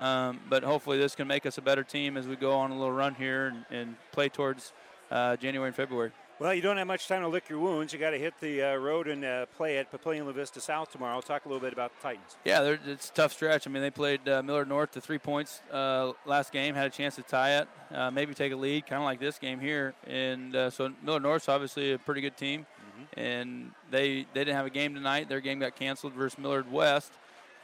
Um, 0.00 0.40
but 0.48 0.62
hopefully, 0.62 0.98
this 0.98 1.14
can 1.14 1.26
make 1.26 1.46
us 1.46 1.56
a 1.56 1.62
better 1.62 1.82
team 1.82 2.16
as 2.16 2.26
we 2.26 2.36
go 2.36 2.52
on 2.52 2.70
a 2.70 2.74
little 2.74 2.92
run 2.92 3.14
here 3.14 3.46
and, 3.46 3.64
and 3.70 3.96
play 4.12 4.28
towards 4.28 4.72
uh, 5.10 5.36
January 5.36 5.68
and 5.68 5.76
February. 5.76 6.10
Well, 6.40 6.54
you 6.54 6.62
don't 6.62 6.76
have 6.76 6.86
much 6.86 7.08
time 7.08 7.22
to 7.22 7.28
lick 7.28 7.48
your 7.48 7.58
wounds. 7.58 7.92
You 7.92 7.98
got 7.98 8.10
to 8.10 8.18
hit 8.18 8.32
the 8.40 8.62
uh, 8.62 8.76
road 8.76 9.08
and 9.08 9.24
uh, 9.24 9.46
play 9.56 9.76
at 9.76 9.90
Papillion 9.90 10.24
La 10.24 10.30
Vista 10.30 10.60
South 10.60 10.92
tomorrow. 10.92 11.16
I'll 11.16 11.22
talk 11.22 11.46
a 11.46 11.48
little 11.48 11.60
bit 11.60 11.72
about 11.72 11.90
the 11.96 12.00
Titans. 12.00 12.36
Yeah, 12.44 12.76
it's 12.86 13.10
a 13.10 13.12
tough 13.12 13.32
stretch. 13.32 13.66
I 13.66 13.70
mean, 13.70 13.82
they 13.82 13.90
played 13.90 14.28
uh, 14.28 14.40
Millard 14.44 14.68
North 14.68 14.92
to 14.92 15.00
three 15.00 15.18
points 15.18 15.62
uh, 15.72 16.12
last 16.26 16.52
game, 16.52 16.76
had 16.76 16.86
a 16.86 16.90
chance 16.90 17.16
to 17.16 17.22
tie 17.22 17.58
it, 17.58 17.68
uh, 17.92 18.12
maybe 18.12 18.34
take 18.34 18.52
a 18.52 18.56
lead, 18.56 18.86
kind 18.86 19.02
of 19.02 19.04
like 19.04 19.18
this 19.18 19.36
game 19.36 19.58
here. 19.58 19.94
And 20.06 20.54
uh, 20.54 20.70
so 20.70 20.92
Millard 21.02 21.24
North's 21.24 21.48
obviously 21.48 21.94
a 21.94 21.98
pretty 21.98 22.20
good 22.20 22.36
team, 22.36 22.60
mm-hmm. 22.60 23.20
and 23.20 23.72
they 23.90 24.24
they 24.32 24.44
didn't 24.44 24.54
have 24.54 24.66
a 24.66 24.70
game 24.70 24.94
tonight. 24.94 25.28
Their 25.28 25.40
game 25.40 25.58
got 25.58 25.74
canceled 25.74 26.12
versus 26.12 26.38
Millard 26.38 26.70
West, 26.70 27.10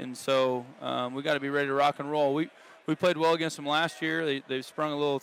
and 0.00 0.18
so 0.18 0.66
um, 0.82 1.14
we 1.14 1.22
got 1.22 1.34
to 1.34 1.40
be 1.40 1.48
ready 1.48 1.68
to 1.68 1.74
rock 1.74 2.00
and 2.00 2.10
roll. 2.10 2.34
We 2.34 2.50
we 2.86 2.96
played 2.96 3.18
well 3.18 3.34
against 3.34 3.54
them 3.54 3.66
last 3.66 4.02
year. 4.02 4.26
They 4.26 4.42
they 4.48 4.62
sprung 4.62 4.90
a 4.90 4.96
little 4.96 5.22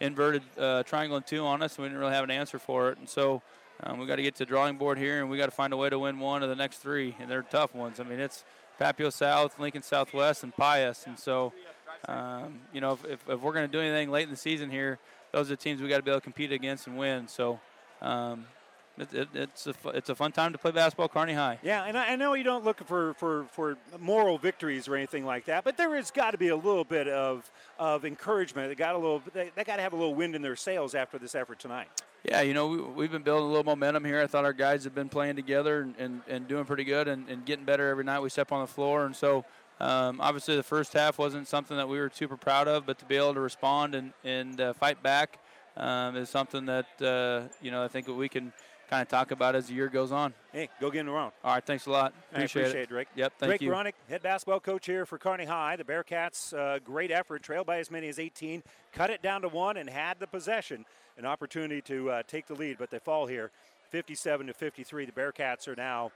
inverted 0.00 0.42
uh, 0.58 0.82
triangle 0.82 1.16
and 1.16 1.26
two 1.26 1.44
on 1.44 1.62
us, 1.62 1.76
and 1.76 1.82
we 1.82 1.88
didn't 1.88 2.00
really 2.00 2.14
have 2.14 2.24
an 2.24 2.30
answer 2.30 2.58
for 2.58 2.90
it. 2.90 2.98
And 2.98 3.08
so 3.08 3.42
um, 3.82 3.98
we 3.98 4.06
got 4.06 4.16
to 4.16 4.22
get 4.22 4.34
to 4.36 4.40
the 4.40 4.46
drawing 4.46 4.76
board 4.76 4.98
here, 4.98 5.20
and 5.20 5.30
we 5.30 5.38
got 5.38 5.46
to 5.46 5.52
find 5.52 5.72
a 5.72 5.76
way 5.76 5.90
to 5.90 5.98
win 5.98 6.18
one 6.18 6.42
of 6.42 6.48
the 6.48 6.56
next 6.56 6.78
three, 6.78 7.16
and 7.18 7.30
they're 7.30 7.42
tough 7.42 7.74
ones. 7.74 8.00
I 8.00 8.04
mean, 8.04 8.20
it's 8.20 8.44
Papio 8.80 9.12
South, 9.12 9.58
Lincoln 9.58 9.82
Southwest, 9.82 10.42
and 10.42 10.54
Pius, 10.54 11.06
and 11.06 11.18
so 11.18 11.52
um, 12.08 12.60
you 12.72 12.80
know 12.80 12.98
if, 13.04 13.28
if, 13.28 13.40
we're 13.40 13.52
going 13.52 13.66
to 13.66 13.72
do 13.72 13.80
anything 13.80 14.10
late 14.10 14.24
in 14.24 14.30
the 14.30 14.36
season 14.36 14.70
here, 14.70 14.98
those 15.32 15.48
are 15.48 15.54
the 15.54 15.56
teams 15.56 15.82
we 15.82 15.88
got 15.88 15.98
to 15.98 16.02
be 16.02 16.10
able 16.10 16.20
to 16.20 16.24
compete 16.24 16.50
against 16.50 16.86
and 16.86 16.96
win. 16.96 17.28
So 17.28 17.60
um, 18.00 18.46
it, 19.00 19.14
it, 19.14 19.28
it's 19.34 19.66
a 19.66 19.74
it's 19.94 20.08
a 20.10 20.14
fun 20.14 20.32
time 20.32 20.52
to 20.52 20.58
play 20.58 20.70
basketball, 20.70 21.08
Kearney 21.08 21.32
High. 21.32 21.58
Yeah, 21.62 21.84
and 21.84 21.96
I, 21.96 22.12
I 22.12 22.16
know 22.16 22.34
you 22.34 22.44
don't 22.44 22.64
look 22.64 22.84
for, 22.86 23.14
for, 23.14 23.44
for 23.52 23.78
moral 23.98 24.38
victories 24.38 24.88
or 24.88 24.96
anything 24.96 25.24
like 25.24 25.46
that, 25.46 25.64
but 25.64 25.76
there 25.76 25.94
has 25.96 26.10
got 26.10 26.32
to 26.32 26.38
be 26.38 26.48
a 26.48 26.56
little 26.56 26.84
bit 26.84 27.08
of 27.08 27.50
of 27.78 28.04
encouragement. 28.04 28.68
They 28.68 28.74
got 28.74 28.94
a 28.94 28.98
little 28.98 29.22
they, 29.32 29.50
they 29.54 29.64
got 29.64 29.76
to 29.76 29.82
have 29.82 29.92
a 29.92 29.96
little 29.96 30.14
wind 30.14 30.34
in 30.34 30.42
their 30.42 30.56
sails 30.56 30.94
after 30.94 31.18
this 31.18 31.34
effort 31.34 31.58
tonight. 31.58 31.88
Yeah, 32.22 32.42
you 32.42 32.52
know, 32.52 32.92
we, 32.94 33.04
have 33.04 33.12
been 33.12 33.22
building 33.22 33.46
a 33.46 33.48
little 33.48 33.64
momentum 33.64 34.04
here. 34.04 34.20
I 34.20 34.26
thought 34.26 34.44
our 34.44 34.52
guys 34.52 34.84
have 34.84 34.94
been 34.94 35.08
playing 35.08 35.36
together 35.36 35.80
and, 35.80 35.94
and, 35.96 36.20
and 36.28 36.46
doing 36.46 36.66
pretty 36.66 36.84
good 36.84 37.08
and, 37.08 37.26
and 37.30 37.46
getting 37.46 37.64
better 37.64 37.88
every 37.88 38.04
night 38.04 38.20
we 38.20 38.28
step 38.28 38.52
on 38.52 38.60
the 38.60 38.66
floor. 38.66 39.06
And 39.06 39.16
so, 39.16 39.46
um, 39.80 40.20
obviously, 40.20 40.54
the 40.54 40.62
first 40.62 40.92
half 40.92 41.18
wasn't 41.18 41.48
something 41.48 41.78
that 41.78 41.88
we 41.88 41.98
were 41.98 42.10
super 42.12 42.36
proud 42.36 42.68
of, 42.68 42.84
but 42.84 42.98
to 42.98 43.06
be 43.06 43.16
able 43.16 43.32
to 43.32 43.40
respond 43.40 43.94
and, 43.94 44.12
and 44.22 44.60
uh, 44.60 44.74
fight 44.74 45.02
back 45.02 45.38
um, 45.78 46.14
is 46.14 46.28
something 46.28 46.66
that, 46.66 47.00
uh, 47.00 47.48
you 47.62 47.70
know, 47.70 47.82
I 47.82 47.88
think 47.88 48.06
we 48.06 48.28
can– 48.28 48.52
kind 48.90 49.02
of 49.02 49.08
talk 49.08 49.30
about 49.30 49.54
as 49.54 49.68
the 49.68 49.74
year 49.74 49.88
goes 49.88 50.10
on. 50.10 50.34
Hey, 50.52 50.68
go 50.80 50.90
get 50.90 51.00
in 51.00 51.06
the 51.06 51.12
round. 51.12 51.32
All 51.44 51.54
right, 51.54 51.64
thanks 51.64 51.86
a 51.86 51.90
lot. 51.90 52.12
Appreciate, 52.32 52.62
appreciate 52.62 52.82
it. 52.82 52.90
Rick. 52.90 53.08
Yep, 53.14 53.32
thank 53.38 53.50
Drake 53.50 53.62
you. 53.62 53.70
Drake 53.70 53.94
head 54.08 54.22
basketball 54.22 54.58
coach 54.58 54.84
here 54.84 55.06
for 55.06 55.16
Kearney 55.16 55.44
High. 55.44 55.76
The 55.76 55.84
Bearcats, 55.84 56.52
uh, 56.52 56.80
great 56.80 57.12
effort, 57.12 57.44
trailed 57.44 57.68
by 57.68 57.78
as 57.78 57.88
many 57.88 58.08
as 58.08 58.18
18, 58.18 58.64
cut 58.92 59.10
it 59.10 59.22
down 59.22 59.42
to 59.42 59.48
one, 59.48 59.76
and 59.76 59.88
had 59.88 60.18
the 60.18 60.26
possession, 60.26 60.84
an 61.16 61.24
opportunity 61.24 61.80
to 61.82 62.10
uh, 62.10 62.22
take 62.26 62.48
the 62.48 62.54
lead, 62.54 62.78
but 62.78 62.90
they 62.90 62.98
fall 62.98 63.26
here, 63.26 63.52
57 63.90 64.48
to 64.48 64.52
53. 64.52 65.06
The 65.06 65.12
Bearcats 65.12 65.68
are 65.68 65.76
now 65.76 66.10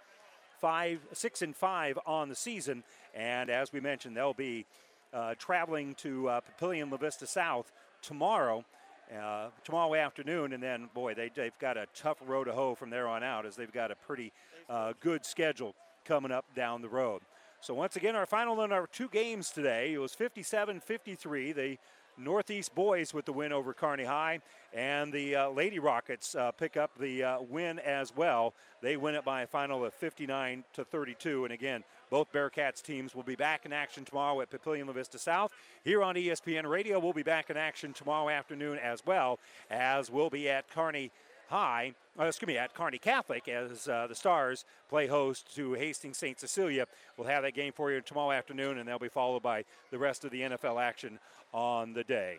five, 0.61 0.99
six 1.13 1.43
and 1.43 1.55
five 1.55 1.97
on 2.07 2.29
the 2.29 2.35
season, 2.35 2.83
and 3.15 3.51
as 3.51 3.73
we 3.73 3.79
mentioned, 3.79 4.17
they'll 4.17 4.35
be 4.35 4.67
uh, 5.13 5.35
traveling 5.39 5.95
to 5.95 6.29
uh, 6.29 6.41
Papillion 6.41 6.91
La 6.91 6.97
Vista 6.97 7.27
South 7.27 7.71
tomorrow 8.03 8.65
uh, 9.13 9.49
tomorrow 9.65 9.95
afternoon, 9.95 10.53
and 10.53 10.63
then 10.63 10.89
boy, 10.95 11.15
they, 11.15 11.31
they've 11.35 11.59
got 11.59 11.77
a 11.77 11.87
tough 11.95 12.19
road 12.27 12.45
to 12.45 12.53
hoe 12.53 12.75
from 12.75 12.91
there 12.91 13.09
on 13.09 13.23
out, 13.23 13.47
as 13.47 13.57
they've 13.57 13.73
got 13.73 13.91
a 13.91 13.95
pretty 13.95 14.33
uh, 14.69 14.93
good 15.01 15.25
schedule 15.25 15.75
coming 16.05 16.33
up 16.33 16.45
down 16.55 16.83
the 16.83 16.89
road. 16.89 17.23
So 17.61 17.73
once 17.73 17.97
again, 17.97 18.15
our 18.15 18.27
final 18.27 18.63
in 18.63 18.73
our 18.73 18.87
two 18.87 19.09
games 19.09 19.51
today, 19.51 19.95
it 19.95 19.99
was 19.99 20.15
57-53. 20.15 21.55
The 21.55 21.79
Northeast 22.17 22.75
boys 22.75 23.13
with 23.13 23.25
the 23.25 23.33
win 23.33 23.53
over 23.53 23.73
Kearney 23.73 24.05
High, 24.05 24.41
and 24.73 25.13
the 25.13 25.37
uh, 25.37 25.49
Lady 25.51 25.79
Rockets 25.79 26.35
uh, 26.35 26.53
pick 26.53 26.77
up 26.77 26.91
the 26.99 27.23
uh, 27.23 27.41
win 27.43 27.79
as 27.79 28.15
well. 28.15 28.55
They 28.83 28.97
win 28.97 29.15
it 29.15 29.25
by 29.25 29.43
a 29.43 29.47
final 29.47 29.85
of 29.85 29.95
59 29.95 30.65
to 30.75 30.85
32. 30.85 31.45
And 31.45 31.53
again, 31.53 31.85
both 32.11 32.33
Bearcats 32.33 32.83
teams 32.83 33.15
will 33.15 33.23
be 33.23 33.37
back 33.37 33.67
in 33.67 33.73
action 33.73 34.05
tomorrow 34.05 34.41
at 34.41 34.51
Papillion 34.51 34.87
La 34.87 34.93
Vista 34.93 35.19
South. 35.19 35.53
Here 35.85 36.03
on 36.03 36.15
ESPN 36.15 36.69
Radio, 36.69 36.99
we'll 36.99 37.13
be 37.13 37.23
back 37.23 37.51
in 37.51 37.57
action 37.57 37.93
tomorrow 37.93 38.29
afternoon 38.29 38.79
as 38.79 39.05
well, 39.07 39.39
as 39.71 40.11
we'll 40.11 40.31
be 40.31 40.49
at 40.49 40.69
Kearney 40.69 41.11
High, 41.49 41.95
uh, 42.19 42.25
excuse 42.25 42.47
me, 42.47 42.59
at 42.59 42.75
Kearney 42.75 42.99
Catholic 42.99 43.49
as 43.49 43.87
uh, 43.89 44.07
the 44.07 44.15
Stars 44.15 44.65
play 44.89 45.07
host 45.07 45.55
to 45.57 45.75
Hastings 45.75 46.19
St. 46.19 46.39
Cecilia. 46.41 46.87
We'll 47.17 47.29
have 47.29 47.43
that 47.43 47.55
game 47.55 47.73
for 47.73 47.93
you 47.93 48.01
tomorrow 48.01 48.33
afternoon, 48.33 48.79
and 48.79 48.89
they'll 48.89 48.99
be 48.99 49.09
followed 49.09 49.43
by 49.43 49.65
the 49.91 49.99
rest 49.99 50.25
of 50.25 50.31
the 50.31 50.41
NFL 50.41 50.83
action 50.83 51.19
on 51.53 51.93
the 51.93 52.05
day. 52.05 52.39